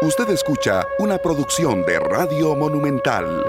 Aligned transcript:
Usted 0.00 0.30
escucha 0.30 0.86
una 1.00 1.18
producción 1.18 1.84
de 1.84 1.98
Radio 1.98 2.54
Monumental. 2.54 3.44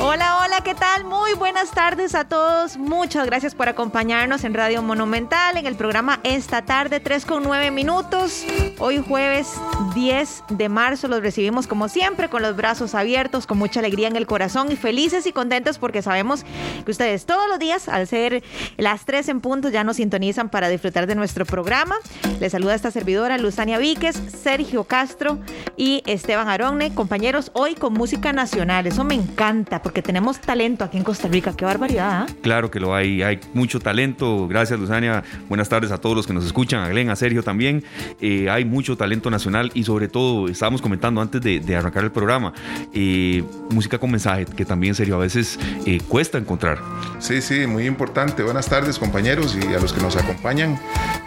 Hola, 0.00 0.38
hola, 0.44 0.51
¿qué 0.60 0.74
tal? 0.74 1.04
Muy 1.04 1.32
buenas 1.32 1.70
tardes 1.70 2.14
a 2.14 2.24
todos. 2.24 2.76
Muchas 2.76 3.24
gracias 3.24 3.54
por 3.54 3.68
acompañarnos 3.68 4.44
en 4.44 4.52
Radio 4.52 4.82
Monumental 4.82 5.56
en 5.56 5.66
el 5.66 5.74
programa 5.76 6.20
Esta 6.24 6.62
tarde, 6.62 7.00
3 7.00 7.24
con 7.24 7.42
9 7.42 7.70
minutos. 7.70 8.44
Hoy 8.78 9.02
jueves 9.02 9.48
10 9.94 10.44
de 10.50 10.68
marzo 10.68 11.08
los 11.08 11.22
recibimos 11.22 11.66
como 11.66 11.88
siempre 11.88 12.28
con 12.28 12.42
los 12.42 12.54
brazos 12.54 12.94
abiertos, 12.94 13.46
con 13.46 13.56
mucha 13.56 13.80
alegría 13.80 14.08
en 14.08 14.14
el 14.14 14.26
corazón 14.26 14.70
y 14.70 14.76
felices 14.76 15.26
y 15.26 15.32
contentos 15.32 15.78
porque 15.78 16.02
sabemos 16.02 16.44
que 16.84 16.90
ustedes 16.90 17.24
todos 17.24 17.48
los 17.48 17.58
días, 17.58 17.88
al 17.88 18.06
ser 18.06 18.44
las 18.76 19.06
3 19.06 19.30
en 19.30 19.40
punto, 19.40 19.70
ya 19.70 19.84
nos 19.84 19.96
sintonizan 19.96 20.50
para 20.50 20.68
disfrutar 20.68 21.06
de 21.06 21.14
nuestro 21.14 21.46
programa. 21.46 21.96
Les 22.40 22.52
saluda 22.52 22.74
esta 22.74 22.90
servidora 22.90 23.38
Luzania 23.38 23.78
Víquez, 23.78 24.20
Sergio 24.42 24.84
Castro 24.84 25.38
y 25.78 26.02
Esteban 26.06 26.48
Aronne, 26.48 26.94
compañeros, 26.94 27.50
hoy 27.54 27.74
con 27.74 27.94
música 27.94 28.34
nacional. 28.34 28.86
Eso 28.86 29.02
me 29.02 29.14
encanta 29.14 29.80
porque 29.80 30.02
tenemos 30.02 30.42
talento 30.52 30.84
aquí 30.84 30.98
en 30.98 31.02
Costa 31.02 31.28
Rica. 31.28 31.54
Qué 31.56 31.64
barbaridad. 31.64 32.10
¿ah? 32.12 32.26
Claro 32.42 32.70
que 32.70 32.78
lo 32.78 32.94
hay, 32.94 33.22
hay 33.22 33.40
mucho 33.54 33.80
talento. 33.80 34.46
Gracias, 34.48 34.78
Luzania. 34.78 35.24
Buenas 35.48 35.70
tardes 35.70 35.90
a 35.92 35.96
todos 35.96 36.14
los 36.14 36.26
que 36.26 36.34
nos 36.34 36.44
escuchan, 36.44 36.80
a 36.80 36.90
Glenn, 36.90 37.08
a 37.08 37.16
Sergio 37.16 37.42
también. 37.42 37.82
Eh, 38.20 38.50
hay 38.50 38.66
mucho 38.66 38.94
talento 38.94 39.30
nacional 39.30 39.70
y 39.72 39.84
sobre 39.84 40.08
todo, 40.08 40.48
estábamos 40.48 40.82
comentando 40.82 41.22
antes 41.22 41.40
de, 41.40 41.74
arrancar 41.74 42.04
el 42.04 42.12
programa, 42.12 42.52
eh, 42.92 43.42
música 43.70 43.98
con 43.98 44.10
mensaje, 44.10 44.44
que 44.44 44.66
también, 44.66 44.94
Sergio, 44.94 45.14
a 45.14 45.20
veces 45.20 45.58
eh, 45.86 46.02
cuesta 46.06 46.36
encontrar. 46.36 46.78
Sí, 47.18 47.40
sí, 47.40 47.66
muy 47.66 47.86
importante. 47.86 48.42
Buenas 48.42 48.66
tardes, 48.66 48.98
compañeros, 48.98 49.56
y 49.56 49.72
a 49.72 49.80
los 49.80 49.94
que 49.94 50.02
nos 50.02 50.16
acompañan 50.16 50.78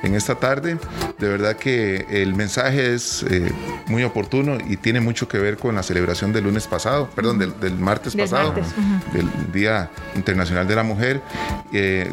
en 0.03 0.13
esta 0.13 0.35
tarde. 0.35 0.77
De 1.17 1.27
verdad 1.27 1.55
que 1.55 2.05
el 2.11 2.35
mensaje 2.35 2.93
es 2.93 3.25
muy 3.87 4.03
oportuno 4.03 4.59
y 4.69 4.77
tiene 4.77 4.99
mucho 4.99 5.27
que 5.27 5.39
ver 5.39 5.57
con 5.57 5.73
la 5.73 5.81
celebración 5.81 6.31
del 6.31 6.43
lunes 6.43 6.67
pasado, 6.67 7.09
perdón, 7.15 7.39
del, 7.39 7.59
del 7.59 7.73
martes 7.79 8.15
pasado 8.15 8.53
del 9.13 9.29
Día 9.51 9.89
Internacional 10.15 10.67
de 10.67 10.75
la 10.75 10.83
Mujer, 10.83 11.21
eh, 11.73 12.11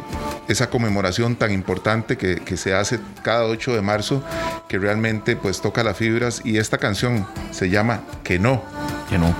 esa 0.48 0.70
conmemoración 0.70 1.36
tan 1.36 1.52
importante 1.52 2.16
que, 2.16 2.36
que, 2.36 2.56
se 2.56 2.74
hace 2.74 3.00
cada 3.22 3.44
8 3.44 3.74
de 3.74 3.82
marzo, 3.82 4.22
que 4.68 4.78
realmente 4.78 5.36
pues 5.36 5.60
toca 5.60 5.82
las 5.82 5.96
fibras 5.96 6.42
y 6.44 6.58
esta 6.58 6.78
canción 6.78 7.26
se 7.50 7.70
llama 7.70 8.02
Que 8.24 8.38
no. 8.38 8.62
Que 9.08 9.18
no. 9.18 9.34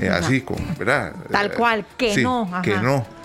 Eh, 0.00 0.08
así, 0.08 0.40
con, 0.40 0.56
¿verdad? 0.78 1.12
Tal 1.30 1.52
cual, 1.52 1.84
que 1.96 2.16
no. 2.22 2.50
Que 2.62 2.76
no. 2.76 3.17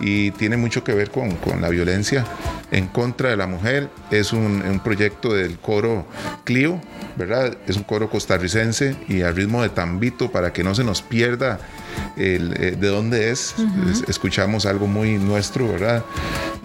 Y 0.00 0.30
tiene 0.32 0.56
mucho 0.56 0.82
que 0.84 0.94
ver 0.94 1.10
con, 1.10 1.36
con, 1.36 1.60
la 1.60 1.68
violencia 1.68 2.24
en 2.70 2.88
contra 2.88 3.30
de 3.30 3.36
la 3.36 3.46
mujer. 3.46 3.90
Es 4.10 4.32
un, 4.32 4.62
un 4.62 4.80
proyecto 4.80 5.32
del 5.32 5.58
coro 5.58 6.06
Clio, 6.44 6.80
¿verdad? 7.16 7.56
Es 7.66 7.76
un 7.76 7.84
coro 7.84 8.10
costarricense 8.10 8.96
y 9.08 9.22
al 9.22 9.36
ritmo 9.36 9.62
de 9.62 9.68
tambito 9.68 10.30
para 10.30 10.52
que 10.52 10.64
no 10.64 10.74
se 10.74 10.84
nos 10.84 11.02
pierda 11.02 11.58
el, 12.16 12.54
eh, 12.54 12.76
de 12.78 12.88
dónde 12.88 13.30
es. 13.30 13.54
Escuchamos 14.08 14.66
algo 14.66 14.86
muy 14.86 15.18
nuestro, 15.18 15.68
¿verdad? 15.68 16.04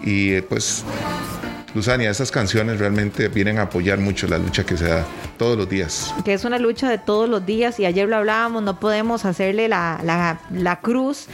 Y 0.02 0.32
eh, 0.32 0.42
pues 0.42 0.84
Luzania, 1.74 2.10
esas 2.10 2.30
canciones 2.30 2.78
realmente 2.78 3.28
vienen 3.28 3.58
a 3.58 3.62
apoyar 3.62 3.98
mucho 3.98 4.26
la 4.26 4.38
lucha 4.38 4.64
que 4.64 4.76
se 4.76 4.86
da 4.86 5.04
todos 5.40 5.56
los 5.56 5.70
días. 5.70 6.14
Que 6.22 6.34
es 6.34 6.44
una 6.44 6.58
lucha 6.58 6.90
de 6.90 6.98
todos 6.98 7.26
los 7.26 7.46
días 7.46 7.80
y 7.80 7.86
ayer 7.86 8.06
lo 8.06 8.16
hablábamos, 8.16 8.62
no 8.62 8.78
podemos 8.78 9.24
hacerle 9.24 9.68
la, 9.68 9.98
la, 10.50 10.80
cruz 10.82 11.28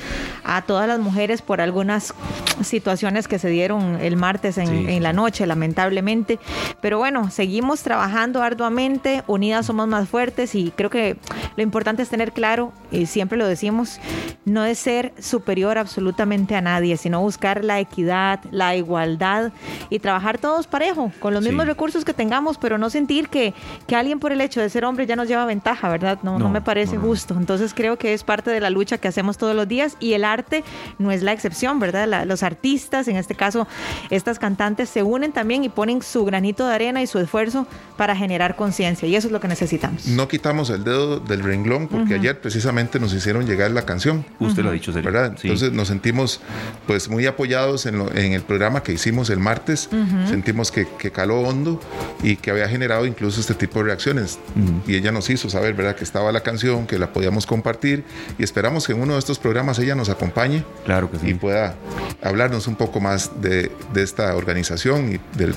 a 0.44 0.62
todas 0.62 0.86
las 0.86 1.00
mujeres 1.00 1.42
por 1.42 1.60
algunas 1.60 2.14
situaciones 2.62 3.26
que 3.26 3.40
se 3.40 3.48
dieron 3.48 3.98
el 4.00 4.16
martes 4.16 4.58
en, 4.58 4.88
en, 4.88 5.02
la 5.02 5.12
noche, 5.12 5.44
lamentablemente. 5.44 6.38
Pero 6.80 6.98
bueno, 6.98 7.32
seguimos 7.32 7.82
trabajando 7.82 8.44
arduamente, 8.44 9.24
unidas 9.26 9.66
somos 9.66 9.88
más 9.88 10.08
fuertes 10.08 10.54
y 10.54 10.70
creo 10.70 10.88
que 10.88 11.16
lo 11.56 11.64
importante 11.64 12.02
es 12.04 12.08
tener 12.08 12.30
claro, 12.30 12.72
y 12.92 13.06
siempre 13.06 13.36
lo 13.36 13.48
decimos, 13.48 13.98
no 14.44 14.64
es 14.64 14.78
ser 14.78 15.12
superior 15.19 15.78
absolutamente 15.78 16.54
a 16.54 16.60
nadie, 16.60 16.97
sino 16.97 17.20
buscar 17.20 17.64
la 17.64 17.81
equidad, 17.81 18.38
la 18.52 18.76
igualdad 18.76 19.50
y 19.91 19.98
trabajar 19.98 20.38
todos 20.38 20.69
parejo, 20.69 21.10
con 21.19 21.34
los 21.34 21.42
mismos 21.42 21.66
recursos 21.66 22.04
que 22.04 22.14
tengamos, 22.14 22.56
pero 22.56 22.78
no 22.78 22.88
sentir 22.88 23.28
que, 23.28 23.52
que 23.88 23.95
alguien 24.00 24.18
por 24.20 24.32
el 24.32 24.40
hecho 24.40 24.60
de 24.60 24.68
ser 24.68 24.84
hombre 24.84 25.06
ya 25.06 25.16
nos 25.16 25.28
lleva 25.28 25.44
ventaja, 25.44 25.88
¿verdad? 25.88 26.18
No, 26.22 26.38
no, 26.38 26.48
me 26.48 26.60
parece 26.60 26.96
justo. 26.96 27.34
Entonces 27.38 27.74
creo 27.74 27.98
que 27.98 28.14
es 28.14 28.24
parte 28.24 28.50
de 28.50 28.60
la 28.60 28.70
lucha 28.70 28.98
que 28.98 29.08
hacemos 29.08 29.38
todos 29.38 29.54
los 29.54 29.66
días 29.68 29.96
y 30.00 30.12
el 30.12 30.24
arte 30.24 30.64
no 30.98 31.10
es 31.10 31.22
la 31.22 31.32
excepción, 31.32 31.78
¿verdad? 31.78 32.24
los 32.26 32.42
artistas, 32.42 33.08
en 33.08 33.16
este 33.16 33.34
caso 33.34 33.66
estas 34.10 34.38
cantantes, 34.38 34.88
se 34.88 35.02
unen 35.02 35.32
también 35.32 35.64
y 35.64 35.68
ponen 35.68 36.02
su 36.02 36.24
granito 36.24 36.66
de 36.66 36.74
arena 36.74 37.02
y 37.02 37.06
su 37.06 37.18
esfuerzo 37.18 37.66
para 37.96 38.16
generar 38.16 38.56
conciencia 38.56 39.08
y 39.08 39.16
eso 39.16 39.28
es 39.28 39.32
lo 39.32 39.40
que 39.40 39.48
necesitamos. 39.48 40.06
No 40.06 40.28
quitamos 40.28 40.70
el 40.70 40.84
dedo 40.84 41.20
del 41.20 41.42
renglón 41.42 41.88
porque 41.88 42.14
ayer 42.14 42.40
precisamente 42.40 42.98
nos 43.00 43.12
hicieron 43.12 43.46
llegar 43.46 43.70
la 43.70 43.82
canción. 43.82 44.24
Usted 44.38 44.62
lo 44.62 44.70
ha 44.70 44.72
dicho, 44.72 44.92
¿verdad? 44.92 45.34
Entonces 45.40 45.72
nos 45.72 45.88
sentimos 45.88 46.40
pues 46.86 47.08
muy 47.08 47.26
apoyados 47.26 47.86
en, 47.86 48.00
en, 48.16 48.32
el 48.32 48.42
programa 48.42 48.82
que 48.82 48.92
hicimos 48.92 49.30
el 49.30 49.38
martes 49.38 49.88
sentimos 50.28 50.70
que, 50.70 50.86
caló 51.10 51.40
hondo 51.40 51.80
y 52.22 52.37
que 52.37 52.50
había 52.50 52.69
generado 52.69 53.06
incluso 53.06 53.41
este 53.41 53.54
tipo 53.54 53.78
de 53.81 53.87
reacciones. 53.87 54.38
Y 54.87 54.97
ella 54.97 55.12
nos 55.12 55.28
hizo 55.31 55.50
saber, 55.50 55.75
¿verdad?, 55.75 55.97
que 55.97 56.04
estaba 56.04 56.32
la 56.32 56.41
canción, 56.41 56.87
que 56.87 56.99
la 56.99 57.12
podíamos 57.12 57.47
compartir 57.47 58.04
y 58.38 58.44
esperamos 58.44 58.87
que 58.87 58.93
en 58.93 59.00
uno 59.00 59.15
de 59.15 59.19
estos 59.19 59.38
programas 59.38 59.78
ella 59.78 59.94
nos 59.94 60.09
acompañe 60.09 60.65
claro 60.84 61.10
que 61.10 61.19
sí. 61.19 61.28
y 61.31 61.34
pueda 61.34 61.75
hablarnos 62.22 62.66
un 62.66 62.76
poco 62.76 63.00
más 63.00 63.41
de, 63.41 63.71
de 63.93 64.03
esta 64.03 64.34
organización 64.34 65.15
y 65.15 65.38
del 65.38 65.55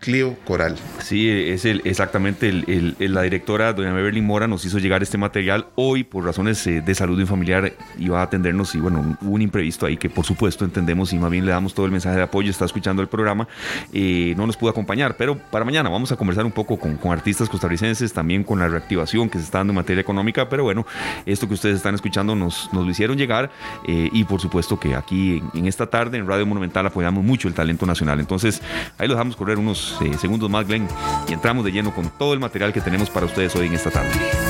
Clio 0.00 0.34
Coral. 0.46 0.76
Sí, 0.98 1.28
es 1.28 1.66
el, 1.66 1.82
exactamente 1.84 2.48
el, 2.48 2.96
la 2.98 3.20
directora, 3.20 3.74
doña 3.74 3.92
Beverly 3.92 4.22
Mora, 4.22 4.48
nos 4.48 4.64
hizo 4.64 4.78
llegar 4.78 5.02
este 5.02 5.18
material. 5.18 5.66
Hoy 5.74 6.04
por 6.04 6.24
razones 6.24 6.66
eh, 6.66 6.80
de 6.80 6.94
salud 6.94 7.20
y 7.20 7.26
familiar, 7.26 7.74
iba 7.98 8.20
a 8.20 8.22
atendernos 8.22 8.74
y 8.74 8.78
bueno, 8.78 9.18
un 9.20 9.42
imprevisto 9.42 9.84
ahí 9.84 9.98
que 9.98 10.08
por 10.08 10.24
supuesto 10.24 10.64
entendemos 10.64 11.12
y 11.12 11.18
más 11.18 11.30
bien 11.30 11.44
le 11.44 11.52
damos 11.52 11.74
todo 11.74 11.84
el 11.84 11.92
mensaje 11.92 12.16
de 12.16 12.22
apoyo, 12.22 12.50
está 12.50 12.64
escuchando 12.64 13.02
el 13.02 13.08
programa, 13.08 13.46
eh, 13.92 14.32
no 14.38 14.46
nos 14.46 14.56
pudo 14.56 14.70
acompañar, 14.70 15.16
pero 15.18 15.36
para 15.36 15.66
mañana 15.66 15.90
vamos 15.90 16.10
a 16.12 16.16
conversar 16.16 16.46
un 16.46 16.52
poco 16.52 16.78
con, 16.78 16.96
con, 16.96 17.12
artistas 17.12 17.50
costarricenses, 17.50 18.12
también 18.12 18.42
con 18.42 18.58
la 18.58 18.68
reactivación 18.68 19.28
que 19.28 19.38
se 19.38 19.44
está 19.44 19.58
dando 19.58 19.72
en 19.72 19.76
materia 19.76 20.00
económica, 20.00 20.48
pero 20.48 20.64
bueno, 20.64 20.86
esto 21.26 21.46
que 21.46 21.54
ustedes 21.54 21.76
están 21.76 21.94
escuchando 21.94 22.34
nos, 22.34 22.72
nos 22.72 22.86
lo 22.86 22.90
hicieron 22.90 23.18
llegar 23.18 23.50
eh, 23.86 24.08
y 24.10 24.24
por 24.24 24.40
supuesto 24.40 24.80
que 24.80 24.94
aquí 24.94 25.42
en, 25.54 25.60
en 25.60 25.66
esta 25.66 25.86
tarde 25.86 26.16
en 26.16 26.26
Radio 26.26 26.46
Monumental 26.46 26.86
apoyamos 26.86 27.22
mucho 27.22 27.48
el 27.48 27.54
talento 27.54 27.84
nacional, 27.84 28.18
entonces 28.18 28.62
ahí 28.96 29.06
lo 29.06 29.14
dejamos 29.14 29.36
correr 29.36 29.58
unos 29.58 29.89
eh, 30.02 30.16
segundos 30.18 30.50
más, 30.50 30.66
Glenn, 30.66 30.88
y 31.28 31.32
entramos 31.32 31.64
de 31.64 31.72
lleno 31.72 31.94
con 31.94 32.08
todo 32.10 32.34
el 32.34 32.40
material 32.40 32.72
que 32.72 32.80
tenemos 32.80 33.10
para 33.10 33.26
ustedes 33.26 33.54
hoy 33.56 33.66
en 33.66 33.74
esta 33.74 33.90
tarde. 33.90 34.49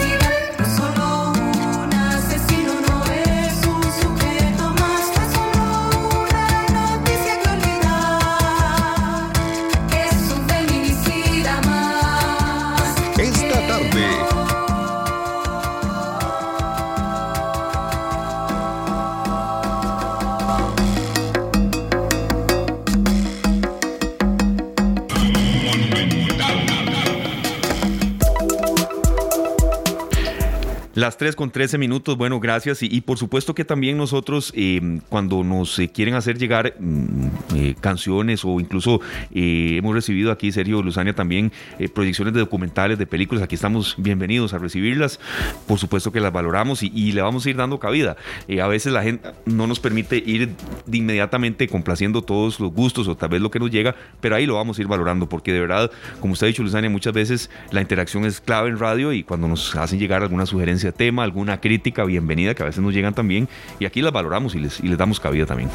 Las 31.00 31.16
3 31.16 31.34
con 31.34 31.50
13 31.50 31.78
minutos, 31.78 32.18
bueno, 32.18 32.38
gracias. 32.40 32.82
Y, 32.82 33.00
por 33.00 33.16
supuesto 33.16 33.54
que 33.54 33.64
también 33.64 33.96
nosotros, 33.96 34.52
eh, 34.54 35.00
cuando 35.08 35.42
nos 35.42 35.78
eh, 35.78 35.88
quieren 35.88 36.12
hacer 36.12 36.36
llegar 36.36 36.74
mm, 36.78 37.26
eh, 37.56 37.74
canciones 37.80 38.44
o 38.44 38.60
incluso 38.60 39.00
hemos 39.32 39.94
recibido 39.94 40.30
aquí, 40.30 40.52
Sergio 40.52 40.82
Luzania, 40.82 41.14
también 41.14 41.52
proyecciones 41.94 42.34
de 42.34 42.40
documentales, 42.40 42.98
de 42.98 43.06
películas, 43.06 43.42
aquí 43.42 43.54
estamos 43.54 43.94
bienvenidos 43.96 44.52
a 44.52 44.58
recibirlas. 44.58 45.20
Por 45.66 45.78
supuesto 45.78 46.12
que 46.12 46.20
las 46.20 46.34
valoramos 46.34 46.82
y, 46.82 47.12
le 47.12 47.22
vamos 47.22 47.46
a 47.46 47.50
ir 47.50 47.56
dando 47.56 47.80
cabida. 47.80 48.18
a 48.62 48.68
veces 48.68 48.92
la 48.92 49.02
gente 49.02 49.30
no 49.46 49.66
nos 49.66 49.80
permite 49.80 50.18
ir 50.18 50.50
de 50.84 50.98
inmediatamente 50.98 51.66
complaciendo 51.66 52.20
todos 52.20 52.60
los 52.60 52.72
gustos 52.72 53.08
o 53.08 53.16
tal 53.16 53.30
vez 53.30 53.40
lo 53.40 53.50
que 53.50 53.58
nos 53.58 53.70
llega, 53.70 53.96
pero 54.20 54.36
ahí 54.36 54.44
lo 54.44 54.56
vamos 54.56 54.78
a 54.78 54.82
ir 54.82 54.88
valorando 54.88 55.30
porque 55.30 55.50
de 55.50 55.60
verdad, 55.60 55.90
como 56.20 56.34
usted 56.34 56.48
ha 56.48 56.48
dicho, 56.48 56.62
Luzania, 56.62 56.90
muchas 56.90 57.14
veces 57.14 57.48
la 57.70 57.80
interacción 57.80 58.26
es 58.26 58.42
clave 58.42 58.68
en 58.68 58.78
radio 58.78 59.14
y 59.14 59.22
cuando 59.22 59.48
nos 59.48 59.74
hacen 59.76 59.98
llegar 59.98 60.20
alguna 60.20 60.44
sugerencia 60.44 60.89
tema, 60.92 61.24
alguna 61.24 61.60
crítica, 61.60 62.04
bienvenida, 62.04 62.54
que 62.54 62.62
a 62.62 62.66
veces 62.66 62.82
nos 62.82 62.94
llegan 62.94 63.14
también. 63.14 63.48
Y 63.78 63.84
aquí 63.84 64.02
las 64.02 64.12
valoramos 64.12 64.54
y 64.54 64.60
les, 64.60 64.80
y 64.80 64.88
les 64.88 64.98
damos 64.98 65.20
cabida 65.20 65.46
también. 65.46 65.70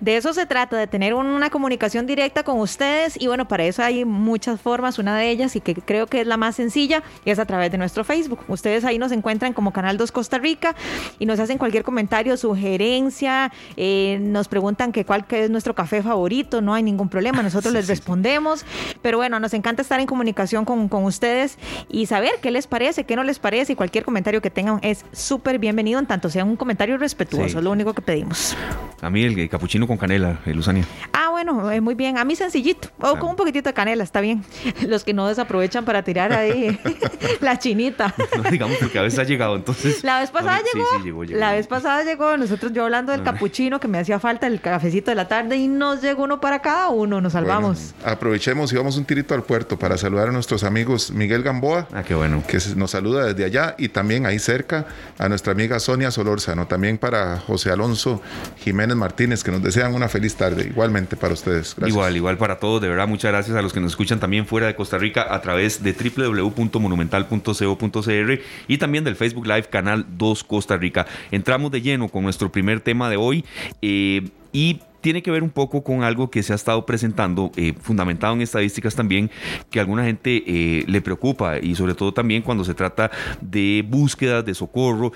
De 0.00 0.16
eso 0.16 0.32
se 0.34 0.44
trata, 0.44 0.76
de 0.76 0.86
tener 0.86 1.14
una 1.14 1.48
comunicación 1.48 2.06
directa 2.06 2.42
con 2.42 2.60
ustedes 2.60 3.20
y 3.20 3.28
bueno, 3.28 3.48
para 3.48 3.64
eso 3.64 3.82
hay 3.82 4.04
muchas 4.04 4.60
formas, 4.60 4.98
una 4.98 5.16
de 5.16 5.30
ellas 5.30 5.56
y 5.56 5.60
que 5.60 5.74
creo 5.74 6.06
que 6.06 6.20
es 6.20 6.26
la 6.26 6.36
más 6.36 6.56
sencilla 6.56 7.02
es 7.24 7.38
a 7.38 7.46
través 7.46 7.72
de 7.72 7.78
nuestro 7.78 8.04
Facebook. 8.04 8.40
Ustedes 8.46 8.84
ahí 8.84 8.98
nos 8.98 9.10
encuentran 9.10 9.54
como 9.54 9.72
Canal 9.72 9.96
2 9.96 10.12
Costa 10.12 10.38
Rica 10.38 10.76
y 11.18 11.26
nos 11.26 11.40
hacen 11.40 11.56
cualquier 11.56 11.82
comentario, 11.82 12.36
sugerencia, 12.36 13.50
eh, 13.76 14.18
nos 14.20 14.48
preguntan 14.48 14.92
que 14.92 15.04
cuál 15.04 15.26
que 15.26 15.44
es 15.44 15.50
nuestro 15.50 15.74
café 15.74 16.02
favorito, 16.02 16.60
no 16.60 16.74
hay 16.74 16.82
ningún 16.82 17.08
problema, 17.08 17.42
nosotros 17.42 17.72
les 17.72 17.88
respondemos, 17.88 18.66
pero 19.00 19.16
bueno, 19.16 19.40
nos 19.40 19.54
encanta 19.54 19.82
estar 19.82 19.98
en 19.98 20.06
comunicación 20.06 20.64
con, 20.64 20.88
con 20.88 21.04
ustedes 21.04 21.58
y 21.88 22.06
saber 22.06 22.32
qué 22.42 22.50
les 22.50 22.66
parece, 22.66 23.04
qué 23.04 23.16
no 23.16 23.24
les 23.24 23.38
parece 23.38 23.72
y 23.72 23.76
cualquier 23.76 24.04
comentario 24.04 24.42
que 24.42 24.45
tengan 24.50 24.78
es 24.82 25.04
súper 25.12 25.58
bienvenido 25.58 25.98
en 25.98 26.06
tanto 26.06 26.30
sea 26.30 26.44
un 26.44 26.56
comentario 26.56 26.98
respetuoso, 26.98 27.58
es 27.58 27.64
lo 27.64 27.70
único 27.70 27.92
que 27.94 28.02
pedimos. 28.02 28.56
A 29.02 29.10
mí 29.10 29.22
el 29.22 29.48
capuchino 29.48 29.86
con 29.86 29.98
canela, 29.98 30.40
eh, 30.46 30.54
Luzania. 30.54 30.84
Ah, 31.12 31.28
bueno, 31.30 31.70
eh, 31.70 31.82
muy 31.82 31.94
bien. 31.94 32.16
A 32.16 32.24
mí 32.24 32.34
sencillito. 32.34 32.88
O 32.98 33.18
con 33.18 33.30
un 33.30 33.36
poquitito 33.36 33.68
de 33.68 33.74
canela, 33.74 34.02
está 34.02 34.22
bien. 34.22 34.42
Los 34.88 35.04
que 35.04 35.12
no 35.12 35.28
desaprovechan 35.28 35.84
para 35.84 36.02
tirar 36.02 36.32
ahí 36.32 36.78
la 37.40 37.58
chinita. 37.58 38.14
No, 38.36 38.50
digamos 38.50 38.76
porque 38.78 38.98
a 38.98 39.02
veces 39.02 39.18
ha 39.18 39.24
llegado, 39.24 39.56
entonces. 39.56 40.04
La 40.04 40.20
vez 40.20 40.30
pasada 40.30 40.60
llegó, 41.02 41.24
La 41.24 41.52
vez 41.52 41.66
pasada 41.66 42.04
llegó. 42.04 42.36
Nosotros 42.36 42.72
yo 42.72 42.84
hablando 42.84 43.12
del 43.12 43.22
ah. 43.22 43.24
capuchino 43.32 43.80
que 43.80 43.88
me 43.88 43.98
hacía 43.98 44.18
falta 44.18 44.46
el 44.46 44.60
cafecito 44.60 45.10
de 45.10 45.14
la 45.14 45.26
tarde 45.26 45.56
y 45.56 45.68
nos 45.68 46.02
llegó 46.02 46.24
uno 46.24 46.40
para 46.40 46.60
cada 46.60 46.90
uno. 46.90 47.20
Nos 47.20 47.32
salvamos. 47.32 47.94
aprovechemos 48.04 48.72
y 48.72 48.76
vamos 48.76 48.96
un 48.98 49.04
tirito 49.04 49.34
al 49.34 49.42
puerto 49.42 49.78
para 49.78 49.96
saludar 49.96 50.28
a 50.28 50.32
nuestros 50.32 50.64
amigos 50.64 51.10
Miguel 51.10 51.42
Gamboa. 51.42 51.88
Ah, 51.94 52.02
qué 52.02 52.14
bueno. 52.14 52.42
Que 52.46 52.58
nos 52.76 52.90
saluda 52.90 53.26
desde 53.26 53.44
allá 53.44 53.74
y 53.78 53.88
también 53.88 54.26
ahí 54.26 54.35
cerca 54.38 54.86
a 55.18 55.28
nuestra 55.28 55.52
amiga 55.52 55.78
Sonia 55.80 56.10
Solórzano. 56.10 56.66
También 56.66 56.96
para 56.98 57.38
José 57.38 57.70
Alonso 57.70 58.22
Jiménez 58.58 58.96
Martínez 58.96 59.44
que 59.44 59.50
nos 59.50 59.62
desean 59.62 59.94
una 59.94 60.08
feliz 60.08 60.34
tarde. 60.36 60.68
Igualmente 60.68 61.16
para 61.16 61.34
ustedes. 61.34 61.76
Igual, 61.86 62.16
igual 62.16 62.38
para 62.38 62.58
todos. 62.58 62.80
De 62.80 62.88
verdad, 62.88 63.08
muchas 63.08 63.32
gracias 63.32 63.56
a 63.56 63.62
los 63.62 63.72
que 63.72 63.80
nos 63.80 63.92
escuchan 63.92 64.20
también 64.20 64.46
fuera 64.46 64.66
de 64.66 64.74
Costa 64.74 64.98
Rica 64.98 65.34
a 65.34 65.40
través 65.40 65.82
de 65.82 65.92
www.monumental.co.cr 65.92 68.40
y 68.68 68.78
también 68.78 69.04
del 69.04 69.16
Facebook 69.16 69.46
Live 69.46 69.68
Canal 69.70 70.06
2 70.16 70.44
Costa 70.44 70.76
Rica. 70.76 71.06
Entramos 71.30 71.70
de 71.70 71.82
lleno 71.82 72.08
con 72.08 72.22
nuestro 72.22 72.52
primer 72.52 72.80
tema 72.80 73.10
de 73.10 73.16
hoy 73.16 73.44
eh, 73.82 74.30
y 74.52 74.80
tiene 75.06 75.22
que 75.22 75.30
ver 75.30 75.44
un 75.44 75.50
poco 75.50 75.84
con 75.84 76.02
algo 76.02 76.32
que 76.32 76.42
se 76.42 76.52
ha 76.52 76.56
estado 76.56 76.84
presentando, 76.84 77.52
eh, 77.54 77.74
fundamentado 77.80 78.34
en 78.34 78.40
estadísticas 78.40 78.96
también, 78.96 79.30
que 79.70 79.78
a 79.78 79.82
alguna 79.82 80.02
gente 80.02 80.42
eh, 80.44 80.84
le 80.88 81.00
preocupa 81.00 81.60
y 81.60 81.76
sobre 81.76 81.94
todo 81.94 82.12
también 82.12 82.42
cuando 82.42 82.64
se 82.64 82.74
trata 82.74 83.12
de 83.40 83.84
búsquedas 83.88 84.44
de 84.44 84.52
socorro 84.52 85.12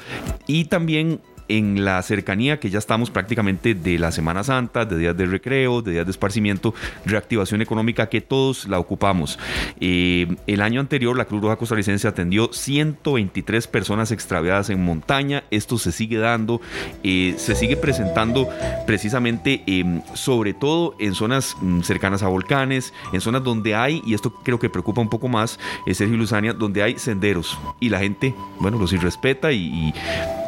y 0.47 0.67
también 0.67 1.21
en 1.51 1.85
la 1.85 2.01
cercanía 2.03 2.61
que 2.61 2.71
ya 2.71 2.79
estamos 2.79 3.11
prácticamente 3.11 3.75
de 3.75 3.99
la 3.99 4.13
Semana 4.13 4.45
Santa, 4.45 4.85
de 4.85 4.97
días 4.97 5.17
de 5.17 5.27
recreo, 5.27 5.83
de 5.83 5.93
días 5.93 6.07
de 6.07 6.13
esparcimiento, 6.13 6.75
reactivación 7.05 7.61
económica 7.61 8.09
que 8.09 8.21
todos 8.21 8.69
la 8.69 8.79
ocupamos. 8.79 9.39
Eh, 9.81 10.29
el 10.47 10.63
año 10.63 10.81
anterior 10.81 11.17
la 11.17 11.25
Cruz 11.25 11.43
Roja 11.43 11.57
Costarricense 11.57 12.07
atendió 12.07 12.53
123 12.53 13.67
personas 13.67 14.13
extraviadas 14.13 14.71
en 14.71 14.85
montaña. 14.85 15.43
Esto 15.51 15.77
se 15.77 15.91
sigue 15.91 16.19
dando, 16.19 16.61
eh, 17.03 17.35
se 17.37 17.57
sigue 17.57 17.77
presentando 17.77 18.49
precisamente 18.87 19.65
em, 19.67 20.03
sobre 20.15 20.55
todo 20.55 20.95
en 21.01 21.15
zonas 21.15 21.57
mm, 21.61 21.81
cercanas 21.81 22.23
a 22.23 22.29
volcanes, 22.29 22.95
en 23.13 23.21
zonas 23.21 23.43
donde 23.43 23.75
hay, 23.75 24.03
y 24.07 24.15
esto 24.15 24.33
creo 24.45 24.61
que 24.61 24.71
preocupa 24.71 25.01
un 25.01 25.11
poco 25.11 25.27
más, 25.27 25.59
eh, 25.87 25.95
Sergio 25.95 26.17
Luzania, 26.17 26.53
donde 26.53 26.85
hay 26.85 26.97
senderos 26.99 27.59
y 27.81 27.89
la 27.89 27.99
gente, 27.99 28.35
bueno, 28.61 28.79
los 28.79 28.93
irrespeta 28.93 29.51
y 29.51 29.93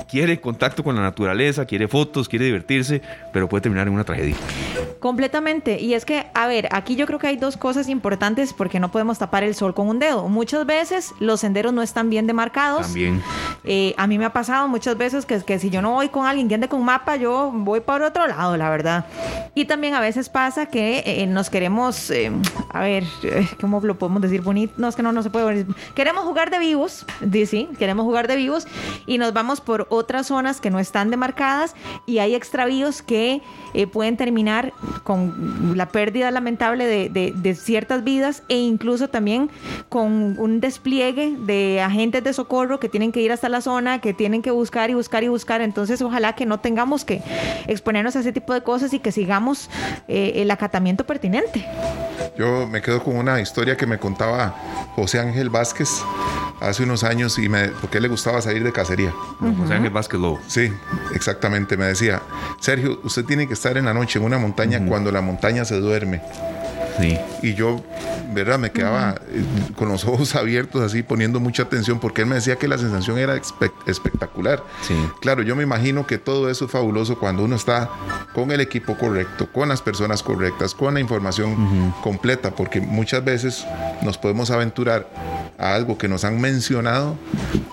quiere 0.08 0.40
contacto 0.40 0.82
con 0.82 0.94
la 0.94 1.02
naturaleza, 1.02 1.66
quiere 1.66 1.88
fotos, 1.88 2.28
quiere 2.28 2.44
divertirse, 2.46 3.02
pero 3.32 3.48
puede 3.48 3.62
terminar 3.62 3.86
en 3.86 3.94
una 3.94 4.04
tragedia. 4.04 4.36
Completamente. 5.00 5.80
Y 5.80 5.94
es 5.94 6.04
que, 6.04 6.26
a 6.34 6.46
ver, 6.46 6.68
aquí 6.70 6.94
yo 6.94 7.06
creo 7.06 7.18
que 7.18 7.26
hay 7.26 7.36
dos 7.36 7.56
cosas 7.56 7.88
importantes 7.88 8.52
porque 8.52 8.78
no 8.78 8.90
podemos 8.92 9.18
tapar 9.18 9.42
el 9.42 9.54
sol 9.54 9.74
con 9.74 9.88
un 9.88 9.98
dedo. 9.98 10.28
Muchas 10.28 10.64
veces 10.64 11.12
los 11.18 11.40
senderos 11.40 11.72
no 11.72 11.82
están 11.82 12.08
bien 12.08 12.26
demarcados. 12.26 12.82
También. 12.82 13.22
Eh, 13.64 13.94
a 13.96 14.06
mí 14.06 14.18
me 14.18 14.24
ha 14.24 14.32
pasado 14.32 14.68
muchas 14.68 14.96
veces 14.96 15.26
que, 15.26 15.40
que 15.40 15.58
si 15.58 15.70
yo 15.70 15.82
no 15.82 15.92
voy 15.92 16.08
con 16.08 16.26
alguien 16.26 16.48
que 16.48 16.54
ande 16.54 16.68
con 16.68 16.84
mapa, 16.84 17.16
yo 17.16 17.50
voy 17.52 17.80
para 17.80 18.06
otro 18.06 18.26
lado, 18.26 18.56
la 18.56 18.70
verdad. 18.70 19.06
Y 19.54 19.64
también 19.64 19.94
a 19.94 20.00
veces 20.00 20.28
pasa 20.28 20.66
que 20.66 21.02
eh, 21.04 21.26
nos 21.26 21.50
queremos, 21.50 22.10
eh, 22.10 22.30
a 22.70 22.80
ver, 22.80 23.04
¿cómo 23.60 23.80
lo 23.80 23.98
podemos 23.98 24.22
decir 24.22 24.40
bonito? 24.42 24.74
No, 24.76 24.88
es 24.88 24.96
que 24.96 25.02
no, 25.02 25.12
no 25.12 25.22
se 25.22 25.30
puede. 25.30 25.66
Queremos 25.94 26.24
jugar 26.24 26.50
de 26.50 26.58
vivos, 26.58 27.06
sí, 27.46 27.68
queremos 27.78 28.04
jugar 28.04 28.28
de 28.28 28.36
vivos 28.36 28.66
y 29.06 29.18
nos 29.18 29.32
vamos 29.32 29.60
por 29.60 29.86
otras 29.92 30.28
zonas 30.28 30.60
que 30.60 30.70
no 30.70 30.78
están 30.78 31.10
demarcadas 31.10 31.74
y 32.06 32.18
hay 32.18 32.34
extravíos 32.34 33.02
que 33.02 33.42
eh, 33.74 33.86
pueden 33.86 34.16
terminar 34.16 34.72
con 35.04 35.74
la 35.76 35.90
pérdida 35.90 36.30
lamentable 36.30 36.86
de, 36.86 37.54
ciertas 37.54 38.02
vidas 38.02 38.42
e 38.48 38.56
incluso 38.56 39.08
también 39.08 39.50
con 39.90 40.38
un 40.38 40.60
despliegue 40.60 41.36
de 41.38 41.82
agentes 41.82 42.24
de 42.24 42.32
socorro 42.32 42.80
que 42.80 42.88
tienen 42.88 43.12
que 43.12 43.20
ir 43.20 43.32
hasta 43.32 43.50
la 43.50 43.60
zona, 43.60 44.00
que 44.00 44.14
tienen 44.14 44.40
que 44.40 44.50
buscar 44.50 44.88
y 44.88 44.94
buscar 44.94 45.22
y 45.24 45.28
buscar. 45.28 45.60
Entonces 45.60 46.00
ojalá 46.00 46.34
que 46.34 46.46
no 46.46 46.60
tengamos 46.60 47.04
que 47.04 47.22
exponernos 47.66 48.16
a 48.16 48.20
ese 48.20 48.32
tipo 48.32 48.54
de 48.54 48.62
cosas 48.62 48.94
y 48.94 48.98
que 48.98 49.12
sigamos 49.12 49.68
eh, 50.08 50.32
el 50.36 50.50
acatamiento 50.50 51.04
pertinente. 51.04 51.66
Yo 52.38 52.66
me 52.66 52.80
quedo 52.80 53.02
con 53.02 53.16
una 53.16 53.40
historia 53.40 53.76
que 53.76 53.86
me 53.86 53.98
contaba 53.98 54.54
José 54.96 55.20
Ángel 55.20 55.50
Vázquez 55.50 56.02
hace 56.62 56.84
unos 56.84 57.04
años 57.04 57.38
y 57.38 57.48
me, 57.48 57.68
porque 57.68 58.00
le 58.00 58.08
gustaba 58.08 58.40
salir 58.40 58.62
de 58.62 58.72
cacería. 58.72 59.12
José 59.58 59.74
Ángel 59.82 59.92
Vázquez 59.92 60.20
Lobo. 60.20 60.40
Sí, 60.46 60.72
exactamente. 61.12 61.76
Me 61.76 61.86
decía, 61.86 62.22
Sergio, 62.60 63.00
usted 63.02 63.24
tiene 63.24 63.48
que 63.48 63.54
estar 63.54 63.76
en 63.76 63.84
la 63.84 63.92
noche 63.94 64.20
en 64.20 64.24
una 64.24 64.38
montaña 64.38 64.80
cuando 64.86 65.10
la 65.10 65.20
montaña 65.20 65.64
se 65.64 65.80
duerme. 65.80 66.22
Y 67.42 67.54
yo, 67.54 67.82
¿verdad? 68.32 68.58
Me 68.58 68.70
quedaba 68.70 69.16
eh, 69.28 69.44
con 69.76 69.88
los 69.88 70.04
ojos 70.04 70.34
abiertos 70.34 70.82
así, 70.82 71.02
poniendo 71.02 71.40
mucha 71.40 71.64
atención, 71.64 71.98
porque 71.98 72.22
él 72.22 72.28
me 72.28 72.36
decía 72.36 72.56
que 72.56 72.68
la 72.68 72.78
sensación 72.78 73.18
era 73.18 73.40
espectacular. 73.86 74.62
Sí. 74.82 74.94
Claro, 75.20 75.42
yo 75.42 75.56
me 75.56 75.62
imagino 75.62 76.06
que 76.06 76.18
todo 76.18 76.50
eso 76.50 76.66
es 76.66 76.70
fabuloso 76.70 77.18
cuando 77.18 77.44
uno 77.44 77.56
está 77.56 77.90
con 78.34 78.50
el 78.50 78.60
equipo 78.60 78.96
correcto, 78.96 79.48
con 79.52 79.68
las 79.68 79.82
personas 79.82 80.22
correctas, 80.22 80.74
con 80.74 80.94
la 80.94 81.00
información 81.00 81.92
completa, 82.02 82.52
porque 82.52 82.80
muchas 82.80 83.24
veces 83.24 83.66
nos 84.02 84.18
podemos 84.18 84.50
aventurar 84.50 85.08
a 85.58 85.74
algo 85.74 85.98
que 85.98 86.08
nos 86.08 86.24
han 86.24 86.40
mencionado 86.40 87.16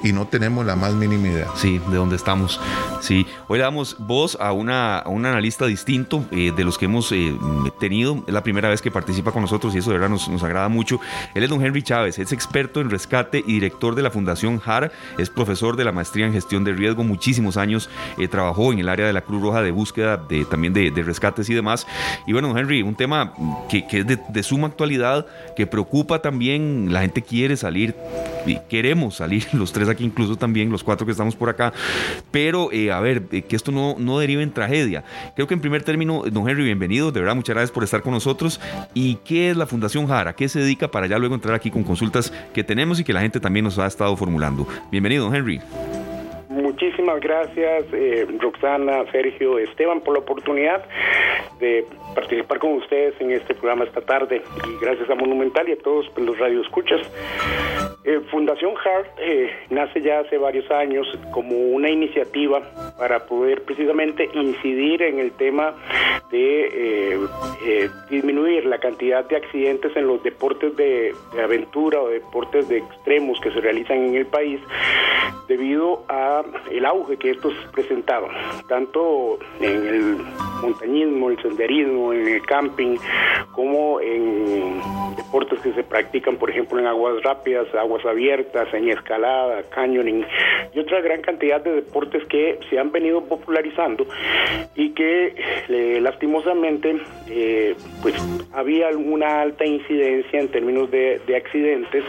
y 0.04 0.13
no 0.13 0.27
tenemos 0.27 0.66
la 0.66 0.75
más 0.75 0.94
mínima 0.94 1.27
idea. 1.27 1.48
Sí, 1.56 1.80
de 1.89 1.98
dónde 1.98 2.16
estamos. 2.16 2.60
Sí, 3.01 3.25
hoy 3.48 3.60
le 3.60 3.63
damos 3.63 3.95
voz 4.00 4.38
a, 4.39 4.51
una, 4.51 5.04
un 5.06 5.25
analista 5.25 5.66
distinto 5.66 6.25
eh, 6.31 6.51
de 6.56 6.63
los 6.63 6.77
que 6.77 6.86
hemos 6.86 7.12
eh, 7.12 7.36
tenido. 7.80 8.24
Es 8.27 8.33
la 8.33 8.44
primera 8.44 8.69
vez 8.69 8.81
que 8.81 8.92
participamos 8.92 9.09
participa 9.10 9.32
con 9.32 9.42
nosotros 9.42 9.74
y 9.74 9.80
eso 9.80 9.90
de 9.90 9.98
verdad 9.98 10.10
nos, 10.12 10.30
nos 10.30 10.44
agrada 10.44 10.70
mucho. 10.70 11.00
Él 11.34 11.42
es 11.42 11.50
don 11.50 11.66
Henry 11.66 11.82
Chávez, 11.82 12.20
es 12.20 12.32
experto 12.32 12.80
en 12.80 12.92
rescate 12.92 13.40
y 13.40 13.54
director 13.54 13.96
de 13.96 14.04
la 14.04 14.12
Fundación 14.12 14.60
JAR, 14.60 14.92
es 15.18 15.32
profesor 15.32 15.76
de 15.76 15.84
la 15.84 15.92
maestría 15.92 16.28
en 16.28 16.34
gestión 16.34 16.64
de 16.64 16.74
riesgo, 16.74 17.04
muchísimos 17.04 17.58
años 17.58 17.90
eh, 18.20 18.28
trabajó 18.28 18.72
en 18.72 18.78
el 18.78 18.88
área 18.88 19.08
de 19.08 19.14
la 19.14 19.22
Cruz 19.22 19.42
Roja 19.42 19.64
de 19.64 19.72
búsqueda 19.72 20.18
de, 20.18 20.46
también 20.46 20.74
de, 20.74 20.92
rescates 21.02 21.50
y 21.50 21.56
demás. 21.56 21.88
Y 22.28 22.34
bueno, 22.34 22.50
don 22.50 22.58
Henry, 22.60 22.84
un 22.84 22.94
tema 22.94 23.34
que, 23.68 23.88
que 23.88 24.02
es 24.02 24.06
de, 24.06 24.20
de, 24.30 24.44
suma 24.44 24.68
actualidad, 24.68 25.26
que 25.56 25.66
preocupa 25.66 26.22
también, 26.22 26.94
la 26.94 27.02
gente 27.02 27.24
quiere 27.24 27.58
salir, 27.58 27.95
y 28.45 28.57
queremos 28.69 29.16
salir, 29.16 29.48
los 29.54 29.72
tres 29.74 29.90
aquí 29.90 30.04
incluso 30.04 30.36
también, 30.36 30.69
los 30.69 30.83
cuatro 30.83 31.06
que 31.06 31.12
estamos 31.12 31.36
por 31.36 31.50
acá, 31.50 31.74
pero 32.31 32.72
eh, 32.72 32.92
a 32.92 33.00
ver, 33.00 33.24
eh, 33.31 33.42
que 33.42 33.56
esto 33.56 33.72
no, 33.72 33.95
no 33.98 34.19
derive 34.19 34.44
en 34.44 34.52
tragedia. 34.52 35.04
Creo 35.36 35.48
que 35.48 35.54
en 35.54 35.62
primer 35.62 35.83
término, 35.83 36.24
don 36.31 36.48
Henry, 36.48 36.64
bienvenido, 36.64 37.12
de 37.12 37.19
verdad, 37.22 37.36
muchas 37.36 37.56
gracias 37.56 37.72
por 37.72 37.83
estar 37.83 38.02
con 38.02 38.14
nosotros 38.14 38.60
¿Y 39.02 39.16
qué 39.24 39.50
es 39.50 39.56
la 39.56 39.66
Fundación 39.66 40.08
Jara? 40.08 40.36
¿Qué 40.36 40.50
se 40.50 40.60
dedica 40.60 40.92
para 40.92 41.08
ya 41.08 41.18
luego 41.18 41.34
entrar 41.34 41.56
aquí 41.56 41.72
con 41.72 41.84
consultas 41.84 42.34
que 42.54 42.66
tenemos 42.66 43.00
y 43.00 43.06
que 43.06 43.14
la 43.14 43.22
gente 43.22 43.40
también 43.40 43.64
nos 43.64 43.80
ha 43.80 43.88
estado 43.88 44.14
formulando? 44.18 44.68
Bienvenido, 44.92 45.34
Henry. 45.34 45.62
Muchísimas 46.81 47.19
gracias, 47.19 47.88
eh, 47.92 48.26
Roxana, 48.40 49.04
Sergio, 49.12 49.59
Esteban, 49.59 50.00
por 50.00 50.14
la 50.14 50.21
oportunidad 50.21 50.81
de 51.59 51.86
participar 52.16 52.57
con 52.59 52.76
ustedes 52.76 53.19
en 53.19 53.31
este 53.31 53.54
programa 53.54 53.83
esta 53.83 54.00
tarde. 54.00 54.42
Y 54.66 54.81
gracias 54.81 55.09
a 55.09 55.16
Monumental 55.16 55.68
y 55.68 55.74
a 55.74 55.78
todos 55.78 56.09
los 56.16 56.40
radioescuchas. 56.40 57.02
Eh, 58.06 58.21
Fundación 58.31 58.76
Heart 58.76 59.07
eh, 59.19 59.52
nace 59.69 60.02
ya 60.02 60.21
hace 60.21 60.38
varios 60.38 60.71
años 60.71 61.06
como 61.31 61.56
una 61.57 61.90
iniciativa 61.90 62.62
para 62.98 63.26
poder 63.26 63.64
precisamente 63.64 64.30
incidir 64.33 65.02
en 65.04 65.19
el 65.19 65.33
tema 65.33 65.76
de 66.31 67.18
eh, 67.66 67.90
disminuir 68.09 68.66
la 68.66 68.80
cantidad 68.80 69.26
de 69.26 69.36
accidentes 69.36 69.95
en 69.98 70.07
los 70.07 70.24
deportes 70.24 70.76
de, 70.78 71.14
aventura 71.44 72.02
o 72.02 72.07
deportes 72.07 72.69
de 72.69 72.78
extremos 72.78 73.40
que 73.42 73.52
se 73.52 73.59
realizan 73.59 73.98
en 73.98 74.16
el 74.16 74.26
país 74.26 74.62
debido 75.48 76.04
a 76.07 76.44
el 76.71 76.85
auge 76.85 77.18
que 77.18 77.31
estos 77.31 77.54
presentaron, 77.71 78.31
tanto 78.68 79.40
en 79.59 79.88
el 79.88 80.18
montañismo, 80.61 81.30
el 81.30 81.42
senderismo, 81.42 82.14
en 82.14 82.28
el 82.28 82.42
camping, 82.45 82.97
como 83.52 83.99
en 84.02 84.80
deportes 85.16 85.59
que 85.59 85.73
se 85.73 85.83
practican, 85.83 86.38
por 86.38 86.49
ejemplo, 86.49 86.80
en 86.80 86.88
aguas 86.88 87.21
rápidas, 87.23 87.68
aguas 87.76 88.06
abiertas, 88.06 88.73
en 88.73 88.90
escalada, 88.90 89.64
canyoning 89.69 90.26
y 90.73 90.80
otra 90.80 91.02
gran 91.02 91.21
cantidad 91.21 91.61
de 91.61 91.73
deportes 91.73 92.23
que 92.26 92.59
se 92.69 92.80
han 92.80 92.92
venido 92.92 93.23
popularizando 93.26 94.06
y 94.76 94.92
que 94.94 95.35
eh, 95.69 95.99
lastimosamente 96.02 96.97
eh, 97.28 97.76
pues 98.02 98.16
había 98.54 98.90
una 98.90 99.42
alta 99.42 99.66
incidencia 99.66 100.40
en 100.40 100.49
términos 100.49 100.90
de, 100.92 101.21
accidentes 101.35 102.04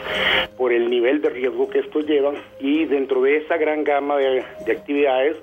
por 0.57 0.73
el 0.73 0.91
nivel 0.91 1.21
de 1.21 1.31
riesgo 1.31 1.69
que 1.69 1.81
estos 1.81 2.07
llevan 2.07 2.35
y 2.61 2.85
dentro 2.87 3.23
de 3.23 3.39
esa 3.39 3.57
gran 3.57 3.85
gama 3.85 4.17
de, 4.17 4.45
actividades 4.71 5.37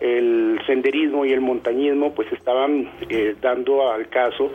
el 0.00 0.58
senderismo 0.66 1.26
y 1.26 1.32
el 1.32 1.40
montañismo 1.40 2.14
pues 2.14 2.32
estaban 2.32 2.90
eh, 3.08 3.34
dando 3.40 3.90
al 3.90 4.08
caso 4.08 4.50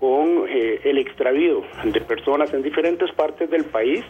con 0.00 0.48
el 0.48 0.98
extravío 0.98 1.62
de 1.84 2.00
personas 2.00 2.52
en 2.54 2.62
diferentes 2.62 3.10
partes 3.12 3.50
del 3.50 3.64
país 3.64 4.04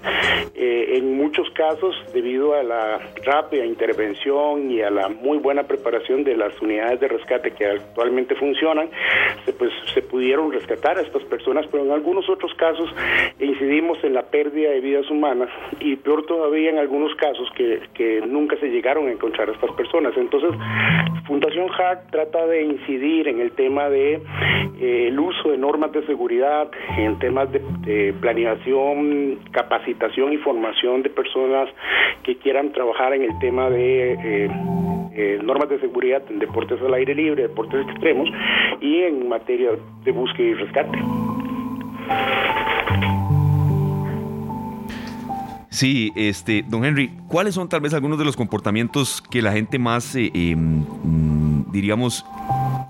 en 0.54 1.16
muchos 1.16 1.48
casos 1.50 1.94
debido 2.12 2.54
a 2.54 2.62
la 2.62 3.00
rápida 3.24 3.64
intervención 3.64 4.70
y 4.70 4.82
a 4.82 4.90
la 4.90 5.08
muy 5.08 5.38
buena 5.38 5.64
preparación 5.64 6.24
de 6.24 6.36
las 6.36 6.60
unidades 6.60 7.00
de 7.00 7.08
rescate 7.08 7.52
que 7.52 7.66
actualmente 7.66 8.34
funcionan, 8.34 8.90
se, 9.44 9.52
pues 9.52 9.70
se 9.94 10.02
pudieron 10.02 10.52
rescatar 10.52 10.98
a 10.98 11.02
estas 11.02 11.22
personas, 11.24 11.66
pero 11.70 11.84
en 11.84 11.92
algunos 11.92 12.28
otros 12.28 12.52
casos 12.54 12.88
incidimos 13.38 14.02
en 14.02 14.14
la 14.14 14.22
pérdida 14.22 14.70
de 14.70 14.80
vidas 14.80 15.10
humanas 15.10 15.50
y 15.80 15.96
peor 15.96 16.26
todavía 16.26 16.70
en 16.70 16.78
algunos 16.78 17.14
casos 17.16 17.37
que, 17.56 18.22
nunca 18.26 18.56
se 18.56 18.68
llegaron 18.68 19.08
a 19.08 19.12
encontrar 19.12 19.48
a 19.48 19.52
estas 19.52 19.70
personas. 19.72 20.16
Entonces, 20.16 20.50
Fundación 21.26 21.68
Hack 21.68 22.10
trata 22.10 22.46
de 22.46 22.62
incidir 22.62 23.28
en 23.28 23.40
el 23.40 23.52
tema 23.52 23.88
de 23.88 24.20
eh, 24.80 25.16
uso 25.18 25.50
de 25.50 25.58
normas 25.58 25.92
de 25.92 26.04
seguridad, 26.06 26.70
en 26.96 27.18
temas 27.18 27.50
de, 27.52 27.60
de 27.80 28.14
planeación, 28.20 29.40
capacitación 29.50 30.32
y 30.32 30.38
formación 30.38 31.02
de 31.02 31.10
personas 31.10 31.68
que 32.22 32.36
quieran 32.36 32.72
trabajar 32.72 33.12
en 33.14 33.22
el 33.22 33.38
tema 33.40 33.68
de 33.70 34.12
eh, 34.12 34.50
eh, 35.14 35.40
normas 35.42 35.68
de 35.68 35.80
seguridad 35.80 36.22
en 36.30 36.38
deportes 36.38 36.80
al 36.80 36.94
aire 36.94 37.14
libre, 37.14 37.42
deportes 37.42 37.86
extremos 37.88 38.28
y 38.80 39.02
en 39.02 39.28
materia 39.28 39.70
de 40.04 40.12
búsqueda 40.12 40.46
y 40.46 40.54
rescate. 40.54 40.98
Sí, 45.70 46.12
este, 46.16 46.64
don 46.66 46.84
Henry, 46.84 47.10
¿cuáles 47.28 47.54
son 47.54 47.68
tal 47.68 47.80
vez 47.80 47.92
algunos 47.92 48.18
de 48.18 48.24
los 48.24 48.36
comportamientos 48.36 49.22
que 49.30 49.42
la 49.42 49.52
gente 49.52 49.78
más, 49.78 50.14
eh, 50.14 50.30
em, 50.32 50.80
mm, 50.80 51.70
diríamos, 51.72 52.24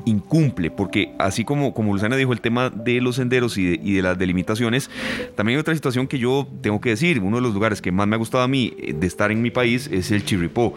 incumple, 0.09 0.71
porque 0.71 1.15
así 1.19 1.45
como, 1.45 1.75
como 1.75 1.93
Luciana 1.93 2.17
dijo 2.17 2.33
el 2.33 2.41
tema 2.41 2.71
de 2.71 3.01
los 3.01 3.17
senderos 3.17 3.59
y 3.59 3.77
de, 3.77 4.03
las 4.03 4.19
delimitaciones, 4.19 4.91
también 5.37 5.57
hay 5.57 5.61
otra 5.61 5.75
situación 5.75 6.07
que 6.07 6.19
yo 6.19 6.47
tengo 6.63 6.81
que 6.81 6.91
decir, 6.91 7.21
uno 7.21 7.37
de 7.37 7.43
los 7.43 7.55
lugares 7.55 7.81
que 7.81 7.93
más 7.93 8.07
me 8.07 8.17
ha 8.17 8.19
gustado 8.19 8.45
a 8.45 8.49
mí 8.49 8.75
eh, 8.79 8.93
de 8.93 9.07
estar 9.07 9.31
en 9.31 9.43
mi 9.43 9.51
país 9.51 9.89
es 9.93 10.11
el 10.11 10.25
Chirripó. 10.25 10.75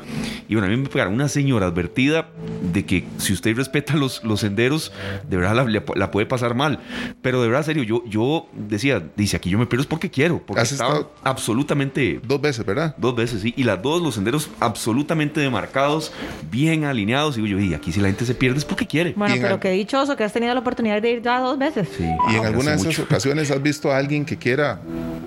Y 0.48 0.56
bueno, 0.56 0.68
a 0.68 0.70
mí 0.70 0.78
me 0.78 0.90
pegaron 0.90 1.14
una 1.14 1.28
señora 1.28 1.68
advertida 1.68 2.30
de 2.72 2.86
que 2.86 3.06
si 3.18 3.34
usted 3.34 3.56
respeta 3.56 3.96
los, 3.96 4.24
los 4.24 4.40
senderos, 4.40 4.92
de 5.28 5.38
verdad 5.38 5.68
la, 5.96 6.12
puede 6.12 6.26
pasar 6.26 6.56
mal. 6.56 6.80
Pero 7.22 7.42
de 7.42 7.48
verdad, 7.48 7.66
serio, 7.66 7.84
yo, 7.84 8.04
yo 8.06 8.48
decía, 8.54 9.02
dice 9.16 9.38
aquí 9.38 9.50
yo 9.50 9.58
me 9.58 9.66
pierdo 9.66 9.82
es 9.82 9.88
porque 9.88 10.10
quiero, 10.10 10.40
porque 10.46 10.62
estaba 10.62 11.10
absolutamente... 11.24 12.20
Dos 12.24 12.42
veces, 12.42 12.66
¿verdad? 12.66 12.96
Dos 12.98 13.16
veces, 13.16 13.42
sí. 13.42 13.54
Y 13.58 13.64
las 13.64 13.82
dos, 13.82 14.02
los 14.02 14.16
senderos 14.16 14.50
absolutamente 14.60 15.40
demarcados, 15.40 16.12
bien 16.52 16.86
alineados. 16.86 17.38
Y 17.38 17.48
yo, 17.48 17.60
y 17.60 17.74
aquí 17.74 17.92
si 17.92 18.00
la 18.00 18.08
gente 18.08 18.26
se 18.26 18.36
pierde 18.36 18.60
es 18.60 18.66
porque 18.66 18.88
quiere. 18.88 19.14
Bueno, 19.28 19.42
pero 19.42 19.60
qué 19.60 19.72
dichoso 19.72 20.16
que 20.16 20.24
has 20.24 20.34
tenido 20.34 20.54
la 20.54 20.60
oportunidad 20.60 21.02
de 21.02 21.12
ir 21.12 21.22
ya 21.22 21.40
dos 21.40 21.58
veces. 21.58 21.88
Sí. 21.96 22.04
y 22.32 22.36
en 22.36 22.46
alguna 22.46 22.72
de 22.72 22.78
esas 22.78 23.00
ocasiones 23.00 23.52
has 23.52 23.62
visto 23.62 23.92
a 23.92 23.98
alguien 23.98 24.26
que 24.26 24.38
quiera 24.38 24.82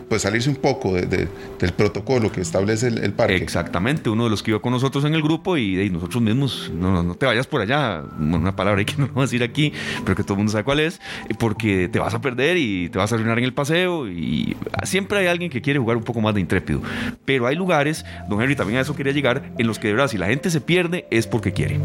pues 0.08 0.22
salirse 0.22 0.48
un 0.48 0.56
poco 0.56 0.94
de, 0.94 1.28
del 1.58 1.72
protocolo 1.72 2.30
que 2.30 2.40
establece 2.40 2.88
el, 2.88 3.12
parque. 3.12 3.36
Exactamente, 3.36 4.10
uno 4.10 4.24
de 4.24 4.30
los 4.30 4.42
que 4.42 4.50
iba 4.50 4.60
con 4.60 4.72
nosotros 4.72 5.04
en 5.04 5.14
el 5.14 5.22
grupo 5.22 5.56
y, 5.56 5.90
nosotros 5.90 6.22
mismos, 6.22 6.70
no, 6.74 7.02
no, 7.02 7.14
te 7.14 7.26
vayas 7.26 7.46
por 7.46 7.60
allá, 7.60 8.02
una 8.18 8.54
palabra 8.54 8.84
que 8.84 8.94
no 8.98 9.06
vamos 9.08 9.22
a 9.22 9.26
decir 9.26 9.42
aquí, 9.42 9.72
pero 10.04 10.16
que 10.16 10.22
todo 10.22 10.34
el 10.34 10.38
mundo 10.38 10.52
sabe 10.52 10.64
cuál 10.64 10.80
es, 10.80 11.00
porque 11.38 11.88
te 11.88 11.98
vas 11.98 12.14
a 12.14 12.20
perder 12.20 12.56
y 12.56 12.88
te 12.88 12.98
vas 12.98 13.12
a 13.12 13.14
arruinar 13.14 13.38
en 13.38 13.44
el 13.44 13.54
paseo 13.54 14.08
y 14.08 14.56
siempre 14.82 15.18
hay 15.18 15.26
alguien 15.26 15.50
que 15.50 15.60
quiere 15.60 15.78
jugar 15.78 15.96
un 15.96 16.04
poco 16.04 16.20
más 16.20 16.34
de 16.34 16.40
intrépido. 16.40 16.82
Pero 17.24 17.46
hay 17.46 17.56
lugares, 17.56 18.04
don 18.28 18.40
Henry, 18.40 18.56
también 18.56 18.78
a 18.78 18.82
eso 18.82 18.94
quería 18.94 19.12
llegar, 19.12 19.42
en 19.58 19.66
los 19.66 19.78
que 19.78 19.88
de 19.88 19.94
verdad 19.94 20.08
si 20.08 20.18
la 20.18 20.26
gente 20.26 20.50
se 20.50 20.60
pierde 20.60 21.06
es 21.10 21.26
porque 21.26 21.52
quiere. 21.52 21.80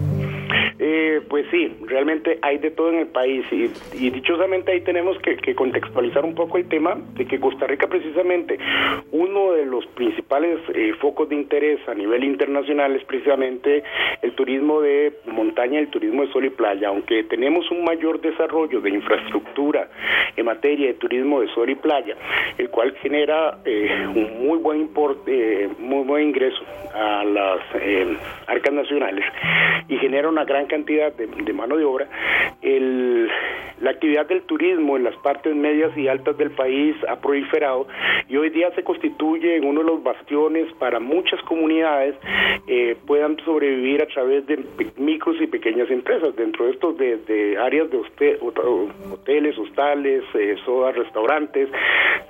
Realmente 1.89 2.37
hay 2.43 2.59
de 2.59 2.69
todo 2.69 2.89
en 2.89 2.99
el 2.99 3.07
país 3.07 3.43
y, 3.51 4.09
dichosamente 4.11 4.71
ahí 4.71 4.81
tenemos 4.81 5.17
que, 5.19 5.55
contextualizar 5.55 6.23
un 6.23 6.35
poco 6.35 6.57
el 6.57 6.67
tema 6.69 6.95
de 7.15 7.25
que 7.25 7.39
Costa 7.39 7.65
Rica 7.65 7.87
precisamente 7.87 8.59
uno 9.11 9.53
de 9.53 9.65
los 9.65 9.85
principales 9.87 10.59
eh, 10.75 10.93
focos 11.01 11.29
de 11.29 11.35
interés 11.35 11.79
a 11.87 11.95
nivel 11.95 12.23
internacional 12.23 12.95
es 12.95 13.03
precisamente 13.05 13.83
el 14.21 14.33
turismo 14.33 14.81
de 14.81 15.13
montaña, 15.25 15.79
el 15.79 15.87
turismo 15.87 16.25
de 16.25 16.31
sol 16.31 16.45
y 16.45 16.51
playa, 16.51 16.89
aunque 16.89 17.23
tenemos 17.23 17.69
un 17.71 17.83
mayor 17.83 18.21
desarrollo 18.21 18.81
de 18.81 18.91
infraestructura 18.91 19.89
en 20.37 20.45
materia 20.45 20.87
de 20.87 20.93
turismo 20.93 21.41
de 21.41 21.47
sol 21.55 21.69
y 21.69 21.75
playa, 21.75 22.15
el 22.57 22.69
cual 22.69 22.93
genera 23.01 23.57
eh, 23.65 24.07
un 24.07 24.45
muy 24.45 24.59
buen 24.59 24.81
importe, 24.81 25.63
eh, 25.63 25.69
muy 25.79 26.03
buen 26.05 26.29
ingreso 26.29 26.63
a 26.93 27.23
las 27.23 27.59
arcas 28.47 28.73
nacionales 28.73 29.25
y 29.87 29.97
genera 29.97 30.29
una 30.29 30.45
gran 30.45 30.67
cantidad 30.67 31.11
de, 31.13 31.53
mano 31.53 31.78
de 31.79 31.85
obra, 31.85 32.07
el, 32.61 33.29
la 33.81 33.91
actividad 33.91 34.27
del 34.27 34.41
turismo 34.43 34.97
en 34.97 35.03
las 35.03 35.15
partes 35.17 35.55
medias 35.55 35.97
y 35.97 36.07
altas 36.07 36.37
del 36.37 36.51
país 36.51 36.95
ha 37.07 37.15
proliferado 37.19 37.87
y 38.27 38.37
hoy 38.37 38.49
día 38.49 38.69
se 38.75 38.83
constituye 38.83 39.55
en 39.55 39.65
uno 39.65 39.81
de 39.81 39.87
los 39.87 40.03
bastiones 40.03 40.71
para 40.73 40.99
muchas 40.99 41.41
comunidades 41.43 42.15
eh, 42.67 42.95
puedan 43.07 43.37
sobrevivir 43.45 44.03
a 44.03 44.07
través 44.07 44.45
de 44.45 44.59
micros 44.97 45.37
y 45.41 45.47
pequeñas 45.47 45.89
empresas. 45.89 46.35
Dentro 46.35 46.65
de 46.65 46.71
estos 46.71 46.97
de, 46.97 47.57
áreas 47.57 47.89
de 47.89 48.37
hoteles, 49.11 49.57
hostales, 49.57 50.23
eh, 50.35 50.55
sodas, 50.65 50.95
restaurantes, 50.95 51.69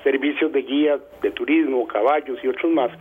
servicios 0.04 0.52
de 0.52 0.62
guía 0.62 1.00
de 1.22 1.32
turismo, 1.32 1.88
caballos 1.88 2.40
y 2.44 2.48
otros 2.48 2.72
más. 2.72 2.92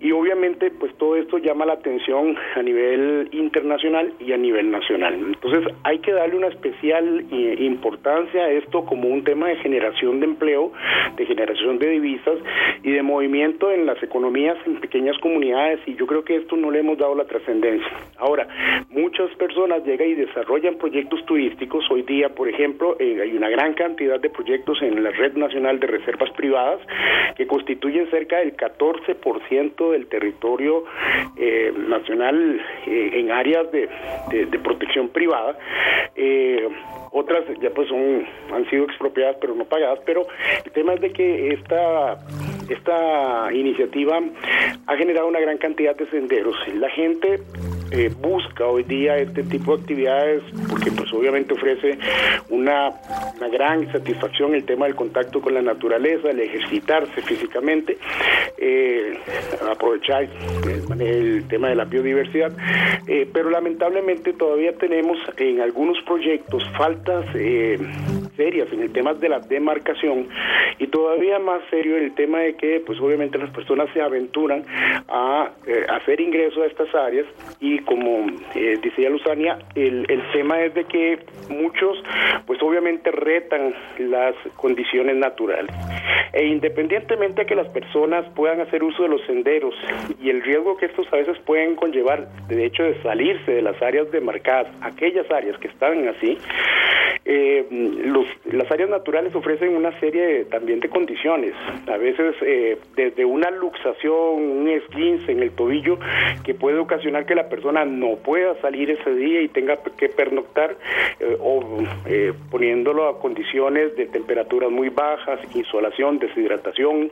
Y 0.00 0.12
obviamente 0.12 0.70
pues 0.70 0.96
todo 0.96 1.16
esto 1.16 1.38
llama 1.38 1.66
la 1.66 1.74
atención 1.74 2.36
a 2.54 2.62
nivel 2.62 3.28
internacional 3.32 4.12
y 4.20 4.32
a 4.32 4.36
nivel 4.36 4.70
nacional. 4.70 5.14
Entonces 5.14 5.71
hay 5.84 5.98
que 5.98 6.12
darle 6.12 6.36
una 6.36 6.48
especial 6.48 7.24
eh, 7.30 7.56
importancia 7.60 8.42
a 8.42 8.50
esto 8.50 8.84
como 8.84 9.08
un 9.08 9.24
tema 9.24 9.48
de 9.48 9.56
generación 9.56 10.20
de 10.20 10.26
empleo, 10.26 10.72
de 11.16 11.26
generación 11.26 11.78
de 11.78 11.88
divisas 11.88 12.38
y 12.82 12.92
de 12.92 13.02
movimiento 13.02 13.70
en 13.70 13.86
las 13.86 14.02
economías 14.02 14.56
en 14.66 14.80
pequeñas 14.80 15.16
comunidades 15.18 15.80
y 15.86 15.94
yo 15.96 16.06
creo 16.06 16.24
que 16.24 16.36
esto 16.36 16.56
no 16.56 16.70
le 16.70 16.80
hemos 16.80 16.98
dado 16.98 17.14
la 17.14 17.24
trascendencia. 17.24 17.90
Ahora, 18.18 18.46
muchas 18.90 19.30
personas 19.36 19.84
llegan 19.84 20.08
y 20.08 20.14
desarrollan 20.14 20.76
proyectos 20.76 21.24
turísticos. 21.26 21.84
Hoy 21.90 22.02
día, 22.02 22.28
por 22.28 22.48
ejemplo, 22.48 22.96
eh, 22.98 23.20
hay 23.22 23.36
una 23.36 23.48
gran 23.48 23.74
cantidad 23.74 24.20
de 24.20 24.30
proyectos 24.30 24.80
en 24.82 25.02
la 25.02 25.10
Red 25.10 25.36
Nacional 25.36 25.80
de 25.80 25.86
Reservas 25.86 26.30
Privadas 26.30 26.80
que 27.36 27.46
constituyen 27.46 28.08
cerca 28.10 28.38
del 28.38 28.56
14% 28.56 29.90
del 29.90 30.06
territorio 30.06 30.84
eh, 31.36 31.72
nacional 31.88 32.60
en 32.86 33.30
áreas 33.30 33.70
de 33.72 33.88
protección 34.62 35.08
privada. 35.08 35.56
Eh, 36.14 36.68
otras 37.10 37.44
ya 37.60 37.70
pues 37.70 37.88
son 37.88 38.26
han 38.52 38.68
sido 38.68 38.84
expropiadas 38.84 39.36
pero 39.40 39.54
no 39.54 39.64
pagadas 39.64 40.00
pero 40.04 40.26
el 40.64 40.72
tema 40.72 40.94
es 40.94 41.00
de 41.00 41.12
que 41.12 41.54
esta 41.54 42.18
esta 42.72 43.52
iniciativa 43.52 44.20
ha 44.86 44.96
generado 44.96 45.28
una 45.28 45.40
gran 45.40 45.58
cantidad 45.58 45.96
de 45.96 46.06
senderos. 46.10 46.56
La 46.74 46.90
gente 46.90 47.40
eh, 47.90 48.10
busca 48.20 48.66
hoy 48.66 48.84
día 48.84 49.18
este 49.18 49.42
tipo 49.42 49.76
de 49.76 49.82
actividades 49.82 50.42
porque 50.70 50.90
pues 50.92 51.12
obviamente 51.12 51.52
ofrece 51.52 51.98
una, 52.48 52.90
gran 53.52 53.90
satisfacción 53.92 54.54
el 54.54 54.64
tema 54.64 54.86
del 54.86 54.94
contacto 54.94 55.42
con 55.42 55.52
la 55.52 55.60
naturaleza, 55.60 56.30
el 56.30 56.40
ejercitarse 56.40 57.20
físicamente, 57.20 57.98
eh, 58.56 59.18
aprovechar 59.70 60.26
el, 60.98 61.46
tema 61.48 61.68
de 61.68 61.74
la 61.74 61.84
biodiversidad, 61.84 62.52
eh, 63.06 63.28
pero 63.30 63.50
lamentablemente 63.50 64.32
todavía 64.32 64.72
tenemos 64.78 65.18
en 65.36 65.60
algunos 65.60 65.98
proyectos 66.04 66.62
faltas 66.78 67.26
serias 68.36 68.72
en 68.72 68.82
el 68.82 68.92
tema 68.92 69.14
de 69.14 69.28
la 69.28 69.40
demarcación 69.40 70.28
y 70.78 70.86
todavía 70.86 71.38
más 71.38 71.62
serio 71.70 71.96
el 71.96 72.14
tema 72.14 72.40
de 72.40 72.54
que 72.54 72.82
pues 72.84 72.98
obviamente 73.00 73.38
las 73.38 73.50
personas 73.50 73.88
se 73.92 74.00
aventuran 74.00 74.64
a 75.08 75.50
hacer 75.90 76.20
ingreso 76.20 76.62
a 76.62 76.66
estas 76.66 76.94
áreas 76.94 77.26
y 77.60 77.78
como 77.80 78.26
eh, 78.54 78.78
decía 78.82 79.10
Luzania, 79.10 79.58
el, 79.74 80.06
el 80.08 80.22
tema 80.32 80.60
es 80.62 80.74
de 80.74 80.84
que 80.84 81.18
muchos, 81.48 82.02
pues 82.46 82.62
obviamente 82.62 83.10
retan 83.10 83.74
las 83.98 84.34
condiciones 84.56 85.16
naturales. 85.16 85.74
E 86.32 86.46
independientemente 86.46 87.42
de 87.42 87.46
que 87.46 87.54
las 87.54 87.68
personas 87.68 88.24
puedan 88.34 88.60
hacer 88.60 88.82
uso 88.82 89.02
de 89.02 89.10
los 89.10 89.22
senderos 89.26 89.74
y 90.20 90.30
el 90.30 90.42
riesgo 90.42 90.76
que 90.76 90.86
estos 90.86 91.06
a 91.12 91.16
veces 91.16 91.38
pueden 91.40 91.76
conllevar, 91.76 92.28
de 92.48 92.64
hecho, 92.64 92.82
de 92.84 93.00
salirse 93.02 93.52
de 93.52 93.62
las 93.62 93.80
áreas 93.82 94.10
demarcadas, 94.10 94.68
aquellas 94.80 95.30
áreas 95.30 95.58
que 95.58 95.68
están 95.68 96.08
así, 96.08 96.38
Eh, 97.24 97.64
los, 98.04 98.21
las 98.44 98.70
áreas 98.70 98.90
naturales 98.90 99.34
ofrecen 99.34 99.74
una 99.74 99.98
serie 100.00 100.44
también 100.46 100.80
de 100.80 100.88
condiciones, 100.88 101.54
a 101.86 101.96
veces 101.96 102.34
eh, 102.42 102.78
desde 102.94 103.24
una 103.24 103.50
luxación, 103.50 104.14
un 104.14 104.68
esguince 104.68 105.32
en 105.32 105.42
el 105.42 105.50
tobillo 105.52 105.98
que 106.44 106.54
puede 106.54 106.78
ocasionar 106.78 107.26
que 107.26 107.34
la 107.34 107.48
persona 107.48 107.84
no 107.84 108.16
pueda 108.16 108.54
salir 108.60 108.90
ese 108.90 109.14
día 109.14 109.42
y 109.42 109.48
tenga 109.48 109.78
que 109.96 110.08
pernoctar 110.08 110.76
eh, 111.20 111.36
o 111.40 111.62
poniéndolo 112.50 113.08
a 113.08 113.18
condiciones 113.18 113.96
de 113.96 114.06
temperaturas 114.06 114.70
muy 114.70 114.88
bajas, 114.88 115.40
insolación, 115.54 116.18
deshidratación 116.18 117.10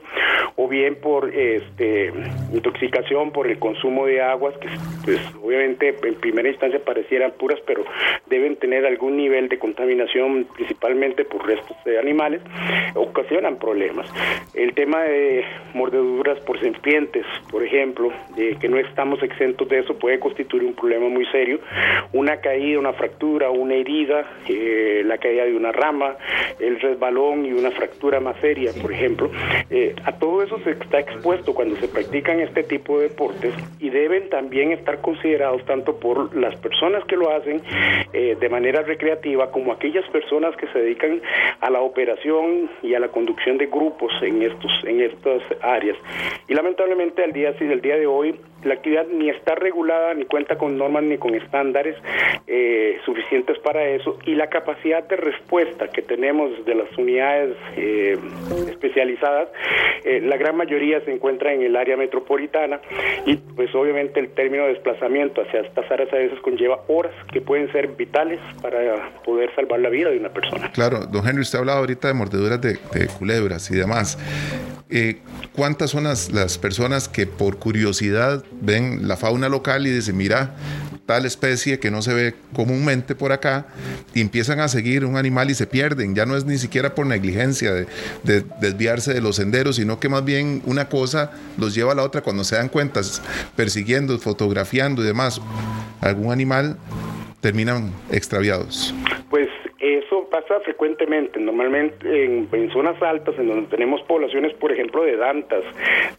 o 0.55 0.67
bien 0.67 0.95
por 0.95 1.33
este, 1.33 2.11
intoxicación 2.53 3.31
por 3.31 3.47
el 3.47 3.59
consumo 3.59 4.05
de 4.05 4.21
aguas 4.21 4.55
que 4.57 4.67
pues 5.03 5.19
obviamente 5.41 5.95
en 6.03 6.15
primera 6.15 6.49
instancia 6.49 6.79
parecieran 6.83 7.31
puras 7.31 7.59
pero 7.65 7.83
deben 8.27 8.55
tener 8.57 8.85
algún 8.85 9.17
nivel 9.17 9.49
de 9.49 9.57
contaminación 9.59 10.45
principalmente 10.55 11.00
por 11.09 11.47
restos 11.47 11.75
de 11.83 11.97
animales, 11.97 12.41
ocasionan 12.93 13.57
problemas. 13.57 14.07
El 14.53 14.73
tema 14.73 15.01
de 15.01 15.43
mordeduras 15.73 16.39
por 16.41 16.59
serpientes, 16.59 17.25
por 17.49 17.63
ejemplo, 17.63 18.11
que 18.35 18.69
no 18.69 18.77
estamos 18.77 19.21
exentos 19.23 19.67
de 19.67 19.79
eso, 19.79 19.97
puede 19.97 20.19
constituir 20.19 20.63
un 20.63 20.75
problema 20.75 21.09
muy 21.09 21.25
serio. 21.27 21.59
Una 22.13 22.37
caída, 22.37 22.79
una 22.79 22.93
fractura, 22.93 23.49
una 23.49 23.73
herida, 23.73 24.25
eh, 24.47 25.01
la 25.05 25.17
caída 25.17 25.45
de 25.45 25.55
una 25.55 25.71
rama, 25.71 26.15
el 26.59 26.79
resbalón 26.79 27.45
y 27.45 27.53
una 27.53 27.71
fractura 27.71 28.19
más 28.19 28.37
seria, 28.39 28.71
por 28.79 28.91
ejemplo. 28.91 29.31
Eh, 29.69 29.95
a 30.05 30.11
todo 30.13 30.43
eso 30.43 30.59
se 30.63 30.71
está 30.71 30.99
expuesto 30.99 31.53
cuando 31.53 31.75
se 31.77 31.87
practican 31.87 32.39
este 32.39 32.63
tipo 32.63 32.99
de 32.99 33.09
deportes 33.09 33.53
y 33.79 33.89
deben 33.89 34.29
también 34.29 34.71
estar 34.71 35.01
considerados 35.01 35.65
tanto 35.65 35.99
por 35.99 36.35
las 36.35 36.55
personas 36.57 37.03
que 37.05 37.15
lo 37.15 37.31
hacen 37.31 37.61
eh, 38.13 38.37
de 38.39 38.49
manera 38.49 38.83
recreativa 38.83 39.51
como 39.51 39.71
aquellas 39.71 40.07
personas 40.09 40.55
que 40.57 40.67
se 40.67 40.79
a 41.59 41.69
la 41.69 41.81
operación 41.81 42.69
y 42.81 42.93
a 42.93 42.99
la 42.99 43.09
conducción 43.09 43.57
de 43.57 43.67
grupos 43.67 44.11
en 44.21 44.41
estos 44.41 44.71
en 44.85 45.01
estas 45.01 45.41
áreas. 45.61 45.97
Y 46.47 46.53
lamentablemente 46.53 47.23
al 47.23 47.33
día 47.33 47.53
el 47.59 47.81
día 47.81 47.97
de 47.97 48.07
hoy 48.07 48.35
la 48.63 48.75
actividad 48.75 49.07
ni 49.07 49.29
está 49.29 49.55
regulada 49.55 50.13
ni 50.13 50.25
cuenta 50.25 50.57
con 50.57 50.77
normas 50.77 51.03
ni 51.03 51.17
con 51.17 51.35
estándares 51.35 51.95
eh, 52.47 52.97
suficientes 53.05 53.57
para 53.59 53.83
eso 53.87 54.17
y 54.25 54.35
la 54.35 54.47
capacidad 54.47 55.03
de 55.07 55.15
respuesta 55.15 55.87
que 55.89 56.01
tenemos 56.01 56.65
de 56.65 56.75
las 56.75 56.97
unidades 56.97 57.55
eh, 57.75 58.17
especializadas 58.69 59.49
eh, 60.03 60.21
la 60.21 60.37
gran 60.37 60.57
mayoría 60.57 61.03
se 61.05 61.11
encuentra 61.11 61.53
en 61.53 61.61
el 61.61 61.75
área 61.75 61.97
metropolitana 61.97 62.79
y 63.25 63.37
pues 63.37 63.73
obviamente 63.75 64.19
el 64.19 64.29
término 64.29 64.63
de 64.63 64.73
desplazamiento 64.73 65.41
hacia 65.41 65.61
estas 65.61 65.89
áreas 65.91 66.11
a 66.13 66.17
veces 66.17 66.39
conlleva 66.41 66.81
horas 66.87 67.13
que 67.31 67.41
pueden 67.41 67.71
ser 67.71 67.87
vitales 67.89 68.39
para 68.61 69.11
poder 69.23 69.53
salvar 69.55 69.79
la 69.79 69.89
vida 69.89 70.09
de 70.09 70.17
una 70.17 70.29
persona. 70.29 70.71
Claro, 70.71 71.05
don 71.05 71.27
Henry, 71.27 71.41
usted 71.41 71.57
ha 71.57 71.61
hablado 71.61 71.79
ahorita 71.79 72.07
de 72.07 72.13
mordeduras 72.13 72.61
de, 72.61 72.77
culebras 73.17 73.69
y 73.71 73.75
demás. 73.75 74.17
¿Cuántas 75.53 75.91
son 75.91 76.03
las 76.03 76.57
personas 76.57 77.07
que 77.07 77.25
por 77.25 77.57
curiosidad 77.57 78.43
ven 78.59 79.07
la 79.07 79.17
fauna 79.17 79.49
local 79.49 79.87
y 79.87 79.91
dicen, 79.91 80.17
mira, 80.17 80.55
tal 81.05 81.25
especie 81.25 81.79
que 81.79 81.91
no 81.91 82.01
se 82.01 82.13
ve 82.13 82.35
comúnmente 82.53 83.15
por 83.15 83.31
acá, 83.31 83.67
y 84.13 84.21
empiezan 84.21 84.59
a 84.59 84.67
seguir 84.67 85.05
un 85.05 85.17
animal 85.17 85.49
y 85.49 85.55
se 85.55 85.67
pierden. 85.67 86.15
Ya 86.15 86.25
no 86.25 86.35
es 86.35 86.45
ni 86.45 86.57
siquiera 86.57 86.95
por 86.95 87.05
negligencia 87.05 87.73
de, 87.73 87.87
desviarse 88.61 89.13
de 89.13 89.21
los 89.21 89.35
senderos, 89.35 89.75
sino 89.75 89.99
que 89.99 90.09
más 90.09 90.23
bien 90.23 90.61
una 90.65 90.87
cosa 90.87 91.31
los 91.57 91.75
lleva 91.75 91.91
a 91.91 91.95
la 91.95 92.03
otra 92.03 92.21
cuando 92.21 92.43
se 92.43 92.55
dan 92.55 92.69
cuenta, 92.69 93.01
persiguiendo, 93.55 94.17
fotografiando 94.19 95.03
y 95.03 95.05
demás. 95.05 95.41
Algún 95.99 96.31
animal 96.31 96.77
terminan 97.41 97.91
extraviados. 98.09 98.93
Pues 99.29 99.49
eso 99.81 100.27
pasa 100.29 100.59
frecuentemente, 100.59 101.39
normalmente 101.39 102.25
en, 102.25 102.71
zonas 102.71 103.01
altas, 103.01 103.37
en 103.39 103.47
donde 103.47 103.67
tenemos 103.69 104.01
poblaciones, 104.03 104.53
por 104.53 104.71
ejemplo, 104.71 105.03
de 105.03 105.17
dantas, 105.17 105.63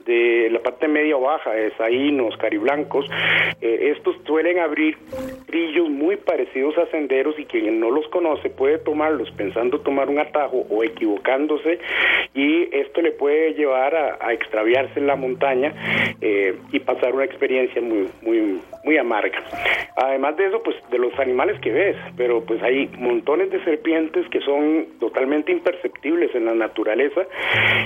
de 0.05 0.49
la 0.51 0.59
parte 0.59 0.89
media 0.89 1.17
o 1.17 1.21
baja, 1.21 1.53
de 1.53 1.71
saínos, 1.77 2.37
cariblancos, 2.39 3.07
eh, 3.61 3.93
estos 3.97 4.17
suelen 4.27 4.59
abrir 4.59 4.97
brillos 5.47 5.89
muy 5.89 6.17
parecidos 6.17 6.77
a 6.77 6.87
senderos 6.87 7.39
y 7.39 7.45
quien 7.45 7.79
no 7.79 7.91
los 7.91 8.09
conoce 8.09 8.51
puede 8.51 8.79
tomarlos 8.79 9.31
pensando 9.33 9.81
tomar 9.81 10.09
un 10.09 10.19
atajo 10.19 10.67
o 10.69 10.83
equivocándose 10.83 11.79
y 12.35 12.69
esto 12.75 13.01
le 13.01 13.13
puede 13.13 13.55
llevar 13.55 13.95
a, 13.95 14.33
extraviarse 14.33 14.99
en 14.99 15.07
la 15.07 15.15
montaña 15.15 15.73
eh, 16.21 16.57
y 16.73 16.81
pasar 16.81 17.15
una 17.15 17.25
experiencia 17.25 17.81
muy, 17.81 18.09
muy, 18.23 18.61
muy 18.83 18.97
amarga. 18.97 19.39
Además 19.97 20.37
de 20.37 20.47
eso, 20.47 20.63
pues 20.63 20.77
de 20.91 20.99
los 20.99 21.17
animales 21.19 21.61
que 21.61 21.71
ves, 21.71 21.97
pero 22.17 22.43
pues 22.43 22.63
hay 22.63 22.89
montones 22.99 23.52
de 23.53 23.63
serpientes 23.65 24.27
que 24.29 24.41
son 24.41 24.87
totalmente 24.99 25.53
imperceptibles 25.53 26.35
en 26.35 26.47
la 26.47 26.55
naturaleza 26.55 27.23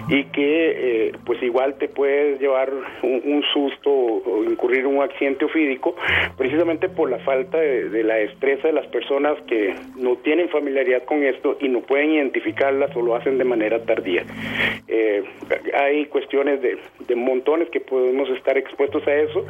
y 0.09 0.25
que 0.25 1.09
eh, 1.09 1.13
pues 1.25 1.43
igual 1.43 1.77
te 1.79 1.89
puedes 1.89 2.41
llevar 2.41 2.73
un, 3.03 3.43
susto 3.53 3.91
o, 3.91 4.45
incurrir 4.45 4.87
un 4.87 5.03
accidente 5.03 5.45
ofídico 5.45 5.95
precisamente 6.37 6.89
por 6.89 7.11
la 7.11 7.19
falta 7.19 7.59
de, 7.59 8.03
la 8.03 8.15
destreza 8.15 8.69
de 8.69 8.75
las 8.75 8.87
personas 8.87 9.37
que 9.47 9.75
no 9.97 10.17
tienen 10.17 10.49
familiaridad 10.49 11.05
con 11.05 11.23
esto 11.23 11.57
y 11.61 11.69
no 11.69 11.81
pueden 11.81 12.13
identificarlas 12.13 12.95
o 12.97 13.03
lo 13.03 13.15
hacen 13.15 13.39
de 13.39 13.45
manera 13.45 13.83
tardía. 13.85 14.25
Eh, 14.89 15.25
hay 15.75 16.07
cuestiones 16.07 16.63
de, 16.63 16.79
de 17.07 17.17
montones 17.17 17.69
que 17.71 17.81
podemos 17.81 18.29
estar 18.31 18.57
expuestos 18.57 19.07
a 19.07 19.15
eso 19.15 19.45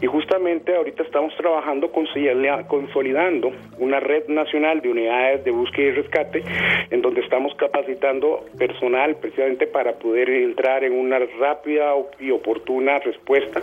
y 0.00 0.06
justamente 0.06 0.74
ahorita 0.74 1.02
estamos 1.02 1.34
trabajando 1.36 1.90
consolidando 1.90 3.52
una 3.78 4.00
red 4.00 4.28
nacional 4.28 4.80
de 4.80 4.90
unidades 4.90 5.44
de 5.44 5.50
búsqueda 5.62 5.86
y 5.86 5.90
rescate, 5.92 6.44
en 6.90 7.02
donde 7.02 7.20
estamos 7.20 7.54
capacitando 7.54 8.44
personal 8.58 9.16
precisamente 9.16 9.66
para 9.66 9.92
poder 9.92 10.28
entrar 10.28 10.82
en 10.82 10.92
una 10.92 11.18
rápida 11.38 11.94
y 12.18 12.30
oportuna 12.30 12.98
respuesta 12.98 13.60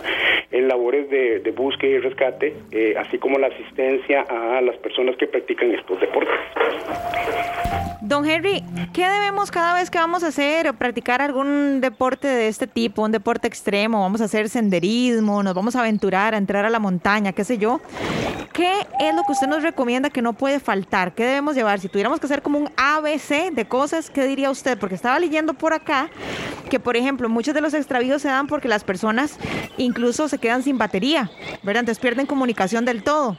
en 0.50 0.68
labores 0.68 1.10
de, 1.10 1.50
búsqueda 1.50 1.90
y 1.90 1.98
rescate, 1.98 2.54
eh, 2.70 2.94
así 2.96 3.18
como 3.18 3.38
la 3.38 3.48
asistencia 3.48 4.22
a 4.22 4.60
las 4.60 4.76
personas 4.78 5.16
que 5.16 5.26
practican 5.26 5.72
estos 5.72 6.00
deportes. 6.00 6.34
Don 8.00 8.28
Henry, 8.28 8.62
¿qué 8.94 9.06
debemos 9.06 9.50
cada 9.50 9.74
vez 9.74 9.90
que 9.90 9.98
vamos 9.98 10.24
a 10.24 10.28
hacer 10.28 10.66
o 10.68 10.72
practicar 10.72 11.20
algún 11.20 11.80
deporte 11.80 12.26
de 12.26 12.48
este 12.48 12.66
tipo, 12.66 13.02
un 13.02 13.12
deporte 13.12 13.46
extremo? 13.46 14.00
Vamos 14.00 14.20
a 14.20 14.24
hacer 14.24 14.48
senderismo, 14.48 15.42
nos 15.42 15.54
vamos 15.54 15.76
a 15.76 15.80
aventurar, 15.80 16.34
a 16.34 16.38
entrar 16.38 16.64
a 16.64 16.70
la 16.70 16.78
montaña, 16.78 17.32
qué 17.32 17.44
sé 17.44 17.58
yo. 17.58 17.80
¿Qué 18.52 18.72
es 18.98 19.14
lo 19.14 19.22
que 19.24 19.32
usted 19.32 19.46
nos 19.46 19.62
recomienda 19.62 20.10
que 20.10 20.22
no 20.22 20.32
puede 20.32 20.60
faltar? 20.60 21.12
¿Qué 21.14 21.24
debemos 21.24 21.54
llevar? 21.54 21.78
Si 21.78 21.88
tuviéramos 21.90 22.20
que 22.20 22.26
hacer 22.26 22.42
como 22.42 22.58
un 22.58 22.70
ABC 22.76 23.52
de 23.52 23.64
cosas, 23.66 24.10
¿qué 24.10 24.24
diría 24.24 24.50
usted? 24.50 24.78
Porque 24.78 24.94
estaba 24.94 25.18
leyendo 25.18 25.54
por 25.54 25.72
acá 25.72 26.10
que, 26.70 26.80
por 26.80 26.96
ejemplo, 26.96 27.28
muchos 27.28 27.54
de 27.54 27.60
los 27.60 27.74
extravíos 27.74 28.22
se 28.22 28.28
dan 28.28 28.46
porque 28.46 28.68
las 28.68 28.84
personas 28.84 29.38
incluso 29.76 30.28
se 30.28 30.38
quedan 30.38 30.62
sin 30.62 30.78
batería, 30.78 31.30
¿verdad? 31.62 31.80
Entonces 31.80 32.00
pierden 32.00 32.26
comunicación 32.26 32.84
del 32.84 33.02
todo. 33.02 33.36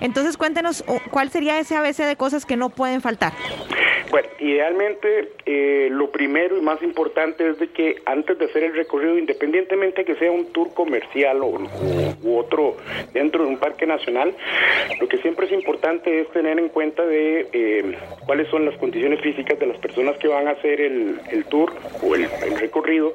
Entonces 0.00 0.36
cuéntenos 0.36 0.84
cuál 1.10 1.30
sería 1.30 1.58
ese 1.58 1.76
ABC 1.76 1.98
de 1.98 2.16
cosas 2.16 2.44
que 2.46 2.56
no 2.56 2.70
pueden 2.70 3.00
faltar. 3.00 3.32
Bueno, 4.10 4.28
idealmente 4.38 5.32
eh, 5.44 5.88
lo 5.90 6.12
primero 6.12 6.56
y 6.56 6.60
más 6.60 6.80
importante 6.82 7.50
es 7.50 7.58
de 7.58 7.68
que 7.70 7.96
antes 8.06 8.38
de 8.38 8.44
hacer 8.44 8.62
el 8.62 8.74
recorrido, 8.74 9.18
independientemente 9.18 10.04
que 10.04 10.14
sea 10.14 10.30
un 10.30 10.52
tour 10.52 10.72
comercial 10.72 11.42
o, 11.42 11.58
u 12.22 12.38
otro 12.38 12.76
dentro 13.12 13.42
de 13.42 13.50
un 13.50 13.58
parque 13.58 13.86
nacional, 13.86 14.32
lo 15.00 15.08
que 15.08 15.18
siempre 15.18 15.46
es 15.46 15.52
importante 15.52 16.20
es 16.20 16.28
tener 16.28 16.60
en 16.60 16.68
cuenta 16.68 17.04
de 17.04 17.48
eh, 17.52 17.93
cuáles 18.26 18.48
son 18.48 18.64
las 18.64 18.76
condiciones 18.76 19.20
físicas 19.20 19.58
de 19.58 19.66
las 19.66 19.78
personas 19.78 20.16
que 20.18 20.28
van 20.28 20.48
a 20.48 20.52
hacer 20.52 20.80
el, 20.80 21.44
tour 21.50 21.72
o 22.02 22.14
el, 22.14 22.28
recorrido, 22.58 23.14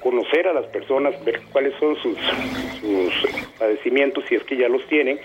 conocer 0.00 0.46
a 0.48 0.52
las 0.52 0.66
personas, 0.66 1.14
ver 1.24 1.40
cuáles 1.52 1.74
son 1.78 1.96
sus, 1.96 2.18
sus 2.80 3.30
padecimientos, 3.58 4.24
si 4.28 4.34
es 4.34 4.42
que 4.44 4.56
ya 4.56 4.68
los 4.68 4.86
tienen, 4.88 5.18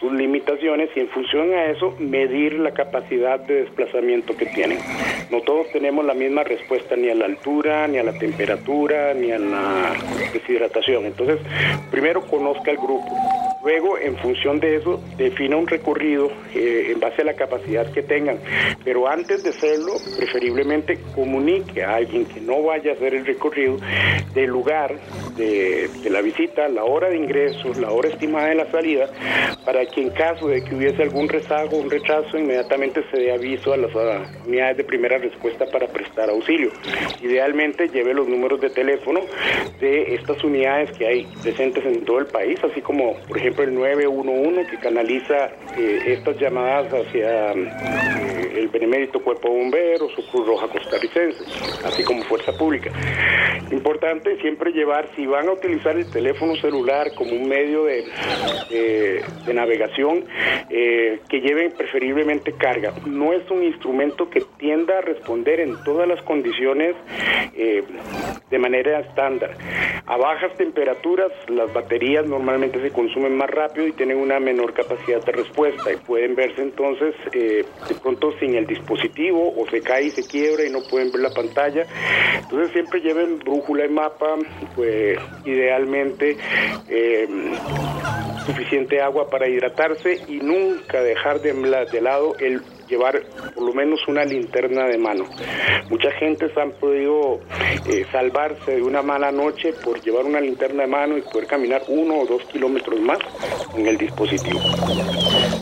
sus 0.00 0.12
limitaciones 0.12 0.90
y 0.94 1.00
en 1.00 1.08
función 1.08 1.52
a 1.52 1.66
eso 1.66 1.94
medir 1.98 2.54
la 2.54 2.72
capacidad 2.72 3.38
de 3.40 3.62
desplazamiento 3.62 4.36
que 4.36 4.46
tienen. 4.46 4.78
No 5.30 5.40
todos 5.42 5.70
tenemos 5.72 6.04
la 6.04 6.14
misma 6.14 6.44
respuesta 6.44 6.96
ni 6.96 7.08
a 7.08 7.14
la 7.14 7.26
altura, 7.26 7.86
ni 7.88 7.98
a 7.98 8.02
la 8.02 8.12
temperatura, 8.18 9.14
ni 9.14 9.30
a 9.32 9.38
la 9.38 9.94
deshidratación. 10.32 11.06
Entonces, 11.06 11.38
primero 11.90 12.22
conozca 12.22 12.70
el 12.70 12.78
grupo. 12.78 13.08
Luego, 13.64 13.98
en 13.98 14.16
función 14.16 14.60
de 14.60 14.76
eso, 14.76 15.02
defina 15.16 15.56
un 15.56 15.66
recorrido 15.66 16.30
eh, 16.54 16.92
en 16.92 17.00
base 17.00 17.22
a 17.22 17.24
la 17.24 17.34
capacidad 17.34 17.90
que 17.92 18.02
tengan. 18.02 18.37
Pero 18.84 19.08
antes 19.08 19.42
de 19.42 19.50
hacerlo, 19.50 19.94
preferiblemente 20.16 20.98
comunique 21.14 21.82
a 21.82 21.96
alguien 21.96 22.24
que 22.26 22.40
no 22.40 22.62
vaya 22.62 22.92
a 22.92 22.94
hacer 22.94 23.14
el 23.14 23.26
recorrido 23.26 23.78
del 24.34 24.50
lugar 24.50 24.94
de, 25.36 25.90
la 26.08 26.22
visita, 26.22 26.68
la 26.68 26.84
hora 26.84 27.08
de 27.08 27.16
ingreso, 27.16 27.72
la 27.80 27.90
hora 27.90 28.08
estimada 28.08 28.48
de 28.48 28.54
la 28.54 28.70
salida, 28.70 29.08
para 29.64 29.84
que 29.86 30.00
en 30.00 30.10
caso 30.10 30.48
de 30.48 30.62
que 30.62 30.74
hubiese 30.74 31.02
algún 31.02 31.28
rezago, 31.28 31.76
un 31.76 31.90
rechazo, 31.90 32.38
inmediatamente 32.38 33.02
se 33.10 33.18
dé 33.18 33.32
aviso 33.32 33.72
a 33.72 33.76
las 33.76 33.90
unidades 34.46 34.76
de 34.76 34.84
primera 34.84 35.18
respuesta 35.18 35.66
para 35.66 35.86
prestar 35.88 36.30
auxilio. 36.30 36.70
Idealmente 37.22 37.88
lleve 37.88 38.14
los 38.14 38.28
números 38.28 38.60
de 38.60 38.70
teléfono 38.70 39.20
de 39.80 40.14
estas 40.14 40.42
unidades 40.44 40.96
que 40.96 41.06
hay 41.06 41.26
presentes 41.42 41.84
en 41.84 42.04
todo 42.04 42.20
el 42.20 42.26
país, 42.26 42.58
así 42.62 42.80
como, 42.80 43.14
por 43.26 43.36
ejemplo, 43.36 43.48
ejemplo, 43.48 43.64
el 43.64 43.74
911 43.74 44.66
que 44.70 44.76
canaliza 44.78 45.46
eh, 45.76 46.00
estas 46.06 46.38
llamadas 46.38 46.92
hacia 46.92 47.52
eh, 48.28 48.60
el 48.60 48.68
Benemérito 48.68 49.20
Cuerpo 49.20 49.48
de 49.48 49.58
Bomberos 49.58 50.12
o 50.18 50.30
Cruz 50.30 50.46
Roja 50.46 50.68
Costarricense, 50.68 51.44
así 51.84 52.04
como 52.04 52.22
Fuerza 52.24 52.52
Pública. 52.52 52.90
Importante 53.70 54.40
siempre 54.40 54.72
llevar, 54.72 55.08
si 55.16 55.26
van 55.26 55.48
a 55.48 55.52
utilizar 55.52 55.96
el 55.96 56.10
teléfono 56.10 56.56
celular 56.56 57.12
como 57.14 57.32
un 57.32 57.48
medio 57.48 57.84
de, 57.84 59.22
navegación, 59.52 60.24
que 60.68 61.40
lleven 61.40 61.72
preferiblemente 61.72 62.52
carga. 62.52 62.92
No 63.06 63.32
es 63.32 63.50
un 63.50 63.62
instrumento 63.64 64.30
que 64.30 64.42
tienda 64.58 64.98
a 64.98 65.00
responder 65.00 65.60
en 65.60 65.82
todas 65.84 66.06
las 66.08 66.22
condiciones 66.22 66.94
de 67.54 68.58
manera 68.58 69.00
estándar. 69.00 69.56
A 70.06 70.16
bajas 70.16 70.56
temperaturas, 70.56 71.30
las 71.48 71.70
baterías 71.72 72.26
normalmente 72.26 72.80
se 72.80 72.90
consumen 72.90 73.36
más 73.36 73.50
rápido 73.50 73.86
y 73.86 73.92
tienen 73.92 74.16
una 74.16 74.40
menor 74.40 74.72
capacidad 74.72 75.22
de 75.22 75.32
respuesta 75.32 75.92
y 75.92 75.96
pueden 75.96 76.34
verse 76.34 76.62
entonces 76.62 77.14
eh, 77.32 77.66
de 77.88 77.94
pronto 77.96 78.17
sin 78.38 78.54
el 78.54 78.66
dispositivo 78.66 79.54
o 79.56 79.68
se 79.70 79.80
cae 79.80 80.06
y 80.06 80.10
se 80.10 80.26
quiebra 80.26 80.64
y 80.64 80.70
no 80.70 80.80
pueden 80.82 81.10
ver 81.10 81.22
la 81.22 81.30
pantalla. 81.30 81.86
Entonces 82.42 82.72
siempre 82.72 83.00
lleven 83.00 83.38
brújula 83.38 83.86
y 83.86 83.88
mapa, 83.88 84.36
pues 84.74 85.18
idealmente 85.44 86.36
eh, 86.88 87.28
suficiente 88.46 89.00
agua 89.00 89.28
para 89.28 89.48
hidratarse 89.48 90.20
y 90.28 90.38
nunca 90.38 91.02
dejar 91.02 91.40
de, 91.40 91.52
de 91.52 92.00
lado 92.00 92.34
el 92.38 92.62
llevar 92.88 93.22
por 93.54 93.64
lo 93.64 93.72
menos 93.72 94.00
una 94.08 94.24
linterna 94.24 94.86
de 94.86 94.98
mano. 94.98 95.24
Mucha 95.90 96.10
gente 96.12 96.52
se 96.52 96.60
han 96.60 96.72
podido 96.72 97.40
eh, 97.86 98.04
salvarse 98.10 98.76
de 98.76 98.82
una 98.82 99.02
mala 99.02 99.30
noche 99.30 99.72
por 99.72 100.00
llevar 100.00 100.24
una 100.24 100.40
linterna 100.40 100.82
de 100.82 100.88
mano 100.88 101.18
y 101.18 101.22
poder 101.22 101.46
caminar 101.46 101.82
uno 101.88 102.18
o 102.20 102.26
dos 102.26 102.42
kilómetros 102.44 103.00
más 103.00 103.18
en 103.76 103.86
el 103.86 103.96
dispositivo. 103.96 104.60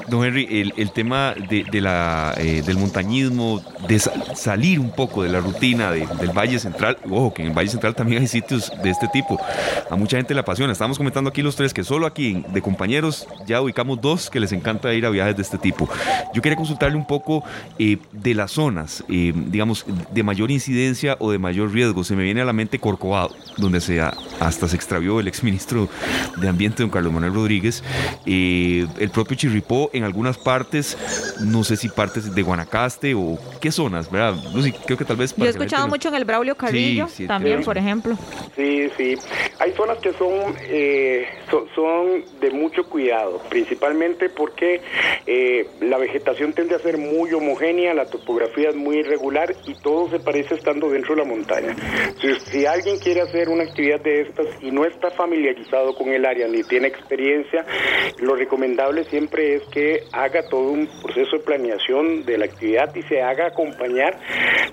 Don 0.09 0.25
Henry, 0.25 0.73
el, 0.77 0.93
tema 0.93 1.35
de, 1.49 1.81
la, 1.81 2.35
eh, 2.39 2.63
del 2.65 2.77
montañismo, 2.77 3.61
de 3.89 3.99
salir 3.99 4.79
un 4.79 4.93
poco 4.93 5.25
de 5.25 5.29
la 5.29 5.41
rutina 5.41 5.91
del 5.91 6.31
Valle 6.31 6.61
Central, 6.61 6.97
ojo, 7.11 7.35
que 7.35 7.43
en 7.43 7.49
el 7.49 7.55
Valle 7.55 7.71
Central 7.71 7.95
también 7.95 8.23
hay 8.23 8.29
sitios 8.29 8.73
de 8.83 8.91
este 8.91 9.09
tipo. 9.09 9.39
A 9.91 9.97
mucha 9.97 10.17
gente 10.17 10.33
le 10.33 10.41
apasiona. 10.41 10.73
Estamos 10.73 10.97
comentando 10.97 11.31
aquí 11.31 11.43
los 11.43 11.57
tres 11.57 11.75
que 11.75 11.83
solo 11.83 12.07
aquí 12.07 12.45
de 12.49 12.63
compañeros 12.63 13.27
ya 13.47 13.61
ubicamos 13.61 14.01
dos 14.01 14.31
que 14.31 14.39
les 14.39 14.53
encanta 14.53 14.95
ir 14.95 15.07
a 15.07 15.11
viajes 15.11 15.37
de 15.37 15.43
este 15.43 15.59
tipo. 15.59 15.89
Yo 16.33 16.41
quería 16.41 16.57
consultarle 16.57 16.97
un 16.97 17.07
poco 17.07 17.16
eh, 17.79 17.99
de 18.13 18.35
las 18.35 18.53
zonas, 18.53 19.05
eh, 19.09 19.33
digamos, 19.35 19.85
de 20.13 20.23
mayor 20.23 20.51
incidencia 20.51 21.17
o 21.21 21.31
de 21.31 21.39
mayor 21.39 21.73
riesgo. 21.73 22.05
Se 22.05 22.17
me 22.17 22.23
viene 22.25 22.41
a 22.41 22.45
la 22.45 22.53
mente 22.53 22.79
Corcovado, 22.79 23.35
donde 23.57 23.81
se, 23.81 24.01
hasta 24.01 24.69
se 24.69 24.77
extravió 24.77 25.21
el 25.21 25.29
exministro 25.29 25.89
de 26.41 26.49
Ambiente, 26.49 26.83
don 26.83 26.91
Carlos 26.91 27.13
Manuel 27.13 27.35
Rodríguez. 27.35 27.83
el 28.25 29.11
propio 29.13 29.37
Chirripó 29.37 29.91
en 29.93 30.05
algunas 30.05 30.39
partes, 30.39 30.97
no 31.41 31.65
sé 31.65 31.77
si 31.77 31.89
partes 31.89 32.35
de 32.35 32.43
Guanacaste 32.43 33.15
o 33.15 33.39
qué 33.61 33.71
zonas, 33.73 34.11
¿verdad? 34.11 34.35
Sé, 34.63 34.75
creo 34.85 34.99
que 34.99 35.05
tal 35.05 35.17
vez... 35.17 35.35
Yo 35.37 35.45
he 35.45 35.49
escuchado 35.49 35.89
mucho 35.89 36.09
en 36.09 36.15
el 36.15 36.25
Braulio 36.25 36.55
Carrillo, 36.57 37.09
también, 37.27 37.63
por 37.63 37.79
ejemplo. 37.79 38.17
Sí, 38.55 38.89
sí. 38.97 39.17
Hay 39.59 39.73
zonas 39.73 39.99
que 39.99 40.13
son, 40.13 40.55
eh, 40.69 41.27
son, 41.75 42.25
de 42.41 42.51
mucho 42.51 42.85
cuidado, 42.85 43.41
principalmente 43.49 44.29
porque 44.29 44.81
eh, 45.27 45.67
la 45.81 45.99
vegetación 45.99 46.53
tiende 46.53 46.75
a 46.75 46.79
ser 46.79 46.99
muy 47.13 47.33
homogénea, 47.33 47.95
la 47.95 48.07
topografía 48.07 48.71
es 48.71 48.77
muy 48.77 48.99
irregular 48.99 49.55
y 49.67 49.75
todo 49.83 50.09
se 50.11 50.19
parece 50.21 50.55
estando 50.55 50.89
dentro 50.89 51.15
de 51.15 51.23
la 51.23 51.29
montaña. 51.29 51.75
Si, 52.51 52.67
alguien 52.67 52.99
quiere 52.99 53.23
hacer 53.23 53.49
una 53.49 53.65
actividad 53.65 54.01
de 54.01 54.23
estas 54.23 54.47
y 54.61 54.71
no 54.71 54.85
está 54.85 55.11
familiarizado 55.11 55.95
con 55.95 56.09
el 56.09 56.25
área 56.25 56.49
ni 56.49 56.63
tiene 56.65 56.89
experiencia, 56.89 57.65
lo 58.19 58.35
recomendable 58.35 59.05
siempre 59.05 59.57
es 59.57 59.63
que 59.73 60.05
haga 60.13 60.49
todo 60.49 60.71
un 60.71 60.89
proceso 61.03 61.37
de 61.37 61.43
planeación 61.43 62.25
de 62.25 62.39
la 62.39 62.47
actividad 62.47 62.95
y 62.95 63.03
se 63.03 63.23
haga 63.23 63.47
acompañar 63.49 64.19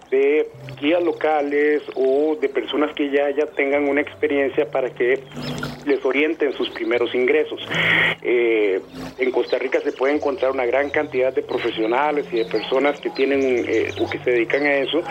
de 0.09 0.47
guías 0.79 1.03
locales 1.03 1.81
o 1.95 2.35
de 2.39 2.49
personas 2.49 2.93
que 2.95 3.09
ya, 3.09 3.29
ya 3.31 3.45
tengan 3.47 3.87
una 3.87 4.01
experiencia 4.01 4.69
para 4.69 4.89
que 4.89 5.23
les 5.85 6.03
orienten 6.05 6.53
sus 6.53 6.69
primeros 6.69 7.13
ingresos. 7.13 7.59
Eh, 8.21 8.81
en 9.17 9.31
Costa 9.31 9.57
Rica 9.57 9.79
se 9.81 9.91
puede 9.91 10.15
encontrar 10.15 10.51
una 10.51 10.65
gran 10.65 10.89
cantidad 10.89 11.33
de 11.33 11.41
profesionales 11.41 12.22
y 12.31 12.37
de 12.37 12.45
personas 12.45 12.99
que 12.99 13.09
tienen 13.11 13.41
eh, 13.41 13.89
o 13.99 14.09
que 14.09 14.19
se 14.19 14.31
dedican 14.31 14.63
a 14.63 14.75
eso 14.75 15.01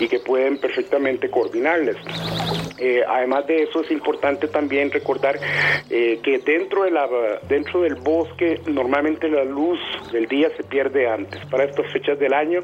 y 0.00 0.08
que 0.08 0.18
pueden 0.20 0.58
perfectamente 0.58 1.30
coordinarles. 1.30 1.96
Eh, 2.78 3.02
además 3.06 3.46
de 3.46 3.62
eso 3.62 3.82
es 3.82 3.90
importante 3.90 4.48
también 4.48 4.90
recordar 4.90 5.38
que 5.88 6.38
dentro 6.44 6.84
de 6.84 6.90
la 6.90 7.08
dentro 7.48 7.82
del 7.82 7.94
bosque 7.96 8.60
normalmente 8.66 9.28
la 9.28 9.44
luz 9.44 9.78
del 10.10 10.26
día 10.26 10.48
se 10.56 10.64
pierde 10.64 11.06
antes. 11.06 11.44
Para 11.46 11.64
estas 11.64 11.92
fechas 11.92 12.18
del 12.18 12.32
año, 12.32 12.60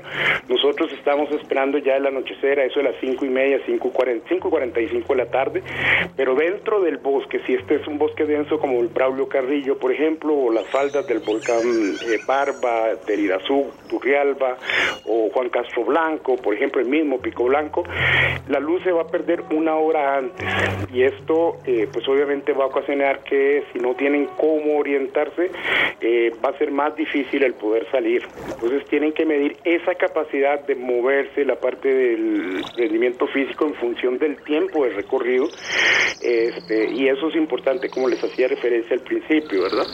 nosotros 0.49 0.91
estamos 0.93 1.31
esperando 1.31 1.79
ya 1.79 1.97
el 1.97 2.07
anochecer 2.07 2.59
a 2.59 2.65
eso 2.65 2.81
de 2.81 2.91
las 2.91 2.97
cinco 3.01 3.25
y 3.25 3.29
media, 3.29 3.61
cinco 3.67 3.91
cuarenta 3.91 4.35
y 4.81 4.89
cinco 4.89 5.15
de 5.15 5.25
la 5.25 5.31
tarde, 5.31 5.63
pero 6.17 6.35
dentro 6.35 6.81
del 6.81 6.99
bosque, 6.99 7.41
si 7.47 7.55
este 7.55 7.77
es 7.77 7.87
un 7.87 7.99
bosque 7.99 8.25
denso 8.25 8.59
como 8.59 8.81
el 8.81 8.89
Braulio 8.89 9.29
Carrillo, 9.29 9.79
por 9.79 9.93
ejemplo, 9.93 10.35
o 10.35 10.53
las 10.53 10.67
faldas 10.69 11.07
del 11.07 11.21
volcán 11.21 11.63
eh, 11.63 12.19
Barba, 12.27 12.95
del 13.07 13.21
Irazú, 13.21 13.67
Turrialba, 13.99 14.57
o 15.07 15.31
Juan 15.31 15.49
Castro 15.49 15.85
Blanco, 15.85 16.37
por 16.37 16.55
ejemplo, 16.55 16.81
el 16.81 16.89
mismo 16.89 17.19
Pico 17.19 17.45
Blanco, 17.45 17.85
la 18.49 18.61
luz 18.61 18.83
se 18.83 18.93
va 18.93 19.03
a 19.03 19.07
perder 19.07 19.43
una 19.51 19.77
hora 19.77 20.19
antes. 20.19 20.47
Y 20.93 21.03
esto, 21.03 21.57
eh, 21.67 21.89
pues 21.93 22.07
obviamente 22.09 22.53
va 22.53 22.65
a 22.65 22.67
ocasionar 22.69 23.23
que 23.25 23.65
si 23.73 23.79
no 23.79 23.95
tienen 23.95 24.27
cómo 24.37 24.79
orientarse, 24.79 25.51
eh, 26.01 26.33
va 26.45 26.51
a 26.51 26.59
ser 26.59 26.71
más 26.71 26.95
difícil 26.97 27.43
el 27.43 27.55
poder 27.55 27.91
salir. 27.91 28.23
Entonces 28.49 28.85
tienen 28.89 29.13
que 29.13 29.27
medir 29.27 29.57
esa 29.65 29.95
capacidad 29.95 30.65
de 30.67 30.75
moverse, 30.75 31.45
la 31.45 31.57
parte 31.57 31.89
del 31.93 32.63
rendimiento 32.77 33.27
físico 33.29 33.67
en 33.67 33.75
función 33.75 34.19
del 34.19 34.37
tiempo 34.43 34.85
de 34.85 34.91
recorrido. 34.91 35.47
Este, 36.23 36.91
y 36.93 37.09
eso 37.09 37.29
es 37.29 37.37
importante, 37.37 37.89
como 37.89 38.09
les 38.09 38.23
hacía 38.23 38.49
referencia 38.49 38.97
al 38.97 39.03
principio, 39.03 39.63
¿verdad? 39.63 39.87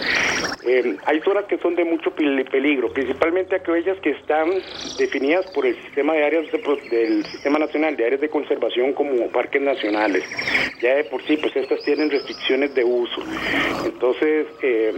Eh, 0.66 0.96
hay 1.04 1.20
zonas 1.20 1.44
que 1.44 1.58
son 1.58 1.74
de 1.74 1.84
mucho 1.84 2.10
peligro, 2.12 2.88
principalmente 2.88 3.56
aquellas 3.56 3.83
que 4.00 4.10
están 4.10 4.50
definidas 4.98 5.44
por 5.52 5.66
el 5.66 5.76
sistema 5.82 6.14
de 6.14 6.24
áreas 6.24 6.46
del 6.90 7.24
Sistema 7.26 7.58
Nacional 7.58 7.96
de 7.96 8.06
Áreas 8.06 8.20
de 8.20 8.30
Conservación 8.30 8.94
como 8.94 9.28
parques 9.28 9.60
nacionales. 9.60 10.24
Ya 10.80 10.94
de 10.94 11.04
por 11.04 11.22
sí, 11.26 11.36
pues 11.36 11.54
estas 11.54 11.84
tienen 11.84 12.10
restricciones 12.10 12.74
de 12.74 12.82
uso. 12.82 13.22
Entonces, 13.84 14.46
eh, 14.62 14.92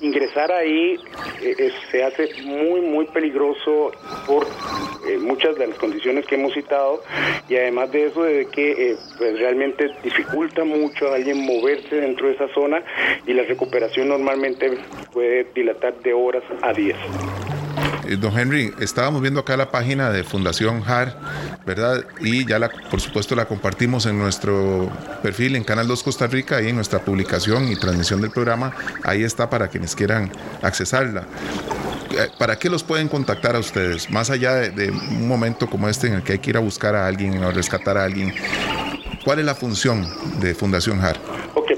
ingresar 0.00 0.52
ahí 0.52 0.96
eh, 1.42 1.72
se 1.90 2.04
hace 2.04 2.28
muy, 2.44 2.80
muy 2.82 3.06
peligroso 3.06 3.92
por 4.26 4.46
eh, 5.06 5.18
muchas 5.18 5.56
de 5.56 5.66
las 5.66 5.78
condiciones 5.78 6.24
que 6.26 6.36
hemos 6.36 6.54
citado 6.54 7.02
y 7.48 7.56
además 7.56 7.90
de 7.92 8.06
eso, 8.06 8.22
de 8.22 8.46
que 8.46 8.90
eh, 8.90 8.96
pues 9.18 9.38
realmente 9.38 9.90
dificulta 10.02 10.64
mucho 10.64 11.08
a 11.12 11.16
alguien 11.16 11.44
moverse 11.44 11.96
dentro 11.96 12.28
de 12.28 12.34
esa 12.34 12.48
zona 12.54 12.82
y 13.26 13.34
la 13.34 13.42
recuperación 13.42 14.08
normalmente 14.08 14.78
puede 15.12 15.44
dilatar 15.54 15.94
de 16.00 16.12
horas 16.14 16.44
a 16.62 16.72
días. 16.72 16.98
Don 18.18 18.38
Henry, 18.38 18.72
estábamos 18.80 19.22
viendo 19.22 19.40
acá 19.40 19.56
la 19.56 19.70
página 19.70 20.10
de 20.10 20.24
Fundación 20.24 20.82
HAR, 20.86 21.18
¿verdad? 21.66 22.04
Y 22.20 22.46
ya 22.46 22.58
la, 22.58 22.68
por 22.68 23.00
supuesto 23.00 23.34
la 23.34 23.46
compartimos 23.46 24.06
en 24.06 24.18
nuestro 24.18 24.90
perfil 25.22 25.56
en 25.56 25.64
Canal 25.64 25.88
2 25.88 26.02
Costa 26.02 26.26
Rica 26.26 26.60
y 26.60 26.68
en 26.68 26.76
nuestra 26.76 27.00
publicación 27.00 27.68
y 27.68 27.76
transmisión 27.76 28.20
del 28.20 28.30
programa. 28.30 28.74
Ahí 29.02 29.22
está 29.22 29.48
para 29.48 29.68
quienes 29.68 29.94
quieran 29.94 30.30
accesarla. 30.62 31.26
Eh, 32.10 32.28
¿para 32.38 32.58
qué 32.58 32.70
los 32.70 32.84
pueden 32.84 33.08
contactar 33.08 33.56
a 33.56 33.58
ustedes? 33.58 34.10
Más 34.10 34.30
allá 34.30 34.54
de, 34.54 34.90
un 34.90 35.26
momento 35.26 35.68
como 35.68 35.88
este 35.88 36.06
en 36.06 36.14
el 36.14 36.22
que 36.22 36.32
hay 36.32 36.38
que 36.38 36.50
ir 36.50 36.56
a 36.56 36.60
buscar 36.60 36.94
a 36.94 37.06
alguien 37.06 37.42
o 37.42 37.50
rescatar 37.50 37.96
a 37.96 38.04
alguien, 38.04 38.32
¿cuál 39.24 39.40
es 39.40 39.44
la 39.44 39.54
función 39.54 40.06
de 40.40 40.54
Fundación 40.54 41.00
HAR? 41.00 41.16
Ok, 41.54 41.70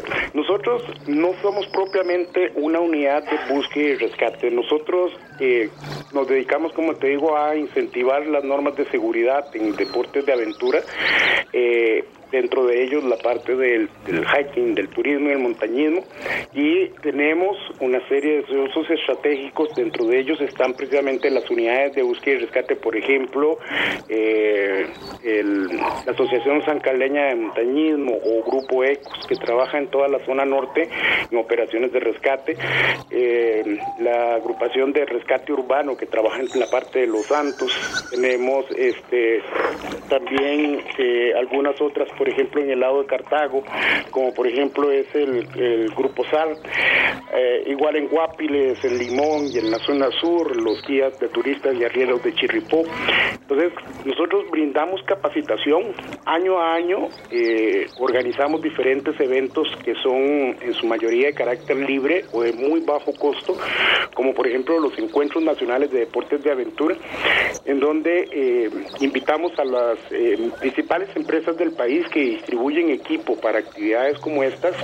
nosotros 0.67 1.09
no 1.09 1.33
somos 1.43 1.67
propiamente 1.69 2.51
una 2.57 2.81
unidad 2.81 3.23
de 3.23 3.55
búsqueda 3.55 3.85
y 3.85 3.95
rescate. 3.97 4.51
Nosotros 4.51 5.13
eh, 5.39 5.71
nos 6.13 6.27
dedicamos, 6.27 6.73
como 6.73 6.95
te 6.97 7.09
digo, 7.09 7.37
a 7.37 7.55
incentivar 7.57 8.27
las 8.27 8.43
normas 8.43 8.75
de 8.77 8.85
seguridad 8.91 9.45
en 9.55 9.77
deportes 9.77 10.27
de 10.27 10.33
aventura. 10.33 10.81
Eh, 11.53 12.05
dentro 12.37 12.67
de 12.67 12.83
ellos 12.85 13.05
la 13.05 13.17
parte 13.17 13.57
del, 13.57 13.89
hiking, 14.07 14.75
del 14.75 14.89
turismo 14.89 15.29
y 15.29 15.33
el 15.33 15.39
montañismo, 15.39 16.05
y 16.55 16.89
tenemos 17.03 17.57
una 17.81 18.07
serie 18.09 18.43
de 18.43 18.59
usos 18.59 18.89
estratégicos, 18.91 19.75
dentro 19.75 20.07
de 20.07 20.21
ellos 20.21 20.41
están 20.41 20.75
precisamente 20.75 21.31
las 21.31 21.49
unidades 21.51 21.95
de 21.95 22.03
búsqueda 22.03 22.37
y 22.37 22.39
rescate, 22.41 22.77
por 22.77 22.97
ejemplo, 22.97 23.59
eh, 24.09 24.87
la 26.05 26.13
Asociación 26.13 26.65
San 26.65 26.81
Caleña 26.81 27.27
de 27.27 27.35
Montañismo 27.37 28.19
o 28.25 28.43
Grupo 28.49 28.85
ECOS, 28.85 29.27
que 29.29 29.37
trabaja 29.37 29.79
en 29.79 29.89
toda 29.89 30.09
la 30.09 30.19
zona 30.25 30.45
norte 30.45 30.89
en 31.31 31.39
operaciones 31.39 31.93
de 31.93 32.01
rescate, 32.01 32.57
eh, 33.11 33.79
la 34.01 34.37
agrupación 34.37 34.93
de 34.93 35.05
rescate 35.07 35.53
urbano 35.53 35.97
que 35.97 36.07
trabaja 36.07 36.41
en 36.41 36.61
la 36.61 36.67
parte 36.67 37.01
de 37.01 37.07
Los 37.07 37.27
Santos, 37.27 37.73
tenemos 38.11 38.65
este 38.77 39.43
también 40.09 40.81
eh, 40.99 41.33
algunas 41.37 41.81
otras, 41.81 42.09
por 42.17 42.26
por 42.27 42.33
ejemplo, 42.33 42.61
en 42.61 42.71
el 42.71 42.81
lado 42.81 43.03
de 43.03 43.07
Cartago, 43.07 43.63
como 44.11 44.35
por 44.35 44.49
ejemplo 44.49 44.91
es 44.91 45.07
el, 45.15 45.47
Grupo 45.97 46.25
SAR, 46.25 46.49
eh, 47.33 47.63
igual 47.69 47.97
en 47.97 48.09
Guapiles, 48.09 48.85
en 48.85 48.99
Limón 48.99 49.47
y 49.47 49.59
en 49.59 49.71
la 49.71 49.79
zona 49.79 50.11
sur, 50.11 50.57
los 50.57 50.85
guías 50.87 51.19
de 51.21 51.29
turistas 51.29 51.77
y 51.77 51.85
arrieros 51.85 52.23
de 52.25 52.35
Chirripó. 52.35 52.83
Entonces, 53.33 53.73
nosotros 54.05 54.51
brindamos 54.51 55.01
capacitación 55.05 55.95
año 56.25 56.59
a 56.59 56.75
año, 56.75 57.09
eh, 57.31 57.87
organizamos 58.01 58.61
diferentes 58.61 59.19
eventos 59.21 59.69
que 59.85 59.95
son 60.03 60.57
en 60.61 60.75
su 60.75 60.87
mayoría 60.87 61.29
de 61.29 61.35
carácter 61.35 61.77
libre 61.77 62.25
o 62.33 62.43
de 62.43 62.53
muy 62.55 62.81
bajo 62.81 63.13
costo, 63.15 63.57
como 64.15 64.35
por 64.35 64.49
ejemplo 64.49 64.81
los 64.81 64.99
encuentros 64.99 65.45
nacionales 65.45 65.93
de 65.93 66.01
deportes 66.01 66.43
de 66.43 66.51
aventura, 66.51 66.97
en 67.65 67.79
donde 67.79 68.29
eh, 68.33 68.71
invitamos 69.01 69.53
a 69.59 69.65
las 69.65 69.99
principales 70.59 71.09
empresas 71.15 71.57
del 71.57 71.73
país 71.73 72.06
que 72.09 72.21
distribuyen 72.21 72.91
equipo 72.91 73.37
para 73.41 73.59
actividades 73.59 74.19
como 74.19 74.43
estas, 74.43 74.75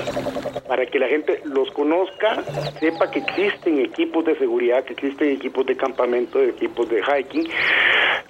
para 0.66 0.86
que 0.86 0.98
la 0.98 1.08
gente 1.08 1.40
los 1.44 1.70
conozca, 1.72 2.42
sepa 2.80 3.10
que 3.10 3.20
existen 3.20 3.80
equipos 3.80 4.24
de 4.24 4.36
seguridad, 4.38 4.84
que 4.84 4.92
existen 4.94 5.30
equipos 5.30 5.66
de 5.66 5.76
campamento, 5.76 6.40
equipos 6.40 6.88
de 6.88 7.00
hiking, 7.02 7.48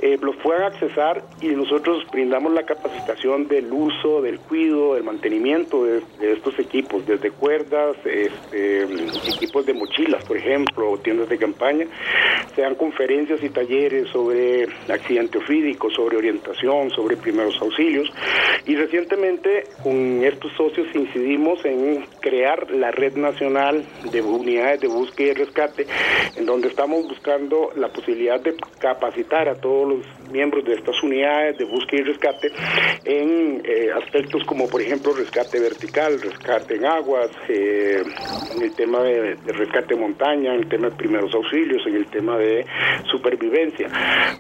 eh, 0.02 0.18
los 0.20 0.34
puedan 0.36 0.64
accesar 0.64 1.22
y 1.40 1.46
nosotros 1.50 2.04
brindamos 2.10 2.52
la 2.52 2.64
capacitación 2.64 3.46
del 3.46 3.72
uso, 3.72 4.20
del 4.20 4.40
cuidado, 4.40 4.94
del 4.94 5.04
mantenimiento 5.04 5.84
de, 5.84 6.02
estos 6.20 6.58
equipos, 6.58 7.06
desde 7.06 7.30
cuerdas, 7.30 7.96
este, 8.04 8.82
equipos 8.82 9.64
de 9.64 9.74
mochilas, 9.74 10.24
por 10.24 10.36
ejemplo, 10.36 10.98
tiendas 10.98 11.28
de 11.28 11.38
campaña, 11.38 11.86
sean 12.56 12.74
conferencias 12.74 13.42
y 13.44 13.48
talleres 13.50 14.08
sobre 14.08 14.64
accidente 14.88 15.38
ofídico, 15.38 15.88
sobre 15.90 16.16
orientación, 16.16 16.90
sobre 16.90 17.16
primeros 17.16 17.54
auxilios. 17.60 18.12
Y 18.66 18.74
recientemente 18.74 19.64
con 19.84 20.24
estos 20.24 20.52
socios 20.56 20.88
incidimos 20.94 21.64
en 21.64 22.04
crear 22.20 22.70
la 22.72 22.90
red 22.90 23.16
nacional 23.16 23.84
de 24.10 24.20
unidades 24.20 24.80
de 24.80 24.88
búsqueda 24.88 25.30
y 25.30 25.34
rescate, 25.34 25.86
en 26.36 26.44
donde 26.44 26.68
estamos 26.68 27.06
buscando 27.06 27.70
la 27.76 27.88
posibilidad 27.88 28.40
de 28.40 28.56
capacitar 28.80 29.48
a 29.48 29.54
todos 29.54 29.88
los 29.88 29.91
miembros 30.32 30.64
de 30.64 30.74
estas 30.74 31.00
unidades 31.02 31.58
de 31.58 31.64
búsqueda 31.64 32.00
y 32.00 32.04
rescate 32.04 32.52
en 33.04 33.62
eh, 33.64 33.90
aspectos 33.92 34.42
como 34.44 34.68
por 34.68 34.80
ejemplo 34.80 35.12
rescate 35.12 35.60
vertical, 35.60 36.20
rescate 36.20 36.76
en 36.76 36.86
aguas, 36.86 37.30
eh, 37.48 38.02
en 38.56 38.62
el 38.62 38.74
tema 38.74 39.02
de, 39.02 39.36
rescate 39.46 39.94
montaña, 39.94 40.54
en 40.54 40.60
el 40.60 40.68
tema 40.68 40.88
de 40.88 40.96
primeros 40.96 41.34
auxilios, 41.34 41.86
en 41.86 41.96
el 41.96 42.06
tema 42.06 42.38
de 42.38 42.64
supervivencia, 43.10 43.88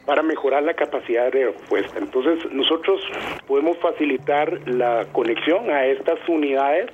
para 0.06 0.22
mejorar 0.22 0.62
la 0.62 0.74
capacidad 0.74 1.30
de 1.30 1.46
respuesta. 1.46 1.98
Entonces 1.98 2.50
nosotros 2.52 3.00
podemos 3.46 3.76
facilitar 3.78 4.58
la 4.66 5.06
conexión 5.12 5.70
a 5.70 5.86
estas 5.86 6.18
unidades 6.28 6.86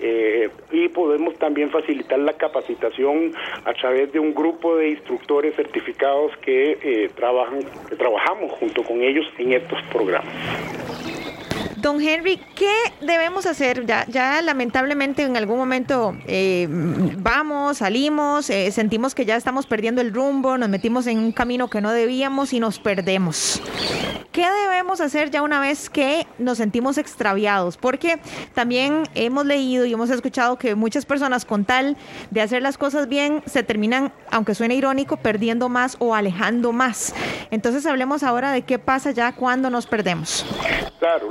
eh, 0.00 0.48
y 0.70 0.88
podemos 0.88 1.34
también 1.38 1.70
facilitar 1.70 2.18
la 2.18 2.34
capacitación 2.34 3.32
a 3.64 3.72
través 3.74 4.12
de 4.12 4.20
un 4.20 4.32
grupo 4.34 4.76
de 4.76 4.90
instructores 4.90 5.56
certificados 5.56 6.32
que 6.42 7.10
trabajan 7.16 7.60
que 7.87 7.87
trabajamos 7.96 8.52
junto 8.52 8.82
con 8.82 9.02
ellos 9.02 9.26
en 9.38 9.52
estos 9.52 9.80
programas. 9.92 10.34
Don 11.80 12.00
Henry, 12.00 12.40
¿qué 12.56 12.72
debemos 13.00 13.46
hacer? 13.46 13.86
Ya, 13.86 14.42
lamentablemente 14.42 15.22
en 15.22 15.36
algún 15.36 15.58
momento 15.58 16.16
eh, 16.26 16.66
vamos, 16.68 17.78
salimos, 17.78 18.50
eh, 18.50 18.72
sentimos 18.72 19.14
que 19.14 19.24
ya 19.24 19.36
estamos 19.36 19.66
perdiendo 19.66 20.00
el 20.00 20.12
rumbo, 20.12 20.58
nos 20.58 20.68
metimos 20.68 21.06
en 21.06 21.18
un 21.18 21.30
camino 21.30 21.68
que 21.68 21.80
no 21.80 21.92
debíamos 21.92 22.52
y 22.52 22.58
nos 22.58 22.80
perdemos. 22.80 23.62
¿Qué 24.32 24.46
debemos 24.50 25.00
hacer 25.00 25.30
ya 25.30 25.42
una 25.42 25.60
vez 25.60 25.88
que 25.90 26.26
nos 26.38 26.58
sentimos 26.58 26.98
extraviados? 26.98 27.76
Porque 27.76 28.20
también 28.54 29.04
hemos 29.14 29.46
leído 29.46 29.84
y 29.84 29.92
hemos 29.92 30.10
escuchado 30.10 30.58
que 30.58 30.74
muchas 30.74 31.06
personas 31.06 31.44
con 31.44 31.64
tal 31.64 31.96
de 32.30 32.40
hacer 32.40 32.62
las 32.62 32.78
cosas 32.78 33.08
bien 33.08 33.42
se 33.46 33.62
terminan, 33.62 34.12
aunque 34.30 34.54
suene 34.54 34.74
irónico, 34.74 35.16
perdiendo 35.16 35.68
más 35.68 35.96
o 35.98 36.14
alejando 36.14 36.72
más. 36.72 37.14
Entonces 37.50 37.86
hablemos 37.86 38.22
ahora 38.22 38.52
de 38.52 38.62
qué 38.62 38.78
pasa 38.78 39.10
ya 39.10 39.32
cuando 39.32 39.70
nos 39.70 39.86
perdemos. 39.86 40.44
Claro. 40.98 41.28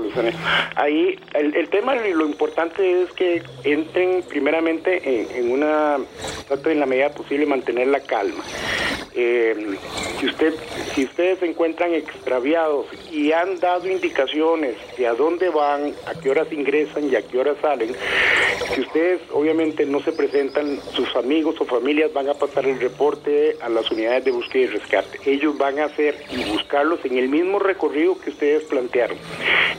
Ahí 0.76 1.20
el, 1.34 1.70
tema 1.70 1.96
y 1.96 2.14
lo 2.14 2.26
importante 2.26 3.02
es 3.02 3.12
que 3.14 3.42
entren 3.64 4.24
primeramente 4.30 5.30
en, 5.38 5.52
una, 5.52 5.98
traten 6.48 6.74
en 6.74 6.80
la 6.80 6.86
medida 6.86 7.10
posible 7.10 7.46
mantener 7.46 7.88
la 7.88 8.00
calma. 8.02 8.44
Eh, 9.16 9.76
si 10.20 10.28
usted, 10.28 10.54
si 10.94 11.06
ustedes 11.06 11.40
se 11.40 11.48
encuentran 11.48 11.94
extraviados 11.94 12.86
y 13.12 13.32
han 13.32 13.60
dado 13.60 13.90
indicaciones 13.90 14.76
de 14.98 15.08
a 15.08 15.14
dónde 15.14 15.50
van, 15.50 15.94
a 16.06 16.20
qué 16.20 16.30
horas 16.30 16.52
ingresan 16.52 17.10
y 17.10 17.16
a 17.16 17.22
qué 17.24 17.40
horas 17.40 17.58
salen, 17.62 17.96
si 18.74 18.82
ustedes 18.82 19.22
obviamente 19.32 19.86
no 19.86 20.02
se 20.02 20.12
presentan, 20.12 20.80
sus 20.94 21.16
amigos 21.16 21.56
o 21.60 21.66
familias 21.66 22.14
van 22.14 22.30
a 22.30 22.34
pasar 22.34 22.66
el 22.66 22.80
reporte 22.80 23.56
a 23.62 23.70
las 23.70 23.90
unidades 23.90 24.26
de 24.26 24.32
búsqueda 24.32 24.64
y 24.64 24.68
rescate. 24.68 25.20
Ellos 25.26 25.58
van 25.58 25.80
a 25.80 25.86
hacer 25.86 26.16
y 26.32 26.44
buscarlos 26.52 27.04
en 27.06 27.18
el 27.18 27.30
mismo 27.30 27.60
recorrido 27.60 28.20
que 28.20 28.30
ustedes 28.30 28.64
plantearon. 28.66 29.18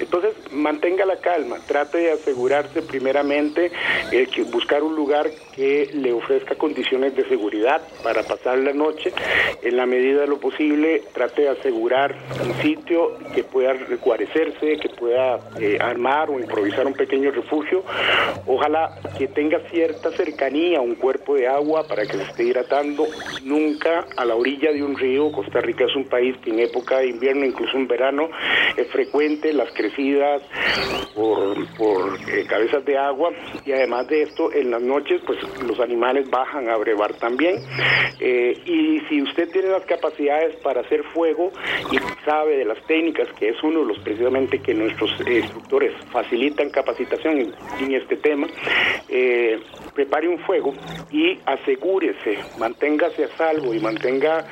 Entonces, 0.00 0.34
mantenga 0.52 1.04
la 1.04 1.16
calma, 1.16 1.56
trate 1.66 1.98
de 1.98 2.12
asegurarse 2.12 2.82
primeramente 2.82 3.70
eh, 4.12 4.26
que 4.26 4.42
buscar 4.44 4.82
un 4.82 4.94
lugar 4.94 5.28
que 5.54 5.90
le 5.92 6.12
ofrezca 6.12 6.54
condiciones 6.54 7.14
de 7.16 7.26
seguridad 7.28 7.82
para 8.02 8.22
pasar 8.22 8.58
la 8.58 8.72
noche. 8.72 9.12
En 9.62 9.76
la 9.76 9.86
medida 9.86 10.22
de 10.22 10.26
lo 10.26 10.38
posible, 10.38 11.02
trate 11.12 11.42
de 11.42 11.48
asegurar 11.50 12.14
un 12.42 12.54
sitio 12.62 13.18
que 13.34 13.44
pueda 13.44 13.72
recuarecerse, 13.72 14.78
que 14.78 14.88
pueda 14.88 15.40
eh, 15.60 15.78
armar 15.80 16.30
o 16.30 16.38
improvisar 16.38 16.86
un 16.86 16.94
pequeño 16.94 17.30
refugio. 17.30 17.82
Ojalá 18.46 18.98
que 19.16 19.28
tenga 19.28 19.60
cierta 19.70 20.10
cercanía 20.12 20.80
un 20.80 20.94
cuerpo 20.94 21.34
de 21.34 21.48
agua 21.48 21.86
para 21.86 22.02
que 22.02 22.16
se 22.16 22.22
esté 22.22 22.44
hidratando. 22.44 23.06
Nunca 23.44 24.06
a 24.16 24.24
la 24.24 24.34
orilla 24.34 24.72
de 24.72 24.82
un 24.82 24.96
río. 24.96 25.30
Costa 25.32 25.60
Rica 25.60 25.84
es 25.84 25.96
un 25.96 26.04
país 26.04 26.36
que 26.42 26.50
en 26.50 26.60
época 26.60 26.98
de 26.98 27.08
invierno, 27.08 27.44
incluso 27.44 27.76
en 27.76 27.88
verano, 27.88 28.28
es 28.76 28.86
frecuente 28.88 29.52
las 29.52 29.72
crecidas 29.72 30.37
por, 31.14 32.18
eh, 32.28 32.44
cabezas 32.48 32.84
de 32.84 32.96
agua. 32.96 33.30
Y 33.64 33.72
además 33.72 34.06
de 34.08 34.22
esto 34.22 34.52
en 34.52 34.70
las 34.70 34.82
noches 34.82 35.20
pues 35.26 35.38
los 35.62 35.78
animales 35.80 36.28
bajan 36.30 36.68
a 36.68 36.76
brevar 36.76 37.14
también. 37.14 37.56
Eh, 38.20 38.60
y 38.64 39.00
si 39.08 39.22
usted 39.22 39.50
tiene 39.50 39.68
las 39.68 39.84
capacidades 39.84 40.56
para 40.56 40.80
hacer 40.80 41.04
fuego 41.04 41.52
y 41.90 41.98
sabe 42.24 42.56
de 42.56 42.64
las 42.64 42.80
técnicas 42.86 43.28
que 43.38 43.50
es 43.50 43.62
uno 43.62 43.80
de 43.80 43.86
los 43.86 43.98
precisamente 44.00 44.58
que 44.60 44.74
nuestros 44.74 45.10
instructores 45.20 45.92
facilitan 46.10 46.70
capacitación 46.70 47.38
en, 47.38 47.54
en 47.80 47.94
este 47.94 48.16
tema 48.16 48.48
eh, 49.08 49.60
prepare 49.94 50.28
un 50.28 50.38
fuego 50.40 50.74
y 51.12 51.38
asegúrese 51.46 52.38
manténgase 52.58 53.24
a 53.24 53.28
salvo 53.36 53.72
y 53.72 53.78
mantenga 53.78 54.44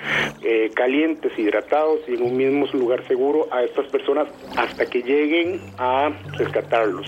calientes 0.74 1.36
hidratados 1.36 2.00
y 2.06 2.14
en 2.14 2.22
un 2.22 2.36
mismo 2.36 2.66
lugar 2.72 3.06
seguro 3.06 3.48
a 3.50 3.62
estas 3.64 3.86
personas 3.86 4.28
hasta 4.56 4.86
que 4.86 5.02
lleguen 5.02 5.60
a 5.78 6.08
rescatarlos. 6.38 7.06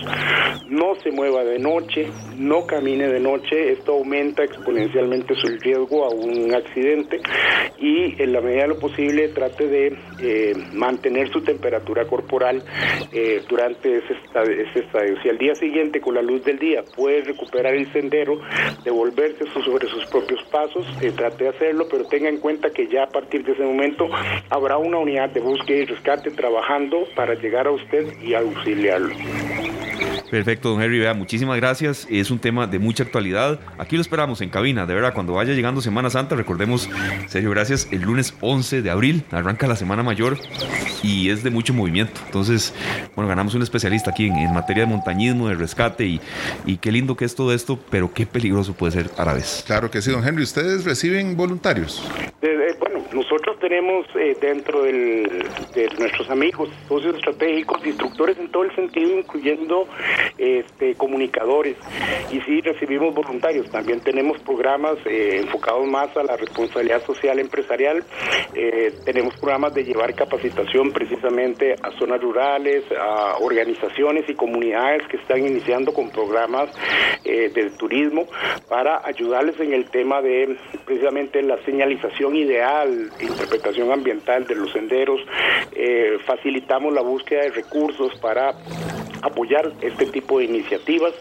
No 0.67 0.95
se 0.95 1.11
mueva 1.11 1.43
de 1.43 1.59
noche, 1.59 2.07
no 2.37 2.65
camine 2.65 3.07
de 3.07 3.19
noche, 3.19 3.71
esto 3.71 3.93
aumenta 3.93 4.43
exponencialmente 4.43 5.33
su 5.35 5.47
riesgo 5.59 6.05
a 6.05 6.09
un 6.09 6.53
accidente 6.53 7.19
y 7.79 8.21
en 8.21 8.33
la 8.33 8.41
medida 8.41 8.63
de 8.63 8.67
lo 8.69 8.79
posible 8.79 9.29
trate 9.29 9.67
de 9.67 9.97
eh, 10.21 10.53
mantener 10.73 11.31
su 11.31 11.41
temperatura 11.41 12.05
corporal 12.05 12.63
eh, 13.11 13.41
durante 13.47 13.97
ese 13.97 14.13
estadio, 14.13 15.15
Si 15.21 15.29
al 15.29 15.37
día 15.37 15.55
siguiente 15.55 16.01
con 16.01 16.15
la 16.15 16.21
luz 16.21 16.43
del 16.43 16.59
día 16.59 16.83
puede 16.95 17.21
recuperar 17.21 17.73
el 17.73 17.91
sendero, 17.91 18.39
devolverse 18.83 19.45
sobre 19.53 19.87
sus 19.87 20.05
propios 20.07 20.43
pasos, 20.51 20.85
eh, 21.01 21.11
trate 21.11 21.45
de 21.45 21.49
hacerlo, 21.49 21.85
pero 21.89 22.05
tenga 22.05 22.29
en 22.29 22.39
cuenta 22.39 22.69
que 22.69 22.87
ya 22.87 23.03
a 23.03 23.09
partir 23.09 23.43
de 23.43 23.53
ese 23.53 23.63
momento 23.63 24.07
habrá 24.49 24.77
una 24.77 24.99
unidad 24.99 25.29
de 25.29 25.39
búsqueda 25.39 25.77
y 25.79 25.85
rescate 25.85 26.31
trabajando 26.31 27.05
para 27.15 27.33
llegar 27.35 27.67
a 27.67 27.71
usted 27.71 28.13
y 28.21 28.33
auxiliarlo. 28.59 29.15
Perfecto, 30.29 30.69
don 30.69 30.81
Henry, 30.81 30.99
vea, 30.99 31.15
muchísimas 31.15 31.57
gracias. 31.57 32.07
Es 32.09 32.29
un 32.29 32.37
tema 32.37 32.67
de 32.67 32.77
mucha 32.77 33.03
actualidad. 33.03 33.59
Aquí 33.79 33.95
lo 33.95 34.01
esperamos 34.01 34.41
en 34.41 34.49
cabina, 34.49 34.85
de 34.85 34.93
verdad, 34.93 35.13
cuando 35.13 35.33
vaya 35.33 35.53
llegando 35.53 35.81
Semana 35.81 36.11
Santa, 36.11 36.35
recordemos, 36.35 36.87
serio, 37.27 37.49
gracias, 37.49 37.87
el 37.91 38.01
lunes 38.01 38.35
11 38.39 38.83
de 38.83 38.91
abril 38.91 39.23
arranca 39.31 39.65
la 39.65 39.75
Semana 39.75 40.03
Mayor 40.03 40.37
y 41.01 41.31
es 41.31 41.43
de 41.43 41.49
mucho 41.49 41.73
movimiento. 41.73 42.21
Entonces, 42.25 42.75
bueno, 43.15 43.27
ganamos 43.27 43.55
un 43.55 43.63
especialista 43.63 44.11
aquí 44.11 44.27
en, 44.27 44.53
materia 44.53 44.83
de 44.83 44.89
montañismo, 44.89 45.47
de 45.47 45.55
rescate 45.55 46.05
y, 46.05 46.21
y, 46.65 46.77
qué 46.77 46.91
lindo 46.91 47.15
que 47.15 47.25
es 47.25 47.33
todo 47.33 47.53
esto, 47.53 47.79
pero 47.89 48.13
qué 48.13 48.27
peligroso 48.27 48.73
puede 48.73 48.91
ser 48.91 49.09
a 49.17 49.25
la 49.25 49.33
vez. 49.33 49.63
Claro 49.65 49.89
que 49.89 50.01
sí, 50.01 50.11
don 50.11 50.25
Henry. 50.25 50.43
¿Ustedes 50.43 50.85
reciben 50.85 51.35
voluntarios? 51.35 52.03
bueno, 52.79 53.03
nosotros 53.13 53.48
tenemos 53.69 54.07
eh, 54.15 54.35
dentro 54.41 54.81
del, 54.81 55.45
de 55.75 55.89
nuestros 55.99 56.27
amigos, 56.31 56.69
socios 56.87 57.15
estratégicos, 57.15 57.85
instructores 57.85 58.37
en 58.39 58.49
todo 58.49 58.63
el 58.63 58.75
sentido, 58.75 59.15
incluyendo 59.15 59.87
este, 60.39 60.95
comunicadores. 60.95 61.77
Y 62.31 62.41
sí, 62.41 62.61
recibimos 62.61 63.13
voluntarios. 63.13 63.69
También 63.69 64.01
tenemos 64.01 64.39
programas 64.39 64.97
eh, 65.05 65.41
enfocados 65.43 65.87
más 65.87 66.17
a 66.17 66.23
la 66.23 66.35
responsabilidad 66.35 67.05
social 67.05 67.37
empresarial. 67.37 68.03
Eh, 68.55 68.91
tenemos 69.05 69.35
programas 69.35 69.75
de 69.75 69.83
llevar 69.83 70.15
capacitación 70.15 70.91
precisamente 70.91 71.75
a 71.83 71.91
zonas 71.99 72.19
rurales, 72.21 72.83
a 72.99 73.37
organizaciones 73.39 74.27
y 74.27 74.33
comunidades 74.33 75.07
que 75.09 75.17
están 75.17 75.45
iniciando 75.45 75.93
con 75.93 76.09
programas 76.09 76.71
de 77.23 77.69
turismo 77.77 78.25
para 78.67 79.05
ayudarles 79.05 79.59
en 79.59 79.73
el 79.73 79.85
tema 79.89 80.21
de 80.21 80.57
precisamente 80.85 81.43
la 81.43 81.61
señalización 81.63 82.35
ideal, 82.35 83.11
interpretación 83.19 83.58
ambiental 83.91 84.45
de 84.45 84.55
los 84.55 84.71
senderos, 84.71 85.21
eh, 85.73 86.17
facilitamos 86.25 86.93
la 86.93 87.01
búsqueda 87.01 87.41
de 87.41 87.49
recursos 87.49 88.17
para 88.19 88.55
apoyar 89.21 89.71
este 89.81 90.05
tipo 90.07 90.39
de 90.39 90.45
iniciativas 90.45 91.13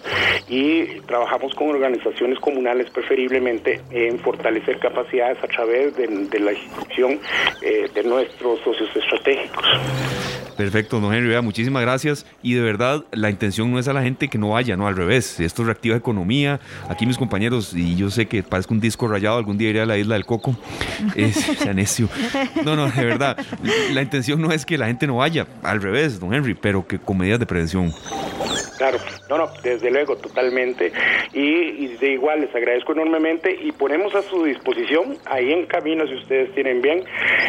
y 0.49 1.01
trabajamos 1.01 1.55
con 1.55 1.69
organizaciones 1.69 2.39
comunales 2.39 2.91
preferiblemente 2.91 3.81
en 3.91 4.19
fortalecer 4.21 4.79
capacidades 4.79 5.39
a 5.43 5.49
través 5.49 5.97
de, 5.97 6.39
la 6.39 6.53
instrucción 6.53 7.21
eh, 7.63 7.89
de 7.93 8.03
nuestros 8.05 8.61
socios 8.61 8.89
estratégicos. 8.95 9.65
Perfecto, 10.59 10.99
don 10.99 11.15
Henry, 11.15 11.41
muchísimas 11.41 11.83
gracias. 11.83 12.27
Y 12.43 12.55
de 12.55 12.61
verdad, 12.63 13.05
la 13.13 13.31
intención 13.31 13.71
no 13.71 13.79
es 13.79 13.87
a 13.87 13.93
la 13.93 14.03
gente 14.03 14.27
que 14.27 14.39
no 14.39 14.51
vaya, 14.51 14.77
no, 14.77 14.89
al 14.89 14.97
revés. 14.97 15.39
Esto 15.39 15.63
reactiva 15.63 15.95
economía. 15.95 16.59
Aquí 16.89 17.07
mis 17.07 17.17
compañeros, 17.17 17.75
y 17.75 17.95
yo 17.95 18.11
sé 18.11 18.27
que 18.27 18.43
parezco 18.43 18.75
un 18.75 18.81
disco 18.81 19.07
rayado, 19.07 19.37
algún 19.39 19.57
día 19.57 19.71
iré 19.71 19.83
a 19.83 19.87
la 19.87 19.97
isla 19.97 20.15
del 20.15 20.27
Coco. 20.27 20.57
Es, 21.15 21.37
sea 21.37 21.73
necio. 21.73 22.09
No, 22.65 22.77
no, 22.77 22.91
de 22.91 23.05
verdad. 23.05 23.37
La 23.93 24.03
intención 24.03 24.41
no 24.41 24.53
es 24.53 24.67
que 24.67 24.79
la 24.79 24.87
gente 24.87 25.07
no 25.07 25.17
vaya, 25.17 25.47
al 25.63 25.81
revés, 25.81 26.21
don 26.21 26.35
Henry, 26.35 26.55
pero 26.55 26.87
que 26.87 26.99
con 26.99 27.19
medidas 27.19 27.39
de 27.39 27.47
prevención. 27.47 27.93
Claro, 28.77 28.99
no, 29.29 29.37
no, 29.37 29.51
desde 29.63 29.91
luego, 29.91 30.17
totalmente. 30.17 30.91
Y, 31.33 31.89
de 31.97 32.13
igual, 32.13 32.41
les 32.41 32.55
agradezco 32.55 32.93
enormemente 32.93 33.55
y 33.61 33.73
ponemos 33.73 34.15
a 34.15 34.23
su 34.23 34.45
disposición, 34.45 35.17
ahí 35.27 35.53
en 35.53 35.67
camino, 35.67 36.07
si 36.07 36.15
ustedes 36.15 36.55
tienen 36.55 36.81
bien, 36.81 37.05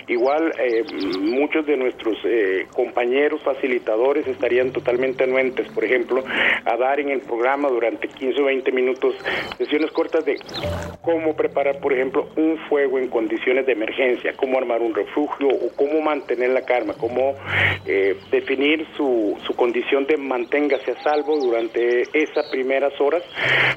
igual 0.07 0.51
eh, 0.59 0.83
muchos 1.21 1.65
de 1.65 1.77
nuestros 1.77 2.17
eh, 2.25 2.67
compañeros 2.73 3.41
facilitadores 3.43 4.27
estarían 4.27 4.71
totalmente 4.71 5.23
anuentes, 5.23 5.67
por 5.71 5.85
ejemplo, 5.85 6.23
a 6.65 6.75
dar 6.77 6.99
en 6.99 7.09
el 7.09 7.21
programa 7.21 7.69
durante 7.69 8.07
15 8.07 8.41
o 8.41 8.45
20 8.45 8.71
minutos 8.71 9.15
sesiones 9.57 9.91
cortas 9.91 10.25
de 10.25 10.35
cómo 11.01 11.35
preparar, 11.35 11.79
por 11.79 11.93
ejemplo, 11.93 12.29
un 12.35 12.57
fuego 12.67 12.97
en 12.97 13.07
condiciones 13.07 13.65
de 13.65 13.73
emergencia, 13.73 14.33
cómo 14.35 14.57
armar 14.57 14.81
un 14.81 14.93
refugio 14.93 15.47
o 15.47 15.75
cómo 15.75 16.01
mantener 16.01 16.49
la 16.49 16.61
calma, 16.61 16.93
cómo 16.97 17.35
eh, 17.85 18.17
definir 18.31 18.85
su, 18.97 19.37
su 19.45 19.55
condición 19.55 20.05
de 20.05 20.17
manténgase 20.17 20.91
a 20.91 21.03
salvo 21.03 21.37
durante 21.37 21.68
esas 21.73 22.47
primeras 22.49 22.93
horas 22.99 23.23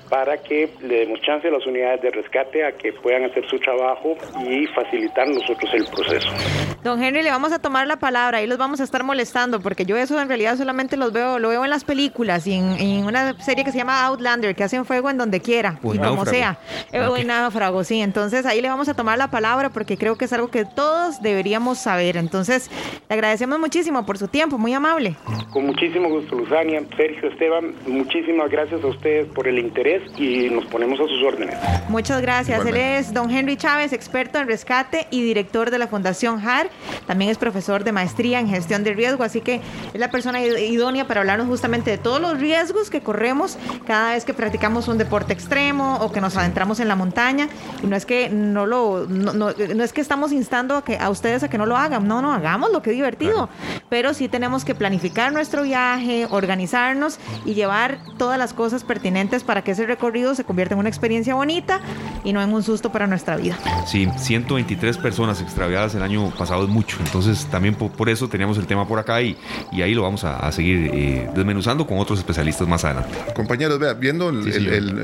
para 0.08 0.38
que 0.38 0.68
le 0.80 1.00
demos 1.00 1.20
chance 1.20 1.48
a 1.48 1.50
las 1.50 1.66
unidades 1.66 2.02
de 2.02 2.10
rescate 2.10 2.64
a 2.64 2.72
que 2.72 2.92
puedan 2.92 3.24
hacer 3.24 3.48
su 3.48 3.58
trabajo 3.58 4.16
y 4.46 4.66
facilitar 4.68 5.28
nosotros 5.28 5.70
el 5.74 5.86
proceso. 5.86 6.71
Don 6.82 7.00
Henry, 7.00 7.22
le 7.22 7.30
vamos 7.30 7.52
a 7.52 7.60
tomar 7.60 7.86
la 7.86 7.96
palabra 7.96 8.42
y 8.42 8.48
los 8.48 8.58
vamos 8.58 8.80
a 8.80 8.84
estar 8.84 9.04
molestando 9.04 9.60
porque 9.60 9.86
yo 9.86 9.96
eso 9.96 10.20
en 10.20 10.26
realidad 10.26 10.56
solamente 10.56 10.96
los 10.96 11.12
veo, 11.12 11.38
lo 11.38 11.50
veo 11.50 11.62
en 11.62 11.70
las 11.70 11.84
películas 11.84 12.44
y 12.48 12.54
en, 12.54 13.04
una 13.04 13.40
serie 13.40 13.64
que 13.64 13.70
se 13.70 13.78
llama 13.78 14.04
Outlander, 14.06 14.56
que 14.56 14.64
hacen 14.64 14.84
fuego 14.84 15.08
en 15.08 15.16
donde 15.16 15.40
quiera 15.40 15.78
y 15.80 15.98
como 15.98 16.26
sea. 16.26 16.58
Eh, 16.90 17.00
o 17.00 17.16
en 17.16 17.28
náufrago, 17.28 17.84
sí. 17.84 18.00
Entonces 18.00 18.46
ahí 18.46 18.60
le 18.60 18.68
vamos 18.68 18.88
a 18.88 18.94
tomar 18.94 19.16
la 19.16 19.30
palabra 19.30 19.70
porque 19.70 19.96
creo 19.96 20.16
que 20.16 20.24
es 20.24 20.32
algo 20.32 20.48
que 20.48 20.64
todos 20.64 21.22
deberíamos 21.22 21.78
saber. 21.78 22.16
Entonces, 22.16 22.68
le 23.08 23.14
agradecemos 23.14 23.60
muchísimo 23.60 24.04
por 24.04 24.18
su 24.18 24.26
tiempo, 24.26 24.58
muy 24.58 24.74
amable. 24.74 25.14
Con 25.52 25.66
muchísimo 25.66 26.08
gusto, 26.08 26.34
Luzania, 26.34 26.82
Sergio, 26.96 27.28
Esteban, 27.28 27.74
muchísimas 27.86 28.50
gracias 28.50 28.82
a 28.82 28.88
ustedes 28.88 29.26
por 29.26 29.46
el 29.46 29.60
interés 29.60 30.02
y 30.18 30.50
nos 30.50 30.66
ponemos 30.66 30.98
a 30.98 31.04
sus 31.04 31.22
órdenes. 31.22 31.56
Muchas 31.88 32.20
gracias. 32.20 32.66
Él 32.66 32.76
es 32.76 33.14
don 33.14 33.30
Henry 33.30 33.56
Chávez, 33.56 33.92
experto 33.92 34.40
en 34.40 34.48
rescate 34.48 35.06
y 35.10 35.22
director 35.22 35.70
de 35.70 35.78
la 35.78 35.86
Fundación 35.86 36.40
HAR. 36.44 36.71
También 37.06 37.30
es 37.30 37.38
profesor 37.38 37.84
de 37.84 37.92
maestría 37.92 38.40
en 38.40 38.48
gestión 38.48 38.84
de 38.84 38.92
riesgo, 38.92 39.24
así 39.24 39.40
que 39.40 39.60
es 39.92 40.00
la 40.00 40.10
persona 40.10 40.40
idónea 40.40 41.06
para 41.06 41.20
hablarnos 41.20 41.46
justamente 41.46 41.90
de 41.90 41.98
todos 41.98 42.20
los 42.20 42.38
riesgos 42.38 42.90
que 42.90 43.00
corremos 43.00 43.58
cada 43.86 44.12
vez 44.12 44.24
que 44.24 44.34
practicamos 44.34 44.88
un 44.88 44.98
deporte 44.98 45.32
extremo 45.32 45.98
o 46.00 46.12
que 46.12 46.20
nos 46.20 46.36
adentramos 46.36 46.80
en 46.80 46.88
la 46.88 46.96
montaña. 46.96 47.48
Y 47.82 47.86
no 47.86 47.96
es 47.96 48.06
que 48.06 48.28
no 48.28 48.66
lo, 48.66 49.06
no, 49.08 49.50
es 49.50 49.92
que 49.92 50.00
estamos 50.00 50.32
instando 50.32 50.76
a 50.76 50.84
que 50.84 50.98
a 50.98 51.10
ustedes 51.10 51.42
a 51.42 51.48
que 51.48 51.58
no 51.58 51.66
lo 51.66 51.76
hagan, 51.76 52.06
no, 52.06 52.22
no, 52.22 52.32
hagamos 52.32 52.72
lo 52.72 52.82
que 52.82 52.90
es 52.90 52.96
divertido. 52.96 53.48
Pero 53.88 54.14
sí 54.14 54.28
tenemos 54.28 54.64
que 54.64 54.74
planificar 54.74 55.32
nuestro 55.32 55.62
viaje, 55.62 56.26
organizarnos 56.30 57.18
y 57.44 57.54
llevar 57.54 57.98
todas 58.18 58.38
las 58.38 58.52
cosas 58.52 58.84
pertinentes 58.84 59.44
para 59.44 59.62
que 59.62 59.72
ese 59.72 59.86
recorrido 59.86 60.34
se 60.34 60.44
convierta 60.44 60.74
en 60.74 60.80
una 60.80 60.88
experiencia 60.88 61.34
bonita 61.34 61.80
y 62.24 62.32
no 62.32 62.42
en 62.42 62.52
un 62.52 62.62
susto 62.62 62.92
para 62.92 63.06
nuestra 63.06 63.36
vida. 63.36 63.56
Sí, 63.86 64.08
123 64.16 64.98
personas 64.98 65.40
extraviadas 65.40 65.94
el 65.94 66.02
año 66.02 66.30
pasado 66.30 66.61
mucho, 66.68 66.98
entonces 67.04 67.46
también 67.50 67.74
por, 67.74 68.08
eso 68.08 68.28
teníamos 68.28 68.58
el 68.58 68.66
tema 68.66 68.86
por 68.86 68.98
acá 68.98 69.22
y, 69.22 69.36
y 69.72 69.82
ahí 69.82 69.94
lo 69.94 70.02
vamos 70.02 70.24
a, 70.24 70.50
seguir 70.52 70.90
eh, 70.92 71.28
desmenuzando 71.34 71.86
con 71.86 71.98
otros 71.98 72.18
especialistas 72.18 72.66
más 72.68 72.84
adelante. 72.84 73.16
Compañeros, 73.34 73.78
vea, 73.78 73.94
viendo 73.94 74.30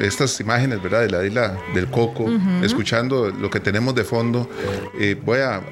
estas 0.01 0.39
imágenes 0.41 0.83
¿verdad? 0.83 1.01
de 1.03 1.11
la 1.11 1.25
isla 1.25 1.57
del 1.75 1.89
Coco, 1.89 2.27
escuchando 2.63 3.31
lo 3.31 3.51
que 3.51 3.61
tenemos 3.61 3.95
de 3.95 4.05
fondo, 4.05 4.49
eh, 4.99 5.17
voy 5.25 5.39
a, 5.41 5.63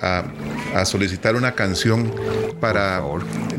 a, 0.74 0.84
solicitar 0.84 1.34
una 1.36 1.52
canción 1.52 2.12
para 2.60 3.02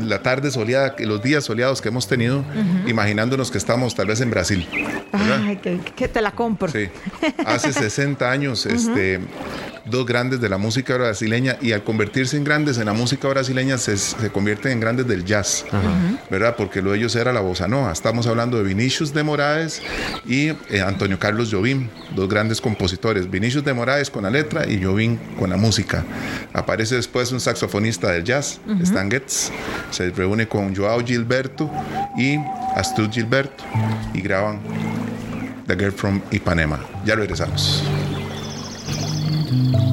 la 0.00 0.22
tarde 0.22 0.50
soleada, 0.50 0.94
los 1.00 1.22
días 1.22 1.44
soleados 1.44 1.80
que 1.80 1.88
hemos 1.88 2.06
tenido 2.06 2.44
imaginándonos 2.86 3.50
que 3.50 3.58
estamos 3.58 3.94
tal 3.94 4.06
vez 4.06 4.20
en 4.20 4.30
Brasil. 4.30 4.66
Ay, 5.12 5.56
que, 5.56 6.08
te 6.08 6.20
la 6.20 6.32
compro. 6.32 6.70
Sí. 6.70 6.88
Hace 7.44 7.72
60 7.88 8.30
años, 8.30 8.66
este, 8.66 9.20
dos 9.90 10.06
grandes 10.06 10.40
de 10.40 10.48
la 10.48 10.58
música 10.58 10.96
brasileña 10.96 11.56
y 11.60 11.72
al 11.72 11.84
convertirse 11.84 12.36
en 12.36 12.44
grandes 12.44 12.78
en 12.78 12.86
la 12.86 12.92
música 12.92 13.28
brasileña 13.28 13.78
se, 13.78 13.96
se 13.96 14.30
convierten 14.30 14.72
en 14.72 14.80
grandes 14.80 15.06
del 15.06 15.24
jazz, 15.24 15.64
¿verdad? 16.30 16.54
Porque 16.56 16.82
lo 16.82 16.92
de 16.92 16.98
ellos 16.98 17.14
era 17.16 17.32
la 17.32 17.40
bossa 17.40 17.68
nova. 17.68 17.92
Estamos 17.92 18.26
hablando 18.26 18.58
de 18.58 18.64
Vinicius 18.64 19.12
de 19.12 19.22
Moraes 19.22 19.82
y 20.26 20.48
eh, 20.48 20.82
Antonio 20.84 21.18
Carlos 21.18 21.50
Jobim, 21.50 21.88
dos 22.14 22.28
grandes 22.28 22.60
compositores. 22.60 23.30
Vinicius 23.30 23.64
de 23.64 23.74
Moraes 23.74 24.10
con 24.10 24.24
la 24.24 24.30
letra 24.30 24.66
y 24.66 24.82
Jobim 24.82 25.18
con 25.38 25.50
la 25.50 25.56
música. 25.56 26.04
Aparece 26.52 26.96
después 26.96 27.32
un 27.32 27.40
saxofonista 27.40 28.10
del 28.12 28.24
jazz, 28.24 28.60
Stan 28.82 29.10
Getz, 29.10 29.50
se 29.90 30.10
reúne 30.10 30.48
con 30.48 30.74
Joao 30.74 31.04
Gilberto 31.04 31.70
y 32.16 32.36
Astud 32.74 33.10
Gilberto 33.10 33.64
y 34.14 34.20
graban 34.20 34.60
The 35.66 35.76
Girl 35.76 35.92
from 35.92 36.22
Ipanema. 36.30 36.80
Ya 37.04 37.14
regresamos. 37.14 37.84
Mm-hmm. 39.28 39.87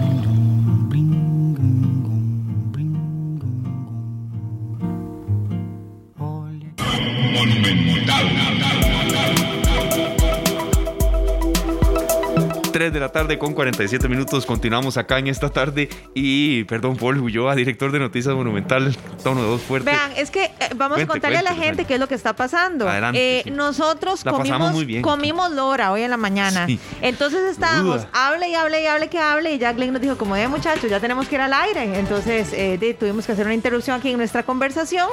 3 12.85 12.93
de 12.93 12.99
la 12.99 13.09
tarde 13.09 13.39
con 13.39 13.53
47 13.53 14.07
minutos. 14.07 14.45
Continuamos 14.45 14.97
acá 14.97 15.17
en 15.17 15.25
esta 15.25 15.49
tarde. 15.49 15.89
Y, 16.13 16.65
perdón, 16.65 16.97
Paul 16.97 17.19
Ulloa, 17.19 17.55
director 17.55 17.91
de 17.91 17.97
Noticias 17.97 18.35
Monumental, 18.35 18.95
tono 19.23 19.41
de 19.41 19.47
dos 19.47 19.61
fuerte. 19.61 19.89
Vean, 19.89 20.11
es 20.15 20.29
que 20.29 20.43
eh, 20.45 20.51
vamos 20.75 20.99
a 20.99 21.07
contarle 21.07 21.39
a 21.39 21.41
la 21.41 21.55
gente 21.55 21.85
qué 21.85 21.95
es 21.95 21.99
lo 21.99 22.07
que 22.07 22.13
está 22.13 22.35
pasando. 22.35 22.87
Adelante, 22.87 23.39
eh, 23.39 23.51
Nosotros 23.51 24.23
comimos, 24.23 24.75
comimos 25.01 25.51
lora 25.51 25.91
hoy 25.91 26.03
en 26.03 26.11
la 26.11 26.17
mañana. 26.17 26.67
Entonces 27.01 27.41
estábamos, 27.49 28.05
hable 28.13 28.49
y 28.49 28.53
hable 28.53 28.83
y 28.83 28.85
hable 28.85 29.07
que 29.07 29.17
hable. 29.17 29.53
Y 29.53 29.57
Jack 29.57 29.77
Glenn 29.77 29.91
nos 29.91 30.01
dijo, 30.01 30.15
como 30.15 30.35
de 30.35 30.47
muchachos, 30.47 30.87
ya 30.87 30.99
tenemos 30.99 31.27
que 31.27 31.35
ir 31.35 31.41
al 31.41 31.53
aire. 31.53 31.97
Entonces 31.97 32.49
eh, 32.53 32.95
tuvimos 32.99 33.25
que 33.25 33.31
hacer 33.31 33.47
una 33.47 33.55
interrupción 33.55 33.97
aquí 33.97 34.11
en 34.11 34.17
nuestra 34.17 34.43
conversación. 34.43 35.09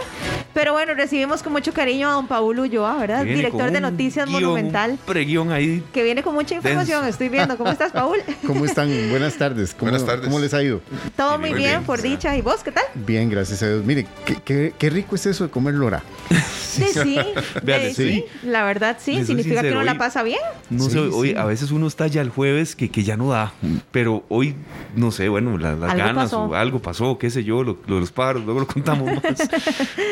Pero 0.55 0.73
bueno, 0.73 0.95
recibimos 0.95 1.43
con 1.43 1.53
mucho 1.53 1.73
cariño 1.73 2.09
a 2.09 2.13
don 2.13 2.27
Paul 2.27 2.59
Ulloa, 2.59 2.97
¿verdad? 2.99 3.25
Director 3.25 3.71
de 3.71 3.81
Noticias 3.81 4.29
Monumental. 4.29 4.99
Preguión 5.07 5.51
ahí. 5.51 5.83
Que 5.93 6.03
viene 6.03 6.23
con 6.23 6.35
mucha 6.35 6.55
información, 6.55 7.07
estoy 7.07 7.29
viendo. 7.29 7.57
¿Cómo 7.57 7.71
estás, 7.71 7.93
Paul? 7.93 8.19
¿Cómo 8.47 8.65
están? 8.65 8.89
Buenas 9.11 9.37
tardes. 9.37 9.75
¿Cómo, 9.75 9.91
Buenas 9.91 10.07
tardes. 10.07 10.27
¿Cómo 10.27 10.39
les 10.39 10.53
ha 10.55 10.63
ido? 10.63 10.81
Todo 11.17 11.39
muy, 11.39 11.55
bien, 11.55 11.85
por 11.85 12.03
dicha. 12.03 12.37
¿Y 12.37 12.43
vos 12.43 12.63
qué 12.63 12.73
tal? 12.73 12.85
Bien, 12.95 13.31
gracias 13.31 13.63
a 13.63 13.69
Dios. 13.69 13.85
Mire, 13.85 14.07
qué, 14.45 14.73
qué, 14.79 14.91
rico 14.91 15.15
es 15.15 15.27
eso 15.27 15.45
de 15.45 15.51
comer 15.51 15.75
lora. 15.75 16.03
Sí, 16.73 16.85
sí. 17.03 17.19
Sí. 17.95 18.25
La 18.43 18.65
verdad, 18.65 18.97
sí. 18.99 19.25
Significa 19.27 19.61
que 19.61 19.73
uno 19.73 19.83
la 19.83 19.99
pasa 19.99 20.23
bien. 20.23 20.41
No 20.71 20.89
sé, 20.89 20.99
hoy 20.99 21.35
a 21.37 21.45
veces 21.45 21.71
uno 21.71 21.87
está 21.87 22.07
ya 22.07 22.23
el 22.23 22.31
jueves 22.31 22.75
que, 22.75 22.91
que 22.91 23.05
ya 23.05 23.17
no 23.17 23.29
da. 23.29 23.53
Pero 23.91 24.25
hoy, 24.29 24.55
no 24.97 25.11
sé, 25.11 25.29
bueno, 25.29 25.59
las 25.59 25.79
ganas 25.79 26.33
o 26.33 26.55
algo 26.55 26.81
pasó, 26.81 27.19
qué 27.19 27.31
sé 27.31 27.45
yo, 27.45 27.63
lo, 27.63 27.75
de 27.75 28.01
los 28.01 28.11
pájaros, 28.11 28.45
luego 28.45 28.61
lo 28.61 28.67
contamos 28.67 29.11
más. 29.23 29.49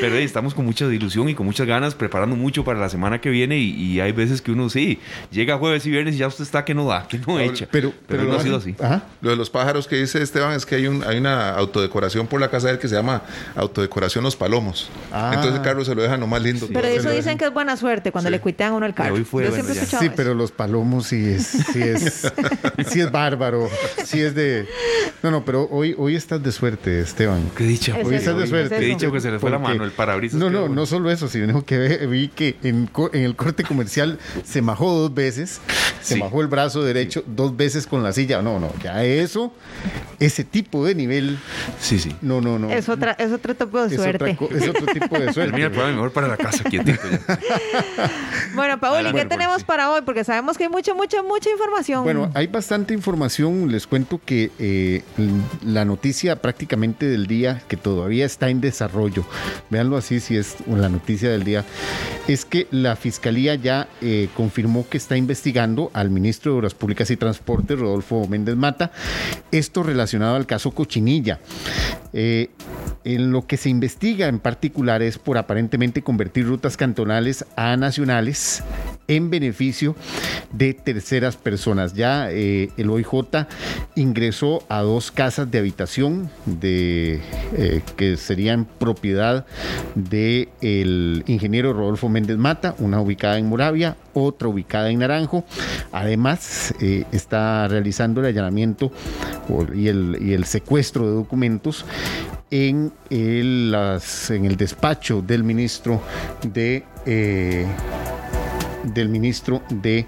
pero 0.01 0.17
estamos 0.31 0.55
con 0.55 0.65
mucha 0.65 0.85
ilusión 0.87 1.29
y 1.29 1.35
con 1.35 1.45
muchas 1.47 1.67
ganas, 1.67 1.95
preparando 1.95 2.37
mucho 2.37 2.65
para 2.65 2.79
la 2.79 2.89
semana 2.89 3.21
que 3.21 3.31
viene. 3.31 3.59
Y, 3.59 3.71
y 3.73 4.01
hay 4.01 4.13
veces 4.13 4.41
que 4.41 4.53
uno 4.53 4.69
sí, 4.71 4.99
llega 5.31 5.59
jueves 5.59 5.85
y 5.87 5.91
viernes 5.91 6.15
y 6.15 6.19
ya 6.19 6.29
usted 6.29 6.45
está 6.45 6.65
que 6.65 6.75
no 6.75 6.87
da, 6.87 7.07
que 7.09 7.19
no 7.19 7.39
hecha. 7.41 7.67
Pero, 7.71 7.93
pero, 8.07 8.25
no 8.25 8.35
ha 8.35 8.41
sido 8.41 8.57
así. 8.57 8.75
Lo 9.21 9.31
de 9.31 9.37
los 9.37 9.51
pájaros 9.51 9.87
que 9.87 9.97
dice 9.97 10.23
Esteban 10.23 10.53
es 10.55 10.65
que 10.65 10.77
hay, 10.77 10.87
un, 10.87 11.03
hay 11.05 11.19
una 11.19 11.51
autodecoración 11.51 12.27
por 12.27 12.41
la 12.41 12.49
casa 12.51 12.69
de 12.69 12.75
él 12.75 12.79
que 12.79 12.89
se 12.89 12.95
llama 12.95 13.23
Autodecoración 13.57 14.25
Los 14.25 14.37
Palomos. 14.37 14.89
Ah. 15.13 15.33
Entonces 15.35 15.57
el 15.57 15.63
carro 15.63 15.85
se 15.85 15.95
lo 15.95 16.03
deja 16.03 16.17
nomás 16.17 16.43
lindo. 16.43 16.67
Pero 16.69 16.81
todo. 16.83 16.91
eso 16.91 17.11
dicen 17.11 17.37
que 17.37 17.47
es 17.47 17.53
buena 17.53 17.77
suerte 17.77 18.13
cuando 18.13 18.29
Sí. 18.29 18.33
le 18.33 18.41
cuitean 18.41 18.73
a 18.73 18.77
uno 18.77 18.87
el 18.87 18.95
carro. 18.95 19.15
hoy 19.15 19.25
fue, 19.25 19.45
Yo 19.45 19.51
bueno, 19.51 19.65
siempre 19.65 19.75
he 19.75 19.83
escuchado 19.83 20.01
Sí, 20.03 20.07
eso. 20.07 20.15
pero 20.17 20.35
los 20.35 20.53
palomos 20.53 21.07
sí 21.07 21.25
es, 21.27 21.47
sí 21.47 21.83
es, 21.83 22.33
sí 22.89 23.01
es 23.01 23.11
bárbaro. 23.11 23.69
Sí 24.05 24.21
es 24.21 24.35
de. 24.35 24.69
No, 25.23 25.31
no, 25.31 25.45
pero 25.45 25.69
hoy, 25.71 25.95
hoy 25.99 26.15
estás 26.17 26.43
de 26.43 26.53
suerte, 26.53 27.01
Esteban. 27.01 27.51
Qué 27.57 27.65
dicha. 27.65 27.97
Hoy 28.05 28.15
estás 28.15 28.37
de 28.37 28.47
suerte. 28.47 28.79
Qué 28.79 28.87
eso. 28.91 28.99
dicha 28.99 29.13
que 29.13 29.21
se 29.21 29.31
le 29.31 29.39
fue 29.39 29.51
la 29.51 29.59
mano, 29.59 29.85
el 29.85 29.91
parabrisas. 29.91 30.20
No, 30.33 30.51
no, 30.51 30.61
bueno. 30.61 30.75
no 30.75 30.87
solo 30.87 31.11
eso, 31.11 31.29
sino 31.29 31.65
que 31.65 32.07
vi 32.07 32.29
que 32.29 32.57
en, 32.63 32.91
el 33.13 33.37
corte 33.37 33.63
comercial 33.65 34.19
se 34.45 34.63
majó 34.63 34.93
dos 34.93 35.15
veces, 35.15 35.61
se 36.03 36.15
Sí. 36.15 36.21
majó 36.21 36.41
el 36.41 36.49
brazo 36.49 36.83
derecho 36.83 37.23
dos 37.27 37.57
veces 37.57 37.87
con 37.87 38.03
la 38.03 38.13
silla. 38.13 38.43
No, 38.43 38.59
no, 38.59 38.73
ya 38.83 39.05
eso, 39.05 39.53
ese 40.19 40.45
tipo 40.45 40.85
de 40.85 40.95
nivel, 40.95 41.39
Sí, 41.81 41.99
sí. 41.99 42.15
no, 42.23 42.41
no, 42.41 42.59
no. 42.59 42.71
Es, 42.71 42.89
otra, 42.89 43.13
es 43.13 43.33
otro 43.33 43.55
tipo 43.55 43.81
de 43.81 43.95
Es 43.95 44.01
suerte. 44.01 44.31
es 44.51 44.69
otro 44.69 44.87
tipo 44.87 45.19
de 45.19 45.33
suerte. 45.33 45.63
El 45.63 45.71
programa 45.71 45.93
mejor 45.95 46.13
para 46.13 46.29
la 46.29 46.37
casa, 46.37 46.65
quietito 46.65 47.01
ya. 47.11 47.39
Bueno, 48.55 48.81
Paul, 48.81 49.07
¿y 49.07 49.13
qué 49.13 49.25
tenemos 49.25 49.59
sí. 49.59 49.65
para 49.65 49.91
hoy? 49.91 50.01
Porque 50.05 50.25
sabemos 50.25 50.59
que 50.59 50.65
hay 50.65 50.71
mucha, 50.71 50.93
mucha, 50.95 51.23
mucha 51.23 51.51
información. 51.51 52.03
Bueno, 52.03 52.31
hay 52.35 52.47
bastante 52.49 52.95
información. 52.95 53.71
Les 53.71 53.87
cuento 53.87 54.21
que 54.25 54.51
eh, 54.59 55.03
la 55.65 55.85
noticia 55.85 56.37
prácticamente 56.37 57.07
del 57.07 57.27
día, 57.27 57.63
que 57.69 57.77
todavía 57.77 58.27
está 58.27 58.49
en 58.51 58.61
desarrollo, 58.61 59.25
véanlo 59.71 59.97
así 59.97 60.10
si 60.19 60.37
es 60.37 60.57
la 60.67 60.89
noticia 60.89 61.31
del 61.31 61.45
día, 61.45 61.65
es 62.27 62.45
que 62.45 62.67
la 62.71 62.97
Fiscalía 62.97 63.55
ya 63.55 63.89
eh, 64.01 64.29
confirmó 64.37 64.89
que 64.89 64.97
está 64.97 65.17
investigando 65.17 65.91
al 65.93 66.11
ministro 66.11 66.53
de 66.53 66.59
Obras 66.59 66.75
Públicas 66.75 67.11
y 67.11 67.17
Transportes, 67.17 67.79
Rodolfo 67.79 68.27
Méndez 68.27 68.57
Mata, 68.57 68.91
esto 69.53 69.83
relacionado 69.83 70.37
al 70.37 70.47
caso 70.47 70.73
Cochinilla. 70.73 71.41
Eh, 72.13 72.51
en 73.05 73.31
lo 73.31 73.47
que 73.47 73.57
se 73.57 73.71
investiga 73.71 74.27
en 74.27 74.41
particular 74.41 75.01
es 75.01 75.19
por 75.19 75.39
aparentemente 75.39 76.03
convertir 76.03 76.47
rutas 76.47 76.77
cantonales 76.77 77.47
a 77.57 77.77
nacionales 77.77 78.63
en 79.09 79.31
beneficio 79.31 79.97
de 80.53 80.75
terceras 80.75 81.37
personas. 81.37 81.95
Ya 81.95 82.31
eh, 82.31 82.71
el 82.77 82.91
OIJ 82.91 83.47
ingresó 83.97 84.65
a 84.69 84.81
dos 84.81 85.11
casas 85.11 85.51
de 85.51 85.59
habitación 85.59 86.31
de, 86.47 87.21
que 87.97 88.17
serían 88.17 88.67
propiedad 88.67 89.47
del 90.09 91.23
ingeniero 91.27 91.73
Rodolfo 91.73 92.09
Méndez 92.09 92.37
Mata, 92.39 92.75
una 92.79 93.01
ubicada 93.01 93.39
en 93.39 93.47
Moravia, 93.49 93.97
otra 94.15 94.49
ubicada 94.49 94.91
en 94.91 95.01
Naranjo. 95.01 95.45
Además, 95.93 96.75
eh, 96.81 97.05
está 97.13 97.69
realizando 97.69 98.21
el 98.21 98.27
allanamiento 98.27 98.91
y 99.75 99.89
el, 99.89 100.45
secuestro 100.45 101.07
de 101.09 101.15
documentos 101.15 101.85
en 102.51 102.93
el, 103.11 103.71
las- 103.73 104.31
en 104.31 104.45
el 104.45 104.57
despacho 104.57 105.23
del 105.23 105.45
ministro 105.45 106.01
de... 106.43 106.85
eh, 107.07 107.67
del 108.85 109.09
ministro 109.09 109.63
de, 109.71 110.07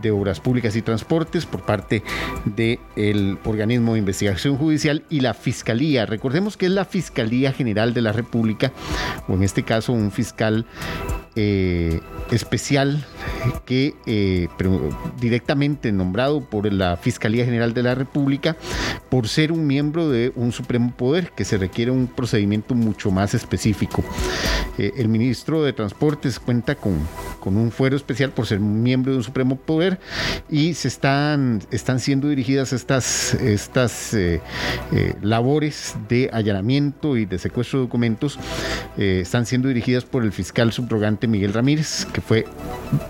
de 0.00 0.10
Obras 0.10 0.40
Públicas 0.40 0.76
y 0.76 0.82
Transportes 0.82 1.46
por 1.46 1.62
parte 1.62 2.02
del 2.44 3.38
organismo 3.44 3.92
de 3.92 4.00
investigación 4.00 4.56
judicial 4.56 5.04
y 5.10 5.20
la 5.20 5.34
Fiscalía. 5.34 6.06
Recordemos 6.06 6.56
que 6.56 6.66
es 6.66 6.72
la 6.72 6.84
Fiscalía 6.84 7.52
General 7.52 7.94
de 7.94 8.02
la 8.02 8.12
República, 8.12 8.72
o 9.28 9.34
en 9.34 9.42
este 9.42 9.62
caso 9.62 9.92
un 9.92 10.10
fiscal 10.10 10.66
eh, 11.34 12.00
especial 12.30 13.06
que 13.64 13.94
eh, 14.04 14.48
directamente 15.18 15.90
nombrado 15.90 16.42
por 16.42 16.70
la 16.70 16.98
Fiscalía 16.98 17.46
General 17.46 17.72
de 17.72 17.82
la 17.82 17.94
República 17.94 18.56
por 19.08 19.28
ser 19.28 19.50
un 19.50 19.66
miembro 19.66 20.10
de 20.10 20.32
un 20.36 20.52
Supremo 20.52 20.92
Poder 20.94 21.32
que 21.32 21.44
se 21.44 21.56
requiere 21.56 21.90
un 21.90 22.06
procedimiento 22.06 22.74
mucho 22.74 23.10
más 23.10 23.34
específico. 23.34 24.04
Eh, 24.78 24.92
el 24.96 25.08
ministro 25.08 25.62
de 25.62 25.72
Transportes 25.72 26.38
cuenta 26.38 26.74
con, 26.74 26.98
con 27.40 27.56
un 27.56 27.70
fuero 27.82 27.96
especial 27.96 28.30
por 28.30 28.46
ser 28.46 28.60
miembro 28.60 29.10
de 29.10 29.18
un 29.18 29.24
Supremo 29.24 29.56
Poder 29.56 29.98
y 30.48 30.74
se 30.74 30.86
están, 30.86 31.60
están 31.72 31.98
siendo 31.98 32.28
dirigidas 32.28 32.72
estas, 32.72 33.34
estas 33.34 34.14
eh, 34.14 34.40
eh, 34.92 35.14
labores 35.20 35.96
de 36.08 36.30
allanamiento 36.32 37.16
y 37.16 37.26
de 37.26 37.40
secuestro 37.40 37.80
de 37.80 37.86
documentos, 37.86 38.38
eh, 38.96 39.18
están 39.22 39.46
siendo 39.46 39.66
dirigidas 39.66 40.04
por 40.04 40.22
el 40.22 40.30
fiscal 40.30 40.70
subrogante 40.70 41.26
Miguel 41.26 41.52
Ramírez, 41.52 42.04
que 42.12 42.20
fue 42.20 42.44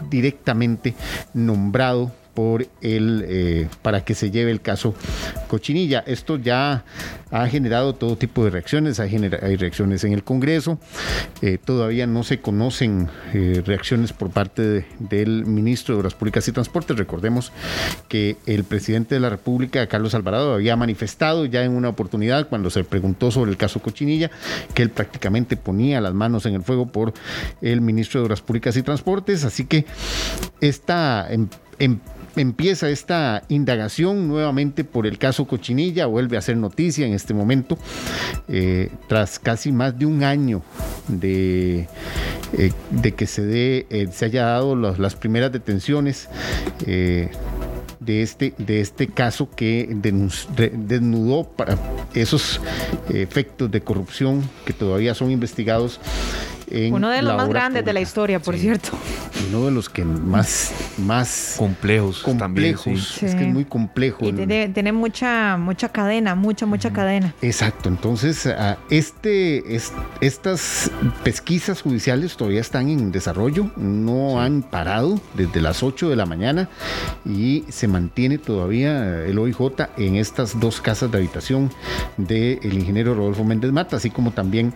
directamente 0.09 0.95
nombrado 1.35 2.11
por 2.35 2.67
el 2.81 3.25
eh, 3.29 3.69
para 3.83 4.05
que 4.05 4.15
se 4.15 4.31
lleve 4.31 4.51
el 4.51 4.61
caso 4.61 4.95
Cochinilla. 5.49 6.03
Esto 6.07 6.37
ya 6.39 6.85
ha 7.31 7.47
generado 7.49 7.95
todo 7.95 8.17
tipo 8.17 8.45
de 8.45 8.51
reacciones, 8.51 9.01
hay, 9.01 9.17
reacciones 9.57 10.05
en 10.05 10.13
el 10.13 10.23
Congreso, 10.23 10.79
eh, 11.41 11.59
todavía 11.63 12.07
no 12.07 12.25
se 12.25 12.41
conocen 12.41 13.09
eh, 13.33 13.63
reacciones 13.65 14.13
por 14.13 14.31
parte 14.31 14.63
de- 14.63 14.85
del 14.99 15.47
ministro 15.47 15.95
de 15.95 16.01
Obras 16.01 16.15
Públicas 16.15 16.47
y 16.49 16.53
Transportes. 16.53 16.97
Recordemos 16.97 17.53
que 18.09 18.37
el 18.47 18.65
presidente 18.65 19.15
de 19.15 19.21
la 19.21 19.31
República, 19.31 19.87
Carlos 19.87 20.15
Alvarado, 20.15 20.55
había 20.55 20.77
manifestado 20.77 21.47
ya 21.47 21.65
en 21.65 21.73
una 21.73 21.89
oportunidad 21.89 22.49
cuando 22.49 22.69
se 22.71 22.85
preguntó 22.85 23.31
sobre 23.31 23.51
el 23.51 23.57
caso 23.57 23.81
Cochinilla, 23.81 24.31
que 24.75 24.83
él 24.83 24.91
prácticamente 24.91 25.57
ponía 25.57 26.01
las 26.03 26.13
manos 26.15 26.45
en 26.47 26.55
el 26.55 26.63
fuego 26.63 26.87
por 26.87 27.15
el 27.63 27.81
ministro 27.81 28.21
de 28.21 28.27
Obras 28.27 28.43
Públicas 28.43 28.77
y 28.77 28.83
Transportes. 28.83 29.45
Así 29.45 29.65
que 29.65 29.87
esta 30.61 31.27
em- 31.33 31.49
em- 31.79 31.99
empieza 32.37 32.89
esta 32.89 33.43
indagación 33.49 34.29
nuevamente 34.29 34.85
por 34.85 35.07
el 35.07 35.19
caso 35.19 35.47
Cochinilla, 35.47 36.07
vuelve 36.07 36.37
a 36.37 36.43
ser 36.43 36.57
noticia 36.57 37.07
en 37.07 37.13
este 37.13 37.35
momento, 37.35 37.79
eh, 38.49 38.91
tras 39.09 39.39
casi 39.39 39.73
más 39.73 39.99
de 39.99 40.07
un 40.07 40.23
año 40.23 40.63
de, 41.09 41.89
eh, 42.59 42.73
de 42.91 43.13
que 43.13 43.27
se, 43.27 43.43
dé, 43.43 43.87
eh, 43.91 44.09
se 44.13 44.27
haya 44.27 44.47
dado 44.47 44.77
las, 44.77 45.15
primeras 45.15 45.53
detenciones. 45.53 46.29
de 48.01 48.23
este, 48.23 48.53
de 48.59 48.81
este 48.81 49.07
caso 49.07 49.49
que 49.49 49.89
desnudó 49.89 51.45
para 51.45 51.79
esos 52.15 52.61
efectos 53.09 53.71
de 53.71 53.81
corrupción 53.81 54.43
que 54.65 54.73
todavía 54.73 55.15
son 55.15 55.31
investigados 55.31 56.01
en 56.69 56.95
Uno 56.95 57.09
de 57.11 57.23
los 57.23 57.33
la 57.33 57.37
más 57.37 57.49
grandes 57.49 57.85
de 57.85 57.93
la 57.93 58.01
historia, 58.01 58.41
por 58.41 58.57
cierto. 58.57 58.91
Uno 59.49 59.67
de 59.67 59.71
los 59.73 59.89
que 59.89 60.05
más, 60.05 60.73
más 60.99 61.57
Complejos, 61.59 62.23
también. 62.39 62.75
complejos. 62.75 62.85
sí. 63.19 63.27
Es 63.27 63.33
Sí. 63.33 63.39
que 63.39 63.49
es 63.49 63.53
muy 63.53 63.65
complejo. 63.65 64.25
Y 64.29 64.33
tiene, 64.33 64.69
tiene 64.69 64.93
mucha, 64.93 65.57
mucha 65.57 65.89
cadena, 65.91 66.35
mucha, 66.35 66.65
mucha 66.67 66.93
cadena. 66.93 67.35
Exacto, 67.43 67.89
entonces 67.89 68.49
este, 68.91 69.75
es- 69.75 69.93
estas 70.21 70.91
pesquisas 71.25 71.83
judiciales 71.83 72.37
todavía 72.37 72.61
están 72.61 72.89
en 72.89 73.11
desarrollo, 73.11 73.71
no 73.77 74.41
han 74.41 74.63
parado 74.63 75.21
desde 75.35 75.61
las 75.61 75.83
8 75.83 76.09
de 76.09 76.17
la 76.17 76.27
mañana 76.27 76.69
y 77.27 77.65
se 77.69 77.89
mantiene 77.89 78.39
todavía 78.39 79.25
el 79.25 79.39
OIJ 79.39 79.89
en 79.97 80.17
estas 80.17 80.59
dos 80.61 80.81
casas 80.81 81.11
de 81.11 81.19
habitación 81.19 81.71
del 82.17 82.73
ingeniero 82.73 83.15
Rodolfo 83.15 83.45
Méndez 83.45 83.73
Mata, 83.73 83.97
así 83.97 84.11
como 84.11 84.31
también 84.33 84.73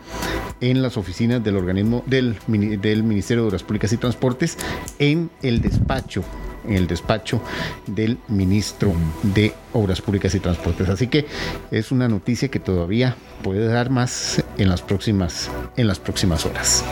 en 0.61 0.83
las 0.83 0.97
oficinas 0.97 1.43
del 1.45 1.57
organismo 1.57 1.86
del, 2.07 2.37
mini- 2.47 2.77
del 2.77 3.03
Ministerio 3.03 3.43
de 3.43 3.49
Obras 3.49 3.63
Públicas 3.63 3.93
y 3.93 3.97
Transportes 3.97 4.57
en 4.99 5.31
el 5.43 5.61
despacho 5.61 6.23
en 6.67 6.75
el 6.75 6.89
despacho 6.89 7.41
del 7.87 8.19
ministro 8.27 8.93
de 9.23 9.55
Obras 9.73 10.01
Públicas 10.01 10.35
y 10.35 10.41
Transportes. 10.41 10.89
Así 10.89 11.07
que 11.07 11.25
es 11.71 11.93
una 11.93 12.09
noticia 12.09 12.49
que 12.49 12.59
todavía 12.59 13.17
puede 13.45 13.69
dar 13.69 13.89
más 13.89 14.43
en 14.59 14.69
las 14.69 14.83
próximas, 14.83 15.49
en 15.77 15.87
las 15.87 16.01
próximas 16.01 16.45
horas. 16.45 16.85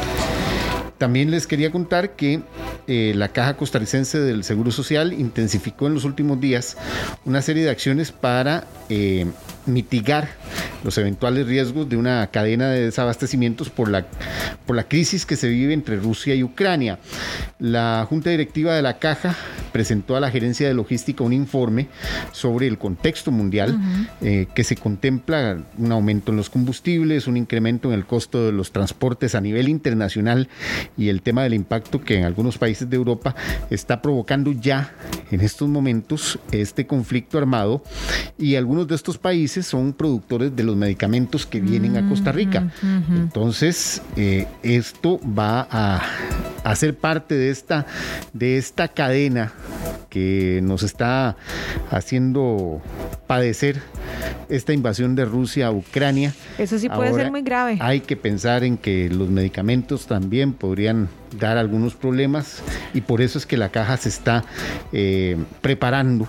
También 0.96 1.32
les 1.32 1.48
quería 1.48 1.72
contar 1.72 2.14
que 2.14 2.42
eh, 2.86 3.14
la 3.16 3.30
Caja 3.30 3.56
Costarricense 3.56 4.20
del 4.20 4.44
Seguro 4.44 4.70
Social 4.70 5.12
intensificó 5.12 5.88
en 5.88 5.94
los 5.94 6.04
últimos 6.04 6.40
días 6.40 6.76
una 7.24 7.42
serie 7.42 7.64
de 7.64 7.70
acciones 7.70 8.12
para 8.12 8.68
eh, 8.88 9.26
mitigar 9.66 10.28
los 10.84 10.98
eventuales 10.98 11.46
riesgos 11.46 11.88
de 11.88 11.96
una 11.96 12.26
cadena 12.28 12.70
de 12.70 12.84
desabastecimientos 12.84 13.70
por 13.70 13.90
la, 13.90 14.06
por 14.66 14.76
la 14.76 14.86
crisis 14.86 15.24
que 15.24 15.36
se 15.36 15.48
vive 15.48 15.72
entre 15.72 15.96
Rusia 15.96 16.34
y 16.34 16.42
Ucrania. 16.42 16.98
La 17.58 18.06
Junta 18.08 18.30
Directiva 18.30 18.74
de 18.74 18.82
la 18.82 18.98
Caja 18.98 19.34
presentó 19.72 20.14
a 20.14 20.20
la 20.20 20.30
Gerencia 20.30 20.68
de 20.68 20.74
Logística 20.74 21.24
un 21.24 21.32
informe 21.32 21.88
sobre 22.32 22.66
el 22.66 22.78
contexto 22.78 23.32
mundial 23.32 23.78
eh, 24.20 24.46
que 24.54 24.62
se 24.62 24.76
contempla 24.76 25.56
un 25.78 25.90
aumento 25.90 26.30
en 26.30 26.36
los 26.36 26.50
combustibles, 26.50 27.26
un 27.26 27.36
incremento 27.36 27.88
en 27.88 27.94
el 27.94 28.04
costo 28.04 28.46
de 28.46 28.52
los 28.52 28.70
transportes 28.70 29.34
a 29.34 29.40
nivel 29.40 29.68
internacional 29.68 30.48
y 30.96 31.08
el 31.08 31.22
tema 31.22 31.42
del 31.42 31.54
impacto 31.54 32.02
que 32.02 32.18
en 32.18 32.24
algunos 32.24 32.58
países 32.58 32.88
de 32.88 32.96
Europa 32.96 33.34
está 33.70 34.02
provocando 34.02 34.52
ya 34.52 34.92
en 35.30 35.40
estos 35.40 35.68
momentos 35.68 36.38
este 36.52 36.86
conflicto 36.86 37.38
armado 37.38 37.82
y 38.38 38.56
algunos 38.56 38.86
de 38.86 38.94
estos 38.94 39.18
países 39.18 39.53
son 39.62 39.92
productores 39.92 40.54
de 40.54 40.62
los 40.62 40.76
medicamentos 40.76 41.46
que 41.46 41.60
vienen 41.60 41.96
a 41.96 42.08
Costa 42.08 42.32
Rica. 42.32 42.70
Entonces, 43.10 44.02
eh, 44.16 44.46
esto 44.62 45.20
va 45.26 45.66
a, 45.70 46.02
a 46.64 46.76
ser 46.76 46.96
parte 46.96 47.34
de 47.34 47.50
esta, 47.50 47.86
de 48.32 48.58
esta 48.58 48.88
cadena 48.88 49.52
que 50.14 50.60
nos 50.62 50.82
está 50.82 51.36
haciendo 51.90 52.80
padecer 53.26 53.82
esta 54.48 54.72
invasión 54.72 55.16
de 55.16 55.24
Rusia 55.24 55.66
a 55.66 55.70
Ucrania. 55.72 56.32
Eso 56.56 56.78
sí 56.78 56.88
puede 56.88 57.12
ser 57.14 57.30
muy 57.30 57.42
grave. 57.42 57.78
Hay 57.80 58.00
que 58.00 58.16
pensar 58.16 58.64
en 58.64 58.76
que 58.76 59.08
los 59.08 59.28
medicamentos 59.28 60.06
también 60.06 60.52
podrían 60.52 61.08
dar 61.38 61.58
algunos 61.58 61.94
problemas 61.94 62.62
y 62.92 63.00
por 63.00 63.20
eso 63.20 63.38
es 63.38 63.46
que 63.46 63.56
la 63.56 63.70
caja 63.70 63.96
se 63.96 64.08
está 64.08 64.44
eh, 64.92 65.36
preparando 65.60 66.28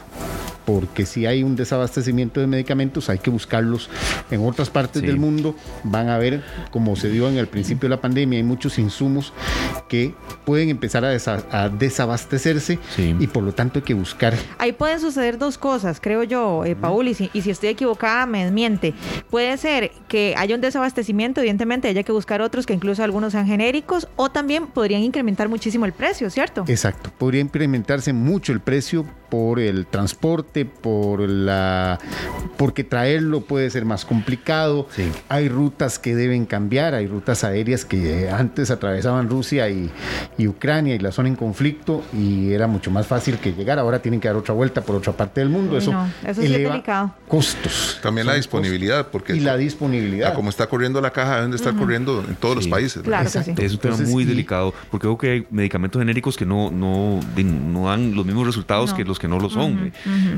porque 0.65 1.05
si 1.05 1.25
hay 1.25 1.43
un 1.43 1.55
desabastecimiento 1.55 2.39
de 2.39 2.47
medicamentos 2.47 3.09
hay 3.09 3.19
que 3.19 3.29
buscarlos 3.29 3.89
en 4.31 4.45
otras 4.45 4.69
partes 4.69 5.01
del 5.01 5.17
mundo. 5.17 5.55
Van 5.83 6.09
a 6.09 6.17
ver, 6.17 6.43
como 6.71 6.95
se 6.95 7.09
dio 7.09 7.29
en 7.29 7.37
el 7.37 7.47
principio 7.47 7.87
de 7.87 7.95
la 7.95 8.01
pandemia, 8.01 8.37
hay 8.37 8.43
muchos 8.43 8.79
insumos 8.79 9.33
que 9.87 10.13
pueden 10.45 10.69
empezar 10.69 11.05
a, 11.05 11.69
desabastecerse 11.69 12.79
y 12.97 13.27
por 13.27 13.43
lo 13.43 13.53
tanto 13.53 13.79
hay 13.79 13.83
que 13.83 13.93
buscar. 13.93 14.33
Ahí 14.57 14.71
pueden 14.71 14.99
suceder 14.99 15.37
dos 15.37 15.57
cosas, 15.57 15.99
creo 16.01 16.23
yo, 16.23 16.65
eh, 16.65 16.75
Paul, 16.75 17.07
y 17.07 17.13
si, 17.13 17.29
y 17.33 17.41
si 17.41 17.51
estoy 17.51 17.69
equivocada 17.69 18.25
me 18.25 18.49
miente. 18.51 18.93
Puede 19.29 19.57
ser 19.57 19.91
que 20.07 20.33
haya 20.37 20.55
un 20.55 20.61
desabastecimiento, 20.61 21.41
evidentemente 21.41 21.87
haya 21.87 22.03
que 22.03 22.11
buscar 22.11 22.41
otros 22.41 22.65
que 22.65 22.73
incluso 22.73 23.03
algunos 23.03 23.33
sean 23.33 23.45
genéricos 23.45 24.07
o 24.15 24.29
también 24.29 24.67
podrían 24.67 25.01
incrementar 25.01 25.49
muchísimo 25.49 25.85
el 25.85 25.93
precio, 25.93 26.29
¿cierto? 26.29 26.65
Exacto, 26.67 27.11
podría 27.17 27.41
incrementarse 27.41 28.13
mucho 28.13 28.51
el 28.51 28.59
precio 28.59 29.05
por 29.35 29.59
el 29.59 29.85
transporte, 29.85 30.63
por 30.63 31.19
la 31.27 31.99
porque 32.55 32.85
traerlo 32.85 33.41
puede 33.41 33.69
ser 33.69 33.83
más 33.83 34.05
complicado. 34.05 34.87
Hay 35.27 35.49
rutas 35.49 35.99
que 35.99 36.15
deben 36.15 36.45
cambiar, 36.45 36.93
hay 36.93 37.05
rutas 37.05 37.43
aéreas 37.43 37.83
que 37.83 38.29
antes 38.29 38.71
atravesaban 38.71 39.29
Rusia 39.29 39.67
y, 39.69 39.91
Ucrania 40.47 40.95
y 40.95 40.99
la 40.99 41.11
zona 41.11 41.27
en 41.27 41.35
conflicto 41.35 42.01
y 42.13 42.53
era 42.53 42.67
mucho 42.67 42.91
más 42.91 43.07
fácil 43.07 43.37
que 43.39 43.51
llegar. 43.51 43.77
Ahora 43.77 43.99
tienen 43.99 44.21
que 44.21 44.29
dar 44.29 44.37
otra 44.37 44.53
vuelta 44.53 44.81
por 44.81 44.95
otra 44.95 45.11
parte 45.11 45.41
del 45.41 45.49
mundo. 45.49 45.77
eso, 45.77 45.91
eso 46.25 46.41
sí 46.41 46.47
eleva 46.47 46.73
delicado. 46.73 47.13
costos. 47.27 47.99
También 48.01 48.27
la 48.27 48.35
disponibilidad, 48.35 49.07
porque 49.07 49.35
y 49.35 49.41
la 49.41 49.57
disponibilidad. 49.57 50.33
como 50.33 50.49
está 50.49 50.67
corriendo 50.67 51.01
la 51.01 51.11
caja, 51.11 51.35
deben 51.35 51.51
de 51.51 51.57
estar 51.57 51.75
corriendo 51.75 52.23
en 52.25 52.35
todos 52.35 52.55
los 52.55 52.69
países. 52.69 53.03
Claro 53.03 53.27
Es 53.27 53.73
un 53.73 53.79
tema 53.79 53.97
muy 53.97 54.23
delicado, 54.23 54.73
porque 54.89 55.07
veo 55.07 55.17
que 55.17 55.29
hay 55.29 55.47
medicamentos 55.49 55.99
genéricos 55.99 56.37
que 56.37 56.45
no, 56.45 56.71
no, 56.71 57.19
no 57.43 57.87
dan 57.87 58.15
los 58.15 58.25
mismos 58.25 58.45
resultados 58.47 58.93
que 58.93 59.03
los 59.03 59.19
que 59.19 59.24
no 59.27 59.39
lo 59.39 59.49
son. 59.49 59.91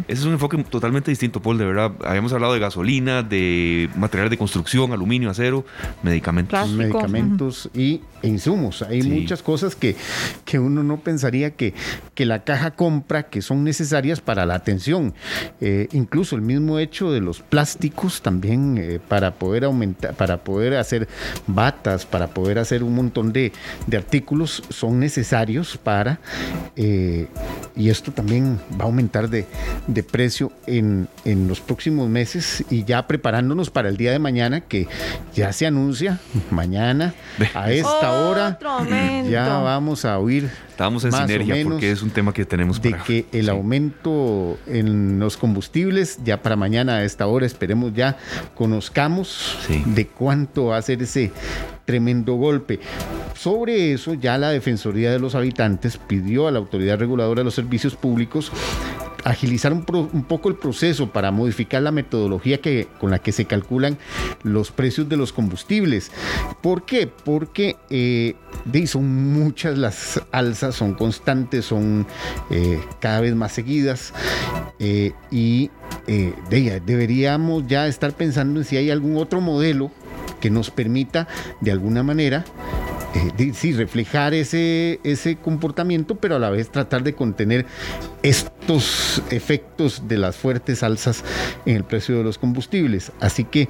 Ese 0.08 0.22
es 0.22 0.26
un 0.26 0.34
enfoque 0.34 0.58
totalmente 0.64 1.12
distinto, 1.12 1.42
Paul, 1.42 1.58
de 1.58 1.66
verdad. 1.66 1.92
Habíamos 2.06 2.34
hablado 2.34 2.54
de 2.54 2.60
gasolina, 2.60 3.24
de 3.24 3.90
materiales 3.96 4.32
de 4.32 4.38
construcción, 4.38 4.92
aluminio, 4.94 5.30
acero, 5.30 5.66
medicamentos. 6.04 6.70
Medicamentos 6.70 7.70
y 7.74 8.02
insumos. 8.24 8.82
Hay 8.82 9.04
muchas 9.04 9.44
cosas 9.44 9.76
que, 9.76 9.96
que 10.46 10.60
uno 10.60 10.84
no 10.84 10.98
pensaría 10.98 11.52
que, 11.52 11.74
que 12.16 12.26
la 12.26 12.44
caja 12.44 12.72
compra, 12.72 13.24
que 13.24 13.42
son 13.42 13.64
necesarias 13.64 14.22
para 14.22 14.46
la 14.46 14.56
atención. 14.56 15.14
Eh, 15.62 15.88
incluso 15.92 16.36
el 16.36 16.42
mismo 16.42 16.80
hecho 16.80 17.12
de 17.12 17.22
los 17.22 17.42
plásticos 17.42 18.22
también 18.22 18.78
eh, 18.78 19.00
para 19.06 19.36
poder 19.36 19.66
aumentar, 19.66 20.14
para 20.16 20.38
poder 20.38 20.76
hacer 20.76 21.08
batas, 21.48 22.06
para 22.06 22.28
poder 22.28 22.60
hacer 22.60 22.84
un 22.84 22.96
montón 22.96 23.34
de, 23.34 23.52
de 23.86 23.98
artículos, 23.98 24.64
son 24.70 25.00
necesarios 25.00 25.78
para, 25.78 26.20
eh, 26.76 27.28
y 27.76 27.90
esto 27.90 28.12
también 28.12 28.60
va 28.72 28.84
a 28.84 28.88
aumentar 28.88 29.30
de, 29.30 29.46
de 29.88 30.04
precio 30.04 30.52
en, 30.66 31.08
en 31.26 31.48
los 31.48 31.62
próximos 31.62 32.10
meses 32.10 32.64
y 32.70 32.84
ya 32.84 33.08
preparándonos 33.08 33.70
para 33.70 33.90
el 33.90 33.98
día 33.98 34.12
de 34.12 34.20
mañana 34.20 34.62
que 34.62 34.88
ya 35.34 35.54
se 35.54 35.66
anuncia 35.66 36.20
mañana 36.52 37.14
a 37.54 37.72
esta 37.72 38.14
hora 38.14 38.60
ya 39.30 39.60
vamos 39.60 40.06
a 40.06 40.18
oír 40.20 40.50
Estábamos 40.70 41.04
en 41.06 41.12
sinergia 41.12 41.56
porque 41.64 41.92
es 41.92 42.04
un 42.04 42.12
tema 42.12 42.34
que 42.34 42.46
tenemos 42.46 42.80
de 42.82 42.94
que 42.94 43.26
el 43.32 43.50
aumento 43.50 44.60
en 44.68 45.20
los 45.20 45.36
combustibles 45.36 46.20
ya 46.24 46.44
para 46.44 46.56
mañana 46.56 46.98
a 46.98 47.04
esta 47.04 47.26
hora 47.26 47.48
esperemos 47.48 47.94
ya 47.94 48.18
conozcamos 48.54 49.58
de 49.86 50.08
cuánto 50.08 50.66
va 50.66 50.78
a 50.78 50.82
ser 50.84 51.02
ese 51.02 51.32
tremendo 51.88 52.36
golpe. 52.36 52.80
Sobre 53.34 53.94
eso 53.94 54.14
ya 54.14 54.38
la 54.38 54.50
Defensoría 54.50 55.10
de 55.10 55.20
los 55.20 55.34
Habitantes 55.34 55.98
pidió 55.98 56.48
a 56.48 56.52
la 56.52 56.60
Autoridad 56.60 57.00
Reguladora 57.00 57.40
de 57.40 57.46
los 57.46 57.56
Servicios 57.56 57.96
Públicos 57.96 58.52
agilizar 59.24 59.74
un, 59.74 59.84
poco 59.84 60.50
el 60.50 60.56
proceso 60.56 61.12
para 61.12 61.32
modificar 61.32 61.82
la 61.82 61.92
metodología 61.92 62.60
que, 62.60 62.88
con 63.00 63.12
la 63.12 63.20
que 63.20 63.32
se 63.32 63.46
calculan 63.46 63.98
los 64.44 64.72
precios 64.72 65.10
de 65.10 65.18
los 65.18 65.34
combustibles. 65.34 66.12
¿Por 66.62 66.86
qué? 66.86 67.08
Porque 67.08 67.76
eh, 67.90 68.36
son 68.86 69.34
muchas 69.34 69.78
las 69.78 70.22
alzas, 70.32 70.76
son 70.76 70.94
constantes, 70.94 71.66
son 71.66 72.08
eh, 72.52 72.80
cada 73.00 73.22
vez 73.22 73.36
más 73.36 73.52
seguidas 73.52 74.14
eh, 74.80 75.12
y 75.30 75.72
deberíamos 76.50 77.68
ya 77.68 77.88
estar 77.88 78.14
pensando 78.14 78.62
en 78.62 78.66
si 78.66 78.78
hay 78.78 78.92
algún 78.92 79.18
otro 79.18 79.42
modelo 79.42 79.92
que 80.40 80.50
nos 80.50 80.72
permita 80.72 81.28
de 81.62 81.72
alguna 81.72 82.04
manera 82.04 82.46
eh, 83.14 83.54
sí, 83.54 83.74
reflejar 83.74 84.34
ese, 84.34 85.00
ese 85.04 85.38
comportamiento, 85.38 86.16
pero 86.16 86.36
a 86.36 86.40
la 86.40 86.50
vez 86.50 86.70
tratar 86.70 87.04
de 87.04 87.14
contener 87.14 87.66
estos 88.22 89.22
efectos 89.32 90.08
de 90.08 90.18
las 90.18 90.36
fuertes 90.36 90.84
alzas 90.84 91.24
en 91.66 91.78
el 91.78 91.84
precio 91.84 92.18
de 92.18 92.24
los 92.24 92.38
combustibles. 92.38 93.12
Así 93.20 93.44
que 93.44 93.68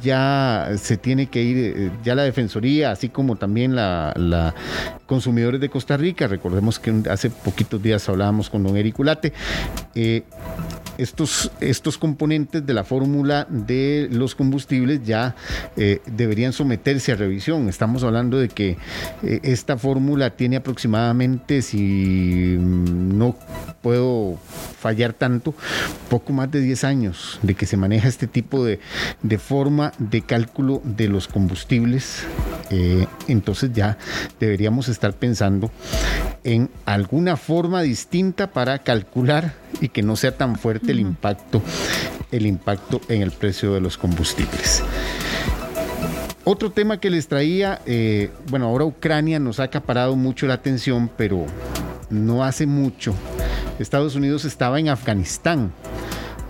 ya 0.00 0.70
se 0.76 0.96
tiene 0.96 1.26
que 1.26 1.42
ir, 1.42 1.56
eh, 1.58 1.90
ya 2.02 2.14
la 2.14 2.22
Defensoría, 2.22 2.90
así 2.90 3.08
como 3.08 3.36
también 3.36 3.74
la, 3.74 4.54
Consumidores 5.06 5.60
de 5.60 5.68
Costa 5.68 5.96
Rica, 5.96 6.26
recordemos 6.26 6.80
que 6.80 6.92
hace 7.08 7.30
poquitos 7.30 7.80
días 7.80 8.08
hablábamos 8.08 8.50
con 8.50 8.64
don 8.64 8.76
Eric 8.76 8.98
Ulate, 8.98 9.32
eh, 9.94 10.24
estos, 10.98 11.52
estos 11.60 11.96
componentes 11.96 12.66
de 12.66 12.74
la 12.74 12.82
fórmula 12.82 13.46
de 13.48 14.08
los 14.10 14.34
combustibles 14.34 15.04
ya 15.04 15.36
eh, 15.76 16.00
deberían 16.06 16.52
someterse 16.52 17.12
a 17.12 17.16
revisión. 17.16 17.68
Estamos 17.68 18.02
hablando 18.02 18.38
de 18.38 18.48
que 18.48 18.78
esta 19.22 19.76
fórmula 19.76 20.30
tiene 20.30 20.56
aproximadamente, 20.56 21.62
si 21.62 22.56
no 22.58 23.36
puedo 23.82 24.38
fallar 24.80 25.12
tanto, 25.12 25.54
poco 26.08 26.32
más 26.32 26.50
de 26.50 26.60
10 26.60 26.84
años 26.84 27.38
de 27.42 27.54
que 27.54 27.66
se 27.66 27.76
maneja 27.76 28.08
este 28.08 28.26
tipo 28.26 28.64
de, 28.64 28.80
forma 29.76 29.92
de 29.98 30.22
cálculo 30.22 30.80
de 30.84 31.08
los 31.08 31.28
combustibles. 31.28 32.24
Eh, 32.70 33.06
entonces 33.28 33.72
ya 33.74 33.98
deberíamos 34.40 34.88
estar 34.88 35.12
pensando 35.12 35.70
en 36.44 36.70
alguna 36.86 37.36
forma 37.36 37.82
distinta 37.82 38.46
para 38.46 38.78
calcular 38.78 39.52
y 39.82 39.90
que 39.90 40.02
no 40.02 40.16
sea 40.16 40.34
tan 40.34 40.56
fuerte 40.56 40.92
el 40.92 41.00
impacto, 41.00 41.60
el 42.32 42.46
impacto 42.46 43.02
en 43.08 43.20
el 43.20 43.32
precio 43.32 43.74
de 43.74 43.80
los 43.82 43.98
combustibles. 43.98 44.82
Otro 46.44 46.70
tema 46.70 46.98
que 46.98 47.10
les 47.10 47.28
traía, 47.28 47.82
eh, 47.84 48.30
bueno, 48.48 48.66
ahora 48.66 48.86
Ucrania 48.86 49.38
nos 49.38 49.60
ha 49.60 49.64
acaparado 49.64 50.16
mucho 50.16 50.46
la 50.46 50.54
atención, 50.54 51.10
pero 51.18 51.44
no 52.08 52.44
hace 52.44 52.66
mucho. 52.66 53.14
Estados 53.78 54.14
Unidos 54.14 54.46
estaba 54.46 54.80
en 54.80 54.88
Afganistán. 54.88 55.70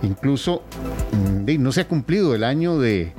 Incluso 0.03 0.61
no 1.57 1.71
se 1.71 1.81
ha 1.81 1.87
cumplido 1.87 2.35
el 2.35 2.43
año 2.43 2.77
de, 2.77 3.13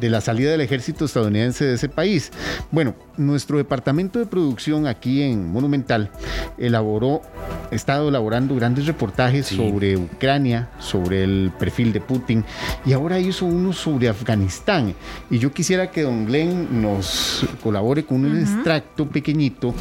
de 0.00 0.10
la 0.10 0.20
salida 0.20 0.50
del 0.50 0.60
ejército 0.60 1.04
estadounidense 1.04 1.64
de 1.64 1.74
ese 1.74 1.88
país. 1.88 2.32
Bueno, 2.72 2.94
nuestro 3.16 3.58
departamento 3.58 4.18
de 4.18 4.26
producción 4.26 4.86
aquí 4.86 5.22
en 5.22 5.52
Monumental 5.52 6.10
elaboró, 6.58 7.22
ha 7.70 7.74
estado 7.74 8.08
elaborando 8.08 8.56
grandes 8.56 8.86
reportajes 8.86 9.46
sobre 9.46 9.96
Ucrania, 9.96 10.70
sobre 10.80 11.22
el 11.22 11.52
perfil 11.58 11.92
de 11.92 12.00
Putin 12.00 12.44
y 12.84 12.92
ahora 12.92 13.20
hizo 13.20 13.46
uno 13.46 13.72
sobre 13.72 14.08
Afganistán. 14.08 14.94
Y 15.30 15.38
yo 15.38 15.52
quisiera 15.52 15.90
que 15.90 16.02
don 16.02 16.26
Glenn 16.26 16.82
nos 16.82 17.46
colabore 17.62 18.04
con 18.04 18.24
un 18.24 18.38
extracto 18.38 19.08
pequeñito 19.08 19.74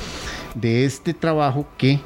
de 0.55 0.85
este 0.85 1.13
trabajo 1.13 1.65
que 1.77 1.99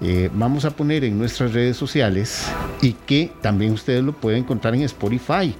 eh, 0.00 0.30
vamos 0.34 0.64
a 0.64 0.70
poner 0.70 1.04
en 1.04 1.18
nuestras 1.18 1.52
redes 1.52 1.76
sociales 1.76 2.46
y 2.82 2.92
que 2.92 3.32
también 3.40 3.72
ustedes 3.72 4.04
lo 4.04 4.12
pueden 4.12 4.40
encontrar 4.40 4.74
en 4.74 4.82
Spotify. 4.82 5.54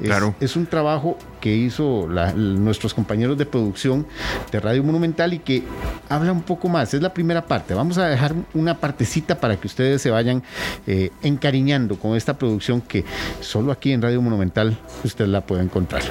Es, 0.00 0.06
claro. 0.06 0.34
es 0.40 0.56
un 0.56 0.66
trabajo 0.66 1.18
que 1.40 1.54
hizo 1.54 2.08
nuestros 2.36 2.94
compañeros 2.94 3.36
de 3.36 3.44
producción 3.44 4.06
de 4.50 4.60
Radio 4.60 4.82
Monumental 4.82 5.34
y 5.34 5.40
que 5.40 5.64
habla 6.08 6.32
un 6.32 6.42
poco 6.42 6.68
más. 6.68 6.94
Es 6.94 7.02
la 7.02 7.12
primera 7.12 7.46
parte. 7.46 7.74
Vamos 7.74 7.98
a 7.98 8.06
dejar 8.06 8.34
una 8.54 8.78
partecita 8.78 9.38
para 9.38 9.56
que 9.56 9.66
ustedes 9.66 10.00
se 10.00 10.10
vayan 10.10 10.42
eh, 10.86 11.10
encariñando 11.22 11.98
con 11.98 12.16
esta 12.16 12.38
producción 12.38 12.80
que 12.80 13.04
solo 13.40 13.72
aquí 13.72 13.92
en 13.92 14.00
Radio 14.00 14.22
Monumental 14.22 14.78
usted 15.04 15.26
la 15.26 15.40
puede 15.42 15.62
encontrar. 15.62 16.02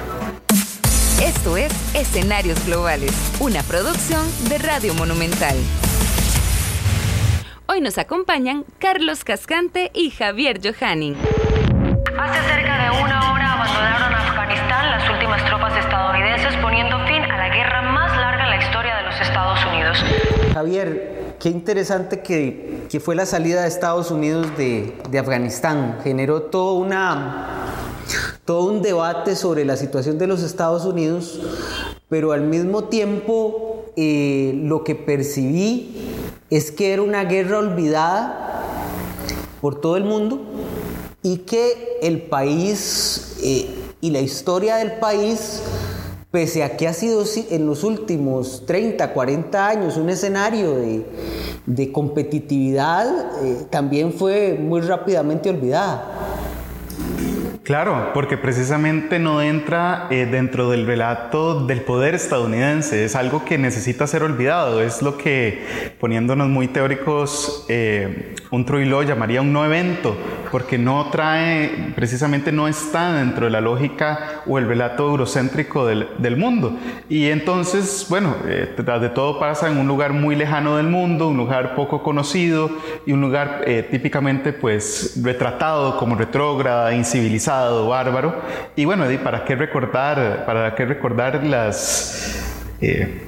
Esto 1.22 1.56
es 1.56 1.72
Escenarios 1.94 2.66
Globales, 2.66 3.12
una 3.38 3.62
producción 3.62 4.26
de 4.48 4.58
Radio 4.58 4.92
Monumental. 4.94 5.54
Hoy 7.68 7.80
nos 7.80 7.96
acompañan 7.96 8.64
Carlos 8.80 9.22
Cascante 9.22 9.92
y 9.94 10.10
Javier 10.10 10.60
Johanning. 10.60 11.14
Hace 12.18 12.42
cerca 12.48 12.76
de 12.82 13.02
una 13.04 13.32
hora 13.32 13.52
abandonaron 13.52 14.14
Afganistán 14.14 14.90
las 14.90 15.08
últimas 15.10 15.44
tropas 15.44 15.76
estadounidenses 15.76 16.56
poniendo 16.56 16.98
fin 17.06 17.22
a 17.22 17.36
la 17.36 17.54
guerra 17.54 17.82
más 17.82 18.16
larga 18.16 18.42
en 18.42 18.50
la 18.50 18.64
historia 18.64 18.96
de 18.96 19.02
los 19.04 19.20
Estados 19.20 19.64
Unidos. 19.66 20.04
Javier, 20.52 21.11
qué 21.42 21.48
interesante 21.48 22.20
que 22.20 22.82
que 22.92 23.00
fue 23.00 23.14
la 23.14 23.24
salida 23.24 23.62
de 23.62 23.68
Estados 23.68 24.10
Unidos 24.10 24.46
de, 24.58 24.92
de 25.10 25.18
Afganistán. 25.18 25.98
Generó 26.04 26.42
todo, 26.42 26.74
una, 26.74 27.74
todo 28.44 28.70
un 28.70 28.82
debate 28.82 29.34
sobre 29.34 29.64
la 29.64 29.78
situación 29.78 30.18
de 30.18 30.26
los 30.26 30.42
Estados 30.42 30.84
Unidos, 30.84 31.40
pero 32.10 32.32
al 32.32 32.42
mismo 32.42 32.84
tiempo 32.84 33.86
eh, 33.96 34.52
lo 34.62 34.84
que 34.84 34.94
percibí 34.94 35.96
es 36.50 36.70
que 36.70 36.92
era 36.92 37.00
una 37.00 37.24
guerra 37.24 37.60
olvidada 37.60 38.68
por 39.62 39.80
todo 39.80 39.96
el 39.96 40.04
mundo 40.04 40.42
y 41.22 41.38
que 41.38 41.98
el 42.02 42.20
país 42.20 43.38
eh, 43.42 43.74
y 44.02 44.10
la 44.10 44.20
historia 44.20 44.76
del 44.76 44.98
país 44.98 45.62
pese 46.30 46.62
a 46.62 46.76
que 46.76 46.88
ha 46.88 46.92
sido 46.92 47.24
en 47.50 47.66
los 47.66 47.84
últimos 47.84 48.64
30, 48.66 49.14
40 49.14 49.66
años 49.66 49.96
un 49.96 50.10
escenario 50.10 50.74
de, 50.74 51.06
competitividad, 51.92 53.06
eh, 53.44 53.66
también 53.70 54.12
fue 54.12 54.58
muy 54.60 54.80
rápidamente 54.80 55.50
olvidada. 55.50 56.11
Claro, 57.72 58.10
porque 58.12 58.36
precisamente 58.36 59.18
no 59.18 59.40
entra 59.40 60.06
eh, 60.10 60.26
dentro 60.30 60.68
del 60.68 60.86
relato 60.86 61.64
del 61.64 61.80
poder 61.80 62.14
estadounidense, 62.14 63.06
es 63.06 63.16
algo 63.16 63.46
que 63.46 63.56
necesita 63.56 64.06
ser 64.06 64.22
olvidado, 64.22 64.82
es 64.82 65.00
lo 65.00 65.16
que, 65.16 65.94
poniéndonos 65.98 66.50
muy 66.50 66.68
teóricos, 66.68 67.64
eh, 67.70 68.34
un 68.50 68.66
Trujillo 68.66 69.02
llamaría 69.02 69.40
un 69.40 69.54
no 69.54 69.64
evento, 69.64 70.14
porque 70.50 70.76
no 70.76 71.08
trae, 71.10 71.94
precisamente 71.96 72.52
no 72.52 72.68
está 72.68 73.14
dentro 73.14 73.46
de 73.46 73.50
la 73.50 73.62
lógica 73.62 74.42
o 74.46 74.58
el 74.58 74.68
relato 74.68 75.08
eurocéntrico 75.08 75.86
del, 75.86 76.36
mundo. 76.36 76.76
Y 77.08 77.28
entonces, 77.28 78.04
bueno, 78.10 78.36
eh, 78.46 78.74
de 78.76 79.08
todo 79.08 79.38
pasa 79.38 79.70
en 79.70 79.78
un 79.78 79.86
lugar 79.86 80.12
muy 80.12 80.36
lejano 80.36 80.76
del 80.76 80.88
mundo, 80.88 81.28
un 81.28 81.38
lugar 81.38 81.74
poco 81.74 82.02
conocido 82.02 82.70
y 83.06 83.12
un 83.12 83.22
lugar 83.22 83.64
típicamente 83.90 84.52
pues 84.52 85.18
retratado 85.22 85.96
como 85.96 86.16
retrógrada, 86.16 86.92
incivilizado 86.94 87.61
bárbaro. 87.70 88.34
Y 88.76 88.84
bueno, 88.84 89.04
¿para 89.22 89.44
qué 89.44 89.56
recordar, 89.56 90.44
para 90.46 90.74
qué 90.74 90.84
recordar 90.84 91.44
las... 91.44 92.38
Eh, 92.80 93.22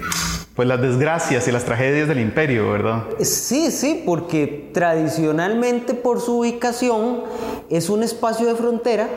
pues 0.55 0.68
las 0.68 0.80
desgracias 0.80 1.49
y 1.49 1.53
las 1.53 1.64
tragedias 1.64 2.07
del 2.07 2.20
imperio, 2.20 2.70
¿verdad? 2.70 3.05
Sí, 3.20 3.72
sí, 3.72 4.03
porque 4.07 4.70
tradicionalmente 4.72 5.95
por 5.95 6.20
su 6.20 6.39
ubicación 6.39 7.24
es 7.70 7.91
un 7.91 8.05
espacio 8.05 8.47
de 8.47 8.55
frontera, 8.55 9.09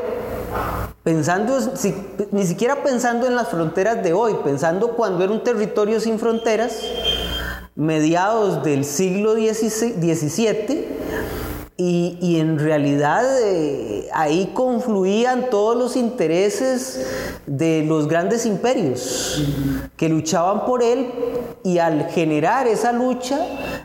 pensando, 1.04 1.60
ni 2.32 2.44
siquiera 2.44 2.82
pensando 2.84 3.28
en 3.28 3.36
las 3.36 3.50
fronteras 3.50 4.04
de 4.04 4.14
hoy, 4.14 4.36
pensando 4.44 4.94
cuando 4.94 5.24
era 5.24 5.32
un 5.32 5.44
territorio 5.44 6.00
sin 6.00 6.18
fronteras, 6.18 6.82
mediados 7.76 8.64
del 8.64 8.84
siglo 8.84 9.34
XVII, 9.34 10.86
y, 11.80 12.40
en 12.40 12.58
realidad 12.58 13.24
eh, 13.40 14.10
ahí 14.12 14.52
confluían 14.56 15.52
todos 15.52 15.78
los 15.78 15.96
intereses 15.96 17.06
de 17.46 17.84
los 17.84 18.08
grandes 18.08 18.48
imperios 18.48 19.44
que 19.96 20.10
luchaban 20.10 20.66
por 20.66 20.82
él 20.82 21.12
y 21.64 21.78
al 21.78 22.06
generar 22.10 22.68
esa 22.68 22.92
lucha 22.94 23.40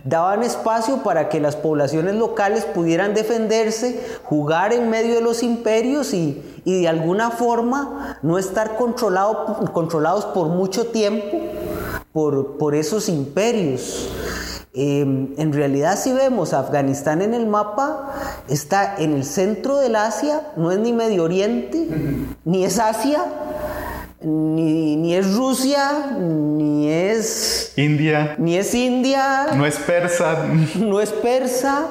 daban 0.05 0.43
espacio 0.43 1.03
para 1.03 1.29
que 1.29 1.39
las 1.39 1.55
poblaciones 1.55 2.15
locales 2.15 2.65
pudieran 2.65 3.13
defenderse, 3.13 4.03
jugar 4.25 4.73
en 4.73 4.89
medio 4.89 5.17
de 5.17 5.21
los 5.21 5.43
imperios 5.43 6.15
y, 6.15 6.43
de 6.65 6.89
alguna 6.89 7.31
forma 7.31 8.19
no 8.23 8.39
estar 8.39 8.77
controlado, 8.77 9.71
controlados 9.75 10.25
por 10.27 10.49
mucho 10.49 10.87
tiempo 10.87 11.39
por, 12.13 12.57
por 12.57 12.75
esos 12.75 13.09
imperios. 13.11 14.09
Em, 14.75 15.35
en 15.37 15.53
realidad 15.53 15.99
si 15.99 16.15
vemos 16.15 16.55
Afganistán 16.55 17.21
en 17.21 17.35
el 17.35 17.47
mapa, 17.47 18.11
está 18.49 18.97
en 18.97 19.13
el 19.13 19.25
centro 19.25 19.77
del 19.77 19.95
Asia, 19.97 20.53
no 20.57 20.73
es 20.73 20.79
ni 20.79 20.95
Medio 20.95 21.25
Oriente, 21.25 21.89
ni 22.47 22.65
es 22.65 22.79
Asia, 22.79 23.23
ni, 24.23 25.15
es 25.15 25.35
Rusia, 25.35 26.17
ni 26.19 26.89
es 26.89 27.75
India, 27.77 28.35
ni 28.39 28.57
es 28.57 28.75
India, 28.75 29.49
no 29.55 29.67
es 29.67 29.77
persa, 29.77 30.47
no 30.79 31.03
es 31.03 31.11
persa, 31.11 31.89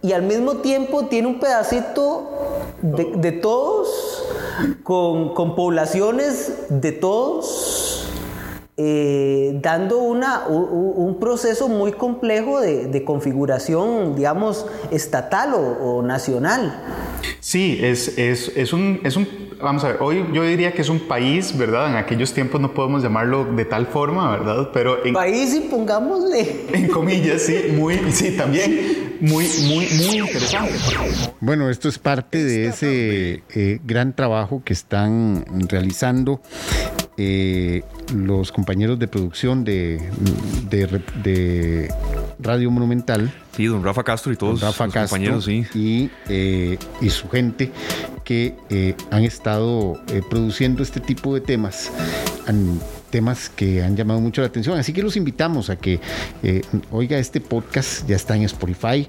y 0.00 0.12
al 0.12 0.22
mismo 0.22 0.58
tiempo 0.58 1.06
tiene 1.06 1.26
un 1.26 1.40
pedacito 1.40 2.30
de, 2.80 3.32
todos, 3.32 3.88
con, 4.84 5.34
con 5.34 5.56
poblaciones 5.56 6.52
de 6.68 6.92
todos 6.92 7.99
eh, 8.82 9.58
dando 9.60 9.98
una, 9.98 10.46
un, 10.46 11.18
proceso 11.20 11.68
muy 11.68 11.92
complejo 11.92 12.62
de, 12.62 13.04
configuración, 13.04 14.16
digamos, 14.16 14.64
estatal 14.90 15.52
o, 15.54 16.00
nacional. 16.02 16.82
Sí, 17.40 17.78
es, 17.82 18.16
es, 18.16 18.50
es, 18.56 18.72
un, 18.72 19.00
es 19.04 19.16
un, 19.16 19.28
vamos 19.60 19.84
a 19.84 19.88
ver, 19.88 19.96
hoy 20.00 20.24
yo 20.32 20.44
diría 20.44 20.72
que 20.72 20.80
es 20.80 20.88
un 20.88 21.00
país, 21.00 21.58
¿verdad? 21.58 21.90
En 21.90 21.96
aquellos 21.96 22.32
tiempos 22.32 22.58
no 22.58 22.72
podemos 22.72 23.02
llamarlo 23.02 23.44
de 23.44 23.66
tal 23.66 23.86
forma, 23.86 24.30
¿verdad? 24.30 24.70
Pero 24.72 25.04
en... 25.04 25.12
País 25.12 25.54
y 25.54 25.60
pongámosle... 25.60 26.68
En 26.72 26.88
comillas, 26.88 27.42
sí, 27.42 27.74
muy, 27.76 27.98
sí, 28.10 28.34
también 28.34 29.10
muy, 29.20 29.46
muy, 29.66 29.86
muy 30.06 30.18
interesante. 30.18 30.72
Bueno, 31.40 31.68
esto 31.68 31.88
es 31.88 31.98
parte 31.98 32.42
de 32.42 32.68
ese 32.68 33.42
eh, 33.54 33.80
gran 33.84 34.16
trabajo 34.16 34.62
que 34.64 34.72
están 34.72 35.44
realizando 35.68 36.40
eh, 37.22 37.82
los 38.14 38.50
compañeros 38.50 38.98
de 38.98 39.06
producción 39.06 39.62
de, 39.62 40.00
de, 40.70 41.92
Radio 42.38 42.70
Monumental. 42.70 43.30
Sí, 43.54 43.66
don 43.66 43.84
Rafa 43.84 44.02
Castro 44.02 44.32
y 44.32 44.36
todos 44.36 44.62
Rafa 44.62 44.86
los 44.86 44.94
compañeros, 44.94 45.44
sí. 45.44 45.66
Y, 45.74 46.10
eh, 46.30 46.78
y 47.02 47.10
su 47.10 47.28
gente 47.28 47.72
que 48.24 48.54
eh, 48.70 48.94
han 49.10 49.24
estado 49.24 50.00
produciendo 50.30 50.82
este 50.82 51.00
tipo 51.00 51.34
de 51.34 51.42
temas. 51.42 51.92
temas 53.10 53.50
que 53.50 53.82
han 53.82 53.96
llamado 53.96 54.20
mucho 54.20 54.40
la 54.40 54.46
atención. 54.46 54.78
Así 54.78 54.94
que 54.94 55.02
los 55.02 55.14
invitamos 55.18 55.68
a 55.68 55.76
que 55.76 56.00
oiga 56.90 57.18
este 57.18 57.42
podcast, 57.42 58.08
ya 58.08 58.16
está 58.16 58.34
en 58.34 58.44
Spotify. 58.44 59.06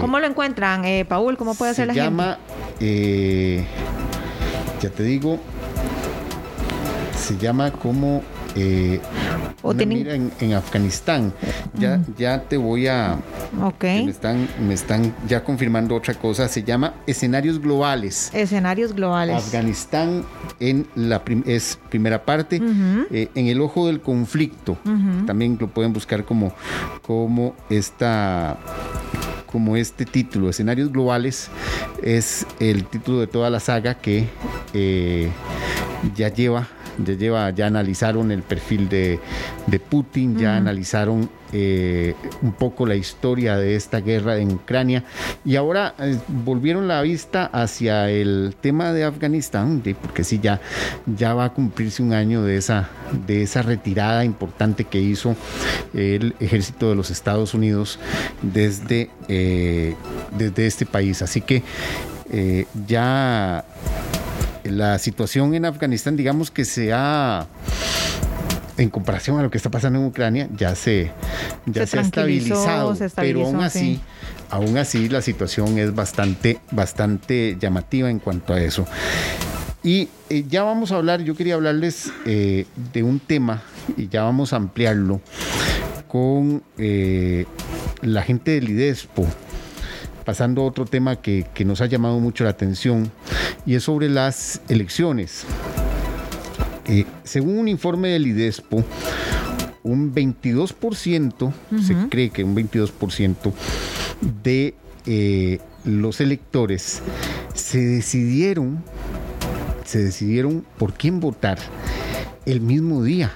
¿Cómo 0.00 0.18
lo 0.18 0.26
encuentran, 0.26 0.82
Paul? 1.06 1.36
¿Cómo 1.36 1.54
puede 1.54 1.70
hacer 1.70 1.86
la 1.86 1.94
llama, 1.94 2.38
gente? 2.80 3.64
ya 4.80 4.90
te 4.90 5.02
digo, 5.04 5.40
se 7.26 7.36
llama 7.36 7.72
como 7.72 8.22
eh, 8.54 9.00
mira 9.84 10.14
en, 10.14 10.54
Afganistán. 10.54 11.32
Ya, 11.74 12.00
ya 12.16 12.40
te 12.42 12.56
voy 12.56 12.86
a. 12.86 13.18
Ok. 13.62 13.82
Me 13.82 14.10
están, 14.10 14.48
me 14.66 14.74
están 14.74 15.12
ya 15.26 15.42
confirmando 15.42 15.96
otra 15.96 16.14
cosa. 16.14 16.46
Se 16.46 16.62
llama 16.62 16.94
Escenarios 17.06 17.60
Globales. 17.60 18.30
Escenarios 18.32 18.94
Globales. 18.94 19.36
Afganistán 19.36 20.24
en 20.60 20.86
la 20.94 21.20
es 21.46 21.78
primera 21.90 22.24
parte. 22.24 22.62
Eh, 23.10 23.28
en 23.34 23.46
el 23.48 23.60
ojo 23.60 23.88
del 23.88 24.00
conflicto. 24.00 24.78
También 25.26 25.58
lo 25.60 25.66
pueden 25.68 25.92
buscar 25.92 26.24
como, 26.24 26.52
como 27.02 27.54
esta 27.68 28.56
como 29.50 29.76
este 29.76 30.04
título, 30.04 30.50
Escenarios 30.50 30.92
Globales, 30.92 31.48
es 32.02 32.46
el 32.60 32.84
título 32.84 33.20
de 33.20 33.26
toda 33.26 33.48
la 33.48 33.58
saga 33.58 33.94
que 33.94 34.28
eh, 34.74 35.30
ya 36.14 36.28
lleva 36.28 36.68
ya 37.04 37.14
lleva, 37.14 37.50
ya 37.50 37.66
analizaron 37.66 38.30
el 38.30 38.42
perfil 38.42 38.88
de, 38.88 39.20
Putin, 39.90 40.38
ya 40.38 40.56
analizaron 40.56 41.28
eh, 41.52 42.14
un 42.42 42.52
poco 42.52 42.86
la 42.86 42.96
historia 42.96 43.56
de 43.56 43.76
esta 43.76 44.00
guerra 44.00 44.38
en 44.38 44.52
Ucrania 44.52 45.04
y 45.44 45.56
ahora 45.56 45.94
eh, 45.98 46.18
volvieron 46.28 46.88
la 46.88 47.02
vista 47.02 47.46
hacia 47.46 48.10
el 48.10 48.56
tema 48.60 48.92
de 48.92 49.04
Afganistán, 49.04 49.82
porque 50.00 50.24
sí, 50.24 50.40
ya, 50.42 50.60
ya 51.06 51.34
va 51.34 51.44
a 51.44 51.52
cumplirse 51.52 52.02
un 52.02 52.14
año 52.14 52.42
de 52.42 52.56
esa, 52.56 52.88
de 53.26 53.42
esa 53.42 53.62
retirada 53.62 54.24
importante 54.24 54.84
que 54.84 55.00
hizo 55.00 55.36
el 55.94 56.34
ejército 56.40 56.88
de 56.88 56.96
los 56.96 57.10
Estados 57.10 57.54
Unidos 57.54 57.98
desde, 58.42 59.10
eh, 59.28 59.94
desde 60.36 60.66
este 60.66 60.86
país. 60.86 61.22
Así 61.22 61.40
que 61.40 61.62
ya 62.88 63.64
la 64.70 64.98
situación 64.98 65.54
en 65.54 65.64
Afganistán, 65.64 66.16
digamos 66.16 66.50
que 66.50 66.64
se 66.64 66.92
ha 66.92 67.46
en 68.78 68.90
comparación 68.90 69.38
a 69.38 69.42
lo 69.42 69.50
que 69.50 69.56
está 69.56 69.70
pasando 69.70 69.98
en 69.98 70.06
Ucrania, 70.06 70.48
ya 70.54 70.74
se, 70.74 71.10
ya 71.66 71.86
se, 71.86 71.98
ha 71.98 72.02
estabilizado, 72.02 72.94
pero 73.16 73.46
aún 73.46 73.62
así, 73.62 74.00
aún 74.50 74.76
así 74.76 75.08
la 75.08 75.22
situación 75.22 75.78
es 75.78 75.94
bastante, 75.94 76.58
bastante 76.70 77.56
llamativa 77.58 78.10
en 78.10 78.18
cuanto 78.18 78.52
a 78.52 78.60
eso. 78.60 78.86
Y 79.82 80.08
eh, 80.30 80.44
ya 80.48 80.64
vamos 80.64 80.92
a 80.92 80.96
hablar, 80.96 81.22
yo 81.22 81.36
quería 81.36 81.54
hablarles 81.54 82.12
eh, 82.24 82.66
de 82.92 83.02
un 83.02 83.20
tema 83.20 83.62
y 83.96 84.08
ya 84.08 84.24
vamos 84.24 84.52
a 84.52 84.56
ampliarlo 84.56 85.20
con 86.08 86.62
eh, 86.76 87.46
la 88.02 88.22
gente 88.22 88.52
del 88.52 88.68
IDESPO 88.68 89.26
pasando 90.26 90.62
a 90.62 90.64
otro 90.64 90.84
tema 90.84 91.16
que, 91.16 91.46
nos 91.64 91.80
ha 91.80 91.86
llamado 91.86 92.18
mucho 92.18 92.42
la 92.44 92.50
atención 92.50 93.12
y 93.64 93.76
es 93.76 93.84
sobre 93.84 94.10
las 94.10 94.60
elecciones. 94.68 95.44
Eh, 96.86 97.06
según 97.22 97.58
un 97.58 97.68
informe 97.68 98.08
del 98.08 98.26
IDESPO, 98.26 98.84
un 99.84 100.12
22%, 100.12 101.52
se 101.80 101.94
cree 102.10 102.30
que 102.30 102.42
un 102.42 102.56
22% 102.56 103.52
de 104.42 104.74
eh, 105.06 105.60
los 105.84 106.20
electores 106.20 107.02
se 107.54 107.78
decidieron, 107.78 108.82
se 109.84 110.02
decidieron 110.02 110.66
por 110.76 110.94
quién 110.94 111.20
votar 111.20 111.58
el 112.46 112.60
mismo 112.60 113.04
día 113.04 113.30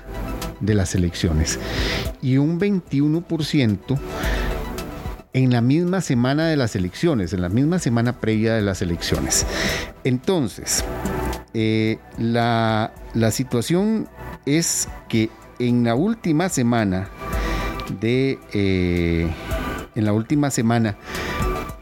de 0.59 0.75
las 0.75 0.97
elecciones 0.97 1.61
y 2.21 2.39
un 2.39 2.59
21% 2.59 3.99
en 5.33 5.51
la 5.51 5.61
misma 5.61 6.01
semana 6.01 6.47
de 6.47 6.57
las 6.57 6.75
elecciones, 6.77 7.33
en 7.33 7.43
la 7.43 7.49
misma 7.49 7.79
semana 7.79 8.21
previa 8.21 8.55
de 8.55 8.63
las 8.63 8.83
elecciones. 8.83 9.47
Entonces, 10.05 10.85
eh, 11.55 11.99
la, 12.19 12.93
situación 13.31 14.09
es 14.47 14.89
que 15.09 15.31
en 15.59 15.85
la 15.85 15.95
última 15.95 16.49
semana 16.49 17.09
de 18.01 18.39
eh, 18.53 19.29
en 19.95 20.05
la 20.05 20.13
última 20.13 20.51
semana 20.51 20.97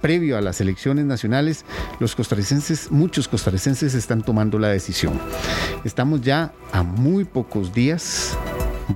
previo 0.01 0.39
a 0.39 0.41
las 0.41 0.61
elecciones 0.61 1.05
nacionales, 1.05 1.65
los 1.99 2.15
costarricenses, 2.15 2.91
muchos 2.91 3.29
costarricenses 3.29 3.95
están 3.95 4.23
tomando 4.23 4.59
la 4.59 4.69
decisión. 4.69 5.19
Estamos 5.85 6.21
ya 6.23 6.53
a 6.73 6.83
muy 6.83 7.25
pocos 7.25 7.73
días 7.73 8.37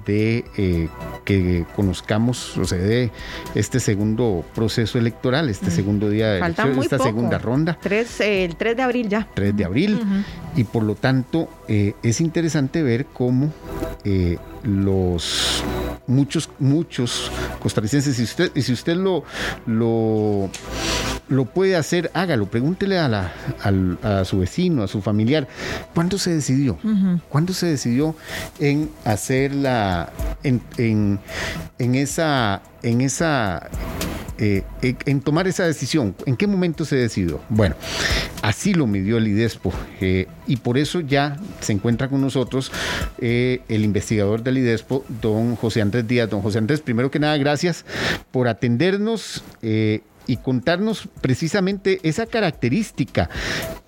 de 0.07 0.45
eh, 0.57 0.89
que 1.25 1.65
conozcamos, 1.77 2.57
o 2.59 2.65
sea, 2.65 2.79
de 2.79 3.11
este 3.55 3.81
segundo 3.81 4.45
proceso 4.55 4.99
electoral, 4.99 5.49
este 5.49 5.71
segundo 5.71 6.09
día 6.11 6.33
de 6.33 6.39
elección, 6.39 6.79
esta 6.79 6.99
segunda 6.99 7.39
ronda. 7.39 7.79
Eh, 8.21 8.45
el 8.45 8.57
3 8.57 8.77
de 8.77 8.83
abril 8.83 9.09
ya. 9.09 9.29
3 9.35 9.57
de 9.57 9.65
abril. 9.65 10.01
Y 10.57 10.65
por 10.65 10.83
lo 10.83 10.95
tanto, 10.95 11.49
eh, 11.69 11.95
es 12.03 12.21
interesante 12.21 12.83
ver 12.83 13.07
cómo 13.07 13.53
los 14.65 15.63
muchos, 16.07 16.51
muchos 16.59 17.31
costarricenses, 17.61 18.17
si 18.17 18.23
usted, 18.23 18.51
y 18.55 18.63
si 18.63 18.73
usted 18.73 18.97
lo, 18.97 19.25
lo 19.67 20.51
lo 21.29 21.47
puede 21.47 21.77
hacer, 21.77 22.11
hágalo. 22.15 22.47
Pregúntele 22.47 22.99
a, 22.99 23.09
la, 23.09 23.33
a, 24.03 24.25
su 24.25 24.41
vecino, 24.41 24.83
a 24.83 24.89
su 24.89 25.01
familiar, 25.01 25.49
¿cuándo 25.95 26.19
se 26.19 26.35
decidió? 26.35 26.79
¿Cuándo 27.29 27.53
se 27.53 27.67
decidió 27.67 28.15
en 28.59 28.91
hacer 29.05 29.55
la, 29.55 30.13
en, 30.43 30.61
en, 30.77 31.19
en 31.79 31.95
esa, 31.95 32.63
en 32.83 33.01
esa 33.01 33.69
eh, 34.45 34.65
en 34.81 35.21
tomar 35.21 35.47
esa 35.47 35.65
decisión. 35.65 36.17
¿En 36.27 36.37
qué 36.37 36.49
momento 36.49 36.85
se 36.85 36.97
decidió? 36.97 37.41
Bueno, 37.49 37.77
así 38.43 38.75
lo 38.75 38.89
midió 38.89 39.19
el 39.19 39.29
IDESPO 39.29 39.73
eh, 40.01 40.27
y 40.49 40.57
por 40.57 40.79
eso 40.79 40.99
ya 40.99 41.37
se 41.61 41.73
encuentra 41.73 42.09
con 42.09 42.21
nosotros 42.21 42.73
eh, 43.19 43.61
el 43.69 43.85
investigador 43.85 44.43
del 44.43 44.59
IDESPO, 44.59 45.05
don 45.21 45.55
José 45.55 45.81
Andrés 45.81 46.09
Díaz. 46.09 46.29
Don 46.29 46.43
José 46.43 46.59
Andrés, 46.59 46.81
primero 46.81 47.09
que 47.09 47.21
nada, 47.21 47.37
gracias 47.37 47.85
por 48.33 48.49
atendernos 48.49 49.45
y 50.27 50.39
contarnos 50.39 51.09
precisamente 51.21 52.01
esa 52.03 52.27
característica 52.27 53.29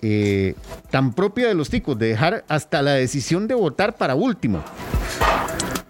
eh, 0.01 0.55
tan 0.91 1.13
propia 1.13 1.47
de 1.47 1.53
los 1.53 1.69
ticos, 1.69 1.97
de 1.97 2.07
dejar 2.07 2.45
hasta 2.47 2.81
la 2.81 2.93
decisión 2.93 3.47
de 3.47 3.55
votar 3.55 3.95
para 3.97 4.15
último. 4.15 4.63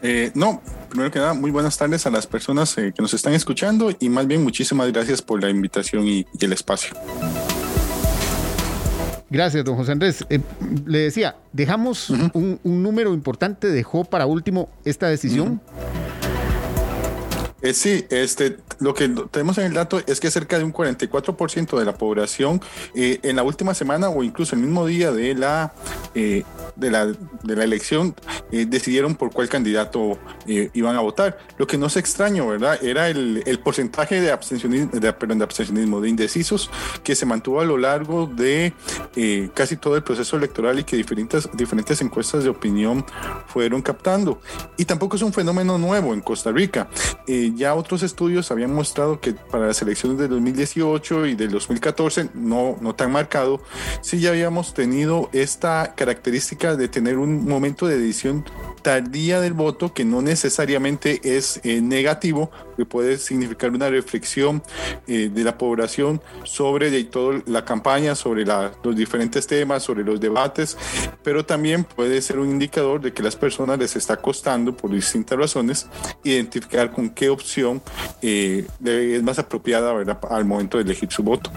Eh, 0.02 0.32
no, 0.36 0.62
primero 0.90 1.12
que 1.12 1.20
nada, 1.20 1.34
muy 1.34 1.52
buenas 1.52 1.78
tardes 1.78 2.06
a 2.06 2.10
las 2.10 2.28
personas 2.28 2.78
eh, 2.78 2.94
que 2.96 3.02
nos 3.02 3.14
están 3.14 3.34
escuchando 3.34 3.92
y 4.00 4.10
más 4.10 4.28
bien 4.28 4.44
muchísimas 4.44 4.92
gracias 4.92 5.22
por 5.22 5.42
la 5.42 5.50
invitación 5.50 6.08
y, 6.08 6.26
el 6.40 6.54
espacio. 6.54 6.96
Gracias, 9.30 9.66
don 9.66 9.76
José 9.76 9.92
Andrés. 9.94 10.26
le 10.86 11.00
decía, 11.00 11.36
dejamos 11.52 12.12
un, 12.12 12.60
número 12.64 13.14
importante, 13.14 13.68
dejó 13.68 14.06
para 14.06 14.28
último 14.28 14.70
esta 14.86 15.08
decisión. 15.08 15.60
Eh, 17.66 17.74
sí, 17.74 18.06
este, 18.12 18.58
lo 18.78 18.94
que 18.94 19.10
tenemos 19.32 19.58
en 19.58 19.66
el 19.66 19.74
dato 19.74 20.00
es 20.06 20.20
que 20.20 20.30
cerca 20.30 20.60
de 20.60 20.64
un 20.64 20.72
44% 20.72 21.80
de 21.80 21.84
la 21.84 21.96
población 21.96 22.62
eh, 22.94 23.20
en 23.24 23.38
la 23.38 23.42
última 23.42 23.74
semana 23.74 24.10
o 24.10 24.22
incluso 24.22 24.54
el 24.54 24.62
mismo 24.62 24.86
día 24.86 25.12
de 25.12 25.34
la, 25.34 25.74
eh, 26.14 26.44
de 26.76 26.92
la, 26.92 27.08
de 27.08 27.56
la 27.56 27.64
elección 27.64 28.14
decidieron 28.52 29.16
por 29.16 29.32
cuál 29.32 29.50
candidato 29.50 30.20
iban 30.46 30.96
a 30.96 31.00
votar. 31.00 31.40
Lo 31.58 31.66
que 31.66 31.78
no 31.78 31.88
es 31.88 31.98
extraño, 31.98 32.48
¿verdad? 32.48 32.82
Era 32.84 33.10
el, 33.10 33.60
porcentaje 33.64 34.22
de 34.22 34.32
abstencionismo, 34.32 34.92
de, 34.92 35.00
de 35.00 35.44
abstencionismo, 35.44 36.00
de 36.00 36.10
indecisos 36.10 36.70
que 37.04 37.16
se 37.16 37.26
mantuvo 37.26 37.60
a 37.62 37.66
lo 37.66 37.78
largo 37.78 38.28
de 38.28 38.74
casi 39.54 39.78
todo 39.78 39.96
el 39.96 40.04
proceso 40.04 40.38
electoral 40.38 40.80
y 40.80 40.84
que 40.84 40.96
diferentes, 40.96 41.50
diferentes 41.54 42.02
encuestas 42.02 42.44
de 42.44 42.50
opinión 42.50 43.04
fueron 43.48 43.82
captando. 43.82 44.40
Y 44.78 44.86
tampoco 44.86 45.16
es 45.16 45.22
un 45.24 45.34
fenómeno 45.34 45.78
nuevo 45.78 46.14
en 46.14 46.22
Costa 46.22 46.52
Rica 46.52 46.88
ya 47.56 47.76
otros 47.76 48.04
estudios 48.04 48.52
habían 48.52 48.74
mostrado 48.74 49.20
que 49.20 49.34
para 49.34 49.68
las 49.68 49.82
elecciones 49.82 50.18
de 50.18 50.28
2018 50.28 51.26
y 51.28 51.36
del 51.36 51.52
2014, 51.52 52.30
no, 52.34 52.78
no 52.82 52.96
tan 52.96 53.12
marcado, 53.12 53.62
sí 54.02 54.20
ya 54.20 54.30
habíamos 54.30 54.74
tenido 54.74 55.30
esta 55.34 55.94
característica 55.96 56.76
de 56.76 56.88
tener 56.88 57.18
un 57.18 57.48
momento 57.48 57.88
de 57.88 57.98
decisión 57.98 58.46
tardía 58.86 59.42
del 59.42 59.54
voto 59.54 59.96
que 59.96 60.06
no 60.06 60.22
necesariamente 60.22 61.20
es 61.24 61.60
eh, 61.64 61.82
negativo, 61.82 62.52
que 62.78 62.86
puede 62.86 63.18
significar 63.18 63.72
una 63.72 63.90
reflexión 63.90 64.62
eh, 65.08 65.32
de 65.34 65.44
la 65.44 65.58
población 65.58 66.22
sobre 66.44 66.92
de 66.92 67.04
toda 67.06 67.42
la 67.48 67.66
campaña, 67.66 68.14
sobre 68.14 68.46
los 68.46 68.96
diferentes 68.96 69.48
temas, 69.48 69.82
sobre 69.82 70.04
los 70.04 70.20
debates, 70.20 70.78
pero 71.24 71.44
también 71.44 71.84
puede 71.84 72.22
ser 72.22 72.38
un 72.38 72.52
indicador 72.52 73.02
de 73.02 73.12
que 73.12 73.24
las 73.24 73.36
personas 73.36 73.80
les 73.80 73.96
está 73.96 74.18
costando, 74.18 74.78
por 74.78 74.92
distintas 74.92 75.40
razones, 75.40 75.88
identificar 76.24 76.92
con 76.92 77.10
qué 77.10 77.30
opción 77.30 77.82
eh, 78.22 78.68
es 78.86 79.24
más 79.24 79.40
apropiada 79.40 79.96
al 80.30 80.46
momento 80.46 80.78
de 80.78 80.84
elegir 80.84 81.12
su 81.12 81.24
voto. 81.24 81.50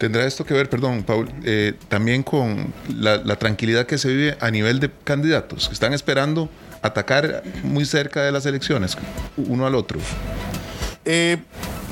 ¿Tendrá 0.00 0.24
esto 0.24 0.46
que 0.46 0.54
ver, 0.54 0.70
perdón, 0.70 1.02
Paul, 1.02 1.30
eh, 1.44 1.74
también 1.90 2.22
con 2.22 2.72
la, 2.88 3.36
tranquilidad 3.36 3.84
que 3.84 3.98
se 3.98 4.08
vive 4.08 4.34
a 4.40 4.50
nivel 4.50 4.80
de 4.80 4.90
candidatos 5.04 5.68
que 5.68 5.74
están 5.74 5.92
esperando 5.92 6.48
atacar 6.80 7.42
muy 7.64 7.84
cerca 7.84 8.22
de 8.22 8.32
las 8.32 8.46
elecciones, 8.46 8.96
uno 9.36 9.66
al 9.66 9.74
otro? 9.74 10.00
Eh, 11.04 11.36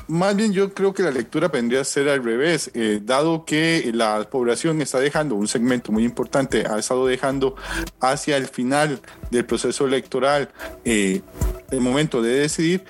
más 0.06 0.34
bien 0.34 0.54
yo 0.54 0.72
creo 0.72 0.94
que 0.94 1.02
la 1.02 1.10
lectura 1.10 1.48
vendría 1.48 1.82
a 1.82 1.84
ser 1.84 2.08
al 2.08 2.24
revés, 2.24 2.70
eh, 2.72 2.98
dado 3.02 3.44
que 3.44 3.90
la 3.92 4.26
población 4.30 4.80
está 4.80 5.00
dejando 5.00 5.34
un 5.34 5.46
segmento 5.46 5.92
muy 5.92 6.02
importante, 6.02 6.64
ha 6.66 6.78
estado 6.78 7.06
dejando 7.06 7.56
hacia 8.00 8.38
el 8.38 8.46
final 8.46 9.02
del 9.30 9.44
proceso 9.44 9.86
electoral 9.86 10.48
eh, 10.84 11.22
el 11.70 11.80
momento 11.80 12.22
de 12.22 12.30
decidir, 12.30 12.84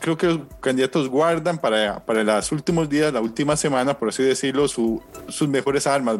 creo 0.00 0.16
que 0.16 0.26
los 0.26 0.40
candidatos 0.60 1.08
guardan 1.08 1.58
para, 1.58 2.04
para 2.04 2.24
los 2.24 2.50
últimos 2.50 2.88
días, 2.88 3.12
la 3.12 3.20
última 3.20 3.56
semana, 3.56 3.98
por 3.98 4.08
así 4.08 4.22
decirlo, 4.22 4.68
sus 4.68 5.48
mejores 5.48 5.86
armas 5.86 6.16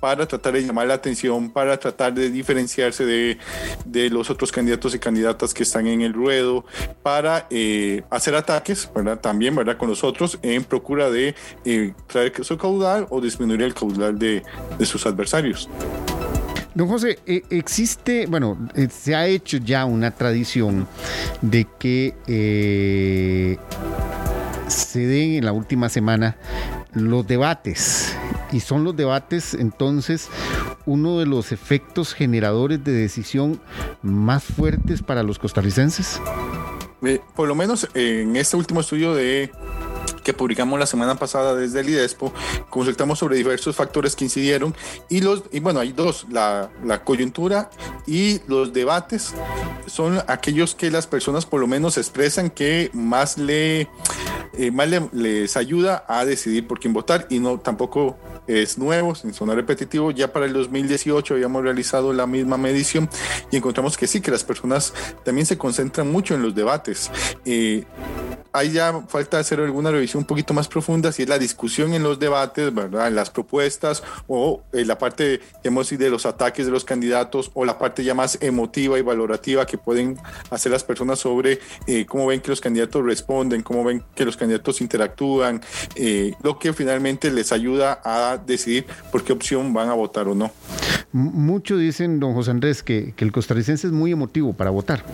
para 0.00 0.26
tratar 0.26 0.54
de 0.54 0.62
llamar 0.62 0.86
la 0.86 0.94
atención, 0.94 1.50
para 1.50 1.78
tratar 1.78 2.14
de 2.14 2.30
diferenciarse 2.30 3.04
de, 3.04 3.38
de 3.84 4.08
los 4.08 4.30
otros 4.30 4.50
candidatos 4.50 4.94
y 4.94 4.98
candidatas 4.98 5.52
que 5.52 5.62
están 5.62 5.86
en 5.86 6.00
el 6.00 6.14
ruedo, 6.14 6.64
para 7.02 7.46
eh, 7.50 8.02
hacer 8.08 8.34
ataques, 8.34 8.88
¿verdad? 8.94 9.20
También, 9.20 9.54
¿verdad? 9.54 9.76
Con 9.76 9.90
nosotros 9.90 10.38
en 10.42 10.64
procura 10.64 11.10
de 11.10 11.34
eh, 11.64 11.92
traer 12.06 12.32
su 12.44 12.56
caudal 12.56 13.06
o 13.10 13.20
disminuir 13.20 13.62
el 13.62 13.74
caudal 13.74 14.18
de, 14.18 14.42
de 14.78 14.86
sus 14.86 15.04
adversarios. 15.04 15.68
Don 16.74 16.88
José, 16.88 17.18
eh, 17.26 17.42
existe, 17.50 18.26
bueno, 18.26 18.56
eh, 18.74 18.88
se 18.90 19.14
ha 19.14 19.26
hecho 19.26 19.58
ya 19.58 19.84
una 19.84 20.10
tradición 20.10 20.88
de 21.42 21.66
que 21.78 22.14
eh, 22.26 23.58
se 24.68 25.06
den 25.06 25.32
en 25.32 25.44
la 25.44 25.52
última 25.52 25.88
semana 25.90 26.36
los 26.94 27.26
debates. 27.26 28.14
Y 28.52 28.60
son 28.60 28.84
los 28.84 28.96
debates 28.96 29.54
entonces 29.54 30.28
uno 30.84 31.18
de 31.18 31.26
los 31.26 31.52
efectos 31.52 32.14
generadores 32.14 32.82
de 32.82 32.92
decisión 32.92 33.60
más 34.02 34.42
fuertes 34.42 35.02
para 35.02 35.22
los 35.22 35.38
costarricenses. 35.38 36.20
por 37.34 37.48
lo 37.48 37.54
menos 37.54 37.88
en 37.94 38.36
este 38.36 38.56
último 38.56 38.80
estudio 38.80 39.14
de 39.14 39.50
que 40.22 40.32
publicamos 40.32 40.78
la 40.78 40.86
semana 40.86 41.16
pasada 41.16 41.54
desde 41.54 41.80
el 41.80 41.88
IDESPO, 41.90 42.32
consultamos 42.70 43.18
sobre 43.18 43.36
diversos 43.36 43.76
factores 43.76 44.16
que 44.16 44.24
incidieron 44.24 44.74
y 45.08 45.20
los 45.20 45.44
y 45.52 45.60
bueno, 45.60 45.80
hay 45.80 45.92
dos, 45.92 46.26
la, 46.30 46.70
la 46.84 47.04
coyuntura 47.04 47.70
y 48.06 48.40
los 48.46 48.72
debates 48.72 49.34
son 49.86 50.22
aquellos 50.26 50.74
que 50.74 50.90
las 50.90 51.06
personas 51.06 51.46
por 51.46 51.60
lo 51.60 51.66
menos 51.66 51.98
expresan 51.98 52.50
que 52.50 52.90
más 52.92 53.38
le 53.38 53.88
eh, 54.58 54.70
más 54.70 54.88
les 55.12 55.56
ayuda 55.56 56.04
a 56.06 56.26
decidir 56.26 56.66
por 56.66 56.78
quién 56.78 56.92
votar 56.92 57.26
y 57.30 57.38
no 57.38 57.58
tampoco 57.58 58.18
es 58.46 58.76
nuevo, 58.76 59.14
sin 59.14 59.32
sonar 59.32 59.56
repetitivo, 59.56 60.10
ya 60.10 60.30
para 60.30 60.44
el 60.44 60.52
2018 60.52 61.34
habíamos 61.34 61.62
realizado 61.62 62.12
la 62.12 62.26
misma 62.26 62.58
medición 62.58 63.08
y 63.50 63.56
encontramos 63.56 63.96
que 63.96 64.06
sí, 64.06 64.20
que 64.20 64.30
las 64.30 64.44
personas 64.44 64.92
también 65.24 65.46
se 65.46 65.56
concentran 65.56 66.10
mucho 66.12 66.34
en 66.34 66.42
los 66.42 66.54
debates. 66.54 67.10
Eh, 67.46 67.84
ahí 68.52 68.72
ya 68.72 69.04
falta 69.08 69.38
hacer 69.38 69.60
alguna 69.60 69.90
revisión 69.90 70.11
un 70.18 70.24
poquito 70.24 70.54
más 70.54 70.68
profunda, 70.68 71.12
si 71.12 71.22
es 71.22 71.28
la 71.28 71.38
discusión 71.38 71.94
en 71.94 72.02
los 72.02 72.18
debates, 72.18 72.74
¿verdad? 72.74 73.08
En 73.08 73.14
las 73.14 73.30
propuestas 73.30 74.02
o 74.26 74.62
en 74.72 74.88
la 74.88 74.98
parte, 74.98 75.40
hemos 75.62 75.90
de 75.98 76.10
los 76.10 76.26
ataques 76.26 76.66
de 76.66 76.72
los 76.72 76.84
candidatos 76.84 77.50
o 77.54 77.64
la 77.64 77.78
parte 77.78 78.04
ya 78.04 78.14
más 78.14 78.38
emotiva 78.40 78.98
y 78.98 79.02
valorativa 79.02 79.66
que 79.66 79.78
pueden 79.78 80.18
hacer 80.50 80.72
las 80.72 80.84
personas 80.84 81.18
sobre 81.18 81.58
eh, 81.86 82.06
cómo 82.06 82.26
ven 82.26 82.40
que 82.40 82.50
los 82.50 82.60
candidatos 82.60 83.04
responden, 83.04 83.62
cómo 83.62 83.84
ven 83.84 84.02
que 84.14 84.24
los 84.24 84.36
candidatos 84.36 84.80
interactúan, 84.80 85.60
eh, 85.96 86.34
lo 86.42 86.58
que 86.58 86.72
finalmente 86.72 87.30
les 87.30 87.52
ayuda 87.52 88.00
a 88.04 88.38
decidir 88.38 88.86
por 89.10 89.24
qué 89.24 89.32
opción 89.32 89.72
van 89.72 89.88
a 89.88 89.94
votar 89.94 90.28
o 90.28 90.34
no. 90.34 90.50
Muchos 91.12 91.78
dicen, 91.78 92.20
don 92.20 92.32
José 92.34 92.52
Andrés, 92.52 92.82
que, 92.82 93.12
que 93.14 93.24
el 93.24 93.32
costarricense 93.32 93.86
es 93.86 93.92
muy 93.92 94.12
emotivo 94.12 94.54
para 94.54 94.70
votar 94.70 95.04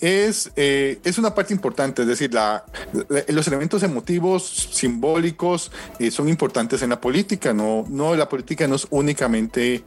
es, 0.00 0.50
eh, 0.56 0.98
es 1.04 1.18
una 1.18 1.34
parte 1.34 1.52
importante, 1.52 2.02
es 2.02 2.08
decir, 2.08 2.32
la, 2.32 2.64
los 3.28 3.46
elementos 3.46 3.82
emotivos, 3.82 4.68
simbólicos, 4.72 5.70
eh, 5.98 6.10
son 6.10 6.28
importantes 6.28 6.82
en 6.82 6.90
la 6.90 7.00
política, 7.00 7.52
no, 7.52 7.84
no 7.88 8.14
la 8.14 8.28
política 8.28 8.66
no 8.66 8.76
es 8.76 8.86
únicamente 8.90 9.84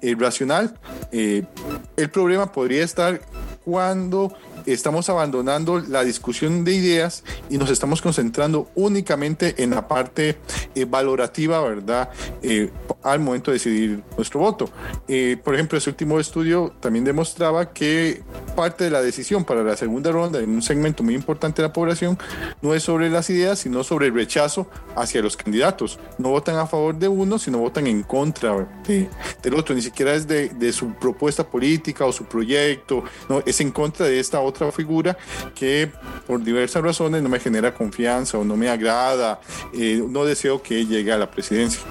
eh, 0.00 0.16
racional. 0.18 0.78
el 1.12 2.10
problema 2.10 2.50
podría 2.50 2.84
estar 2.84 3.20
cuando 3.64 4.32
estamos 4.66 5.08
abandonando 5.08 5.80
la 5.80 6.04
discusión 6.04 6.64
de 6.64 6.74
ideas 6.74 7.24
y 7.50 7.58
nos 7.58 7.70
estamos 7.70 8.02
concentrando 8.02 8.68
únicamente 8.74 9.62
en 9.62 9.70
la 9.70 9.88
parte 9.88 10.38
eh, 10.74 10.84
valorativa, 10.84 11.60
¿verdad? 11.60 12.10
Eh, 12.42 12.70
al 13.02 13.20
momento 13.20 13.50
de 13.50 13.56
decidir 13.56 14.02
nuestro 14.16 14.40
voto. 14.40 14.70
Eh, 15.08 15.36
por 15.42 15.54
ejemplo, 15.54 15.78
ese 15.78 15.90
último 15.90 16.20
estudio 16.20 16.72
también 16.80 17.04
demostraba 17.04 17.72
que 17.72 18.22
parte 18.54 18.84
de 18.84 18.90
la 18.90 19.02
decisión 19.02 19.44
para 19.44 19.62
la 19.62 19.76
segunda 19.76 20.12
ronda 20.12 20.40
en 20.40 20.50
un 20.50 20.62
segmento 20.62 21.02
muy 21.02 21.14
importante 21.14 21.62
de 21.62 21.68
la 21.68 21.72
población 21.72 22.18
no 22.60 22.74
es 22.74 22.82
sobre 22.82 23.10
las 23.10 23.30
ideas, 23.30 23.58
sino 23.58 23.82
sobre 23.84 24.08
el 24.08 24.14
rechazo 24.14 24.68
hacia 24.96 25.22
los 25.22 25.36
candidatos. 25.36 25.98
No 26.18 26.30
votan 26.30 26.56
a 26.56 26.66
favor 26.66 26.94
de 26.94 27.08
uno, 27.08 27.38
sino 27.38 27.58
votan 27.58 27.86
en 27.86 28.02
contra 28.02 28.68
del 28.86 29.54
otro. 29.54 29.74
Ni 29.74 29.82
siquiera 29.82 30.14
es 30.14 30.26
de, 30.26 30.50
de 30.50 30.72
su 30.72 30.92
propuesta 30.94 31.48
política 31.48 32.04
o 32.04 32.12
su 32.12 32.24
proyecto, 32.24 33.04
no, 33.28 33.42
es 33.44 33.60
en 33.60 33.70
contra 33.70 34.06
de 34.06 34.20
esta 34.20 34.40
otra 34.40 34.51
otra 34.52 34.70
figura 34.72 35.16
que 35.54 35.90
por 36.26 36.42
diversas 36.42 36.82
razones 36.82 37.22
no 37.22 37.28
me 37.28 37.40
genera 37.40 37.74
confianza 37.74 38.38
o 38.38 38.44
no 38.44 38.56
me 38.56 38.68
agrada, 38.68 39.40
eh, 39.74 40.02
no 40.08 40.24
deseo 40.24 40.62
que 40.62 40.86
llegue 40.86 41.12
a 41.12 41.18
la 41.18 41.30
presidencia. 41.30 41.82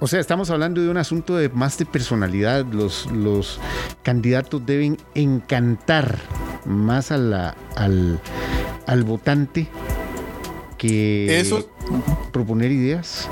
O 0.00 0.08
sea, 0.08 0.18
estamos 0.18 0.50
hablando 0.50 0.80
de 0.80 0.88
un 0.88 0.96
asunto 0.96 1.36
de 1.36 1.48
más 1.48 1.78
de 1.78 1.86
personalidad. 1.86 2.66
Los, 2.66 3.06
los 3.12 3.60
candidatos 4.02 4.66
deben 4.66 4.98
encantar 5.14 6.18
más 6.64 7.12
a 7.12 7.18
la, 7.18 7.56
al, 7.76 8.20
al 8.88 9.04
votante 9.04 9.68
que 10.76 11.38
Eso, 11.38 11.70
proponer 12.32 12.72
ideas. 12.72 13.28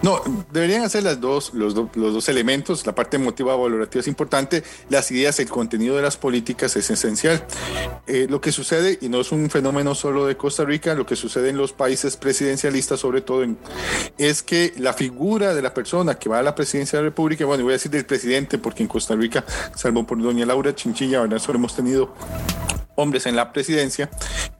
No, 0.00 0.22
deberían 0.52 0.82
hacer 0.84 1.02
las 1.02 1.20
dos, 1.20 1.52
los, 1.54 1.74
los, 1.74 1.90
dos 1.94 2.28
elementos. 2.28 2.86
La 2.86 2.94
parte 2.94 3.16
emotiva 3.16 3.56
valorativa 3.56 4.00
es 4.00 4.06
importante. 4.06 4.62
Las 4.88 5.10
ideas, 5.10 5.40
el 5.40 5.48
contenido 5.48 5.96
de 5.96 6.02
las 6.02 6.16
políticas 6.16 6.76
es 6.76 6.88
esencial. 6.90 7.44
Eh, 8.06 8.26
lo 8.30 8.40
que 8.40 8.52
sucede, 8.52 8.98
y 9.00 9.08
no 9.08 9.20
es 9.20 9.32
un 9.32 9.50
fenómeno 9.50 9.94
solo 9.94 10.26
de 10.26 10.36
Costa 10.36 10.64
Rica, 10.64 10.94
lo 10.94 11.04
que 11.04 11.16
sucede 11.16 11.50
en 11.50 11.56
los 11.56 11.72
países 11.72 12.16
presidencialistas, 12.16 13.00
sobre 13.00 13.22
todo, 13.22 13.44
es 14.18 14.42
que 14.42 14.72
la 14.76 14.92
figura 14.92 15.54
de 15.54 15.62
la 15.62 15.74
persona 15.74 16.14
que 16.14 16.28
va 16.28 16.38
a 16.38 16.42
la 16.42 16.54
presidencia 16.54 16.98
de 16.98 17.02
la 17.02 17.08
República, 17.10 17.44
bueno, 17.44 17.64
voy 17.64 17.72
a 17.72 17.76
decir 17.76 17.90
del 17.90 18.06
presidente, 18.06 18.58
porque 18.58 18.84
en 18.84 18.88
Costa 18.88 19.16
Rica, 19.16 19.44
salvo 19.74 20.06
por 20.06 20.22
doña 20.22 20.46
Laura 20.46 20.74
Chinchilla, 20.74 21.20
¿verdad? 21.20 21.38
Solo 21.38 21.58
hemos 21.58 21.74
tenido 21.74 22.14
hombres 22.98 23.26
en 23.26 23.36
la 23.36 23.52
presidencia 23.52 24.10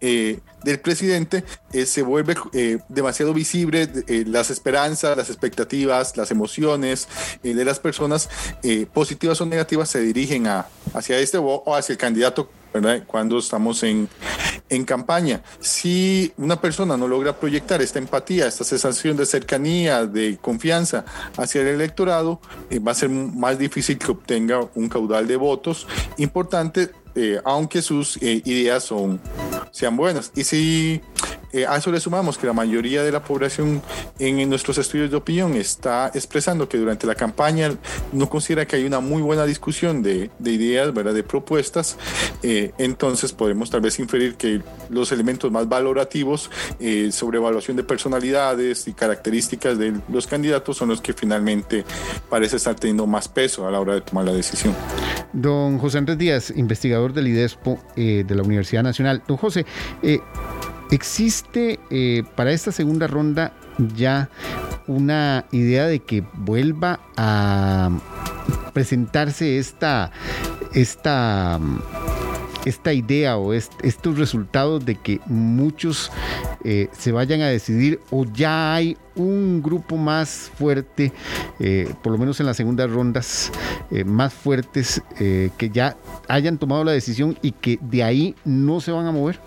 eh, 0.00 0.38
del 0.62 0.78
presidente, 0.78 1.44
eh, 1.72 1.86
se 1.86 2.02
vuelve 2.02 2.36
eh, 2.52 2.78
demasiado 2.88 3.34
visible 3.34 3.90
las 4.26 4.50
esperanzas, 4.50 5.16
las 5.16 5.28
expectativas, 5.28 6.16
las 6.16 6.30
emociones 6.30 7.08
de 7.42 7.64
las 7.64 7.80
personas, 7.80 8.28
positivas 8.92 9.40
o 9.40 9.46
negativas, 9.46 9.88
se 9.88 10.00
dirigen 10.00 10.46
a, 10.46 10.66
hacia 10.94 11.18
este 11.18 11.38
o 11.38 11.74
hacia 11.74 11.92
el 11.92 11.98
candidato 11.98 12.48
¿verdad? 12.72 13.02
cuando 13.06 13.38
estamos 13.38 13.82
en, 13.82 14.08
en, 14.68 14.84
campaña. 14.84 15.42
Si 15.60 16.32
una 16.36 16.60
persona 16.60 16.96
no 16.96 17.08
logra 17.08 17.38
proyectar 17.38 17.80
esta 17.82 17.98
empatía, 17.98 18.46
esta 18.46 18.64
sensación 18.64 19.16
de 19.16 19.26
cercanía, 19.26 20.06
de 20.06 20.38
confianza 20.38 21.04
hacia 21.36 21.62
el 21.62 21.68
electorado, 21.68 22.40
va 22.86 22.92
a 22.92 22.94
ser 22.94 23.08
más 23.08 23.58
difícil 23.58 23.98
que 23.98 24.10
obtenga 24.10 24.60
un 24.74 24.88
caudal 24.88 25.26
de 25.26 25.36
votos 25.36 25.86
importante 26.18 26.90
eh, 27.18 27.40
aunque 27.44 27.82
sus 27.82 28.16
eh, 28.18 28.42
ideas 28.44 28.84
son, 28.84 29.20
sean 29.72 29.96
buenas. 29.96 30.30
Y 30.36 30.44
si 30.44 31.00
eh, 31.52 31.66
a 31.66 31.76
eso 31.76 31.90
le 31.90 32.00
sumamos 32.00 32.38
que 32.38 32.46
la 32.46 32.52
mayoría 32.52 33.02
de 33.02 33.12
la 33.12 33.22
población 33.22 33.82
en, 34.18 34.48
nuestros 34.48 34.78
estudios 34.78 35.10
de 35.10 35.16
opinión 35.16 35.54
está 35.54 36.10
expresando 36.14 36.68
que 36.68 36.78
durante 36.78 37.06
la 37.06 37.14
campaña 37.14 37.74
no 38.12 38.28
considera 38.28 38.66
que 38.66 38.76
hay 38.76 38.84
una 38.84 39.00
muy 39.00 39.22
buena 39.22 39.44
discusión 39.44 40.02
de, 40.02 40.30
de 40.38 40.52
ideas, 40.52 40.94
¿verdad? 40.94 41.14
de 41.14 41.22
propuestas, 41.22 41.96
entonces 42.42 43.32
podemos 43.32 43.70
tal 43.70 43.80
vez 43.80 43.98
inferir 43.98 44.36
que 44.36 44.62
los 44.88 45.12
elementos 45.12 45.50
más 45.50 45.68
valorativos 45.68 46.50
sobre 47.10 47.38
evaluación 47.38 47.76
de 47.76 47.84
personalidades 47.84 48.88
y 48.88 48.92
características 48.92 49.78
de 49.78 50.00
los 50.08 50.26
candidatos 50.26 50.76
son 50.76 50.88
los 50.88 51.00
que 51.00 51.12
finalmente 51.12 51.84
parece 52.28 52.56
estar 52.56 52.74
teniendo 52.74 53.06
más 53.06 53.28
peso 53.28 53.66
a 53.66 53.70
la 53.70 53.80
hora 53.80 53.94
de 53.94 54.00
tomar 54.00 54.24
la 54.24 54.32
decisión. 54.32 54.74
Don 55.32 55.78
José 55.78 55.98
Andrés 55.98 56.18
Díaz, 56.18 56.52
investigador 56.56 57.12
del 57.12 57.28
IDESPO 57.28 57.78
eh, 57.96 58.24
de 58.26 58.34
la 58.34 58.42
Universidad 58.42 58.82
Nacional. 58.82 59.22
Don 59.26 59.36
José, 59.36 59.66
eh, 60.02 60.20
¿existe 60.90 61.78
eh, 61.90 62.24
para 62.34 62.52
esta 62.52 62.72
segunda 62.72 63.06
ronda 63.06 63.52
ya 63.94 64.28
una 64.86 65.44
idea 65.52 65.86
de 65.86 66.00
que 66.00 66.24
vuelva 66.34 67.00
a 67.16 67.90
presentarse 68.72 69.58
esta, 69.58 70.10
esta 70.72 71.60
esta 72.64 72.92
idea 72.92 73.38
o 73.38 73.54
estos 73.54 74.18
resultados 74.18 74.84
de 74.84 74.96
que 74.96 75.20
muchos 75.26 76.10
eh, 76.64 76.88
se 76.92 77.12
vayan 77.12 77.40
a 77.40 77.46
decidir 77.46 78.00
o 78.10 78.24
ya 78.24 78.74
hay 78.74 78.96
un 79.14 79.62
grupo 79.62 79.96
más 79.96 80.50
fuerte, 80.58 81.12
eh, 81.60 81.94
por 82.02 82.12
lo 82.12 82.18
menos 82.18 82.40
en 82.40 82.46
las 82.46 82.56
segundas 82.56 82.90
rondas, 82.90 83.52
más 84.04 84.34
fuertes 84.34 85.02
que 85.16 85.70
ya 85.72 85.96
hayan 86.28 86.58
tomado 86.58 86.84
la 86.84 86.92
decisión 86.92 87.38
y 87.40 87.52
que 87.52 87.78
de 87.80 88.02
ahí 88.02 88.34
no 88.44 88.80
se 88.80 88.92
van 88.92 89.06
a 89.06 89.12
mover? 89.12 89.40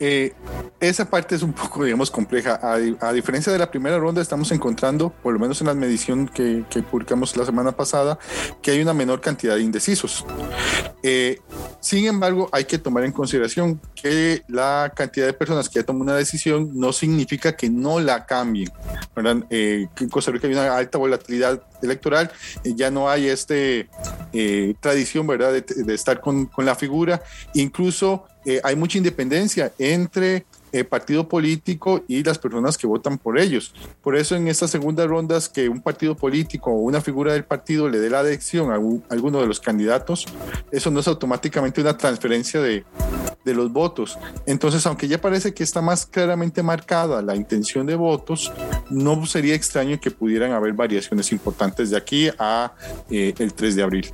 Eh, 0.00 0.32
esa 0.80 1.10
parte 1.10 1.34
es 1.34 1.42
un 1.42 1.52
poco, 1.52 1.84
digamos, 1.84 2.10
compleja. 2.10 2.60
A, 2.62 3.12
diferencia 3.12 3.52
de 3.52 3.58
la 3.58 3.70
primera 3.70 3.98
ronda, 3.98 4.22
estamos 4.22 4.52
encontrando, 4.52 5.10
por 5.10 5.32
lo 5.32 5.40
menos 5.40 5.60
en 5.60 5.66
la 5.66 5.74
medición 5.74 6.28
que, 6.28 6.64
publicamos 6.88 7.36
la 7.36 7.44
semana 7.44 7.72
pasada, 7.72 8.18
que 8.62 8.70
hay 8.70 8.80
una 8.80 8.94
menor 8.94 9.20
cantidad 9.20 9.56
de 9.56 9.62
indecisos. 9.62 10.24
Eh, 11.02 11.40
sin 11.80 12.06
embargo, 12.06 12.48
hay 12.52 12.64
que 12.64 12.78
tomar 12.78 13.04
en 13.04 13.12
consideración 13.12 13.80
que 13.94 14.42
la 14.48 14.92
cantidad 14.94 15.26
de 15.26 15.32
personas 15.32 15.68
que 15.68 15.80
ya 15.80 15.86
toman 15.86 16.02
una 16.02 16.16
decisión 16.16 16.70
no 16.74 16.92
significa 16.92 17.56
que 17.56 17.68
no 17.68 17.98
la 17.98 18.24
cambien. 18.24 18.70
Eh, 19.50 19.88
en 19.98 20.08
Costa 20.08 20.30
Rica 20.30 20.46
hay 20.46 20.52
una 20.52 20.76
alta 20.76 20.98
volatilidad 20.98 21.62
electoral, 21.82 22.30
ya 22.64 22.90
no 22.90 23.08
hay 23.08 23.28
este 23.28 23.88
tradición, 24.80 25.26
¿verdad?, 25.26 25.52
de, 25.52 25.94
estar 25.94 26.20
con, 26.20 26.46
con 26.46 26.64
la 26.64 26.74
figura. 26.74 27.22
Incluso 27.54 28.26
eh, 28.44 28.60
hay 28.64 28.76
mucha 28.76 28.96
independencia 28.96 29.72
entre 29.78 30.46
el 30.72 30.86
partido 30.86 31.28
político 31.28 32.02
y 32.08 32.22
las 32.22 32.38
personas 32.38 32.76
que 32.76 32.86
votan 32.86 33.18
por 33.18 33.38
ellos. 33.38 33.74
Por 34.02 34.16
eso 34.16 34.36
en 34.36 34.48
estas 34.48 34.70
segundas 34.70 35.06
rondas 35.06 35.48
que 35.48 35.68
un 35.68 35.80
partido 35.80 36.16
político 36.16 36.70
o 36.70 36.80
una 36.80 37.00
figura 37.00 37.32
del 37.32 37.44
partido 37.44 37.88
le 37.88 37.98
dé 37.98 38.10
la 38.10 38.20
elección 38.20 38.70
a, 38.70 38.74
alguno 39.12 39.40
de 39.40 39.46
los 39.46 39.60
candidatos, 39.60 40.26
eso 40.70 40.90
no 40.90 41.00
es 41.00 41.08
automáticamente 41.08 41.80
una 41.80 41.96
transferencia 41.96 42.60
de, 42.60 42.84
de 43.44 43.54
los 43.54 43.72
votos. 43.72 44.18
Entonces, 44.46 44.86
aunque 44.86 45.08
ya 45.08 45.20
parece 45.20 45.54
que 45.54 45.62
está 45.62 45.80
más 45.80 46.06
claramente 46.06 46.62
marcada 46.62 47.22
la 47.22 47.34
intención 47.34 47.86
de 47.86 47.94
votos, 47.96 48.52
no 48.90 49.24
sería 49.26 49.54
extraño 49.54 50.00
que 50.00 50.10
pudieran 50.10 50.52
haber 50.52 50.72
variaciones 50.72 51.32
importantes 51.32 51.90
de 51.90 51.96
aquí 51.96 52.28
a 52.38 52.72
eh, 53.10 53.34
el 53.38 53.54
3 53.54 53.76
de 53.76 53.82
abril. 53.82 54.12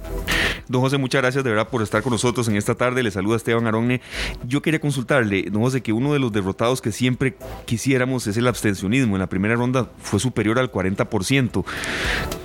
Don 0.69 0.81
José, 0.81 0.99
muchas 0.99 1.23
gracias 1.23 1.45
de 1.45 1.51
verdad 1.51 1.69
por 1.69 1.83
estar 1.83 2.03
con 2.03 2.13
nosotros 2.13 2.49
en 2.49 2.57
esta 2.57 2.75
tarde. 2.75 3.03
Le 3.03 3.11
saluda 3.11 3.37
Esteban 3.37 3.67
Aronne. 3.67 4.01
Yo 4.47 4.63
quería 4.63 4.81
consultarle, 4.81 5.43
don 5.51 5.63
José, 5.63 5.83
que 5.83 5.93
uno 5.93 6.13
de 6.13 6.19
los 6.19 6.33
derrotados 6.45 6.82
que 6.82 6.92
siempre 6.92 7.36
quisiéramos 7.64 8.26
es 8.26 8.36
el 8.36 8.47
abstencionismo. 8.47 9.16
En 9.16 9.20
la 9.20 9.28
primera 9.28 9.55
ronda 9.55 9.88
fue 10.03 10.20
superior 10.20 10.59
al 10.59 10.70
40%. 10.70 11.64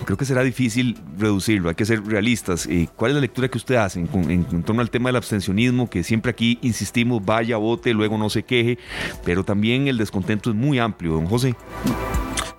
Creo 0.05 0.17
que 0.17 0.25
será 0.25 0.41
difícil 0.41 0.97
reducirlo, 1.17 1.69
hay 1.69 1.75
que 1.75 1.85
ser 1.85 2.03
realistas. 2.05 2.65
Eh, 2.65 2.87
¿Cuál 2.95 3.11
es 3.11 3.15
la 3.15 3.21
lectura 3.21 3.49
que 3.49 3.57
usted 3.57 3.75
hace 3.75 3.99
en, 3.99 4.31
en, 4.31 4.63
torno 4.63 4.81
al 4.81 4.89
tema 4.89 5.09
del 5.09 5.17
abstencionismo? 5.17 5.89
Que 5.89 6.03
siempre 6.03 6.31
aquí 6.31 6.57
insistimos, 6.61 7.23
vaya, 7.23 7.57
vote, 7.57 7.93
luego 7.93 8.17
no 8.17 8.29
se 8.29 8.43
queje, 8.43 8.79
pero 9.25 9.43
también 9.43 9.87
el 9.87 9.97
descontento 9.97 10.49
es 10.49 10.55
muy 10.55 10.79
amplio, 10.79 11.13
don 11.13 11.27
José. 11.27 11.55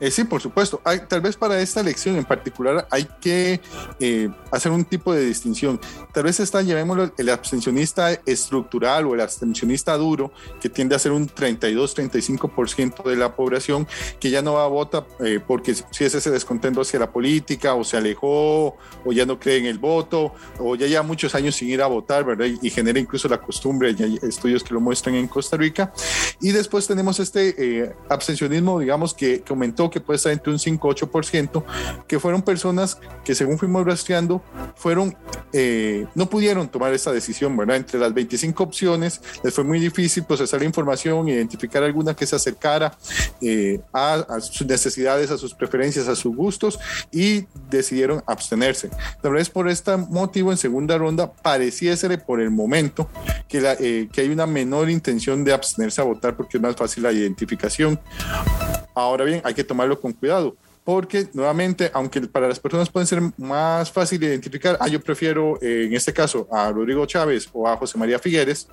Eh, 0.01 0.11
sí, 0.11 0.25
por 0.25 0.41
supuesto. 0.41 0.81
Tal 1.09 1.21
vez 1.21 1.37
para 1.37 1.61
esta 1.61 1.81
elección 1.81 2.17
en 2.17 2.25
particular 2.25 2.89
hay 2.91 3.07
que 3.21 3.61
eh, 4.01 4.31
hacer 4.51 4.73
un 4.73 4.85
tipo 4.85 5.13
de 5.13 5.25
distinción. 5.25 5.79
Tal 6.13 6.25
vez 6.25 6.41
está, 6.41 6.63
llamémoslo, 6.63 7.13
el 7.19 7.29
abstencionista 7.29 8.13
estructural 8.25 9.07
o 9.07 9.15
el 9.15 9.21
abstencionista 9.21 9.97
duro, 9.97 10.33
que 10.61 10.71
tiende 10.71 10.97
a 10.97 10.99
ser 10.99 11.13
un 11.13 11.29
32-35% 11.29 13.05
de 13.05 13.17
la 13.17 13.37
población, 13.37 13.87
que 14.19 14.31
ya 14.31 14.41
no 14.41 14.55
va 14.55 14.65
a 14.65 14.69
votar 14.69 15.07
eh, 15.21 15.41
porque 15.47 15.75
si 15.75 16.05
es 16.05 16.15
ese 16.15 16.31
descontento 16.31 16.81
hacia 16.81 16.99
la 16.99 17.13
política, 17.13 17.75
o 17.75 17.85
se 17.85 17.99
alejó, 17.99 18.77
o 19.05 19.13
ya 19.13 19.27
no 19.27 19.39
cree 19.39 19.59
en 19.59 19.67
el 19.67 19.79
voto, 19.79 20.33
o 20.59 20.75
ya 20.77 20.87
lleva 20.87 21.03
muchos 21.03 21.35
años 21.35 21.57
sin 21.57 21.69
ir 21.69 21.83
a 21.83 21.87
votar, 21.87 22.25
¿verdad? 22.25 22.47
Y, 22.63 22.71
genera 22.71 22.99
incluso 22.99 23.29
la 23.29 23.39
costumbre, 23.39 23.95
hay 23.99 24.19
estudios 24.23 24.63
que 24.63 24.73
lo 24.73 24.81
muestran 24.81 25.17
en 25.17 25.29
Costa 25.29 25.57
Rica. 25.57 25.93
Y 26.41 26.53
después 26.53 26.87
tenemos 26.87 27.19
este 27.21 27.95
abstencionismo, 28.09 28.79
digamos, 28.79 29.13
que 29.13 29.43
aumentó 29.51 29.90
que 29.91 30.01
puede 30.01 30.17
estar 30.17 30.33
entre 30.33 30.53
un 30.53 30.59
5-8%, 30.59 31.65
que 32.07 32.19
fueron 32.19 32.43
personas 32.43 32.99
que 33.25 33.35
según 33.35 33.59
fuimos 33.59 33.85
rastreando, 33.85 34.43
fueron, 34.77 35.17
eh, 35.53 36.07
no 36.15 36.27
pudieron 36.27 36.69
tomar 36.69 36.93
esa 36.93 37.13
decisión, 37.13 37.57
¿verdad? 37.57 37.77
Entre 37.77 37.99
las 37.99 38.13
25 38.13 38.63
opciones, 38.63 39.21
les 39.43 39.55
fue 39.55 39.65
muy 39.65 39.81
difícil 39.81 40.25
procesar 40.25 40.61
la 40.61 40.67
información, 40.67 41.29
identificar 41.29 41.83
alguna 41.83 42.15
que 42.15 42.27
se 42.27 42.37
acercara 42.37 42.97
eh, 43.41 43.81
a, 43.93 44.15
a, 44.15 44.41
sus 44.41 44.67
necesidades, 44.67 45.31
a 45.31 45.39
sus 45.39 45.55
preferencias, 45.55 46.09
a 46.09 46.17
sus 46.17 46.35
gustos 46.35 46.79
y 47.13 47.47
decidieron 47.71 48.23
abstenerse. 48.27 48.91
Tal 49.23 49.33
vez 49.33 49.49
por 49.51 49.69
este 49.69 49.97
motivo, 49.97 50.51
en 50.51 50.59
segunda 50.59 50.97
ronda, 50.99 51.33
pareciese 51.33 52.01
por 52.19 52.41
el 52.41 52.51
momento 52.51 53.09
que, 53.49 53.61
la, 53.61 53.75
eh, 53.75 54.09
que 54.13 54.23
hay 54.23 54.29
una 54.29 54.47
menor 54.47 54.91
intención 54.91 55.45
de 55.45 55.53
abstenerse 55.53 56.01
a 56.01 56.05
votar 56.05 56.37
porque 56.37 56.57
es 56.57 56.63
más 56.63 56.77
fácil 56.77 57.03
la 57.03 57.13
identificación. 57.13 58.01
Ahora 58.95 59.25
bien, 59.25 59.41
hay 59.45 59.55
que 59.55 59.65
tomarlo 59.81 60.01
con 60.01 60.13
cuidado 60.13 60.57
porque 60.93 61.29
nuevamente, 61.35 61.89
aunque 61.95 62.21
para 62.23 62.49
las 62.49 62.59
personas 62.59 62.91
pueden 62.91 63.07
ser 63.07 63.23
más 63.37 63.93
fácil 63.93 64.21
identificar, 64.25 64.77
ah, 64.81 64.89
yo 64.89 65.01
prefiero 65.01 65.57
eh, 65.63 65.85
en 65.87 65.95
este 65.95 66.13
caso 66.13 66.49
a 66.51 66.69
Rodrigo 66.73 67.07
Chávez 67.07 67.49
o 67.53 67.69
a 67.69 67.77
José 67.77 67.97
María 67.97 68.19
Figueres, 68.19 68.67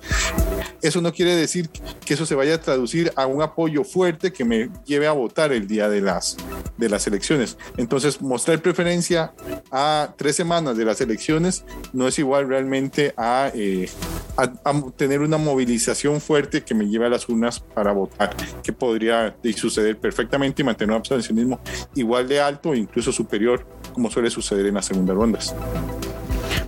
eso 0.82 1.00
no 1.00 1.12
quiere 1.12 1.36
decir 1.36 1.70
que 2.04 2.14
eso 2.14 2.26
se 2.26 2.34
vaya 2.34 2.56
a 2.56 2.60
traducir 2.60 3.12
a 3.14 3.26
un 3.26 3.40
apoyo 3.40 3.84
fuerte 3.84 4.32
que 4.32 4.44
me 4.44 4.68
lleve 4.84 5.06
a 5.06 5.12
votar 5.12 5.52
el 5.52 5.68
día 5.68 5.88
de 5.88 6.00
las, 6.00 6.36
de 6.76 6.88
las 6.88 7.06
elecciones. 7.06 7.56
Entonces, 7.76 8.20
mostrar 8.20 8.60
preferencia 8.62 9.32
a 9.70 10.12
tres 10.16 10.34
semanas 10.34 10.76
de 10.76 10.84
las 10.84 11.00
elecciones 11.00 11.64
no 11.92 12.08
es 12.08 12.18
igual 12.18 12.48
realmente 12.48 13.14
a, 13.16 13.52
eh, 13.54 13.88
a, 14.36 14.42
a 14.64 14.90
tener 14.96 15.20
una 15.20 15.38
movilización 15.38 16.20
fuerte 16.20 16.64
que 16.64 16.74
me 16.74 16.88
lleve 16.88 17.06
a 17.06 17.10
las 17.10 17.28
urnas 17.28 17.60
para 17.60 17.92
votar, 17.92 18.34
que 18.64 18.72
podría 18.72 19.36
suceder 19.54 19.98
perfectamente 19.98 20.62
y 20.62 20.64
mantener 20.64 20.90
un 20.90 20.96
abstencionismo 20.96 21.60
igual 21.94 22.07
de 22.16 22.40
alto 22.40 22.74
incluso 22.74 23.12
superior, 23.12 23.66
como 23.92 24.10
suele 24.10 24.30
suceder 24.30 24.66
en 24.66 24.74
las 24.74 24.86
segundas 24.86 25.16
rondas. 25.16 25.54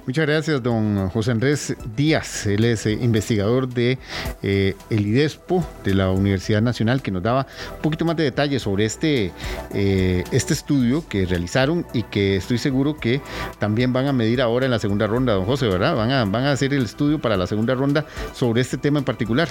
Muchas 0.07 0.27
gracias, 0.27 0.63
don 0.63 1.09
José 1.11 1.31
Andrés 1.31 1.77
Díaz. 1.95 2.47
Él 2.47 2.65
es 2.65 2.85
eh, 2.87 2.93
investigador 2.93 3.69
de 3.69 3.99
eh, 4.43 4.75
el 4.89 5.07
IDESPO 5.07 5.65
de 5.85 5.95
la 5.95 6.11
Universidad 6.11 6.63
Nacional, 6.63 7.03
que 7.03 7.11
nos 7.11 7.23
daba 7.23 7.47
un 7.77 7.83
poquito 7.83 8.05
más 8.05 8.17
de 8.17 8.25
detalles 8.25 8.63
sobre 8.63 8.87
este, 8.87 9.31
eh, 9.73 10.25
este 10.33 10.55
estudio 10.55 11.07
que 11.07 11.27
realizaron 11.27 11.87
y 11.93 12.03
que 12.05 12.37
estoy 12.37 12.59
seguro 12.59 12.97
que 12.97 13.21
también 13.59 13.93
van 13.93 14.07
a 14.07 14.13
medir 14.13 14.41
ahora 14.41 14.65
en 14.65 14.73
la 14.73 14.79
segunda 14.79 15.07
ronda, 15.07 15.35
don 15.35 15.45
José, 15.45 15.69
¿verdad? 15.69 15.95
Van 15.95 16.11
a, 16.11 16.25
van 16.25 16.45
a 16.45 16.53
hacer 16.53 16.75
el 16.75 16.85
estudio 16.85 17.21
para 17.21 17.37
la 17.37 17.47
segunda 17.47 17.75
ronda 17.75 18.07
sobre 18.33 18.63
este 18.63 18.79
tema 18.79 18.99
en 18.99 19.05
particular. 19.05 19.49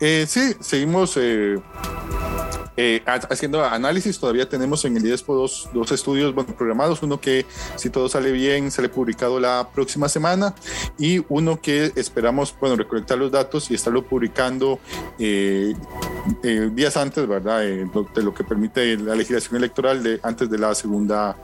Eh, 0.00 0.24
sí, 0.28 0.54
seguimos 0.60 1.18
eh, 2.78 2.88
eh, 2.88 3.02
haciendo 3.04 3.64
análisis. 3.64 4.20
Todavía 4.20 4.48
tenemos 4.48 4.84
en 4.84 4.96
el 4.96 5.04
IDESPO 5.04 5.34
dos, 5.34 5.68
dos, 5.74 5.90
estudios 5.90 6.32
bueno, 6.32 6.54
programados. 6.56 7.02
Uno 7.02 7.20
que, 7.20 7.44
si 7.74 7.90
todo 7.90 8.08
sale 8.08 8.30
bien, 8.30 8.70
sale 8.70 8.88
publicado 8.88 9.40
la 9.40 9.68
próxima 9.74 10.08
semana. 10.08 10.54
Y 10.96 11.24
uno 11.28 11.60
que 11.60 11.92
esperamos, 11.96 12.54
bueno, 12.60 12.76
recolectar 12.76 13.18
los 13.18 13.32
datos 13.32 13.68
y 13.72 13.74
estarlo 13.74 14.04
publicando 14.04 14.78
eh, 15.18 15.74
eh, 16.44 16.70
días 16.72 16.96
antes, 16.96 17.26
¿verdad? 17.26 17.60
de 17.60 18.22
lo 18.22 18.32
que 18.32 18.44
permite 18.44 18.96
la 18.96 19.16
legislación 19.16 19.56
electoral 19.56 20.00
de, 20.02 20.20
antes 20.22 20.48
de 20.48 20.58
la 20.58 20.72
segunda 20.74 21.36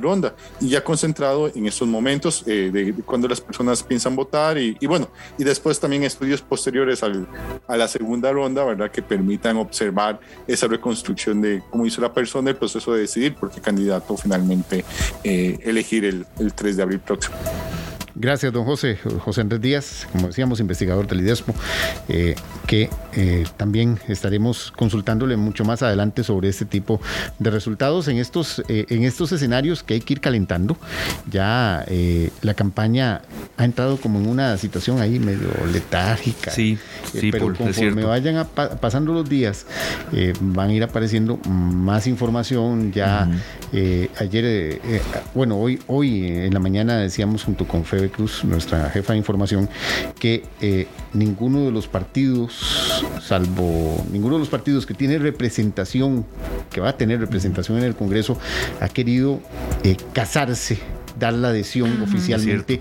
ronda. 0.00 0.36
Y 0.60 0.68
ya 0.68 0.84
concentrado 0.84 1.48
en 1.48 1.66
estos 1.66 1.88
momentos 1.88 2.44
de, 2.44 2.70
de, 2.70 2.92
cuando 3.04 3.28
las 3.28 3.40
personas 3.40 3.82
piensan 3.82 4.14
votar. 4.14 4.58
Y, 4.58 4.76
y, 4.78 4.86
bueno, 4.86 5.08
y 5.38 5.44
después 5.44 5.80
también 5.80 6.02
estudios 6.02 6.42
posteriores 6.42 7.02
al, 7.02 7.26
a 7.66 7.76
la 7.78 7.88
segunda 7.88 8.30
ronda, 8.30 8.62
¿verdad? 8.64 8.90
Que 8.90 9.00
permitan 9.00 9.56
observar 9.56 10.20
esa 10.46 10.65
reconstrucción 10.68 11.40
de 11.40 11.62
cómo 11.70 11.86
hizo 11.86 12.00
la 12.00 12.12
persona 12.12 12.50
el 12.50 12.56
proceso 12.56 12.92
de 12.94 13.00
decidir 13.00 13.34
por 13.34 13.50
qué 13.50 13.60
candidato 13.60 14.16
finalmente 14.16 14.84
eh, 15.24 15.58
elegir 15.62 16.04
el, 16.04 16.26
el 16.38 16.52
3 16.52 16.76
de 16.76 16.82
abril 16.82 17.00
próximo. 17.00 17.36
Gracias, 18.18 18.50
don 18.50 18.64
José. 18.64 18.98
José 19.20 19.42
Andrés 19.42 19.60
Díaz, 19.60 20.08
como 20.10 20.28
decíamos, 20.28 20.58
investigador 20.58 21.06
del 21.06 21.20
IDESPO, 21.20 21.54
eh, 22.08 22.34
que 22.66 22.88
eh, 23.14 23.44
también 23.58 23.98
estaremos 24.08 24.72
consultándole 24.72 25.36
mucho 25.36 25.64
más 25.66 25.82
adelante 25.82 26.24
sobre 26.24 26.48
este 26.48 26.64
tipo 26.64 26.98
de 27.38 27.50
resultados 27.50 28.08
en 28.08 28.16
estos, 28.16 28.62
eh, 28.68 28.86
en 28.88 29.04
estos 29.04 29.32
escenarios 29.32 29.82
que 29.82 29.94
hay 29.94 30.00
que 30.00 30.14
ir 30.14 30.20
calentando. 30.20 30.78
Ya 31.30 31.84
eh, 31.88 32.30
la 32.40 32.54
campaña 32.54 33.20
ha 33.58 33.64
entrado 33.64 33.98
como 33.98 34.18
en 34.18 34.28
una 34.28 34.56
situación 34.56 34.98
ahí 35.00 35.18
medio 35.18 35.50
letárgica. 35.70 36.50
Sí, 36.50 36.78
sí, 37.12 37.30
pero 37.30 37.46
por, 37.46 37.56
conforme 37.56 38.04
vayan 38.04 38.36
a 38.36 38.44
pa 38.44 38.70
pasando 38.76 39.12
los 39.12 39.28
días, 39.28 39.66
van 40.40 40.70
a 40.70 40.72
ir 40.72 40.82
apareciendo 40.82 41.36
más 41.48 42.06
información. 42.06 42.92
Ya 42.92 43.28
uh 43.28 43.76
-huh. 43.76 44.08
ayer, 44.18 44.80
bueno, 45.34 45.58
hoy, 45.58 45.78
hoy 45.86 46.26
en 46.26 46.54
la 46.54 46.60
mañana 46.60 46.96
decíamos 46.96 47.44
junto 47.44 47.66
con 47.66 47.84
Febe 47.84 48.05
Cruz, 48.10 48.44
nuestra 48.44 48.90
jefa 48.90 49.12
de 49.12 49.18
información, 49.18 49.68
que 50.18 50.44
eh, 50.60 50.86
ninguno 51.12 51.64
de 51.64 51.70
los 51.70 51.88
partidos, 51.88 53.04
salvo 53.22 54.04
ninguno 54.10 54.34
de 54.34 54.40
los 54.40 54.48
partidos 54.48 54.86
que 54.86 54.94
tiene 54.94 55.18
representación, 55.18 56.26
que 56.70 56.80
va 56.80 56.90
a 56.90 56.96
tener 56.96 57.20
representación 57.20 57.78
en 57.78 57.84
el 57.84 57.94
Congreso, 57.94 58.38
ha 58.80 58.88
querido 58.88 59.40
eh, 59.82 59.96
casarse 60.12 60.78
dar 61.18 61.34
la 61.34 61.48
adhesión 61.48 61.90
uh 61.90 61.94
-huh, 61.94 62.04
oficialmente 62.04 62.80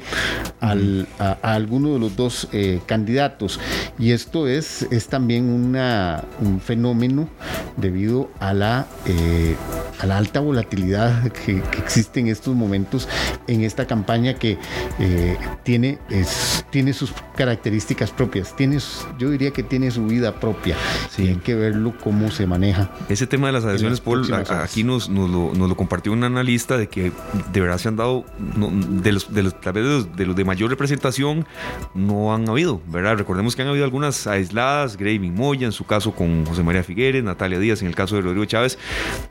al, 0.60 1.08
a, 1.20 1.38
a, 1.42 1.54
alguno 1.54 1.94
de 1.94 2.00
los 2.00 2.16
dos 2.16 2.48
eh, 2.52 2.82
candidatos. 2.86 3.60
Y 4.00 4.12
esto 4.12 4.48
es, 4.48 4.88
es 4.92 5.08
también 5.08 5.46
una, 5.46 6.24
un 6.40 6.60
fenómeno 6.60 7.30
debido 7.78 8.30
a 8.40 8.54
la, 8.54 8.88
eh, 9.06 9.56
a 10.00 10.06
la 10.06 10.18
alta 10.18 10.40
volatilidad 10.40 11.32
que, 11.32 11.62
que, 11.62 11.78
existe 11.78 12.20
en 12.20 12.28
estos 12.28 12.56
momentos 12.56 13.08
en 13.48 13.64
esta 13.64 13.86
campaña 13.86 14.36
que 14.36 14.58
eh, 15.00 15.38
tiene, 15.64 16.00
es, 16.10 16.66
tiene 16.70 16.94
sus 16.94 17.14
características 17.36 18.12
propias, 18.12 18.56
tiene, 18.56 18.80
yo 19.20 19.30
diría 19.30 19.52
que 19.52 19.64
tiene 19.64 19.92
su 19.92 20.06
vida 20.06 20.40
propia. 20.40 20.76
Sí. 21.10 21.28
Hay 21.28 21.36
que 21.36 21.56
verlo 21.56 21.94
cómo 22.02 22.32
se 22.32 22.48
maneja. 22.48 22.92
Ese 23.10 23.28
tema 23.28 23.48
de 23.48 23.54
las 23.54 23.66
adhesiones, 23.66 24.02
Paul, 24.02 24.26
aquí 24.34 24.84
nos, 24.84 25.10
nos, 25.10 25.30
lo, 25.30 25.54
nos 25.54 25.70
lo 25.70 25.76
compartió 25.76 26.12
un 26.12 26.24
analista 26.24 26.78
de 26.78 26.88
que 26.88 27.12
de 27.52 27.62
verdad 27.62 27.78
se 27.78 27.88
han 27.88 27.96
dado 27.96 28.25
no, 28.56 28.70
de 28.72 29.12
los 29.12 29.34
de 29.34 29.44
los 29.44 29.60
tal 29.62 29.74
vez 29.74 29.84
de 29.84 29.90
los, 29.90 30.16
de 30.16 30.26
los, 30.26 30.36
de 30.36 30.44
mayor 30.44 30.70
representación 30.70 31.46
no 31.94 32.34
han 32.34 32.48
habido, 32.50 32.82
¿verdad? 32.88 33.18
Recordemos 33.18 33.56
que 33.56 33.62
han 33.62 33.68
habido 33.68 33.86
algunas 33.86 34.28
aisladas, 34.28 34.98
Graving 34.98 35.34
Moya 35.34 35.66
en 35.66 35.72
su 35.72 35.86
caso 35.86 36.14
con 36.14 36.46
José 36.46 36.64
María 36.64 36.84
Figueres, 36.84 37.24
Natalia 37.24 37.60
Díaz 37.60 37.82
en 37.82 37.88
el 37.88 37.96
caso 37.96 38.16
de 38.16 38.22
Rodrigo 38.22 38.46
Chávez, 38.46 38.78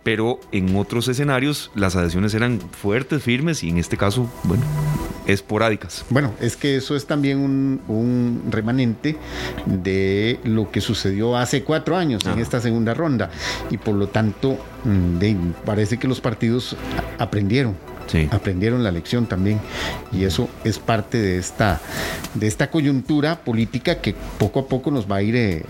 pero 0.03 0.41
en 0.53 0.77
otros 0.77 1.09
escenarios 1.09 1.71
las 1.75 1.97
adhesiones 1.97 2.35
eran 2.35 2.61
fuertes, 2.61 3.23
firmes 3.23 3.63
y 3.63 3.69
en 3.69 3.79
este 3.79 3.97
caso, 3.97 4.31
bueno, 4.45 4.63
esporádicas. 5.27 6.05
Bueno, 6.11 6.33
es 6.41 6.57
que 6.57 6.77
eso 6.77 6.97
es 6.97 7.07
también 7.07 7.39
un, 7.39 7.81
un 7.89 8.43
remanente 8.51 9.17
de 9.67 10.39
lo 10.45 10.71
que 10.71 10.81
sucedió 10.81 11.37
hace 11.37 11.63
cuatro 11.63 11.97
años 11.97 12.25
Ajá. 12.25 12.35
en 12.35 12.41
esta 12.41 12.61
segunda 12.61 12.95
ronda 12.95 13.31
y 13.71 13.79
por 13.79 13.95
lo 13.95 14.09
tanto 14.09 14.59
mm, 14.85 15.19
de, 15.19 15.37
parece 15.65 15.99
que 15.99 16.09
los 16.09 16.21
partidos 16.21 16.77
aprendieron 17.19 17.77
Sí. 18.07 18.29
aprendieron 18.31 18.83
la 18.83 18.91
lección 18.91 19.27
también 19.27 19.61
y 20.13 20.25
eso 20.25 20.49
es 20.65 20.79
parte 20.79 21.19
de 21.19 21.39
esta 21.39 21.81
de 22.35 22.47
esta 22.47 22.71
coyuntura 22.71 23.37
política 23.37 24.01
que 24.01 24.15
poco 24.39 24.61
a 24.61 24.67
poco 24.67 24.91
nos 24.91 25.11
va 25.11 25.17
a 25.17 25.23
ir 25.23 25.37
eh, 25.37 25.65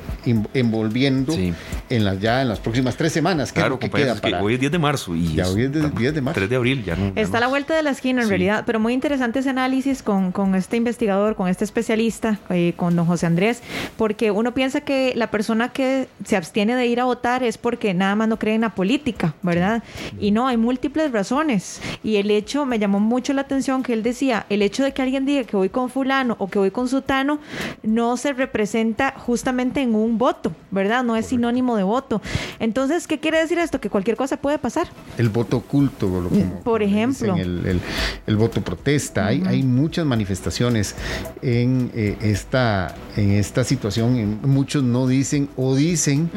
envolviendo 0.54 1.32
sí. 1.32 1.52
en 1.90 2.04
las 2.04 2.20
ya 2.20 2.42
en 2.42 2.48
las 2.48 2.60
próximas 2.60 2.96
tres 2.96 3.12
semanas 3.12 3.52
claro 3.52 3.78
que 3.78 3.90
queda 3.90 4.14
para... 4.16 4.42
hoy 4.42 4.54
es 4.54 4.60
10 4.60 4.72
de 4.72 4.78
marzo 4.78 5.14
y 5.14 5.34
ya 5.34 5.48
hoy 5.48 5.62
es 5.62 5.72
10 5.72 6.14
de 6.14 6.20
marzo 6.20 6.40
3 6.40 6.50
de 6.50 6.56
abril 6.56 6.84
ya 6.84 6.96
no, 6.96 7.08
está 7.08 7.22
ya 7.22 7.28
no... 7.28 7.36
a 7.36 7.40
la 7.40 7.46
vuelta 7.48 7.76
de 7.76 7.82
la 7.82 7.90
esquina 7.90 8.22
en 8.22 8.26
sí. 8.26 8.30
realidad 8.30 8.64
pero 8.66 8.80
muy 8.80 8.92
interesante 8.92 9.38
ese 9.38 9.50
análisis 9.50 10.02
con, 10.02 10.32
con 10.32 10.54
este 10.54 10.76
investigador 10.76 11.36
con 11.36 11.48
este 11.48 11.64
especialista 11.64 12.38
eh, 12.50 12.74
con 12.76 12.96
don 12.96 13.06
José 13.06 13.26
Andrés 13.26 13.62
porque 13.96 14.30
uno 14.30 14.54
piensa 14.54 14.80
que 14.80 15.12
la 15.14 15.30
persona 15.30 15.70
que 15.70 16.08
se 16.24 16.36
abstiene 16.36 16.74
de 16.74 16.86
ir 16.86 17.00
a 17.00 17.04
votar 17.04 17.42
es 17.42 17.58
porque 17.58 17.94
nada 17.94 18.16
más 18.16 18.28
no 18.28 18.38
cree 18.38 18.54
en 18.54 18.62
la 18.62 18.74
política 18.74 19.34
verdad 19.42 19.82
y 20.20 20.30
no 20.30 20.48
hay 20.48 20.56
múltiples 20.56 21.12
razones 21.12 21.80
y 22.02 22.16
el 22.16 22.23
hecho, 22.30 22.66
me 22.66 22.78
llamó 22.78 23.00
mucho 23.00 23.32
la 23.32 23.42
atención 23.42 23.82
que 23.82 23.92
él 23.92 24.02
decía, 24.02 24.46
el 24.48 24.62
hecho 24.62 24.84
de 24.84 24.92
que 24.92 25.02
alguien 25.02 25.26
diga 25.26 25.44
que 25.44 25.56
voy 25.56 25.68
con 25.68 25.90
fulano 25.90 26.36
o 26.38 26.48
que 26.48 26.58
voy 26.58 26.70
con 26.70 26.88
sutano 26.88 27.38
no 27.82 28.16
se 28.16 28.32
representa 28.32 29.14
justamente 29.16 29.82
en 29.82 29.94
un 29.94 30.18
voto, 30.18 30.52
¿verdad? 30.70 31.04
No 31.04 31.16
es 31.16 31.26
sinónimo 31.26 31.76
de 31.76 31.82
voto. 31.82 32.20
Entonces, 32.58 33.06
¿qué 33.06 33.20
quiere 33.20 33.38
decir 33.38 33.58
esto? 33.58 33.80
Que 33.80 33.90
cualquier 33.90 34.16
cosa 34.16 34.36
puede 34.36 34.58
pasar. 34.58 34.88
El 35.18 35.28
voto 35.28 35.58
oculto, 35.58 36.30
por 36.62 36.82
ejemplo. 36.82 37.36
El, 37.36 37.80
el, 38.26 38.36
voto 38.36 38.60
protesta. 38.60 39.26
hay, 39.26 39.42
hay 39.46 39.62
muchas 39.62 40.04
manifestaciones 40.04 40.94
en, 41.42 41.90
eh, 41.94 42.16
esta, 42.20 42.94
en 43.16 43.32
esta 43.32 43.64
situación. 43.64 44.40
Muchos 44.42 44.82
no 44.82 45.06
dicen 45.06 45.48
o 45.56 45.74
dicen 45.74 46.30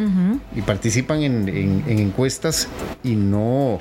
y 0.55 0.61
participan 0.61 1.23
en, 1.23 1.49
en, 1.49 1.99
encuestas 1.99 2.67
y 3.03 3.15
no, 3.15 3.79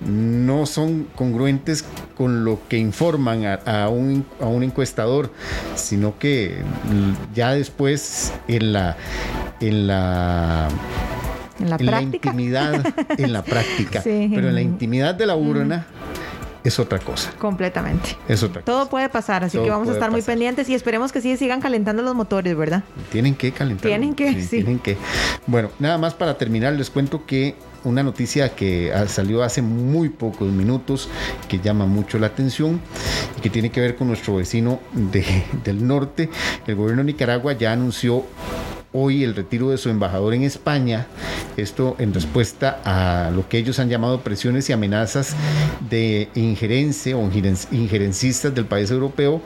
no 0.00 0.66
son 0.66 1.06
congruentes 1.14 1.84
con 2.16 2.44
lo 2.44 2.60
que 2.68 2.78
informan 2.78 3.44
a, 3.44 3.88
un, 3.88 4.24
a 4.40 4.46
un 4.46 4.62
encuestador, 4.62 5.30
sino 5.74 6.18
que 6.18 6.62
ya 7.34 7.52
después 7.52 8.32
en 8.48 8.72
la 8.72 8.96
en 9.60 9.86
la 9.86 10.68
en 11.58 11.86
la, 11.86 12.00
intimidad, 12.00 12.82
en 13.18 13.32
la 13.34 13.42
práctica, 13.42 14.00
pero 14.04 14.48
en 14.48 14.54
la 14.54 14.62
intimidad 14.62 15.14
de 15.14 15.26
la 15.26 15.36
urna 15.36 15.86
es 16.64 16.78
otra 16.78 16.98
cosa. 16.98 17.32
Completamente. 17.38 18.16
Es 18.28 18.42
otra 18.42 18.62
Todo 18.62 18.88
puede 18.88 19.08
pasar, 19.08 19.44
así 19.44 19.58
que 19.58 19.70
vamos 19.70 19.88
a 19.88 19.92
estar 19.92 20.10
muy 20.10 20.22
pendientes 20.22 20.68
y 20.68 20.74
esperemos 20.74 21.12
que 21.12 21.20
sí 21.20 21.36
sigan 21.36 21.60
calentando 21.60 22.02
los 22.02 22.14
motores, 22.14 22.56
¿verdad? 22.56 22.82
Tienen 23.10 23.34
que 23.34 23.52
calentar. 23.52 23.88
Tienen 23.88 24.14
que, 24.14 24.32
sí. 24.42 24.48
Tienen 24.48 24.78
que. 24.78 24.96
Bueno, 25.46 25.70
nada 25.78 25.98
más 25.98 26.14
para 26.14 26.36
terminar, 26.36 26.72
les 26.74 26.90
cuento 26.90 27.26
que 27.26 27.56
una 27.84 28.02
noticia 28.02 28.54
que 28.54 28.92
salió 29.08 29.42
hace 29.42 29.62
muy 29.62 30.08
pocos 30.08 30.50
minutos, 30.50 31.08
que 31.48 31.58
llama 31.58 31.86
mucho 31.86 32.18
la 32.18 32.28
atención 32.28 32.80
y 33.36 33.40
que 33.40 33.50
tiene 33.50 33.70
que 33.70 33.80
ver 33.80 33.96
con 33.96 34.08
nuestro 34.08 34.36
vecino 34.36 34.80
del 35.64 35.86
norte. 35.86 36.30
El 36.66 36.74
gobierno 36.76 37.02
de 37.02 37.12
Nicaragua 37.12 37.52
ya 37.52 37.72
anunció 37.72 38.24
hoy 38.92 39.22
el 39.22 39.36
retiro 39.36 39.70
de 39.70 39.78
su 39.78 39.88
embajador 39.88 40.34
en 40.34 40.42
España, 40.42 41.06
esto 41.56 41.94
en 41.98 42.12
respuesta 42.12 42.80
a 42.84 43.30
lo 43.30 43.48
que 43.48 43.58
ellos 43.58 43.78
han 43.78 43.88
llamado 43.88 44.20
presiones 44.22 44.68
y 44.68 44.72
amenazas 44.72 45.36
de 45.88 46.28
injerencia 46.34 47.16
o 47.16 47.30
injerencistas 47.30 48.54
del 48.54 48.64
país 48.66 48.90
europeo 48.90 49.42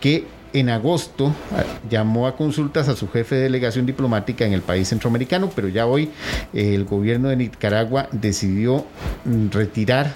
que 0.00 0.26
en 0.52 0.70
agosto 0.70 1.34
ah, 1.52 1.64
llamó 1.88 2.26
a 2.26 2.36
consultas 2.36 2.88
a 2.88 2.96
su 2.96 3.08
jefe 3.08 3.36
de 3.36 3.42
delegación 3.42 3.86
diplomática 3.86 4.44
en 4.44 4.52
el 4.52 4.62
país 4.62 4.88
centroamericano, 4.88 5.50
pero 5.54 5.68
ya 5.68 5.86
hoy 5.86 6.10
eh, 6.52 6.74
el 6.74 6.84
gobierno 6.84 7.28
de 7.28 7.36
Nicaragua 7.36 8.08
decidió 8.12 8.86
mm, 9.24 9.50
retirar 9.50 10.14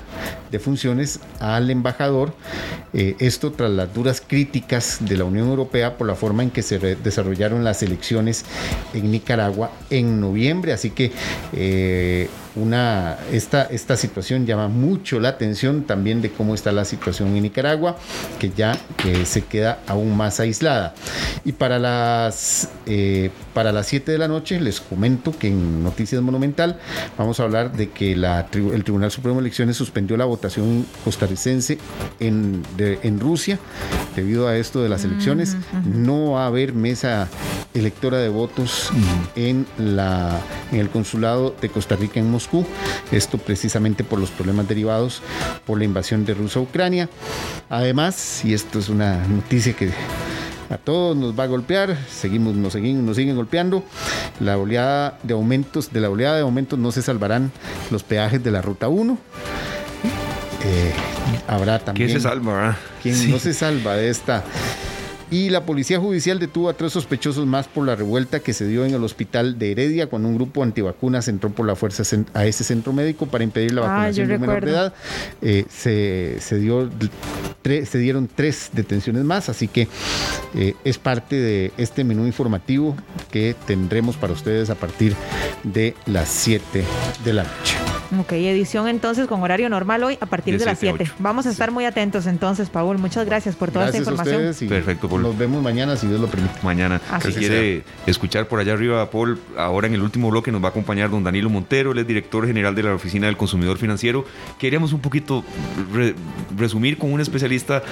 de 0.50 0.58
funciones 0.58 1.20
al 1.40 1.70
embajador, 1.70 2.34
eh, 2.92 3.16
esto 3.18 3.52
tras 3.52 3.70
las 3.70 3.92
duras 3.94 4.20
críticas 4.20 4.98
de 5.00 5.16
la 5.16 5.24
Unión 5.24 5.48
Europea 5.48 5.96
por 5.96 6.06
la 6.06 6.14
forma 6.14 6.42
en 6.42 6.50
que 6.50 6.62
se 6.62 6.78
desarrollaron 6.78 7.64
las 7.64 7.82
elecciones 7.82 8.44
en 8.92 9.10
Nicaragua 9.10 9.70
en 9.88 10.20
noviembre, 10.20 10.72
así 10.72 10.90
que 10.90 11.10
eh, 11.54 12.28
una, 12.56 13.16
esta, 13.30 13.62
esta 13.64 13.96
situación 13.96 14.46
llama 14.46 14.68
mucho 14.68 15.20
la 15.20 15.30
atención 15.30 15.84
también 15.84 16.22
de 16.22 16.30
cómo 16.30 16.54
está 16.54 16.72
la 16.72 16.84
situación 16.84 17.34
en 17.36 17.42
Nicaragua, 17.42 17.96
que 18.38 18.50
ya 18.50 18.78
se 19.24 19.42
queda 19.42 19.80
aún 19.86 20.16
más 20.16 20.40
aislada. 20.40 20.94
Y 21.44 21.52
para 21.52 21.78
las, 21.78 22.68
eh, 22.86 23.30
para 23.54 23.72
las 23.72 23.86
7 23.86 24.12
de 24.12 24.18
la 24.18 24.28
noche 24.28 24.60
les 24.60 24.80
comento 24.80 25.36
que 25.36 25.48
en 25.48 25.82
Noticias 25.82 26.20
Monumental 26.22 26.78
vamos 27.18 27.40
a 27.40 27.44
hablar 27.44 27.72
de 27.72 27.90
que 27.90 28.16
la, 28.16 28.46
el 28.52 28.84
Tribunal 28.84 29.10
Supremo 29.10 29.36
de 29.36 29.42
Elecciones 29.42 29.76
suspendió 29.76 30.16
la 30.16 30.24
votación 30.24 30.86
costarricense 31.04 31.78
en, 32.20 32.62
en 32.78 33.20
Rusia 33.20 33.58
debido 34.14 34.48
a 34.48 34.56
esto 34.56 34.82
de 34.82 34.88
las 34.88 35.04
elecciones. 35.04 35.56
No 35.84 36.32
va 36.32 36.44
a 36.44 36.46
haber 36.46 36.72
mesa 36.72 37.28
electora 37.74 38.18
de 38.18 38.28
votos 38.28 38.90
en, 39.36 39.66
la, 39.78 40.40
en 40.70 40.80
el 40.80 40.90
consulado 40.90 41.54
de 41.60 41.68
Costa 41.68 41.96
Rica 41.96 42.20
en 42.20 42.30
Moscú. 42.30 42.41
Esto 43.10 43.38
precisamente 43.38 44.04
por 44.04 44.18
los 44.18 44.30
problemas 44.30 44.68
derivados 44.68 45.22
por 45.66 45.78
la 45.78 45.84
invasión 45.84 46.24
de 46.24 46.34
Rusia 46.34 46.60
a 46.60 46.64
Ucrania. 46.64 47.08
Además, 47.68 48.44
y 48.44 48.54
esto 48.54 48.78
es 48.78 48.88
una 48.88 49.26
noticia 49.26 49.72
que 49.74 49.90
a 50.70 50.78
todos 50.78 51.16
nos 51.16 51.38
va 51.38 51.44
a 51.44 51.46
golpear, 51.46 51.96
seguimos, 52.08 52.54
nos, 52.54 52.72
seguimos, 52.72 53.04
nos 53.04 53.16
siguen 53.16 53.36
golpeando. 53.36 53.84
La 54.40 54.56
oleada 54.56 55.18
de 55.22 55.34
aumentos, 55.34 55.92
de 55.92 56.00
la 56.00 56.10
oleada 56.10 56.36
de 56.36 56.42
aumentos 56.42 56.78
no 56.78 56.92
se 56.92 57.02
salvarán 57.02 57.52
los 57.90 58.02
peajes 58.02 58.42
de 58.42 58.50
la 58.50 58.62
ruta 58.62 58.88
1. 58.88 59.18
Eh, 60.64 60.92
habrá 61.46 61.78
también. 61.78 62.08
¿Quién 62.08 62.20
se 62.20 62.28
salva? 62.28 62.76
¿Quién 63.02 63.30
no 63.30 63.38
se 63.38 63.52
salva 63.52 63.96
de 63.96 64.08
esta 64.08 64.44
y 65.32 65.48
la 65.48 65.64
policía 65.64 65.98
judicial 65.98 66.38
detuvo 66.38 66.68
a 66.68 66.74
tres 66.74 66.92
sospechosos 66.92 67.46
más 67.46 67.66
por 67.66 67.86
la 67.86 67.96
revuelta 67.96 68.40
que 68.40 68.52
se 68.52 68.66
dio 68.66 68.84
en 68.84 68.92
el 68.92 69.02
hospital 69.02 69.58
de 69.58 69.72
Heredia 69.72 70.06
cuando 70.06 70.28
un 70.28 70.34
grupo 70.34 70.62
antivacunas 70.62 71.26
entró 71.26 71.48
por 71.48 71.66
la 71.66 71.74
fuerza 71.74 72.02
a 72.34 72.44
ese 72.44 72.64
centro 72.64 72.92
médico 72.92 73.24
para 73.24 73.42
impedir 73.42 73.72
la 73.72 73.80
ah, 73.80 73.84
vacunación 73.86 74.28
de 74.28 74.38
menor 74.38 74.62
de 74.62 74.70
edad. 74.70 74.94
Eh, 75.40 75.64
se, 75.70 76.58
dio, 76.58 76.90
se 77.64 77.98
dieron 77.98 78.28
tres 78.32 78.70
detenciones 78.74 79.24
más, 79.24 79.48
así 79.48 79.68
que 79.68 79.88
eh, 80.54 80.74
es 80.84 80.98
parte 80.98 81.36
de 81.36 81.72
este 81.78 82.04
menú 82.04 82.26
informativo 82.26 82.94
que 83.30 83.56
tendremos 83.66 84.18
para 84.18 84.34
ustedes 84.34 84.68
a 84.68 84.74
partir 84.74 85.16
de 85.62 85.94
las 86.04 86.28
7 86.28 86.84
de 87.24 87.32
la 87.32 87.44
noche. 87.44 87.91
Ok, 88.20 88.32
edición 88.32 88.88
entonces 88.88 89.26
con 89.26 89.42
horario 89.42 89.70
normal 89.70 90.04
hoy 90.04 90.18
a 90.20 90.26
partir 90.26 90.58
de, 90.58 90.66
las 90.66 90.78
7. 90.78 91.12
Vamos 91.18 91.46
a 91.46 91.50
estar 91.50 91.70
muy 91.70 91.86
atentos 91.86 92.26
entonces, 92.26 92.68
Paul. 92.68 92.98
Muchas 92.98 93.24
gracias 93.24 93.56
por 93.56 93.70
toda 93.70 93.86
esta 93.86 93.98
información. 93.98 94.54
Perfecto, 94.68 95.08
Paul. 95.08 95.22
Nos 95.22 95.38
vemos 95.38 95.62
mañana 95.62 95.96
si 95.96 96.06
Dios 96.06 96.20
lo 96.20 96.26
permite. 96.26 96.54
Mañana. 96.62 97.00
Si 97.22 97.32
quiere 97.32 97.84
escuchar 98.06 98.48
por 98.48 98.60
allá 98.60 98.74
arriba, 98.74 99.08
Paul, 99.10 99.38
ahora 99.56 99.86
en 99.86 99.94
el 99.94 100.02
último 100.02 100.30
bloque 100.30 100.52
nos 100.52 100.62
va 100.62 100.66
a 100.66 100.70
acompañar 100.70 101.10
don 101.10 101.24
Danilo 101.24 101.48
Montero, 101.48 101.92
él 101.92 101.98
es 101.98 102.06
director 102.06 102.46
general 102.46 102.74
de 102.74 102.82
la 102.82 102.94
Oficina 102.94 103.26
del 103.26 103.36
Consumidor 103.36 103.78
Financiero. 103.78 104.26
Queríamos 104.58 104.92
un 104.92 105.00
poquito 105.00 105.42
resumir 106.56 106.98
con 106.98 107.12
un 107.12 107.20
especialista 107.20 107.82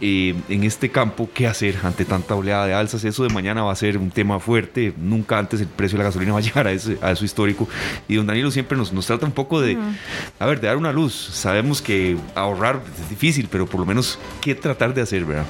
eh, 0.00 0.34
en 0.48 0.64
este 0.64 0.90
campo 0.90 1.30
qué 1.32 1.46
hacer 1.46 1.76
ante 1.84 2.04
tanta 2.04 2.34
oleada 2.34 2.66
de 2.66 2.74
alzas. 2.74 3.04
Eso 3.04 3.22
de 3.22 3.28
mañana 3.28 3.62
va 3.62 3.72
a 3.72 3.76
ser 3.76 3.98
un 3.98 4.10
tema 4.10 4.40
fuerte. 4.40 4.92
Nunca 4.96 5.38
antes 5.38 5.60
el 5.60 5.68
precio 5.68 5.96
de 5.96 6.02
la 6.02 6.08
gasolina 6.08 6.32
va 6.32 6.38
a 6.38 6.42
llegar 6.42 6.66
a, 6.66 6.72
ese, 6.72 6.98
a 7.00 7.12
eso 7.12 7.24
histórico. 7.24 7.68
Y 8.08 8.16
don 8.16 8.26
Danilo 8.26 8.50
siempre 8.50 8.76
nos, 8.76 8.92
nos 8.92 9.06
trata 9.06 9.24
un 9.24 9.32
poco 9.32 9.60
de 9.60 9.67
a 10.38 10.46
ver, 10.46 10.60
de 10.60 10.68
dar 10.68 10.76
una 10.76 10.92
luz. 10.92 11.14
Sabemos 11.14 11.82
que 11.82 12.16
ahorrar 12.34 12.80
es 13.02 13.10
difícil, 13.10 13.48
pero 13.50 13.66
por 13.66 13.80
lo 13.80 13.86
menos, 13.86 14.18
¿qué 14.40 14.54
tratar 14.54 14.94
de 14.94 15.02
hacer, 15.02 15.24
verdad? 15.24 15.46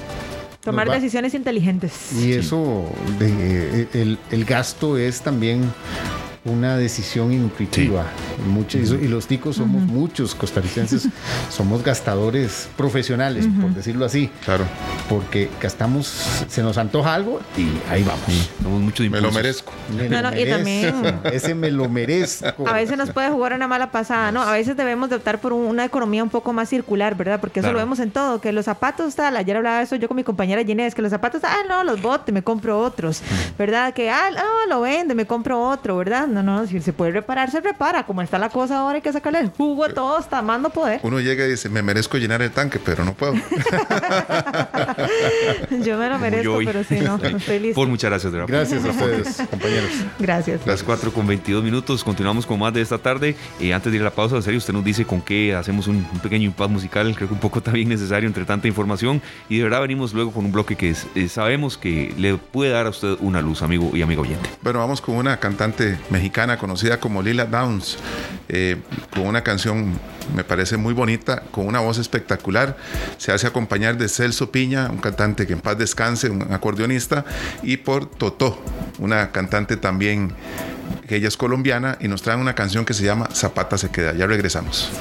Tomar 0.61 0.89
decisiones 0.89 1.33
inteligentes. 1.33 2.11
Y 2.13 2.33
eso, 2.33 2.91
de, 3.17 3.87
el, 3.93 4.17
el 4.31 4.45
gasto 4.45 4.97
es 4.97 5.21
también 5.21 5.71
una 6.45 6.77
decisión 6.77 7.33
intuitiva. 7.33 8.05
y 8.73 9.07
los 9.07 9.27
ticos 9.27 9.57
somos 9.57 9.81
muchos 9.81 10.35
costarricenses, 10.35 11.07
somos 11.49 11.83
gastadores 11.83 12.69
profesionales, 12.77 13.47
por 13.59 13.73
decirlo 13.73 14.05
así. 14.05 14.29
Claro. 14.45 14.65
Porque 15.09 15.49
gastamos, 15.61 16.07
se 16.47 16.63
nos 16.63 16.77
antoja 16.77 17.13
algo 17.13 17.39
y 17.57 17.67
ahí 17.91 18.03
vamos. 18.03 18.49
Somos 18.61 18.81
muchos 18.81 19.09
Me 19.09 19.21
lo 19.21 19.31
merezco. 19.31 19.73
Me 19.95 20.09
no, 20.09 20.37
y 20.37 20.45
también. 20.45 21.19
Ese 21.31 21.55
me 21.55 21.71
lo 21.71 21.89
merezco. 21.89 22.67
A 22.67 22.73
veces 22.73 22.97
nos 22.97 23.11
puede 23.11 23.29
jugar 23.29 23.53
una 23.53 23.67
mala 23.67 23.91
pasada, 23.91 24.31
¿no? 24.31 24.41
A 24.41 24.53
veces 24.53 24.77
debemos 24.77 25.09
de 25.09 25.17
optar 25.17 25.41
por 25.41 25.53
una 25.53 25.85
economía 25.85 26.23
un 26.23 26.29
poco 26.29 26.53
más 26.53 26.69
circular, 26.69 27.15
¿verdad? 27.15 27.39
Porque 27.39 27.59
eso 27.59 27.71
lo 27.71 27.79
vemos 27.79 27.99
en 27.99 28.11
todo, 28.11 28.39
que 28.39 28.51
los 28.51 28.65
zapatos, 28.65 29.15
tal, 29.15 29.35
ayer 29.35 29.57
hablaba 29.57 29.77
de 29.77 29.83
eso 29.83 29.95
yo 29.95 30.07
con 30.07 30.15
mi 30.17 30.23
compañera 30.23 30.63
Ginés, 30.63 30.95
que 30.95 31.01
los 31.01 31.11
zapatos, 31.11 31.41
ah, 31.43 31.63
no, 31.67 31.83
los 31.83 32.01
bote, 32.01 32.31
me 32.31 32.43
compro 32.43 32.79
otros, 32.79 33.21
¿verdad? 33.57 33.93
Que, 33.93 34.09
ah, 34.09 34.29
no, 34.31 34.73
lo 34.73 34.81
vende, 34.81 35.15
me 35.15 35.25
compro 35.25 35.61
otro, 35.61 35.97
¿verdad? 35.97 36.28
No, 36.29 36.43
no, 36.43 36.67
si 36.67 36.79
se 36.79 36.93
puede 36.93 37.11
reparar, 37.11 37.49
se 37.49 37.59
repara. 37.59 38.05
Como 38.05 38.21
está 38.21 38.37
la 38.37 38.49
cosa 38.49 38.79
ahora, 38.79 38.97
hay 38.97 39.01
que 39.01 39.11
sacarle 39.11 39.39
el 39.39 39.49
jugo 39.49 39.85
a 39.85 39.89
todo, 39.89 40.19
está 40.19 40.37
amando 40.37 40.69
poder. 40.69 40.99
Uno 41.03 41.19
llega 41.19 41.43
y 41.45 41.49
dice, 41.49 41.69
me 41.69 41.81
merezco 41.81 42.17
llenar 42.17 42.43
el 42.43 42.51
tanque, 42.51 42.79
pero 42.79 43.03
no 43.03 43.13
puedo. 43.13 43.33
Yo 45.83 45.97
me 45.97 46.09
lo 46.09 46.19
merezco, 46.19 46.59
pero 46.63 46.83
si 46.83 46.99
no, 46.99 47.17
no 47.17 47.37
estoy 47.37 47.57
listo. 47.59 47.75
Por 47.75 47.87
muchas 47.87 48.11
gracias, 48.11 48.31
Gracias 48.47 48.85
a 48.85 48.89
ustedes, 48.89 49.37
compañeros. 49.49 49.89
Gracias. 50.19 50.67
Las 50.67 50.83
4 50.83 51.11
con 51.11 51.25
22 51.25 51.63
minutos, 51.63 52.03
continuamos 52.03 52.45
con 52.45 52.59
más 52.59 52.71
de 52.73 52.81
esta 52.81 52.99
tarde. 52.99 53.35
y 53.59 53.71
antes 53.71 53.91
de 53.91 53.97
ir 53.97 54.03
a 54.03 54.05
la 54.05 54.11
pausa, 54.11 54.35
en 54.35 54.43
serio, 54.43 54.59
usted 54.59 54.73
nos 54.73 54.83
dice 54.83 55.05
con 55.05 55.21
qué 55.21 55.55
hacemos 55.55 55.87
un, 55.87 56.03
pequeño 56.21 56.45
impas 56.45 56.69
musical, 56.69 57.15
creo 57.15 57.27
que 57.27 57.33
un 57.33 57.39
poco 57.39 57.61
también 57.61 57.89
necesario 57.89 58.27
entre 58.27 58.45
tanta 58.45 58.67
información. 58.67 59.21
Y 59.49 59.57
de 59.57 59.63
verdad 59.63 59.81
venimos 59.81 60.13
luego 60.13 60.31
con 60.31 60.45
un 60.45 60.51
bloque 60.51 60.75
que 60.75 60.93
eh, 61.15 61.27
sabemos 61.27 61.77
que 61.77 62.13
le 62.17 62.37
puede 62.37 62.71
dar 62.71 62.85
a 62.85 62.89
usted 62.89 63.15
una 63.19 63.41
luz, 63.41 63.63
amigo 63.63 63.91
y 63.95 64.01
amigo 64.01 64.21
oyente. 64.21 64.49
Bueno, 64.61 64.79
vamos 64.79 65.01
con 65.01 65.15
una 65.15 65.37
cantante 65.37 65.97
mexicana 66.09 66.18
conocida 66.57 66.99
como 66.99 67.21
Lila 67.21 67.45
Downs, 67.45 67.97
eh, 68.47 68.77
con 69.13 69.27
una 69.27 69.43
canción 69.43 69.99
me 70.35 70.43
parece 70.43 70.77
muy 70.77 70.93
bonita, 70.93 71.43
con 71.51 71.67
una 71.67 71.79
voz 71.79 71.97
espectacular. 71.97 72.77
Se 73.17 73.31
hace 73.31 73.47
acompañar 73.47 73.97
de 73.97 74.07
Celso 74.07 74.51
Piña, 74.51 74.89
un 74.89 74.97
cantante 74.97 75.47
que 75.47 75.53
en 75.53 75.61
paz 75.61 75.77
descanse, 75.77 76.29
un 76.29 76.53
acordeonista, 76.53 77.25
y 77.63 77.77
por 77.77 78.05
Totó, 78.05 78.61
una 78.99 79.31
cantante 79.31 79.77
también 79.77 80.33
que 81.07 81.15
ella 81.15 81.27
es 81.27 81.37
colombiana, 81.37 81.97
y 81.99 82.07
nos 82.07 82.21
traen 82.21 82.39
una 82.39 82.53
canción 82.53 82.85
que 82.85 82.93
se 82.93 83.03
llama 83.03 83.27
Zapata 83.33 83.77
se 83.77 83.89
queda. 83.89 84.13
Ya 84.13 84.27
regresamos. 84.27 84.91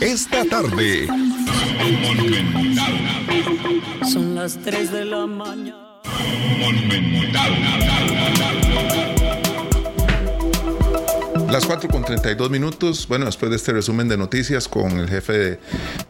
Esta 0.00 0.44
tarde. 0.44 1.08
Las 4.36 4.58
3 4.58 4.92
de 4.92 5.04
la 5.06 5.26
mañana. 5.26 5.96
Las 11.50 11.64
4 11.64 11.88
con 11.88 12.04
32 12.04 12.50
minutos. 12.50 13.06
Bueno, 13.08 13.26
después 13.26 13.50
de 13.50 13.56
este 13.56 13.72
resumen 13.72 14.08
de 14.08 14.16
noticias 14.16 14.68
con 14.68 14.98
el 14.98 15.08
jefe 15.08 15.32
de- 15.32 15.58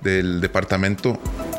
del 0.03 0.41
departamento, 0.41 1.19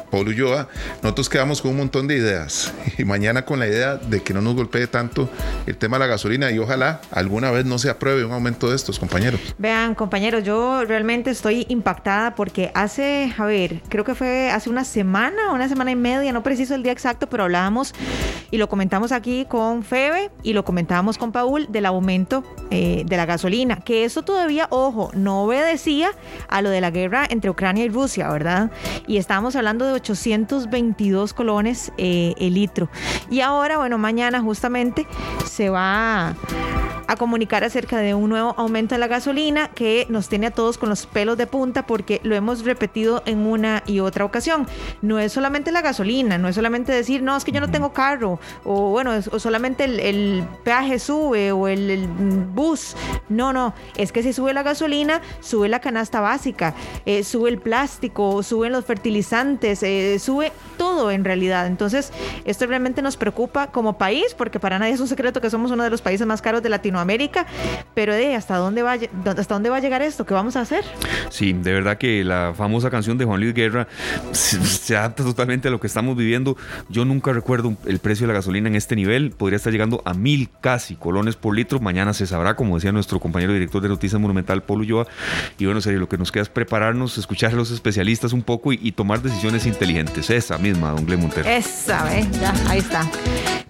Paul 0.10 0.30
Ulloa, 0.30 0.68
nosotros 1.04 1.30
quedamos 1.30 1.62
con 1.62 1.72
un 1.72 1.78
montón 1.78 2.08
de 2.08 2.16
ideas. 2.18 2.74
Y 2.98 3.06
mañana 3.06 3.46
con 3.46 3.60
la 3.60 3.68
idea 3.68 3.96
de 3.96 4.22
que 4.24 4.34
no 4.34 4.42
nos 4.42 4.56
golpee 4.56 4.88
tanto 4.88 5.30
el 5.68 5.78
tema 5.78 5.98
de 5.98 6.00
la 6.02 6.08
gasolina 6.08 6.50
y 6.52 6.58
ojalá 6.60 7.02
alguna 7.12 7.52
vez 7.52 7.66
no 7.66 7.78
se 7.78 7.90
apruebe 7.90 8.26
un 8.26 8.32
aumento 8.32 8.70
de 8.70 8.76
estos, 8.76 8.98
compañeros. 9.00 9.40
Vean, 9.60 9.94
compañeros, 9.96 10.44
yo 10.44 10.84
realmente 10.86 11.30
estoy 11.30 11.66
impactada 11.70 12.34
porque 12.36 12.72
hace, 12.74 13.32
a 13.38 13.46
ver, 13.46 13.82
creo 13.90 14.04
que 14.04 14.16
fue 14.16 14.50
hace 14.50 14.70
una 14.70 14.84
semana, 14.86 15.52
una 15.54 15.70
semana 15.70 15.92
y 15.92 15.96
media, 15.96 16.34
no 16.34 16.42
preciso 16.42 16.74
el 16.74 16.84
día 16.84 16.92
exacto, 16.94 17.28
pero 17.30 17.44
hablábamos 17.44 17.94
y 18.50 18.58
lo 18.58 18.68
comentamos 18.70 19.12
aquí 19.12 19.46
con 19.48 19.84
Febe 19.84 20.32
y 20.42 20.54
lo 20.54 20.66
comentábamos 20.66 21.18
con 21.18 21.32
Paul 21.32 21.68
del 21.70 21.86
aumento 21.86 22.44
eh, 22.72 23.04
de 23.06 23.18
la 23.18 23.26
gasolina, 23.26 23.67
que 23.76 24.06
eso 24.06 24.24
todavía, 24.24 24.68
ojo, 24.70 25.12
no 25.14 25.44
obedecía 25.44 26.12
a 26.48 26.62
lo 26.62 26.70
de 26.70 26.82
la 26.82 26.92
guerra 26.92 27.26
entre 27.30 27.50
Ucrania 27.50 27.86
y 27.86 27.90
Rusia, 27.90 28.30
¿verdad? 28.30 28.72
Y 29.06 29.18
estábamos 29.18 29.56
hablando 29.56 29.86
de 29.86 29.94
822 29.94 31.34
colones 31.34 31.92
eh, 31.98 32.34
el 32.38 32.54
litro. 32.54 32.90
Y 33.30 33.42
ahora, 33.42 33.78
bueno, 33.78 33.98
mañana 33.98 34.42
justamente 34.42 35.06
se 35.46 35.70
va 35.70 36.36
comunicar 37.16 37.64
acerca 37.64 38.00
de 38.00 38.14
un 38.14 38.30
nuevo 38.30 38.54
aumento 38.58 38.96
en 38.96 39.02
la 39.02 39.08
gasolina 39.08 39.70
que 39.70 40.06
nos 40.10 40.30
tiene 40.30 40.48
a 40.48 40.52
todos 40.52 40.78
con 40.78 40.90
los 40.90 41.06
pelos 41.06 41.38
de 41.38 41.48
punta 41.48 41.86
porque 41.86 42.20
lo 42.24 42.36
hemos 42.36 42.66
repetido 42.66 43.24
en 43.26 43.40
una 43.40 43.84
y 43.86 44.00
otra 44.00 44.26
ocasión. 44.26 44.68
No 45.02 45.20
es 45.20 45.32
solamente 45.32 45.72
la 45.72 45.82
gasolina, 45.82 46.38
no 46.38 46.48
es 46.48 46.56
solamente 46.56 46.92
decir, 46.92 47.24
no, 47.24 47.36
es 47.36 47.44
que 47.44 47.52
yo 47.52 47.62
no 47.62 47.72
tengo 47.72 47.94
carro, 47.94 48.40
o 48.64 48.90
bueno, 48.92 49.12
o 49.32 49.40
solamente 49.40 49.86
el, 49.86 50.44
peaje 50.64 51.00
sube 51.00 51.52
o 51.52 51.68
el, 51.68 51.90
el 51.90 52.08
bus. 52.08 52.96
No, 53.30 53.54
no, 53.54 53.74
es 53.96 54.12
que 54.12 54.24
si 54.24 54.34
sube 54.34 54.54
la 54.54 54.64
gasolina, 54.64 55.22
sube 55.40 55.70
la 55.70 55.80
canasta 55.80 56.20
básica, 56.20 56.74
eh, 57.06 57.24
sube 57.24 57.50
el 57.50 57.60
plástico, 57.60 58.44
suben 58.44 58.72
los 58.72 58.86
fertilizantes, 58.86 59.84
eh, 59.84 60.20
sube 60.20 60.52
todo 60.78 61.12
en 61.12 61.24
realidad. 61.24 61.68
Entonces, 61.68 62.12
esto 62.46 62.66
realmente 62.68 63.02
nos 63.02 63.18
preocupa 63.18 63.68
como 63.68 63.98
país, 63.98 64.34
porque 64.38 64.60
para 64.60 64.80
nadie 64.80 64.94
es 64.94 65.00
un 65.00 65.08
secreto 65.08 65.42
que 65.42 65.50
somos 65.50 65.72
uno 65.72 65.84
de 65.84 65.90
los 65.90 66.02
países 66.02 66.26
más 66.28 66.42
caros 66.42 66.64
de 66.64 66.70
Latinoamérica, 66.70 66.97
pero 67.94 68.14
de 68.14 68.36
hasta 68.36 68.58
dónde 68.58 68.82
va, 68.84 68.94
hasta 68.94 69.54
dónde 69.54 69.70
va 69.70 69.78
a 69.78 69.80
llegar 69.80 70.02
esto, 70.02 70.26
¿qué 70.26 70.34
vamos 70.34 70.56
a 70.56 70.62
hacer? 70.62 70.84
Sí, 71.30 71.54
de 71.54 71.74
verdad 71.74 71.98
que 71.98 72.24
la 72.24 72.54
famosa 72.56 72.90
canción 72.90 73.18
de 73.18 73.26
Juan 73.26 73.40
Luis 73.40 73.54
Guerra 73.54 73.88
se, 74.32 74.64
se 74.66 74.96
adapta 74.98 75.24
totalmente 75.24 75.68
a 75.68 75.72
lo 75.72 75.80
que 75.80 75.88
estamos 75.88 76.16
viviendo. 76.16 76.58
Yo 76.90 77.06
nunca 77.06 77.34
recuerdo 77.34 77.76
el 77.86 78.00
precio 78.00 78.28
de 78.28 78.34
la 78.34 78.40
gasolina 78.40 78.68
en 78.70 78.76
este 78.76 78.96
nivel. 78.96 79.32
Podría 79.32 79.58
estar 79.58 79.72
llegando 79.72 80.02
a 80.06 80.14
mil 80.14 80.50
casi 80.62 80.96
colones 80.96 81.36
por 81.36 81.56
litro. 81.56 81.80
Mañana 81.80 82.14
se 82.14 82.28
sabrá, 82.28 82.56
como 82.56 82.76
decía 82.76 82.92
nuestro 82.92 83.20
compañero 83.20 83.54
director 83.54 83.82
de 83.82 83.90
Noticias 83.90 84.20
Monumental, 84.20 84.64
Polo 84.64 84.82
Ulloa. 84.82 85.08
Y 85.58 85.66
bueno, 85.66 85.82
serio, 85.82 86.00
lo 86.00 86.10
que 86.10 86.18
nos 86.18 86.32
queda 86.32 86.44
es 86.44 86.50
prepararnos, 86.50 87.18
escuchar 87.18 87.52
a 87.54 87.56
los 87.56 87.72
especialistas 87.72 88.34
un 88.34 88.42
poco 88.42 88.74
y, 88.74 88.80
y 88.82 88.92
tomar 88.92 89.22
decisiones 89.22 89.66
inteligentes. 89.66 90.30
Esa 90.30 90.58
misma, 90.58 90.92
don 90.92 91.06
Glen 91.06 91.22
Montero. 91.22 91.48
Esa, 91.48 92.18
¿eh? 92.18 92.28
Ya, 92.40 92.54
ahí 92.70 92.80
está. 92.80 93.10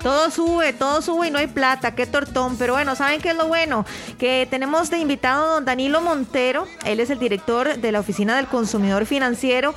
Todo 0.01 0.29
sube, 0.29 0.73
todo 0.73 1.01
sube 1.01 1.27
y 1.27 1.31
no 1.31 1.39
hay 1.39 1.47
plata, 1.47 1.95
qué 1.95 2.05
tortón. 2.05 2.57
Pero 2.57 2.73
bueno, 2.73 2.95
¿saben 2.95 3.16
qué 3.19 3.29
es 3.29 3.35
lo 3.35 3.47
bueno? 3.47 3.85
Que 4.17 4.47
tenemos 4.49 4.89
de 4.89 4.99
invitado 4.99 5.45
a 5.45 5.53
don 5.55 5.65
Danilo 5.65 6.01
Montero. 6.01 6.67
Él 6.85 6.99
es 6.99 7.09
el 7.09 7.19
director 7.19 7.77
de 7.77 7.91
la 7.91 7.99
Oficina 7.99 8.35
del 8.35 8.47
Consumidor 8.47 9.05
Financiero 9.05 9.73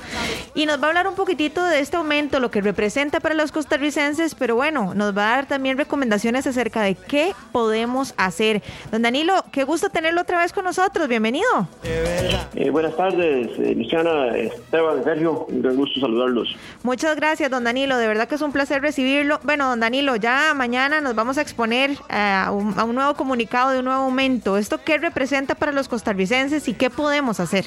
y 0.53 0.65
nos 0.65 0.81
va 0.81 0.85
a 0.85 0.89
hablar 0.89 1.07
un 1.07 1.15
poquitito 1.15 1.63
de 1.63 1.79
este 1.79 1.97
aumento, 1.97 2.39
lo 2.39 2.51
que 2.51 2.61
representa 2.61 3.19
para 3.19 3.35
los 3.35 3.51
costarricenses, 3.51 4.35
pero 4.35 4.55
bueno, 4.55 4.93
nos 4.93 5.17
va 5.17 5.33
a 5.33 5.35
dar 5.35 5.45
también 5.47 5.77
recomendaciones 5.77 6.45
acerca 6.47 6.81
de 6.81 6.95
qué 6.95 7.33
podemos 7.51 8.13
hacer. 8.17 8.61
Don 8.91 9.01
Danilo, 9.01 9.43
qué 9.51 9.63
gusto 9.63 9.89
tenerlo 9.89 10.21
otra 10.21 10.39
vez 10.39 10.53
con 10.53 10.63
nosotros. 10.63 11.07
Bienvenido. 11.07 11.67
Eh, 11.83 12.69
buenas 12.69 12.95
tardes, 12.95 13.49
eh, 13.57 13.75
Luciana, 13.75 14.37
Esteban, 14.37 15.03
Sergio, 15.03 15.45
un 15.49 15.61
gran 15.61 15.75
gusto 15.75 15.99
saludarlos. 15.99 16.55
Muchas 16.83 17.15
gracias, 17.15 17.49
don 17.49 17.63
Danilo. 17.63 17.97
De 17.97 18.07
verdad 18.07 18.27
que 18.27 18.35
es 18.35 18.41
un 18.41 18.51
placer 18.51 18.81
recibirlo. 18.81 19.39
Bueno, 19.43 19.69
don 19.69 19.79
Danilo, 19.79 20.15
ya 20.15 20.53
mañana 20.53 21.01
nos 21.01 21.15
vamos 21.15 21.37
a 21.37 21.41
exponer 21.41 21.97
a, 22.09 22.51
un, 22.51 22.77
a 22.77 22.83
un 22.83 22.95
nuevo 22.95 23.15
comunicado 23.15 23.30
de 23.71 23.79
un 23.79 23.85
nuevo 23.85 24.03
aumento. 24.03 24.57
¿Esto 24.57 24.79
qué 24.83 24.97
representa 24.97 25.55
para 25.55 25.71
los 25.71 25.87
costarricenses 25.87 26.67
y 26.67 26.73
qué 26.73 26.89
podemos 26.89 27.39
hacer? 27.39 27.65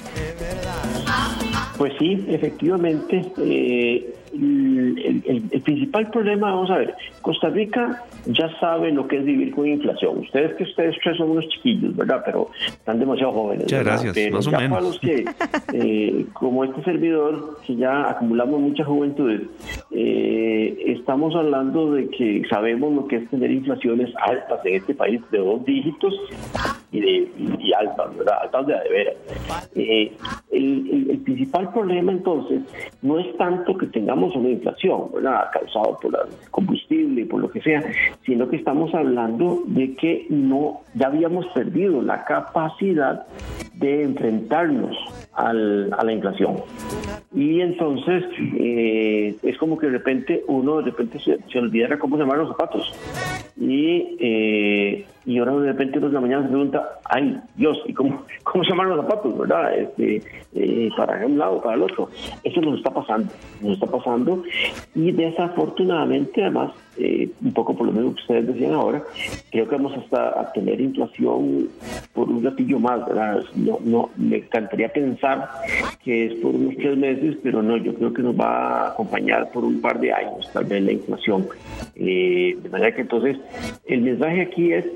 Pues 1.76 1.92
sí, 1.98 2.24
efectivamente, 2.28 3.32
eh, 3.38 4.14
el, 4.34 5.22
el- 5.26 5.42
el 5.50 5.60
principal 5.60 6.10
problema, 6.10 6.50
vamos 6.52 6.70
a 6.70 6.78
ver, 6.78 6.94
Costa 7.22 7.48
Rica 7.48 8.02
ya 8.26 8.48
sabe 8.60 8.90
lo 8.92 9.06
que 9.06 9.18
es 9.18 9.24
vivir 9.24 9.54
con 9.54 9.66
inflación. 9.66 10.18
Ustedes 10.18 10.54
que 10.54 10.64
ustedes 10.64 10.96
tres 11.02 11.16
son 11.16 11.30
unos 11.30 11.48
chiquillos, 11.48 11.94
¿verdad? 11.96 12.22
Pero 12.24 12.50
están 12.66 12.98
demasiado 12.98 13.32
jóvenes. 13.32 13.64
Muchas 13.64 13.78
¿verdad? 13.84 13.92
gracias, 13.92 14.14
Pero 14.14 14.36
más 14.36 14.46
o 14.46 14.50
ya 14.50 14.58
menos. 14.58 14.70
para 14.78 14.88
los 14.88 14.98
que, 15.00 15.24
eh, 15.72 16.26
como 16.32 16.64
este 16.64 16.82
servidor, 16.84 17.58
que 17.66 17.76
ya 17.76 18.10
acumulamos 18.10 18.60
mucha 18.60 18.84
juventud, 18.84 19.40
eh, 19.90 20.76
estamos 20.86 21.34
hablando 21.34 21.92
de 21.92 22.08
que 22.10 22.42
sabemos 22.50 22.92
lo 22.94 23.06
que 23.06 23.16
es 23.16 23.30
tener 23.30 23.50
inflaciones 23.50 24.10
altas 24.26 24.60
en 24.64 24.74
este 24.74 24.94
país 24.94 25.20
de 25.30 25.38
dos 25.38 25.64
dígitos 25.64 26.14
y, 26.92 27.00
de, 27.00 27.28
y 27.60 27.72
altas, 27.72 28.16
¿verdad? 28.16 28.34
Altas 28.42 28.66
de 28.66 28.74
veras. 28.90 29.14
Eh, 29.74 30.12
el- 30.52 31.06
el 31.10 31.18
principal 31.18 31.72
problema 31.72 32.12
entonces 32.12 32.60
no 33.02 33.18
es 33.18 33.36
tanto 33.36 33.76
que 33.76 33.86
tengamos 33.86 34.23
una 34.34 34.50
inflación, 34.50 35.10
¿verdad? 35.12 35.50
Causado 35.52 35.98
por 36.00 36.14
el 36.14 36.50
combustible 36.50 37.26
por 37.26 37.40
lo 37.40 37.50
que 37.50 37.60
sea, 37.60 37.82
sino 38.24 38.48
que 38.48 38.56
estamos 38.56 38.94
hablando 38.94 39.62
de 39.66 39.94
que 39.94 40.26
no, 40.30 40.80
ya 40.94 41.08
habíamos 41.08 41.46
perdido 41.48 42.02
la 42.02 42.24
capacidad 42.24 43.26
de 43.74 44.02
enfrentarnos 44.04 44.96
al- 45.36 45.92
a 45.96 46.04
la 46.04 46.12
inflación. 46.12 46.56
Y 47.34 47.60
entonces 47.60 48.24
eh, 48.56 49.34
es 49.42 49.58
como 49.58 49.76
que 49.78 49.86
de 49.86 49.92
repente 49.92 50.44
uno 50.46 50.76
de 50.78 50.84
repente 50.84 51.18
se, 51.18 51.38
se 51.50 51.58
olvida 51.58 51.98
cómo 51.98 52.16
se 52.16 52.22
llaman 52.22 52.38
los 52.38 52.48
zapatos. 52.48 52.92
Y, 53.60 54.16
eh, 54.20 55.06
y 55.26 55.38
ahora 55.38 55.54
de 55.56 55.72
repente 55.72 55.98
uno 55.98 56.08
de 56.08 56.14
la 56.14 56.20
mañana 56.20 56.42
se 56.42 56.48
pregunta, 56.48 56.98
ay 57.04 57.40
Dios, 57.56 57.78
¿y 57.86 57.92
cómo, 57.94 58.24
cómo 58.42 58.64
se 58.64 58.70
llaman 58.70 58.88
los 58.90 59.00
zapatos? 59.04 59.38
¿Verdad? 59.38 59.78
Este, 59.78 60.22
eh, 60.54 60.88
para 60.96 61.24
un 61.26 61.38
lado, 61.38 61.60
para 61.62 61.76
el 61.76 61.82
otro. 61.82 62.08
Eso 62.42 62.60
nos 62.60 62.78
está 62.78 62.90
pasando, 62.92 63.32
nos 63.60 63.72
está 63.74 63.86
pasando. 63.86 64.42
Y 64.94 65.12
desafortunadamente, 65.12 66.42
además, 66.42 66.72
eh, 66.96 67.28
un 67.42 67.52
poco 67.52 67.76
por 67.76 67.86
lo 67.86 67.92
mismo 67.92 68.14
que 68.14 68.22
ustedes 68.22 68.46
decían 68.46 68.72
ahora, 68.72 69.02
creo 69.50 69.68
que 69.68 69.76
vamos 69.76 69.96
hasta 69.96 70.40
a 70.40 70.52
tener 70.52 70.80
inflación 70.80 71.68
por 72.12 72.28
un 72.28 72.42
ratillo 72.42 72.78
más, 72.78 73.06
¿verdad? 73.06 73.42
No, 73.56 73.78
no, 73.84 74.10
me 74.16 74.38
encantaría 74.38 74.88
pensar 74.88 75.48
que 76.02 76.26
es 76.26 76.34
por 76.34 76.54
unos 76.54 76.76
tres 76.76 76.96
meses, 76.96 77.36
pero 77.42 77.62
no, 77.62 77.76
yo 77.76 77.94
creo 77.94 78.12
que 78.12 78.22
nos 78.22 78.38
va 78.38 78.86
a 78.86 78.88
acompañar 78.90 79.50
por 79.50 79.64
un 79.64 79.80
par 79.80 80.00
de 80.00 80.12
años, 80.12 80.50
tal 80.52 80.64
vez 80.64 80.82
la 80.82 80.92
inflación. 80.92 81.46
Eh, 81.96 82.56
de 82.62 82.68
manera 82.68 82.94
que 82.94 83.02
entonces, 83.02 83.38
el 83.86 84.02
mensaje 84.02 84.42
aquí 84.42 84.72
es, 84.72 84.86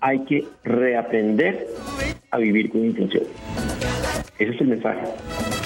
hay 0.00 0.20
que 0.20 0.44
reaprender 0.64 1.66
a 2.30 2.38
vivir 2.38 2.70
con 2.70 2.84
inflación. 2.84 3.24
Ese 4.38 4.54
es 4.54 4.60
el 4.60 4.68
mensaje. 4.68 5.61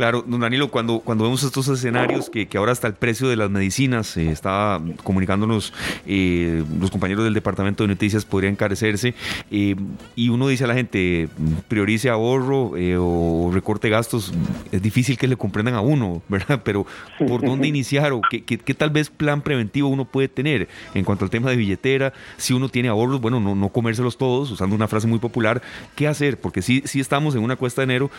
Claro, 0.00 0.24
don 0.26 0.40
Danilo, 0.40 0.70
cuando, 0.70 1.00
cuando 1.00 1.24
vemos 1.24 1.42
estos 1.42 1.68
escenarios, 1.68 2.30
que, 2.30 2.48
que 2.48 2.56
ahora 2.56 2.72
hasta 2.72 2.86
el 2.86 2.94
precio 2.94 3.28
de 3.28 3.36
las 3.36 3.50
medicinas, 3.50 4.16
eh, 4.16 4.30
estaba 4.30 4.80
comunicándonos 5.04 5.74
eh, 6.06 6.64
los 6.80 6.90
compañeros 6.90 7.22
del 7.22 7.34
Departamento 7.34 7.84
de 7.84 7.88
Noticias, 7.88 8.24
podría 8.24 8.48
encarecerse, 8.48 9.14
eh, 9.50 9.76
y 10.16 10.30
uno 10.30 10.48
dice 10.48 10.64
a 10.64 10.68
la 10.68 10.72
gente, 10.74 11.28
priorice 11.68 12.08
ahorro 12.08 12.78
eh, 12.78 12.96
o 12.98 13.50
recorte 13.52 13.90
gastos, 13.90 14.32
es 14.72 14.80
difícil 14.80 15.18
que 15.18 15.28
le 15.28 15.36
comprendan 15.36 15.74
a 15.74 15.82
uno, 15.82 16.22
¿verdad? 16.30 16.62
Pero 16.64 16.86
¿por 17.18 17.42
dónde 17.42 17.68
iniciar 17.68 18.12
o 18.12 18.22
qué, 18.30 18.42
qué- 18.42 18.56
qué 18.56 18.72
tal 18.72 18.88
vez 18.88 19.10
plan 19.10 19.42
preventivo 19.42 19.88
uno 19.90 20.06
puede 20.06 20.28
tener 20.28 20.66
en 20.94 21.04
cuanto 21.04 21.26
al 21.26 21.30
tema 21.30 21.50
de 21.50 21.56
billetera? 21.56 22.14
Si 22.38 22.54
uno 22.54 22.70
tiene 22.70 22.88
ahorros, 22.88 23.20
bueno, 23.20 23.38
no, 23.38 23.54
no 23.54 23.68
comérselos 23.68 24.16
todos, 24.16 24.50
usando 24.50 24.74
una 24.74 24.88
frase 24.88 25.06
muy 25.06 25.18
popular, 25.18 25.60
¿qué 25.94 26.08
hacer? 26.08 26.40
Porque 26.40 26.62
sí, 26.62 26.82
sí 26.86 27.00
estamos 27.00 27.34
en 27.34 27.42
una 27.42 27.56
cuesta 27.56 27.82
de 27.82 27.84
enero 27.84 28.10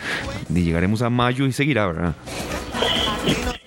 y 0.54 0.62
llegaremos 0.62 1.02
a 1.02 1.10
mayo 1.10 1.48
y 1.48 1.52
seguirá, 1.72 1.88
¿verdad? 1.88 2.14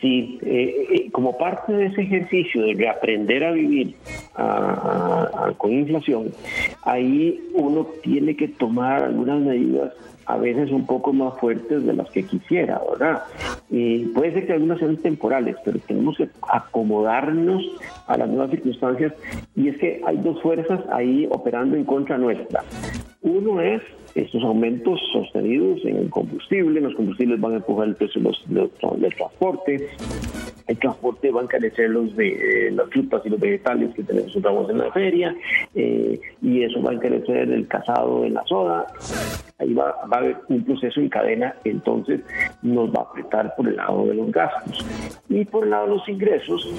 Sí, 0.01 0.39
eh, 0.43 0.87
eh, 0.91 1.11
como 1.13 1.39
parte 1.39 1.73
de 1.73 1.87
ese 1.87 2.03
ejercicio 2.03 2.63
de 2.63 2.75
reaprender 2.75 3.45
a 3.45 3.53
vivir 3.53 3.95
a- 4.35 4.43
a- 4.43 5.47
a- 5.49 5.53
con 5.55 5.73
inflación, 5.73 6.31
ahí 6.85 7.41
uno 7.55 7.87
tiene 8.03 8.37
que 8.37 8.49
tomar 8.49 9.05
algunas 9.05 9.41
medidas 9.41 9.93
a 10.27 10.37
veces 10.39 10.71
un 10.71 10.87
poco 10.87 11.13
más 11.13 11.39
fuertes 11.39 11.85
de 11.85 11.93
las 11.95 12.11
que 12.11 12.23
quisiera, 12.25 12.81
¿verdad? 12.91 13.23
Puede 14.15 14.33
ser 14.33 14.47
que 14.47 14.53
algunas 14.55 14.79
sean 14.79 14.97
temporales, 14.97 15.57
pero 15.65 15.79
tenemos 15.87 16.17
que 16.17 16.29
acomodarnos 16.51 17.63
a 18.07 18.17
las 18.17 18.29
nuevas 18.29 18.51
circunstancias 18.51 19.13
y 19.55 19.69
es 19.69 19.77
que 19.79 20.01
hay 20.07 20.17
dos 20.19 20.41
fuerzas 20.43 20.81
ahí 20.93 21.27
operando 21.31 21.77
en 21.77 21.85
contra 21.85 22.17
nuestra. 22.19 22.63
Uno 23.23 23.61
es 23.61 23.83
estos 24.15 24.43
aumentos 24.45 25.01
sostenidos 25.13 25.85
en 25.85 26.09
combustible, 26.09 26.81
los 26.81 26.95
combustibles 26.95 27.41
van 27.41 27.55
a 27.55 27.57
empujar 27.57 27.89
el 27.89 27.97
precio 27.97 28.23
de 28.23 28.31
de 28.49 28.71
del 28.99 29.15
transporte, 29.15 29.89
el 30.67 30.79
transporte 30.79 31.31
va 31.31 31.41
a 31.41 31.45
encarecer 31.45 31.91
los 31.91 32.17
de, 32.17 32.71
las 32.73 32.89
frutas 32.91 33.23
y 33.25 33.29
los 33.29 33.41
vegetales 33.41 33.95
que 33.95 34.03
tenemos 34.03 34.35
en 34.35 34.79
la 34.79 34.91
feria, 34.93 35.35
y 35.75 36.63
eso 36.63 36.83
va 36.83 36.93
a 36.93 36.95
encarecer 36.95 37.51
el 37.51 37.67
casado 37.69 38.25
en 38.25 38.35
la 38.35 38.45
soda. 38.45 38.87
Ahí 39.59 39.73
va, 39.73 39.95
va 40.13 40.17
a 40.17 40.21
haber 40.21 40.37
un 40.49 40.65
proceso 40.65 41.01
en 41.01 41.09
cadena, 41.09 41.55
entonces 41.65 42.21
nos 42.63 42.91
va 42.91 43.01
a 43.01 43.05
apretar 43.05 43.55
por 43.57 43.69
el 43.69 43.77
lado 43.77 44.07
de 44.07 44.15
los 44.15 44.33
gastos. 44.33 44.85
Y 45.29 45.45
por 45.45 45.65
el 45.65 45.71
lado 45.71 45.87
de 45.87 45.95
los 45.97 46.09
ingresos, 46.09 46.75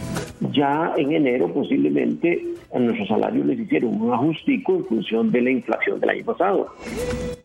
ya 0.52 0.94
en 0.98 1.12
enero 1.12 1.52
posiblemente 1.53 2.44
a 2.74 2.80
nuestros 2.80 3.07
salarios 3.07 3.45
les 3.45 3.60
hicieron 3.60 4.02
un 4.02 4.14
ajustico 4.14 4.76
en 4.76 4.86
función 4.86 5.32
de 5.32 5.41
la 5.41 5.52
inflación 5.52 5.99
del 5.99 6.10
año 6.10 6.26
pasado. 6.26 6.68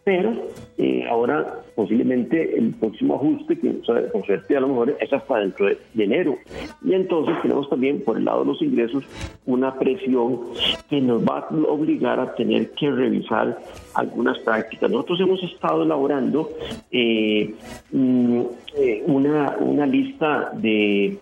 Pero 0.05 0.33
eh, 0.79 1.05
ahora 1.09 1.61
posiblemente 1.75 2.59
el 2.59 2.75
próximo 2.75 3.17
ajuste, 3.17 3.59
que 3.59 3.71
por 4.13 4.25
suerte 4.27 4.57
a 4.57 4.61
lo 4.61 4.69
mejor 4.69 4.97
es 4.99 5.13
hasta 5.13 5.39
dentro 5.39 5.67
de, 5.67 5.79
enero. 5.97 6.37
Y 6.83 6.95
entonces 6.95 7.35
tenemos 7.43 7.69
también 7.69 8.03
por 8.03 8.17
el 8.17 8.25
lado 8.25 8.41
de 8.41 8.47
los 8.47 8.63
ingresos 8.63 9.05
una 9.47 9.79
presión 9.79 10.41
que 10.89 11.01
nos 11.01 11.23
va 11.23 11.41
a 11.41 11.55
obligar 11.69 12.19
a 12.19 12.35
tener 12.35 12.71
que 12.73 12.91
revisar 12.91 13.59
algunas 13.95 14.39
prácticas. 14.39 14.91
Nosotros 14.91 15.21
hemos 15.21 15.43
estado 15.43 15.83
elaborando 15.83 16.51
eh, 16.91 17.55
mm, 17.93 18.41
eh, 18.77 19.03
una, 19.07 19.57
una, 19.61 19.87
lista 19.87 20.51
de, 20.55 21.19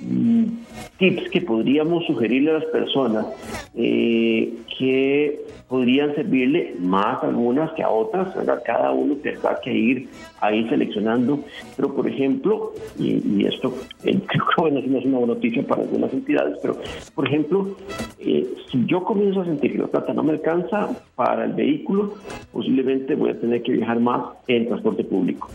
mm, 0.00 0.44
tips 0.98 1.30
que 1.30 1.40
podríamos 1.42 2.04
sugerirle 2.06 2.50
a 2.50 2.54
las 2.54 2.64
personas 2.66 3.26
que 3.74 5.51
podrían 5.72 6.14
servirle 6.14 6.74
más 6.80 7.24
algunas 7.24 7.72
que 7.72 7.82
a 7.82 7.88
otras, 7.88 8.28
cada 8.62 8.92
uno 8.92 9.14
tendrá 9.14 9.58
que 9.64 9.72
ir 9.72 10.06
ahí 10.42 10.68
seleccionando, 10.68 11.42
pero 11.74 11.94
por 11.94 12.06
ejemplo, 12.06 12.74
y, 12.98 13.46
esto 13.46 13.74
eh, 14.04 14.20
creo 14.26 14.66
que 14.66 14.70
no 14.70 14.98
es 14.98 15.06
una 15.06 15.16
buena 15.16 15.32
noticia 15.32 15.62
para 15.62 15.80
algunas 15.80 16.12
entidades, 16.12 16.58
pero 16.60 16.76
por 17.14 17.26
ejemplo, 17.26 17.74
eh, 18.18 18.46
si 18.70 18.84
yo 18.84 19.02
comienzo 19.02 19.40
a 19.40 19.46
sentir 19.46 19.72
que 19.72 19.78
la 19.78 19.86
plata 19.86 20.12
no 20.12 20.22
me 20.22 20.32
alcanza 20.32 20.90
para 21.16 21.46
el 21.46 21.54
vehículo, 21.54 22.16
posiblemente 22.52 23.14
voy 23.14 23.30
a 23.30 23.40
tener 23.40 23.62
que 23.62 23.72
viajar 23.72 23.98
más 23.98 24.24
en 24.48 24.66
transporte 24.66 25.04
público. 25.04 25.48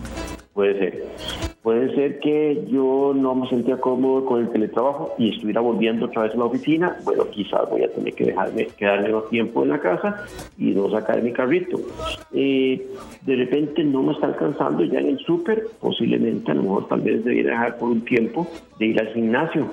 Puede 0.52 0.80
ser. 0.80 1.47
Puede 1.68 1.94
ser 1.96 2.20
que 2.20 2.64
yo 2.72 3.12
no 3.14 3.36
me 3.36 3.50
sentía 3.50 3.76
cómodo 3.76 4.24
con 4.24 4.40
el 4.40 4.50
teletrabajo 4.52 5.14
y 5.18 5.32
estuviera 5.34 5.60
volviendo 5.60 6.06
otra 6.06 6.22
vez 6.22 6.34
a 6.34 6.38
la 6.38 6.46
oficina. 6.46 6.96
Bueno, 7.04 7.30
quizás 7.30 7.70
voy 7.70 7.84
a 7.84 7.92
tener 7.92 8.14
que 8.14 8.24
dejarme 8.24 8.68
quedarme 8.68 9.10
más 9.10 9.30
tiempo 9.30 9.64
en 9.64 9.70
la 9.72 9.80
casa 9.82 10.24
y 10.58 10.68
no 10.72 10.90
sacar 10.90 11.22
mi 11.22 11.34
carrito. 11.34 11.78
Eh, 12.32 12.88
de 13.26 13.36
repente 13.36 13.84
no 13.84 14.02
me 14.02 14.14
está 14.14 14.28
alcanzando 14.28 14.86
ya 14.86 15.00
en 15.00 15.08
el 15.08 15.20
súper. 15.20 15.68
Posiblemente, 15.82 16.52
a 16.52 16.54
lo 16.54 16.64
mejor, 16.64 16.88
tal 16.88 17.02
vez 17.02 17.26
debería 17.26 17.52
dejar 17.52 17.78
por 17.78 17.90
un 17.90 18.00
tiempo 18.00 18.48
de 18.80 18.86
ir 18.86 19.02
al 19.02 19.08
gimnasio 19.08 19.70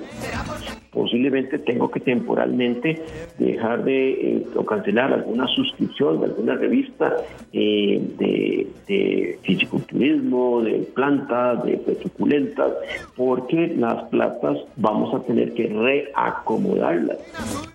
posiblemente 0.95 1.59
tengo 1.59 1.91
que 1.91 1.99
temporalmente 1.99 3.03
dejar 3.37 3.83
de 3.83 4.11
eh, 4.11 4.45
cancelar 4.65 5.11
alguna 5.11 5.45
suscripción 5.47 6.21
de 6.21 6.27
alguna 6.27 6.55
revista 6.55 7.17
eh, 7.51 8.01
de 8.17 9.37
fisiculturismo, 9.43 10.61
de 10.61 10.87
plantas, 10.95 11.63
de 11.65 11.77
suculentas, 12.01 12.73
porque 13.15 13.73
las 13.77 14.03
platas 14.09 14.57
vamos 14.75 15.13
a 15.13 15.19
tener 15.23 15.53
que 15.53 15.67
reacomodarlas. 15.67 17.17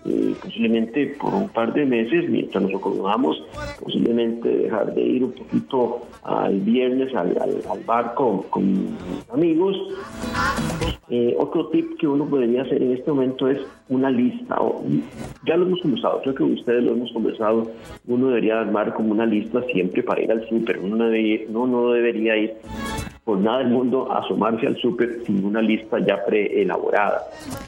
Eh, 0.05 0.33
posiblemente 0.41 1.15
por 1.21 1.33
un 1.33 1.49
par 1.49 1.73
de 1.73 1.85
meses, 1.85 2.27
mientras 2.29 2.63
nos 2.63 2.73
acomodamos, 2.73 3.43
posiblemente 3.79 4.49
dejar 4.49 4.93
de 4.93 5.01
ir 5.01 5.23
un 5.23 5.31
poquito 5.31 6.01
al 6.23 6.59
viernes 6.61 7.13
al, 7.15 7.37
al, 7.39 7.83
bar 7.85 8.15
con, 8.15 8.43
amigos. 9.31 9.77
otro 11.37 11.67
tip 11.67 11.97
que 11.99 12.07
uno 12.07 12.25
podría 12.25 12.63
hacer 12.63 12.81
en 12.81 12.93
este 12.93 13.11
momento 13.11 13.47
es 13.47 13.59
una 13.89 14.09
lista. 14.09 14.57
Ya 15.45 15.57
lo 15.57 15.65
hemos 15.65 15.81
conversado, 15.81 16.21
creo 16.21 16.35
que 16.35 16.43
ustedes 16.43 16.83
lo 16.83 16.93
hemos 16.93 17.11
conversado. 17.11 17.71
Uno 18.07 18.27
debería 18.29 18.59
armar 18.59 18.93
como 18.93 19.11
una 19.11 19.25
lista 19.25 19.61
siempre 19.71 20.01
para 20.03 20.21
ir 20.21 20.31
al 20.31 20.47
súper. 20.47 20.79
Uno, 20.79 20.95
no, 20.95 21.67
no 21.67 21.91
debería 21.91 22.37
ir 22.37 22.53
por 23.31 23.39
nada 23.39 23.59
del 23.59 23.69
mundo 23.69 24.11
asomarse 24.11 24.67
al 24.67 24.75
súper 24.75 25.23
sin 25.25 25.45
una 25.45 25.61
lista 25.61 25.99
ya 26.05 26.21
preelaborada. 26.25 27.21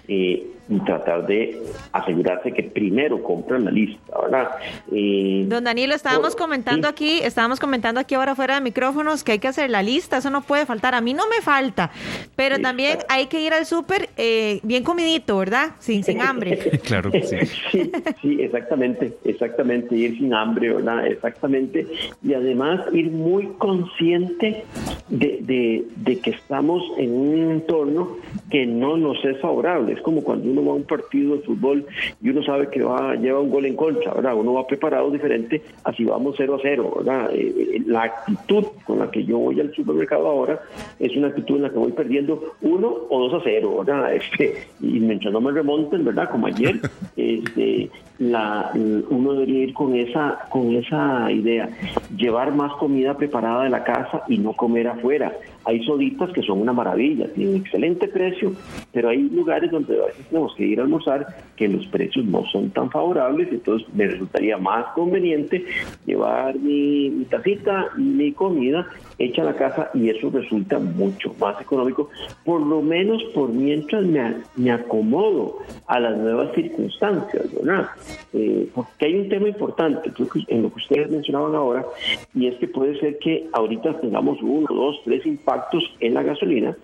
Eh, 0.10 0.46
y 0.70 0.80
tratar 0.80 1.28
de 1.28 1.62
asegurarse 1.92 2.52
que 2.52 2.64
primero 2.64 3.22
compran 3.22 3.66
la 3.66 3.72
lista, 3.72 4.22
¿verdad? 4.22 4.50
Eh, 4.92 5.46
Don 5.48 5.64
Danilo, 5.64 5.94
estábamos 5.94 6.36
comentando 6.36 6.88
aquí, 6.88 7.20
estábamos 7.22 7.60
comentando 7.60 8.00
aquí 8.00 8.16
ahora 8.16 8.36
fuera 8.36 8.56
de 8.56 8.62
micrófonos 8.62 9.24
que 9.24 9.34
hay 9.34 9.40
que 9.40 9.48
hacer 9.50 9.70
la 9.70 9.84
lista, 9.84 10.18
eso 10.18 10.30
no 10.30 10.42
puede 10.42 10.66
faltar. 10.66 10.96
A 10.96 11.02
mí 11.02 11.14
no 11.14 11.24
me 11.28 11.42
falta, 11.42 11.92
pero 12.36 12.60
también 12.60 13.00
hay 13.10 13.28
que 13.28 13.42
ir 13.42 13.54
al 13.54 13.66
súper 13.66 14.10
eh, 14.18 14.60
bien 14.64 14.84
comidito, 14.84 15.38
¿verdad? 15.38 15.72
Sin, 15.80 16.04
sin 16.04 16.22
hambre. 16.22 16.58
claro 16.84 17.12
que 17.12 17.24
sí. 17.24 17.92
sí. 18.22 18.42
exactamente, 18.42 19.18
exactamente, 19.26 19.96
ir 19.96 20.18
sin 20.18 20.34
hambre, 20.34 20.74
¿verdad? 20.74 21.08
Exactamente. 21.08 21.88
Y 22.24 22.34
además 22.34 22.82
ir 22.94 23.12
muy 23.12 23.48
consciente 23.58 24.64
de, 25.10 25.40
de, 25.42 25.86
de 25.98 26.20
que 26.20 26.32
estamos 26.32 26.84
en 26.98 27.12
un 27.12 27.52
entorno 27.52 28.18
que 28.50 28.66
no 28.66 28.98
nos 28.98 29.24
es 29.26 29.40
favorable. 29.42 29.94
Es 29.94 30.02
como 30.02 30.24
cuando 30.24 30.53
uno 30.54 30.66
va 30.66 30.72
a 30.74 30.76
un 30.76 30.84
partido 30.84 31.36
de 31.36 31.44
fútbol 31.44 31.86
y 32.22 32.30
uno 32.30 32.44
sabe 32.44 32.70
que 32.70 32.82
va 32.84 33.16
lleva 33.16 33.40
un 33.40 33.50
gol 33.50 33.66
en 33.66 33.76
contra, 33.76 34.14
¿verdad? 34.14 34.36
Uno 34.36 34.54
va 34.54 34.68
preparado 34.68 35.10
diferente 35.12 35.62
así 35.84 36.04
vamos 36.06 36.36
0 36.38 36.56
a 36.56 36.60
0, 36.62 36.94
¿verdad? 36.98 37.30
Eh, 37.34 37.54
eh, 37.58 37.82
la 37.86 38.04
actitud 38.04 38.66
con 38.86 39.00
la 39.00 39.10
que 39.12 39.24
yo 39.24 39.38
voy 39.38 39.60
al 39.60 39.74
supermercado 39.74 40.28
ahora 40.28 40.62
es 41.00 41.16
una 41.16 41.28
actitud 41.28 41.58
en 41.58 41.64
la 41.64 41.70
que 41.70 41.78
voy 41.78 41.92
perdiendo 41.92 42.54
1 42.62 42.98
o 43.10 43.30
2 43.30 43.42
a 43.42 43.44
0, 43.44 43.84
¿verdad? 43.86 44.14
Este, 44.24 44.68
y 44.80 45.00
mientras 45.00 45.34
no 45.34 45.42
me 45.42 45.52
remonten, 45.52 46.06
¿verdad? 46.06 46.30
Como 46.30 46.48
ayer, 46.48 46.80
este, 47.18 47.90
la, 48.20 48.72
uno 48.74 49.34
debería 49.34 49.64
ir 49.64 49.74
con 49.74 49.96
esa, 49.96 50.40
con 50.50 50.74
esa 50.76 51.32
idea, 51.32 51.70
llevar 52.16 52.54
más 52.54 52.74
comida 52.74 53.18
preparada 53.18 53.64
de 53.64 53.70
la 53.70 53.84
casa 53.84 54.24
y 54.28 54.38
no 54.38 54.54
comer 54.54 54.88
afuera. 54.88 55.34
Hay 55.66 55.84
soditas 55.86 56.32
que 56.32 56.42
son 56.42 56.62
una 56.62 56.74
maravilla, 56.74 57.28
tienen 57.34 57.58
excelente 57.58 58.08
precio, 58.08 58.54
pero 58.92 59.10
hay 59.10 59.30
lugares 59.30 59.72
donde 59.72 60.02
a 60.02 60.08
veces 60.08 60.28
tenemos 60.28 60.54
que 60.56 60.66
ir 60.66 60.80
a 60.80 60.84
almorzar 60.84 61.26
que 61.56 61.68
los 61.68 61.88
precios 61.88 62.26
no 62.26 62.46
son 62.52 62.70
tan 62.72 62.90
favorables, 62.92 63.48
entonces 63.52 63.88
me 63.94 64.08
resultaría 64.08 64.58
más 64.58 64.86
conveniente 64.94 65.66
llevar 66.06 66.56
mi, 66.60 67.10
mi 67.10 67.26
tacita 67.26 67.88
y 67.98 68.02
mi 68.02 68.32
comida 68.34 68.88
hecha 69.18 69.44
la 69.44 69.56
casa 69.56 69.90
y 69.94 70.10
eso 70.10 70.30
resulta 70.30 70.80
mucho 70.80 71.34
más 71.40 71.60
económico, 71.62 72.10
por 72.44 72.62
lo 72.62 72.82
menos 72.82 73.24
por 73.34 73.50
mientras 73.50 74.04
me, 74.04 74.72
acomodo 74.72 75.60
a 75.88 76.00
las 76.00 76.18
nuevas 76.18 76.54
circunstancias, 76.56 77.54
¿verdad? 77.54 77.90
Eh, 78.34 78.68
porque 78.74 79.06
hay 79.06 79.16
un 79.16 79.30
tema 79.30 79.48
importante 79.48 80.12
en 80.48 80.62
lo 80.64 80.70
que 80.70 80.78
ustedes 80.78 81.10
mencionaban 81.10 81.56
ahora, 81.56 81.86
y 82.34 82.48
es 82.48 82.56
que 82.56 82.68
puede 82.68 83.00
ser 83.00 83.18
que 83.20 83.48
ahorita 83.54 84.00
tengamos 84.00 84.42
uno, 84.42 84.68
dos, 84.70 85.02
tres 85.06 85.26
impactos 85.26 85.84
en 86.00 86.14
la 86.14 86.24
gasolina 86.24 86.76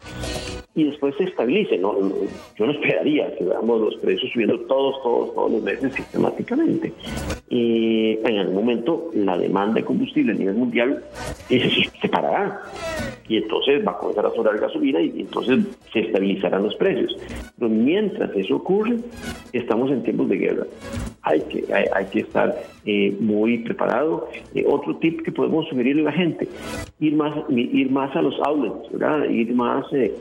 y 0.76 0.86
después 0.86 1.16
se 1.18 1.26
estabilice. 1.26 1.78
No, 1.78 1.96
yo 2.58 2.66
no 2.66 2.72
esperaría 2.72 3.36
que 3.36 3.44
veamos 3.44 3.82
los 3.82 3.96
precios 3.98 4.32
subiendo 4.32 4.60
todos, 4.62 5.02
todos, 5.04 5.34
todos 5.34 5.52
los 5.52 5.64
meses 5.64 5.94
sistemáticamente. 5.94 6.94
Y 7.50 8.18
en 8.24 8.38
algún 8.38 8.56
momento 8.56 9.10
la 9.14 9.38
demanda 9.38 9.76
de 9.76 9.86
combustible 9.86 10.34
a 10.34 10.36
nivel 10.36 10.56
mundial 10.56 11.04
se 11.48 12.10
y 13.28 13.38
entonces 13.38 13.86
va 13.88 13.92
a 13.92 13.98
comenzar 13.98 14.26
a 14.26 14.32
sobrar 14.32 14.58
gasolina 14.58 15.02
y 15.02 15.22
entonces 15.22 15.60
se 15.94 16.00
estabilizarán 16.00 16.64
los 16.64 16.76
precios. 16.76 17.16
Pero 17.58 17.70
mientras 17.70 18.36
eso 18.36 18.56
ocurre, 18.56 18.98
estamos 19.54 19.92
en 19.92 20.04
tiempos 20.04 20.30
de 20.30 20.38
guerra. 20.38 20.66
Hay 21.22 21.42
que, 21.42 21.66
hay, 21.74 22.06
que 22.06 22.22
estar 22.22 22.56
eh, 22.86 23.16
muy 23.20 23.60
preparado. 23.60 24.30
Eh, 24.56 24.66
otro 24.68 24.96
tip 24.98 25.22
que 25.22 25.32
podemos 25.32 25.68
sugerirle 25.68 26.04
a 26.04 26.06
la 26.06 26.12
gente, 26.12 26.48
ir 27.00 27.16
más, 27.16 27.34
ir 27.50 27.92
más 27.92 28.16
a 28.16 28.22
los 28.22 28.36
outlets, 28.46 28.92
¿verdad? 28.92 29.30
Ir 29.30 29.54
más, 29.54 29.86
eh, 29.92 30.16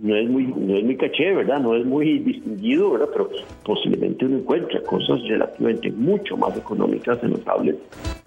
no, 0.00 0.14
es 0.14 0.28
muy, 0.28 0.44
no 0.46 0.76
es 0.76 0.84
muy 0.84 0.96
caché, 0.96 1.34
¿verdad? 1.34 1.60
No 1.60 1.74
es 1.74 1.84
muy 1.84 2.18
distinguido, 2.20 2.92
¿verdad? 2.92 3.08
Pero 3.12 3.30
posiblemente 3.64 4.26
uno 4.26 4.38
encuentra 4.38 4.80
cosas 4.82 5.20
relativamente 5.28 5.90
mucho 5.90 6.36
más 6.36 6.56
económicas 6.56 7.22
en 7.22 7.30
los 7.32 7.46
outlets 7.46 7.80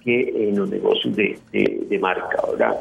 que 0.04 0.50
en 0.50 0.58
los 0.58 0.70
negocios 0.70 1.16
de, 1.16 1.38
de 1.52 2.00
marca, 2.00 2.42
¿verdad? 2.52 2.76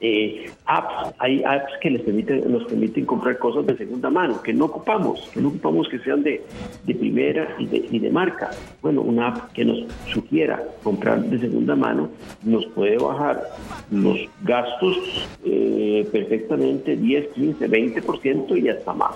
Eh, 0.00 0.50
apps, 0.66 1.14
hay 1.18 1.42
apps 1.44 1.72
que 1.80 1.90
nos 1.90 2.64
permiten 2.64 3.06
comprar 3.06 3.38
cosas 3.38 3.66
de 3.66 3.76
segunda 3.76 4.10
mano, 4.10 4.42
que 4.42 4.52
no 4.52 4.66
ocupamos, 4.66 5.30
que 5.32 5.40
no 5.40 5.48
ocupamos 5.48 5.88
que 5.88 5.98
sean 6.00 6.22
de, 6.22 6.44
de 6.84 6.94
primera 6.94 7.54
y 7.58 7.66
de, 7.66 7.86
y 7.90 7.98
de, 7.98 8.10
marca. 8.10 8.50
Bueno, 8.82 9.02
una 9.02 9.28
app 9.28 9.52
que 9.52 9.64
nos 9.64 9.86
sugiera 10.12 10.62
comprar 10.82 11.22
de 11.22 11.38
segunda 11.38 11.74
mano 11.74 12.10
nos 12.42 12.66
puede 12.66 12.98
bajar 12.98 13.42
los 13.90 14.18
gastos 14.42 15.28
eh, 15.44 16.06
perfectamente 16.10 16.96
10, 16.96 17.28
15, 17.34 17.68
20% 17.68 18.62
y 18.62 18.68
hasta 18.68 18.92
más. 18.92 19.12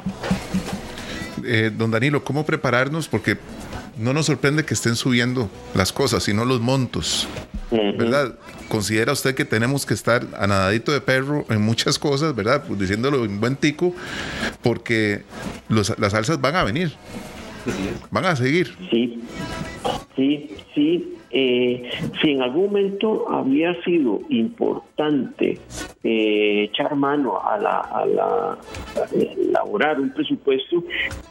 Eh, 1.44 1.70
don 1.76 1.90
Danilo, 1.90 2.24
¿cómo 2.24 2.44
prepararnos? 2.44 3.08
Porque 3.08 3.36
no 3.98 4.12
nos 4.12 4.26
sorprende 4.26 4.64
que 4.64 4.74
estén 4.74 4.96
subiendo 4.96 5.50
las 5.74 5.92
cosas, 5.92 6.22
sino 6.22 6.44
los 6.44 6.60
montos. 6.60 7.28
¿Verdad? 7.70 8.38
¿Considera 8.68 9.12
usted 9.12 9.34
que 9.34 9.44
tenemos 9.44 9.84
que 9.84 9.92
estar 9.92 10.26
a 10.38 10.46
nadadito 10.46 10.90
de 10.90 11.00
perro 11.02 11.44
en 11.50 11.60
muchas 11.60 11.98
cosas, 11.98 12.34
¿verdad? 12.34 12.64
Pues 12.66 12.80
diciéndolo 12.80 13.24
en 13.24 13.40
buen 13.40 13.56
tico, 13.56 13.94
porque 14.62 15.22
las 15.68 16.14
alzas 16.14 16.40
van 16.40 16.56
a 16.56 16.64
venir. 16.64 16.92
Van 18.10 18.24
a 18.24 18.36
seguir. 18.36 18.74
Sí, 18.90 19.22
sí, 20.16 20.50
sí. 20.74 21.17
Eh, 21.30 21.90
si 22.20 22.30
en 22.30 22.42
algún 22.42 22.66
momento 22.66 23.28
había 23.28 23.74
sido 23.82 24.20
importante 24.30 25.58
eh, 26.02 26.64
echar 26.64 26.94
mano 26.96 27.38
a 27.40 27.58
la, 27.58 27.80
a 27.80 28.06
la 28.06 28.58
elaborar 29.12 30.00
un 30.00 30.10
presupuesto, 30.10 30.82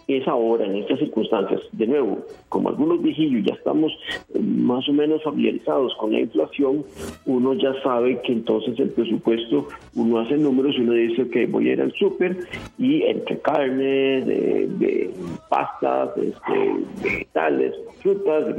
es 0.07 0.27
ahora, 0.27 0.65
en 0.65 0.77
estas 0.77 0.99
circunstancias. 0.99 1.61
De 1.71 1.87
nuevo, 1.87 2.19
como 2.49 2.69
algunos 2.69 3.01
viejillos 3.01 3.43
ya 3.45 3.53
estamos 3.55 3.91
eh, 4.33 4.39
más 4.39 4.87
o 4.87 4.93
menos 4.93 5.23
familiarizados 5.23 5.93
con 5.95 6.11
la 6.11 6.19
inflación, 6.19 6.83
uno 7.25 7.53
ya 7.55 7.73
sabe 7.83 8.21
que 8.21 8.33
entonces 8.33 8.79
el 8.79 8.89
presupuesto, 8.91 9.67
uno 9.95 10.19
hace 10.19 10.37
números 10.37 10.75
y 10.77 10.81
uno 10.81 10.93
dice 10.93 11.29
que 11.29 11.45
voy 11.45 11.69
a 11.69 11.73
ir 11.73 11.81
al 11.81 11.93
súper 11.93 12.37
y 12.77 13.03
entre 13.03 13.39
carne, 13.39 14.21
de, 14.21 15.13
pastas, 15.49 16.09
este, 16.17 16.75
vegetales, 17.01 17.73
frutas, 18.07 18.55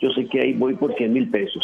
yo 0.00 0.10
sé 0.10 0.26
que 0.26 0.40
ahí 0.40 0.52
voy 0.54 0.74
por 0.74 0.94
100 0.94 1.12
mil 1.12 1.30
pesos. 1.30 1.62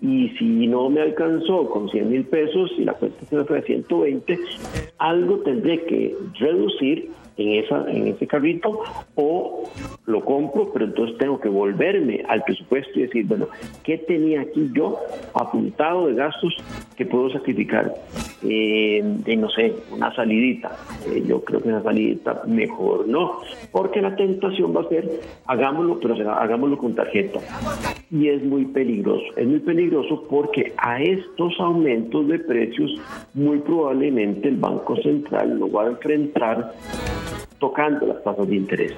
Y 0.00 0.30
si 0.38 0.66
no 0.66 0.88
me 0.88 1.02
alcanzó 1.02 1.68
con 1.68 1.90
100 1.90 2.10
mil 2.10 2.24
pesos 2.24 2.70
y 2.78 2.84
la 2.84 2.94
cuenta 2.94 3.24
se 3.26 3.36
me 3.36 3.44
fue 3.44 3.58
a 3.58 3.62
120, 3.62 4.38
algo 4.98 5.38
tendré 5.38 5.84
que 5.84 6.14
reducir 6.38 7.10
en, 7.36 7.64
esa, 7.64 7.90
en 7.90 8.08
ese 8.08 8.26
carrito 8.26 8.80
o 9.14 9.64
lo 10.06 10.24
compro, 10.24 10.70
pero 10.72 10.86
entonces 10.86 11.16
tengo 11.18 11.40
que 11.40 11.48
volverme 11.48 12.24
al 12.28 12.42
presupuesto 12.44 12.98
y 12.98 13.02
decir, 13.02 13.26
bueno, 13.26 13.48
¿qué 13.82 13.98
tenía 13.98 14.42
aquí 14.42 14.70
yo 14.74 14.98
apuntado 15.34 16.06
de 16.06 16.14
gastos 16.14 16.54
que 16.96 17.06
puedo 17.06 17.30
sacrificar? 17.30 17.94
Eh, 18.42 19.02
no 19.38 19.48
sé, 19.50 19.74
una 19.90 20.14
salidita. 20.14 20.76
Eh, 21.06 21.22
yo 21.26 21.42
creo 21.42 21.60
que 21.60 21.68
una 21.68 21.82
salidita 21.82 22.42
mejor 22.46 23.08
no, 23.08 23.40
porque 23.72 24.00
la 24.00 24.14
tentación 24.14 24.76
va 24.76 24.82
a 24.82 24.88
ser, 24.88 25.08
hagámoslo, 25.46 25.98
pero 26.00 26.14
hagámoslo 26.30 26.78
con 26.78 26.94
tarjeta. 26.94 27.40
Y 28.10 28.28
es 28.28 28.44
muy 28.44 28.66
peligroso. 28.66 29.24
Es 29.36 29.46
muy 29.46 29.60
peligroso 29.60 30.24
porque 30.28 30.72
a 30.76 31.02
estos 31.02 31.54
aumentos 31.58 32.28
de 32.28 32.38
precios 32.38 32.90
muy 33.32 33.58
probablemente 33.58 34.48
el 34.48 34.56
Banco 34.56 34.96
Central 34.96 35.58
lo 35.58 35.70
va 35.70 35.84
a 35.84 35.88
enfrentar 35.88 36.72
tocando 37.58 38.06
las 38.06 38.22
tasas 38.22 38.48
de 38.48 38.56
interés. 38.56 38.94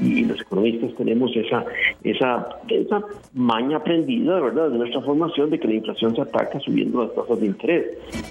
Y 0.00 0.24
los 0.24 0.40
economistas 0.40 0.94
tenemos 0.96 1.34
esa, 1.34 1.64
esa, 2.04 2.48
esa 2.68 3.02
maña 3.32 3.78
aprendida, 3.78 4.40
¿verdad?, 4.40 4.70
de 4.70 4.78
nuestra 4.78 5.00
formación 5.00 5.50
de 5.50 5.58
que 5.58 5.68
la 5.68 5.74
inflación 5.74 6.14
se 6.14 6.22
ataca 6.22 6.60
subiendo 6.60 7.04
las 7.04 7.14
tasas 7.14 7.40
de 7.40 7.46
interés. 7.46 7.86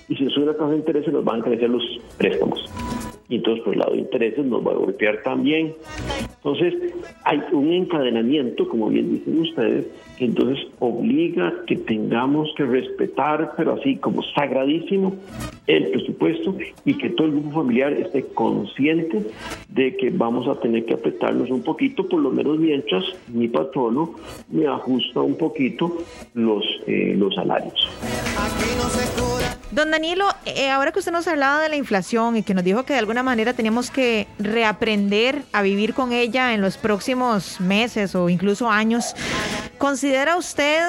Y 0.08 0.16
si 0.16 0.30
sube 0.30 0.46
la 0.46 0.54
tasa 0.54 0.70
de 0.70 0.78
interés, 0.78 1.06
se 1.06 1.12
nos 1.12 1.26
van 1.26 1.42
a 1.42 1.44
crecer 1.44 1.70
los 1.70 1.84
préstamos 2.18 2.70
y 3.30 3.36
entonces 3.36 3.64
por 3.64 3.74
el 3.74 3.80
lado 3.80 3.94
de 3.94 4.00
intereses 4.00 4.46
nos 4.46 4.66
va 4.66 4.72
a 4.72 4.76
golpear 4.76 5.22
también. 5.24 5.74
Entonces 6.36 6.74
hay 7.24 7.42
un 7.52 7.72
encadenamiento, 7.74 8.68
como 8.70 8.90
bien 8.90 9.12
dicen 9.12 9.40
ustedes, 9.40 9.88
que 10.18 10.26
entonces 10.26 10.66
obliga 10.80 11.54
que 11.68 11.76
tengamos 11.76 12.50
que 12.56 12.66
respetar, 12.66 13.54
pero 13.58 13.74
así 13.74 13.98
como 13.98 14.24
sagradísimo, 14.24 15.16
el 15.68 15.90
presupuesto 15.90 16.56
y 16.86 16.94
que 16.94 17.10
todo 17.10 17.28
el 17.28 17.34
grupo 17.34 17.52
familiar 17.52 17.94
esté 17.94 18.24
consciente 18.24 19.28
de 19.70 19.98
que 19.98 20.10
vamos 20.10 20.48
a 20.48 20.60
tener 20.60 20.86
que 20.86 20.94
apretarnos 20.94 21.50
un 21.52 21.62
poquito, 21.62 22.08
por 22.08 22.22
lo 22.22 22.32
menos 22.32 22.58
mientras 22.58 23.04
mi 23.28 23.50
patrono 23.50 24.16
me 24.50 24.66
ajusta 24.66 25.22
un 25.22 25.38
poquito 25.38 25.98
los, 26.34 26.64
eh, 26.88 27.16
los 27.18 27.36
salarios. 27.36 27.88
Don 29.72 29.92
Danilo, 29.92 30.26
eh, 30.46 30.70
ahora 30.70 30.94
que 30.94 31.00
usted 31.00 31.12
nos 31.12 31.28
hablaba 31.28 31.62
de 31.62 31.68
la 31.68 31.76
inflación 31.76 32.38
y 32.38 32.44
que 32.44 32.54
nos 32.54 32.64
dijo 32.64 32.84
que 32.84 32.94
de 32.94 33.00
alguna 33.00 33.22
manera 33.22 33.54
teníamos 33.54 33.92
que 33.92 34.28
reaprender 34.40 35.44
a 35.52 35.62
vivir 35.62 35.94
con 35.94 36.14
ella 36.14 36.54
en 36.54 36.62
los 36.62 36.78
próximos 36.78 37.60
meses 37.60 38.16
o 38.16 38.30
incluso 38.30 38.72
años, 38.72 39.14
¿considera 39.78 40.38
usted 40.38 40.82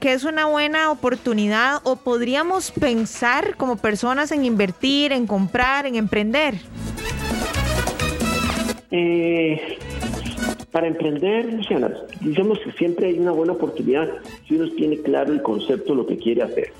que 0.00 0.12
es 0.12 0.24
una 0.24 0.46
buena 0.46 0.90
oportunidad 0.90 1.80
o 1.84 1.94
podríamos 1.94 2.72
pensar 2.72 3.56
como 3.56 3.76
personas 3.76 4.32
en 4.32 4.44
invertir, 4.44 5.12
en 5.12 5.28
comprar, 5.28 5.86
en 5.86 5.94
emprender? 5.94 6.56
Eh, 8.90 9.78
para 10.72 10.86
emprender, 10.86 11.52
Luciana, 11.52 11.92
digamos 12.22 12.58
que 12.60 12.72
siempre 12.72 13.08
hay 13.08 13.18
una 13.18 13.32
buena 13.32 13.52
oportunidad 13.52 14.08
si 14.48 14.56
uno 14.56 14.70
tiene 14.72 14.96
claro 14.98 15.32
el 15.32 15.42
concepto 15.42 15.92
de 15.92 15.96
lo 15.96 16.06
que 16.06 16.16
quiere 16.16 16.42
hacer. 16.42 16.72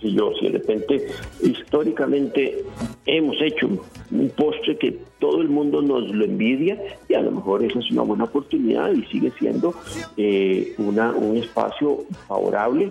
Si 0.00 0.12
yo, 0.12 0.32
si 0.38 0.46
de 0.46 0.58
repente 0.58 1.06
históricamente 1.42 2.62
hemos 3.06 3.40
hecho 3.40 3.66
un 3.66 4.30
postre 4.36 4.76
que 4.76 4.98
todo 5.18 5.40
el 5.40 5.48
mundo 5.48 5.82
nos 5.82 6.08
lo 6.08 6.24
envidia 6.24 6.78
y 7.08 7.14
a 7.14 7.20
lo 7.20 7.30
mejor 7.32 7.64
esa 7.64 7.78
es 7.78 7.90
una 7.90 8.02
buena 8.02 8.24
oportunidad 8.24 8.92
y 8.92 9.04
sigue 9.06 9.32
siendo 9.38 9.74
eh, 10.16 10.74
una, 10.78 11.10
un 11.12 11.36
espacio 11.36 12.04
favorable. 12.26 12.90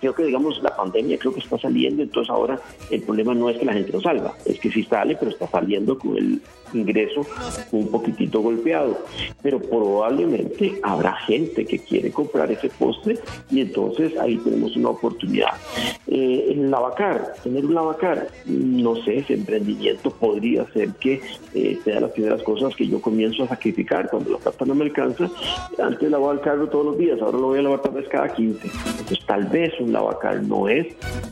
Creo 0.00 0.14
que, 0.14 0.24
digamos, 0.24 0.62
la 0.62 0.74
pandemia 0.74 1.18
creo 1.18 1.34
que 1.34 1.40
está 1.40 1.58
saliendo, 1.58 2.02
entonces 2.02 2.30
ahora 2.30 2.60
el 2.90 3.02
problema 3.02 3.34
no 3.34 3.50
es 3.50 3.58
que 3.58 3.66
la 3.66 3.74
gente 3.74 3.92
no 3.92 4.00
salga, 4.00 4.34
es 4.44 4.58
que 4.58 4.70
sí 4.70 4.84
sale, 4.84 5.16
pero 5.18 5.30
está 5.30 5.46
saliendo 5.48 5.98
con 5.98 6.16
el 6.16 6.40
ingreso 6.72 7.26
un 7.72 7.88
poquitito 7.88 8.40
golpeado. 8.40 8.98
Pero 9.42 9.60
probablemente 9.60 10.78
habrá 10.82 11.14
gente 11.16 11.64
que 11.64 11.78
quiere 11.78 12.10
comprar 12.10 12.50
ese 12.50 12.68
postre 12.70 13.18
y 13.50 13.60
entonces 13.60 14.16
ahí 14.18 14.36
tenemos 14.38 14.76
una 14.76 14.90
oportunidad. 14.90 15.52
Eh, 16.06 16.48
el 16.50 16.70
lavacar, 16.70 17.34
tener 17.42 17.64
un 17.64 17.74
lavacar, 17.74 18.28
no 18.46 18.96
sé, 19.02 19.18
ese 19.18 19.34
emprendimiento 19.34 20.10
podría 20.10 20.64
ser 20.72 20.90
que 21.00 21.20
eh, 21.54 21.65
sea 21.74 22.00
las 22.00 22.12
primeras 22.12 22.42
cosas 22.42 22.74
que 22.74 22.86
yo 22.86 23.00
comienzo 23.00 23.44
a 23.44 23.48
sacrificar 23.48 24.08
cuando 24.08 24.30
la 24.30 24.38
plata 24.38 24.64
no 24.64 24.74
me 24.74 24.84
alcanza. 24.84 25.28
Antes 25.78 26.10
lavaba 26.10 26.32
el 26.34 26.40
carro 26.40 26.68
todos 26.68 26.86
los 26.86 26.98
días, 26.98 27.20
ahora 27.20 27.38
lo 27.38 27.46
voy 27.48 27.58
a 27.58 27.62
lavar 27.62 27.82
tal 27.82 27.92
vez 27.92 28.08
cada 28.08 28.32
15. 28.32 28.66
Entonces 28.66 29.26
tal 29.26 29.44
vez 29.44 29.72
un 29.80 29.92
lavacar 29.92 30.42
no 30.42 30.68
es 30.68 30.86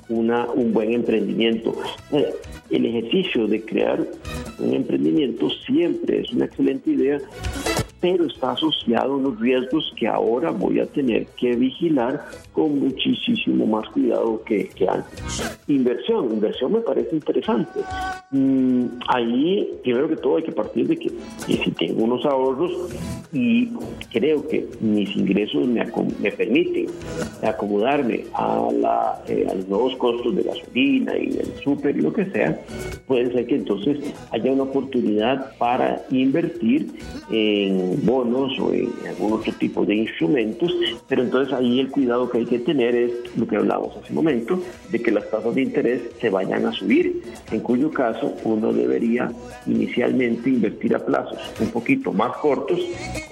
una, 0.08 0.46
un 0.46 0.72
buen 0.72 0.92
emprendimiento. 0.92 1.74
Eh, 2.12 2.34
el 2.70 2.86
ejercicio 2.86 3.46
de 3.46 3.64
crear 3.64 4.04
un 4.58 4.74
emprendimiento 4.74 5.48
siempre 5.66 6.20
es 6.20 6.32
una 6.32 6.46
excelente 6.46 6.90
idea 6.90 7.18
pero 8.04 8.26
está 8.26 8.52
asociado 8.52 9.14
a 9.14 9.16
unos 9.16 9.40
riesgos 9.40 9.90
que 9.96 10.06
ahora 10.06 10.50
voy 10.50 10.78
a 10.78 10.84
tener 10.84 11.24
que 11.38 11.56
vigilar 11.56 12.22
con 12.52 12.78
muchísimo 12.78 13.64
más 13.64 13.88
cuidado 13.88 14.42
que, 14.44 14.68
antes. 14.86 15.58
Inversión, 15.68 16.30
inversión 16.30 16.72
me 16.72 16.80
parece 16.80 17.16
interesante. 17.16 17.80
Mm, 18.30 18.84
ahí, 19.08 19.70
primero 19.82 20.06
que 20.06 20.16
todo, 20.16 20.36
hay 20.36 20.42
que 20.42 20.52
partir 20.52 20.86
de 20.86 20.98
que, 20.98 21.12
si 21.46 21.70
tengo 21.70 22.04
unos 22.04 22.26
ahorros 22.26 22.72
y 23.32 23.70
creo 24.12 24.46
que 24.48 24.68
mis 24.80 25.16
ingresos 25.16 25.66
me, 25.66 25.90
me 26.20 26.30
permiten 26.30 26.88
acomodarme 27.42 28.16
eh, 28.16 28.26
a 28.36 29.54
los 29.54 29.66
nuevos 29.66 29.96
costos 29.96 30.36
de 30.36 30.42
gasolina 30.42 31.16
y 31.16 31.30
del 31.30 31.54
súper 31.64 31.96
y 31.96 32.02
lo 32.02 32.12
que 32.12 32.26
sea, 32.26 32.60
puede 33.06 33.32
ser 33.32 33.46
que 33.46 33.56
entonces 33.56 34.14
haya 34.30 34.52
una 34.52 34.64
oportunidad 34.64 35.56
para 35.56 36.04
invertir 36.10 36.92
en 37.30 37.93
bonos 38.02 38.58
o 38.58 38.72
en 38.72 38.92
algún 39.08 39.34
otro 39.34 39.52
tipo 39.52 39.84
de 39.84 39.94
instrumentos, 39.94 40.74
pero 41.08 41.22
entonces 41.22 41.52
ahí 41.54 41.80
el 41.80 41.90
cuidado 41.90 42.28
que 42.28 42.38
hay 42.38 42.46
que 42.46 42.58
tener 42.58 42.94
es 42.94 43.12
lo 43.36 43.46
que 43.46 43.56
hablábamos 43.56 43.96
hace 43.96 44.10
un 44.10 44.16
momento, 44.16 44.60
de 44.90 45.00
que 45.00 45.10
las 45.10 45.30
tasas 45.30 45.54
de 45.54 45.62
interés 45.62 46.02
se 46.20 46.30
vayan 46.30 46.66
a 46.66 46.72
subir, 46.72 47.22
en 47.50 47.60
cuyo 47.60 47.90
caso 47.90 48.34
uno 48.44 48.72
debería 48.72 49.30
inicialmente 49.66 50.50
invertir 50.50 50.94
a 50.94 51.04
plazos 51.04 51.38
un 51.60 51.68
poquito 51.68 52.12
más 52.12 52.36
cortos, 52.38 52.80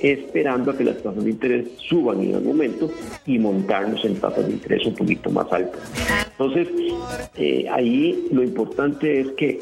esperando 0.00 0.70
a 0.70 0.76
que 0.76 0.84
las 0.84 1.02
tasas 1.02 1.24
de 1.24 1.30
interés 1.30 1.68
suban 1.88 2.20
en 2.20 2.34
algún 2.34 2.52
momento 2.56 2.90
y 3.26 3.38
montarnos 3.38 4.04
en 4.04 4.16
tasas 4.16 4.46
de 4.46 4.52
interés 4.52 4.86
un 4.86 4.94
poquito 4.94 5.30
más 5.30 5.50
altas. 5.52 5.80
Entonces, 6.30 6.68
eh, 7.36 7.66
ahí 7.70 8.28
lo 8.32 8.42
importante 8.42 9.20
es 9.20 9.32
que 9.32 9.60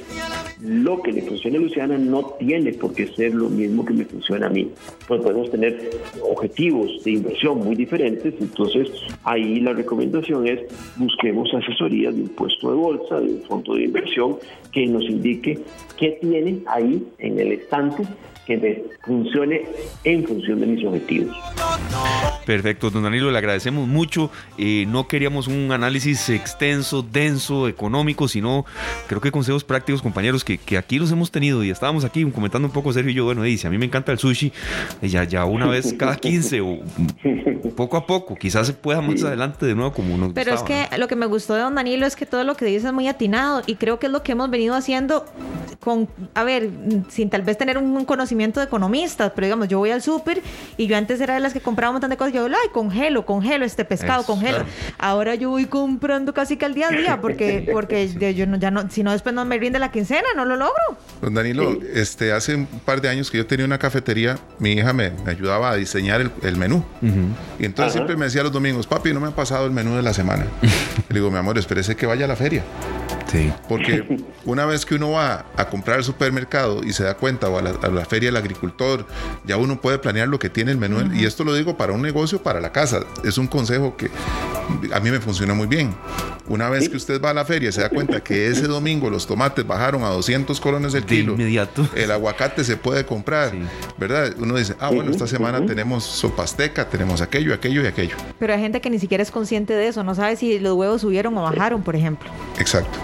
lo 0.63 1.01
que 1.03 1.13
le 1.13 1.23
funciona 1.23 1.59
a 1.59 1.61
Luciana 1.61 1.99
no 1.99 2.35
tiene 2.39 2.73
por 2.73 2.93
qué 2.93 3.07
ser 3.09 3.35
lo 3.35 3.49
mismo 3.49 3.85
que 3.85 3.95
me 3.95 4.05
funciona 4.05 4.47
a 4.47 4.51
mí. 4.51 4.71
Pues 5.07 5.21
podemos 5.23 5.51
tener 5.51 5.91
objetivos 6.23 7.03
de 7.05 7.13
inversión 7.13 7.59
muy 7.59 7.75
diferentes, 7.75 8.35
entonces 8.41 8.89
ahí 9.25 9.61
la 9.61 9.73
recomendación 9.73 10.47
es 10.47 10.61
busquemos 10.97 11.53
asesoría 11.55 12.11
de 12.11 12.23
un 12.23 12.29
puesto 12.29 12.71
de 12.71 12.77
bolsa, 12.77 13.21
de 13.21 13.33
un 13.33 13.43
fondo 13.43 13.75
de 13.75 13.85
inversión 13.85 14.37
que 14.73 14.87
nos 14.87 15.03
indique 15.05 15.59
qué 15.97 16.19
tiene 16.21 16.61
ahí 16.67 17.05
en 17.19 17.39
el 17.39 17.53
estante 17.53 18.05
que 18.47 18.57
me 18.57 18.83
funcione 19.05 19.63
en 20.05 20.25
función 20.25 20.61
de 20.61 20.67
mis 20.67 20.85
objetivos. 20.85 21.37
Perfecto, 22.51 22.91
don 22.91 23.05
Danilo, 23.05 23.31
le 23.31 23.39
agradecemos 23.39 23.87
mucho. 23.87 24.29
Eh, 24.59 24.85
no 24.89 25.07
queríamos 25.07 25.47
un 25.47 25.71
análisis 25.71 26.29
extenso, 26.31 27.01
denso, 27.01 27.69
económico, 27.69 28.27
sino 28.27 28.67
creo 29.07 29.21
que 29.21 29.31
consejos 29.31 29.63
prácticos, 29.63 30.03
compañeros, 30.03 30.43
que, 30.43 30.59
que 30.59 30.77
aquí 30.77 30.99
los 30.99 31.13
hemos 31.13 31.31
tenido. 31.31 31.63
Y 31.63 31.71
estábamos 31.71 32.05
aquí 32.05 32.29
comentando 32.33 32.67
un 32.67 32.73
poco, 32.73 32.93
Sergio 32.93 33.13
y 33.13 33.15
yo, 33.15 33.25
bueno, 33.25 33.45
dice, 33.45 33.69
a 33.69 33.71
mí 33.71 33.79
me 33.79 33.87
encanta 33.87 34.11
el 34.11 34.19
sushi, 34.19 34.53
ya, 35.01 35.23
ya 35.23 35.45
una 35.45 35.69
vez 35.69 35.93
cada 35.99 36.17
15 36.17 36.61
o 36.61 36.81
poco 37.77 37.97
a 37.97 38.05
poco, 38.05 38.35
quizás 38.35 38.67
se 38.67 38.73
pueda 38.73 39.01
más 39.01 39.23
adelante 39.23 39.65
de 39.65 39.77
nuevo 39.77 39.93
como 39.93 40.17
nos 40.19 40.33
Pero 40.33 40.53
es 40.53 40.63
que 40.63 40.89
lo 40.99 41.07
que 41.07 41.15
me 41.15 41.27
gustó 41.27 41.55
de 41.55 41.61
don 41.61 41.77
Danilo 41.77 42.05
es 42.05 42.17
que 42.17 42.27
todo 42.27 42.43
lo 42.43 42.57
que 42.57 42.65
dice 42.65 42.89
es 42.89 42.93
muy 42.93 43.07
atinado 43.07 43.63
y 43.67 43.77
creo 43.77 44.01
que 44.01 44.07
es 44.07 44.13
lo 44.13 44.25
que 44.25 44.33
hemos 44.33 44.51
venido 44.51 44.75
haciendo 44.75 45.25
con, 45.79 46.09
a 46.35 46.45
ver, 46.45 46.71
sin 47.09 47.31
tal 47.31 47.43
vez 47.43 47.57
tener 47.57 47.79
un 47.79 48.05
conocimiento 48.05 48.61
de 48.61 48.67
economistas, 48.67 49.33
pero 49.35 49.47
digamos, 49.47 49.69
yo 49.69 49.79
voy 49.79 49.91
al 49.91 50.03
súper 50.03 50.43
y 50.77 50.87
yo 50.87 50.97
antes 50.97 51.21
era 51.21 51.35
de 51.35 51.41
las 51.41 51.53
que 51.53 51.61
compraba 51.61 51.91
un 51.91 51.95
montón 51.95 52.11
de 52.11 52.17
cosas, 52.17 52.35
yo, 52.35 52.40
ay, 52.47 52.69
congelo, 52.73 53.27
congelo 53.27 53.65
este 53.65 53.85
pescado, 53.85 54.25
congelo. 54.25 54.65
Ahora 54.99 55.35
yo 55.35 55.51
voy 55.51 55.67
comprando 55.67 56.33
casi 56.35 56.57
que 56.57 56.65
al 56.65 56.75
día 56.75 56.89
a 56.89 56.91
día 56.91 57.21
porque, 57.21 57.69
porque 57.73 58.35
yo 58.35 58.47
no, 58.47 58.57
ya 58.57 58.71
no, 58.71 58.91
si 58.91 59.03
no 59.03 59.13
después 59.13 59.35
no 59.35 59.45
me 59.45 59.59
rinde 59.59 59.79
la 59.79 59.91
quincena, 59.91 60.29
no 60.37 60.45
lo 60.45 60.57
logro. 60.57 60.81
Don 61.21 61.35
Danilo, 61.35 61.79
este, 61.95 62.33
hace 62.33 62.55
un 62.55 62.67
par 62.67 63.01
de 63.01 63.09
años 63.09 63.31
que 63.31 63.39
yo 63.39 63.47
tenía 63.47 63.65
una 63.65 63.79
cafetería, 63.79 64.39
mi 64.59 64.73
hija 64.73 64.93
me, 64.93 65.13
ayudaba 65.27 65.71
a 65.71 65.77
diseñar 65.77 66.31
el, 66.43 66.57
menú. 66.57 66.85
Y 67.59 67.65
entonces 67.65 67.95
siempre 67.95 68.17
me 68.17 68.27
decía 68.27 68.43
los 68.43 68.53
domingos, 68.53 68.87
papi, 68.87 69.13
no 69.13 69.21
me 69.21 69.29
ha 69.29 69.35
pasado 69.35 69.67
el 69.67 69.73
menú 69.73 69.97
de 69.97 70.03
la 70.03 70.13
semana. 70.13 70.47
Le 71.09 71.15
digo, 71.15 71.31
mi 71.31 71.39
amor, 71.39 71.59
espérese 71.59 71.97
que 71.97 72.07
vaya 72.07 72.25
a 72.25 72.29
la 72.29 72.37
feria. 72.37 72.63
Sí. 73.31 73.53
Porque 73.69 74.19
una 74.45 74.67
vez 74.67 74.85
que 74.85 74.97
uno 74.97 75.13
va 75.13 75.47
a 75.57 75.69
comprar 75.69 75.99
al 75.99 76.05
supermercado 76.05 76.83
y 76.83 76.93
se 76.93 77.05
da 77.05 77.15
cuenta, 77.15 77.49
o 77.49 77.59
a 77.59 77.63
la, 77.63 78.05
feria 78.05 78.29
del 78.29 78.37
agricultor, 78.37 79.07
ya 79.45 79.57
uno 79.57 79.81
puede 79.81 79.99
planear 79.99 80.29
lo 80.29 80.39
que 80.39 80.51
tiene 80.51 80.73
el 80.73 80.79
menú. 80.79 81.15
Y 81.15 81.25
esto 81.25 81.45
lo 81.45 81.55
digo 81.55 81.77
para 81.77 81.93
un 81.93 82.03
negocio, 82.03 82.20
para 82.43 82.61
la 82.61 82.71
casa. 82.71 83.01
Es 83.25 83.39
un 83.39 83.47
consejo 83.47 83.97
que 83.97 84.11
a 84.93 85.01
mí 85.01 85.11
me 85.11 85.21
funciona 85.21 85.55
muy 85.55 85.67
bien. 85.67 85.91
Una 86.49 86.69
vez 86.69 86.89
que 86.89 86.97
usted 86.97 87.21
va 87.23 87.31
a 87.31 87.35
la 87.35 87.45
feria 87.45 87.69
y 87.69 87.73
se 87.73 87.81
da 87.81 87.89
cuenta 87.89 88.23
que 88.23 88.49
ese 88.49 88.67
domingo 88.67 89.09
los 89.09 89.27
tomates 89.27 89.67
bajaron 89.67 90.03
a 90.03 90.09
200 90.09 90.61
colones 90.61 90.95
el 90.95 91.05
kilo, 91.05 91.35
inmediato. 91.35 91.89
el 91.95 92.11
aguacate 92.11 92.65
se 92.65 92.77
puede 92.77 93.07
comprar, 93.07 93.53
¿verdad? 93.99 94.33
Uno 94.39 94.57
dice, 94.57 94.75
ah, 94.81 94.91
bueno, 94.93 95.11
esta 95.11 95.27
semana 95.27 95.65
tenemos 95.65 96.05
sopa 96.05 96.43
azteca, 96.43 96.89
tenemos 96.89 97.23
aquello, 97.23 97.55
aquello 97.55 97.83
y 97.83 97.87
aquello. 97.87 98.17
Pero 98.39 98.53
hay 98.53 98.61
gente 98.61 98.81
que 98.81 98.91
ni 98.91 98.99
siquiera 98.99 99.23
es 99.23 99.31
consciente 99.31 99.75
de 99.75 99.89
eso, 99.89 100.03
no 100.03 100.15
sabe 100.15 100.37
si 100.37 100.59
los 100.59 100.75
huevos 100.75 101.03
subieron 101.03 101.37
o 101.39 101.43
bajaron, 101.43 101.83
por 101.83 101.95
ejemplo. 101.95 102.29
Exacto. 102.59 102.99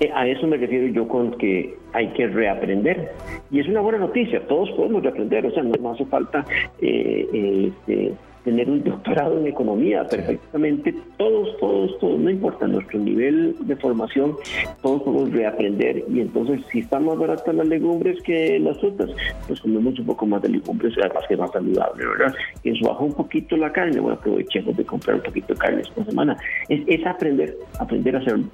Eh, 0.00 0.10
a 0.14 0.28
eso 0.28 0.46
me 0.46 0.56
refiero 0.56 0.86
yo 0.88 1.08
con 1.08 1.36
que 1.38 1.76
hay 1.92 2.12
que 2.12 2.28
reaprender. 2.28 3.12
Y 3.50 3.60
es 3.60 3.68
una 3.68 3.80
buena 3.80 3.98
noticia, 3.98 4.46
todos 4.46 4.70
podemos 4.72 5.02
reaprender, 5.02 5.46
o 5.46 5.50
sea, 5.50 5.62
no, 5.62 5.90
hace 5.90 6.04
falta 6.06 6.44
eh, 6.80 7.26
eh, 7.32 7.72
este, 7.72 8.12
tener 8.48 8.70
un 8.70 8.82
doctorado 8.82 9.38
en 9.38 9.46
economía, 9.46 10.04
perfectamente, 10.04 10.94
todos, 11.18 11.54
todos, 11.58 11.98
todos, 11.98 12.18
no 12.18 12.30
importa 12.30 12.66
nuestro 12.66 12.98
nivel 12.98 13.54
de 13.60 13.76
formación, 13.76 14.36
todos 14.80 15.02
podemos 15.02 15.30
reaprender 15.32 16.02
y 16.08 16.20
entonces 16.20 16.62
si 16.72 16.78
están 16.78 17.04
más 17.04 17.18
baratas 17.18 17.54
las 17.54 17.68
legumbres 17.68 18.22
que 18.22 18.58
las 18.58 18.80
frutas, 18.80 19.10
pues 19.46 19.60
comemos 19.60 19.98
un 19.98 20.06
poco 20.06 20.24
más 20.24 20.40
de 20.40 20.48
legumbres, 20.48 20.94
además 20.96 21.24
que 21.28 21.34
es 21.34 21.40
más 21.40 21.50
saludable, 21.50 22.06
¿verdad? 22.06 22.34
Y 22.62 22.70
eso 22.70 22.88
bajó 22.88 23.04
un 23.04 23.14
poquito 23.14 23.54
la 23.58 23.70
carne, 23.70 24.00
bueno, 24.00 24.16
aprovechemos 24.16 24.74
de 24.74 24.84
comprar 24.84 25.16
un 25.16 25.22
poquito 25.22 25.52
de 25.52 25.58
carne 25.58 25.82
esta 25.82 26.04
semana. 26.06 26.38
Es, 26.70 26.80
es 26.86 27.06
aprender, 27.06 27.54
aprender 27.78 28.16
a 28.16 28.18
hacerlo. 28.20 28.46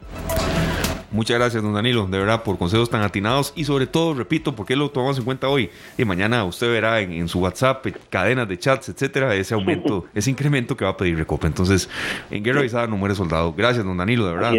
Muchas 1.14 1.38
gracias, 1.38 1.62
don 1.62 1.74
Danilo, 1.74 2.08
de 2.08 2.18
verdad, 2.18 2.42
por 2.42 2.58
consejos 2.58 2.90
tan 2.90 3.02
atinados 3.02 3.52
y 3.54 3.62
sobre 3.62 3.86
todo, 3.86 4.14
repito, 4.14 4.56
porque 4.56 4.74
lo 4.74 4.90
tomamos 4.90 5.16
en 5.16 5.24
cuenta 5.24 5.48
hoy. 5.48 5.70
Y 5.96 6.04
mañana 6.04 6.42
usted 6.42 6.68
verá 6.68 7.00
en, 7.00 7.28
su 7.28 7.38
WhatsApp, 7.38 7.86
cadenas 8.10 8.48
de 8.48 8.58
chats, 8.58 8.88
etcétera, 8.88 9.32
ese 9.36 9.54
aumento, 9.54 10.06
ese 10.12 10.32
incremento 10.32 10.76
que 10.76 10.84
va 10.84 10.90
a 10.90 10.96
pedir 10.96 11.16
Recopa. 11.16 11.46
Entonces, 11.46 11.88
en 12.32 12.42
Guerra 12.42 12.58
Avisada 12.58 12.88
no 12.88 12.96
muere 12.96 13.14
soldado. 13.14 13.54
Gracias, 13.56 13.84
don 13.84 13.96
Danilo, 13.96 14.26
de 14.26 14.34
verdad. 14.34 14.54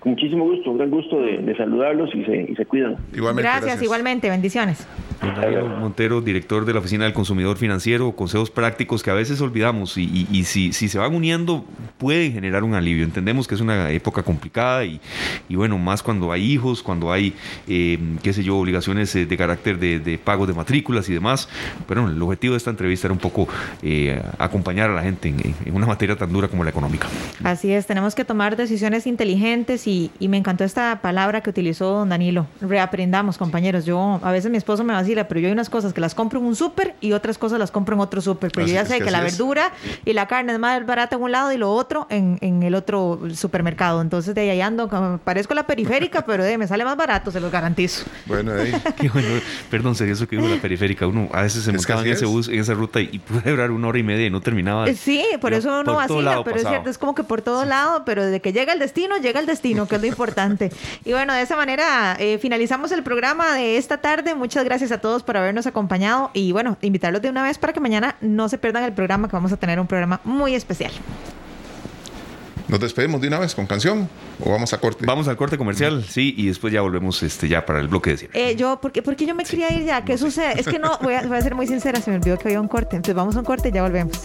Con 0.00 0.12
muchísimo 0.12 0.44
gusto, 0.44 0.72
un 0.72 0.78
gran 0.78 0.90
gusto 0.90 1.20
de, 1.20 1.54
saludarlos 1.56 2.10
y 2.16 2.24
se, 2.24 2.46
y 2.50 2.56
se 2.56 2.66
cuidan. 2.66 2.96
Igualmente, 3.14 3.48
gracias, 3.48 3.80
igualmente, 3.80 4.28
bendiciones. 4.28 4.88
Don 5.22 5.34
Danilo 5.36 5.68
Montero, 5.68 6.20
director 6.20 6.64
de 6.64 6.72
la 6.72 6.80
Oficina 6.80 7.04
del 7.04 7.14
Consumidor 7.14 7.58
Financiero, 7.58 8.10
consejos 8.12 8.50
prácticos 8.50 9.04
que 9.04 9.10
a 9.10 9.14
veces 9.14 9.40
olvidamos 9.40 9.96
y, 9.96 10.26
y, 10.32 10.42
si, 10.42 10.72
si, 10.72 10.88
se 10.88 10.98
van 10.98 11.14
uniendo 11.14 11.64
pueden 11.96 12.32
generar 12.32 12.64
un 12.64 12.74
alivio. 12.74 13.04
Entendemos 13.04 13.46
que 13.46 13.54
es 13.54 13.60
una 13.60 13.90
época 13.92 14.24
complicada 14.24 14.84
y, 14.84 15.00
y 15.48 15.54
bueno, 15.54 15.75
más 15.78 16.02
cuando 16.02 16.32
hay 16.32 16.52
hijos, 16.52 16.82
cuando 16.82 17.12
hay, 17.12 17.34
eh, 17.68 17.98
qué 18.22 18.32
sé 18.32 18.42
yo, 18.42 18.56
obligaciones 18.56 19.14
eh, 19.16 19.26
de 19.26 19.36
carácter 19.36 19.78
de, 19.78 20.18
pago 20.22 20.46
de 20.46 20.54
matrículas 20.54 21.08
y 21.08 21.14
demás. 21.14 21.48
Pero 21.86 22.08
el 22.08 22.20
objetivo 22.20 22.52
de 22.52 22.58
esta 22.58 22.70
entrevista 22.70 23.06
era 23.06 23.12
un 23.12 23.18
poco 23.18 23.48
eh, 23.82 24.20
acompañar 24.38 24.90
a 24.90 24.94
la 24.94 25.02
gente 25.02 25.28
en, 25.28 25.74
una 25.74 25.86
materia 25.86 26.16
tan 26.16 26.32
dura 26.32 26.48
como 26.48 26.64
la 26.64 26.70
económica. 26.70 27.08
Así 27.44 27.72
es, 27.72 27.86
tenemos 27.86 28.14
que 28.14 28.24
tomar 28.24 28.56
decisiones 28.56 29.06
inteligentes 29.06 29.86
y, 29.86 30.10
me 30.26 30.38
encantó 30.38 30.64
esta 30.64 31.02
palabra 31.02 31.40
que 31.40 31.50
utilizó 31.50 31.92
don 31.92 32.08
Danilo. 32.08 32.48
Reaprendamos, 32.60 33.38
compañeros. 33.38 33.84
Yo, 33.84 34.18
a 34.22 34.32
veces 34.32 34.50
mi 34.50 34.56
esposo 34.56 34.82
me 34.82 34.92
vacila, 34.92 35.28
pero 35.28 35.38
yo 35.38 35.46
hay 35.46 35.52
unas 35.52 35.70
cosas 35.70 35.92
que 35.92 36.00
las 36.00 36.16
compro 36.16 36.40
en 36.40 36.46
un 36.46 36.56
súper 36.56 36.96
y 37.00 37.12
otras 37.12 37.38
cosas 37.38 37.60
las 37.60 37.70
compro 37.70 37.94
en 37.94 38.00
otro 38.00 38.20
súper. 38.20 38.50
Pero 38.52 38.66
yo 38.66 38.74
ya 38.74 38.84
sé 38.84 39.00
que, 39.00 39.10
la 39.12 39.20
verdura 39.20 39.72
y 40.04 40.14
la 40.14 40.26
carne 40.26 40.52
es 40.52 40.58
más 40.58 40.84
barata 40.84 41.14
en 41.14 41.22
un 41.22 41.30
lado 41.30 41.52
y 41.52 41.58
lo 41.58 41.72
otro 41.72 42.08
en, 42.10 42.38
en 42.40 42.64
el 42.64 42.74
otro 42.74 43.20
supermercado. 43.34 44.02
Entonces 44.02 44.34
de 44.34 44.50
ahí 44.50 44.60
ando, 44.60 44.88
parezco 45.24 45.54
la 45.54 45.65
periférica, 45.66 46.24
pero 46.24 46.44
de, 46.44 46.58
me 46.58 46.66
sale 46.66 46.84
más 46.84 46.96
barato, 46.96 47.30
se 47.30 47.40
los 47.40 47.50
garantizo. 47.50 48.04
Bueno, 48.26 48.52
ahí. 48.52 48.72
Perdón, 49.70 49.94
sería 49.94 50.14
eso 50.14 50.26
que 50.28 50.36
digo 50.36 50.48
la 50.48 50.60
periférica. 50.60 51.06
Uno 51.06 51.28
a 51.32 51.42
veces 51.42 51.64
se 51.64 51.72
montaba 51.72 52.02
en 52.02 52.08
ese 52.08 52.26
bus, 52.26 52.48
en 52.48 52.60
esa 52.60 52.74
ruta 52.74 53.00
y, 53.00 53.18
puede 53.26 53.50
durar 53.50 53.70
una 53.70 53.88
hora 53.88 53.98
y 53.98 54.02
media 54.02 54.26
y 54.26 54.30
no 54.30 54.40
terminaba. 54.40 54.86
Sí, 54.94 55.24
por 55.40 55.52
eso 55.52 55.80
uno 55.80 55.94
vacila, 55.94 56.42
pero 56.44 56.56
es 56.56 56.66
cierto, 56.66 56.90
es 56.90 56.98
como 56.98 57.14
que 57.14 57.24
por 57.24 57.42
todo 57.42 57.64
lado, 57.64 58.04
pero 58.04 58.24
desde 58.24 58.40
que 58.40 58.52
llega 58.52 58.72
el 58.72 58.78
destino, 58.78 59.16
llega 59.18 59.40
el 59.40 59.46
destino, 59.46 59.86
que 59.86 59.96
es 59.96 60.00
lo 60.00 60.06
importante. 60.06 60.70
y 61.04 61.12
bueno, 61.12 61.34
de 61.34 61.42
esa 61.42 61.56
manera 61.56 62.16
eh, 62.18 62.38
finalizamos 62.38 62.92
el 62.92 63.02
programa 63.02 63.54
de 63.54 63.76
esta 63.76 63.98
tarde. 63.98 64.34
Muchas 64.34 64.64
gracias 64.64 64.92
a 64.92 64.98
todos 64.98 65.22
por 65.22 65.36
habernos 65.36 65.66
acompañado 65.66 66.30
y 66.32 66.52
bueno, 66.52 66.76
invitarlos 66.82 67.22
de 67.22 67.30
una 67.30 67.42
vez 67.42 67.58
para 67.58 67.72
que 67.72 67.80
mañana 67.80 68.16
no 68.20 68.48
se 68.48 68.58
pierdan 68.58 68.84
el 68.84 68.92
programa, 68.92 69.28
que 69.28 69.36
vamos 69.36 69.52
a 69.52 69.56
tener 69.56 69.80
un 69.80 69.86
programa 69.86 70.20
muy 70.24 70.54
especial. 70.54 70.92
Nos 72.68 72.80
despedimos 72.80 73.20
de 73.20 73.28
una 73.28 73.38
vez 73.38 73.54
con 73.54 73.66
canción 73.66 74.08
o 74.40 74.50
vamos 74.50 74.72
a 74.72 74.78
corte. 74.78 75.06
Vamos 75.06 75.28
al 75.28 75.36
corte 75.36 75.56
comercial, 75.56 76.04
sí, 76.08 76.34
y 76.36 76.46
después 76.46 76.72
ya 76.72 76.80
volvemos 76.80 77.22
este 77.22 77.48
ya 77.48 77.64
para 77.64 77.80
el 77.80 77.88
bloque 77.88 78.10
de 78.10 78.16
cierre. 78.16 78.50
Eh, 78.50 78.56
yo, 78.56 78.80
porque, 78.80 79.02
porque 79.02 79.24
yo 79.26 79.34
me 79.34 79.44
quería 79.44 79.72
ir 79.72 79.84
ya, 79.84 80.04
¿qué 80.04 80.18
sucede? 80.18 80.58
Es 80.60 80.66
que 80.66 80.78
no, 80.78 80.98
voy 81.02 81.14
a, 81.14 81.22
voy 81.22 81.38
a 81.38 81.42
ser 81.42 81.54
muy 81.54 81.66
sincera, 81.66 82.00
se 82.00 82.10
me 82.10 82.16
olvidó 82.16 82.38
que 82.38 82.48
había 82.48 82.60
un 82.60 82.68
corte. 82.68 82.96
Entonces 82.96 83.14
vamos 83.14 83.36
a 83.36 83.40
un 83.40 83.44
corte 83.44 83.68
y 83.68 83.72
ya 83.72 83.82
volvemos. 83.82 84.20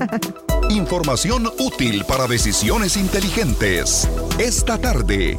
Información 0.70 1.48
útil 1.58 2.04
para 2.06 2.26
decisiones 2.26 2.96
inteligentes. 2.96 4.08
Esta 4.38 4.78
tarde. 4.78 5.36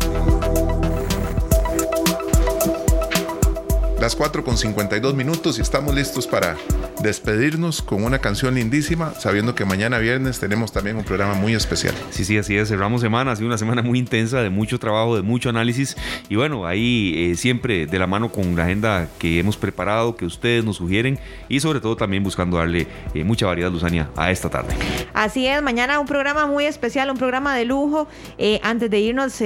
Las 3.99 4.15
4 4.15 4.43
con 4.43 4.59
52 4.59 5.15
minutos 5.15 5.57
y 5.57 5.61
estamos 5.61 5.95
listos 5.95 6.27
para 6.27 6.55
despedirnos 7.01 7.81
con 7.81 8.03
una 8.03 8.19
canción 8.19 8.53
lindísima, 8.53 9.11
sabiendo 9.15 9.55
que 9.55 9.65
mañana 9.65 9.97
viernes 9.97 10.39
tenemos 10.39 10.71
también 10.71 10.97
un 10.97 11.03
programa 11.03 11.33
muy 11.33 11.55
especial. 11.55 11.95
Sí, 12.11 12.23
sí, 12.23 12.37
así 12.37 12.55
es. 12.55 12.69
Cerramos 12.69 13.01
semana, 13.01 13.31
ha 13.31 13.35
sido 13.35 13.47
una 13.47 13.57
semana 13.57 13.81
muy 13.81 13.97
intensa, 13.97 14.41
de 14.41 14.51
mucho 14.51 14.77
trabajo, 14.77 15.15
de 15.15 15.23
mucho 15.23 15.49
análisis. 15.49 15.97
Y 16.29 16.35
bueno, 16.35 16.67
ahí 16.67 17.31
eh, 17.31 17.35
siempre 17.35 17.87
de 17.87 17.99
la 17.99 18.05
mano 18.05 18.31
con 18.31 18.55
la 18.55 18.65
agenda 18.65 19.07
que 19.17 19.39
hemos 19.39 19.57
preparado, 19.57 20.15
que 20.15 20.25
ustedes 20.25 20.63
nos 20.63 20.77
sugieren 20.77 21.17
y 21.49 21.59
sobre 21.59 21.79
todo 21.79 21.95
también 21.95 22.23
buscando 22.23 22.57
darle 22.57 22.87
eh, 23.15 23.23
mucha 23.23 23.47
variedad, 23.47 23.71
Luzania, 23.71 24.11
a 24.15 24.29
esta 24.29 24.47
tarde. 24.47 24.75
Así 25.15 25.47
es, 25.47 25.59
mañana 25.63 25.99
un 25.99 26.05
programa 26.05 26.45
muy 26.45 26.65
especial, 26.65 27.09
un 27.09 27.17
programa 27.17 27.55
de 27.55 27.65
lujo. 27.65 28.07
Eh, 28.37 28.59
antes 28.61 28.91
de 28.91 28.99
irnos, 28.99 29.41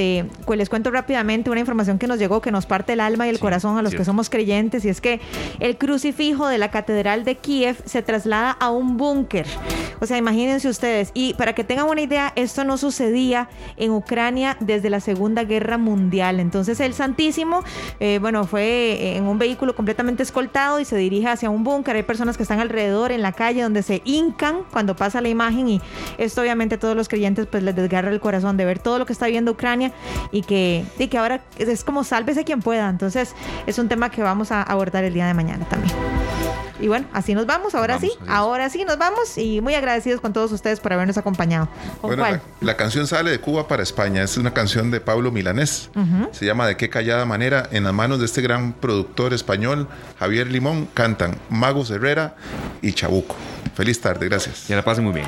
pues 0.46 0.58
les 0.58 0.68
cuento 0.68 0.92
rápidamente 0.92 1.50
una 1.50 1.62
información 1.62 1.98
que 1.98 2.08
nos 2.08 2.20
llegó, 2.20 2.42
que 2.42 2.52
nos 2.52 2.66
parte 2.66 2.94
el 2.94 3.00
alma 3.00 3.28
y 3.28 3.30
el 3.30 3.40
corazón 3.40 3.78
a 3.78 3.82
los 3.82 3.96
que 3.96 4.04
somos 4.04 4.30
creyentes 4.30 4.41
y 4.42 4.90
es 4.90 5.02
que 5.02 5.20
el 5.60 5.78
crucifijo 5.78 6.48
de 6.48 6.58
la 6.58 6.72
Catedral 6.72 7.24
de 7.24 7.36
Kiev 7.36 7.78
se 7.86 8.02
traslada 8.02 8.52
a 8.52 8.70
un 8.72 8.98
búnker. 8.98 9.46
O 10.00 10.08
sea, 10.08 10.18
imagínense 10.18 10.68
ustedes. 10.68 11.12
Y 11.14 11.36
para 11.36 11.54
que 11.54 11.64
tengan 11.64 11.88
una 11.88 12.02
idea, 12.02 12.34
esto 12.36 12.64
no 12.64 12.78
sucedía 12.78 13.50
en 13.78 13.92
Ucrania 13.92 14.58
desde 14.60 14.90
la 14.90 15.00
Segunda 15.00 15.44
Guerra 15.44 15.78
Mundial. 15.78 16.40
Entonces 16.40 16.80
el 16.80 16.96
Santísimo, 16.96 17.64
eh, 18.00 18.18
bueno, 18.20 18.46
fue 18.46 19.16
en 19.16 19.26
un 19.26 19.38
vehículo 19.38 19.76
completamente 19.76 20.24
escoltado 20.24 20.80
y 20.80 20.86
se 20.86 20.98
dirige 20.98 21.28
hacia 21.28 21.52
un 21.52 21.64
búnker. 21.64 21.96
Hay 21.96 22.04
personas 22.04 22.36
que 22.36 22.44
están 22.44 22.60
alrededor 22.60 23.12
en 23.12 23.22
la 23.22 23.32
calle 23.32 23.62
donde 23.62 23.84
se 23.84 24.02
hincan 24.04 24.64
cuando 24.72 24.96
pasa 24.96 25.22
la 25.22 25.30
imagen 25.30 25.70
y 25.70 25.82
esto 26.18 26.42
obviamente 26.42 26.78
todos 26.78 26.96
los 26.96 27.08
creyentes 27.08 27.46
pues 27.46 27.62
les 27.62 27.76
desgarra 27.76 28.10
el 28.10 28.20
corazón 28.20 28.58
de 28.58 28.66
ver 28.66 28.80
todo 28.80 28.98
lo 28.98 29.06
que 29.06 29.14
está 29.14 29.28
viendo 29.28 29.52
Ucrania 29.52 29.92
y 30.32 30.42
que, 30.42 30.84
y 30.98 31.08
que 31.08 31.18
ahora 31.18 31.42
es 31.58 31.84
como 31.84 32.04
sálvese 32.04 32.44
quien 32.44 32.62
pueda. 32.62 32.90
Entonces 32.90 33.36
es 33.68 33.78
un 33.78 33.88
tema 33.88 34.10
que 34.10 34.24
va 34.24 34.31
vamos 34.32 34.52
a 34.52 34.64
abordar 34.64 35.04
el 35.04 35.14
día 35.14 35.28
de 35.28 35.34
mañana 35.34 35.66
también. 35.66 35.94
Y 36.80 36.88
bueno, 36.88 37.06
así 37.14 37.36
nos 37.36 37.46
vamos, 37.46 37.76
ahora 37.76 38.00
sí, 38.00 38.12
ahora 38.28 38.68
sí 38.70 38.84
nos 38.86 38.98
vamos 38.98 39.38
y 39.38 39.62
muy 39.62 39.76
agradecidos 39.76 40.20
con 40.20 40.34
todos 40.34 40.52
ustedes 40.52 40.80
por 40.80 40.92
habernos 40.94 41.16
acompañado. 41.18 41.68
Bueno, 42.02 42.26
la, 42.60 42.76
canción 42.76 43.06
sale 43.06 43.30
de 43.30 43.40
Cuba 43.40 43.68
para 43.68 43.84
España, 43.84 44.24
es 44.24 44.36
una 44.38 44.52
canción 44.52 44.90
de 44.90 45.00
Pablo 45.00 45.32
Milanés, 45.32 45.92
se 46.32 46.46
llama 46.46 46.66
De 46.66 46.78
qué 46.78 46.90
callada 46.90 47.24
manera, 47.26 47.68
en 47.72 47.84
las 47.84 47.94
manos 47.94 48.18
de 48.20 48.26
este 48.26 48.42
gran 48.42 48.74
productor 48.74 49.34
español, 49.34 49.88
Javier 50.18 50.48
Limón, 50.48 50.88
cantan 50.96 51.38
Magos 51.50 51.92
Herrera 51.92 52.36
y 52.82 52.94
Chabuco. 52.94 53.36
Feliz 53.76 54.02
tarde, 54.02 54.28
gracias. 54.28 54.64
Que 54.68 54.76
la 54.76 54.84
pasen 54.84 55.04
muy 55.04 55.14
bien. 55.14 55.28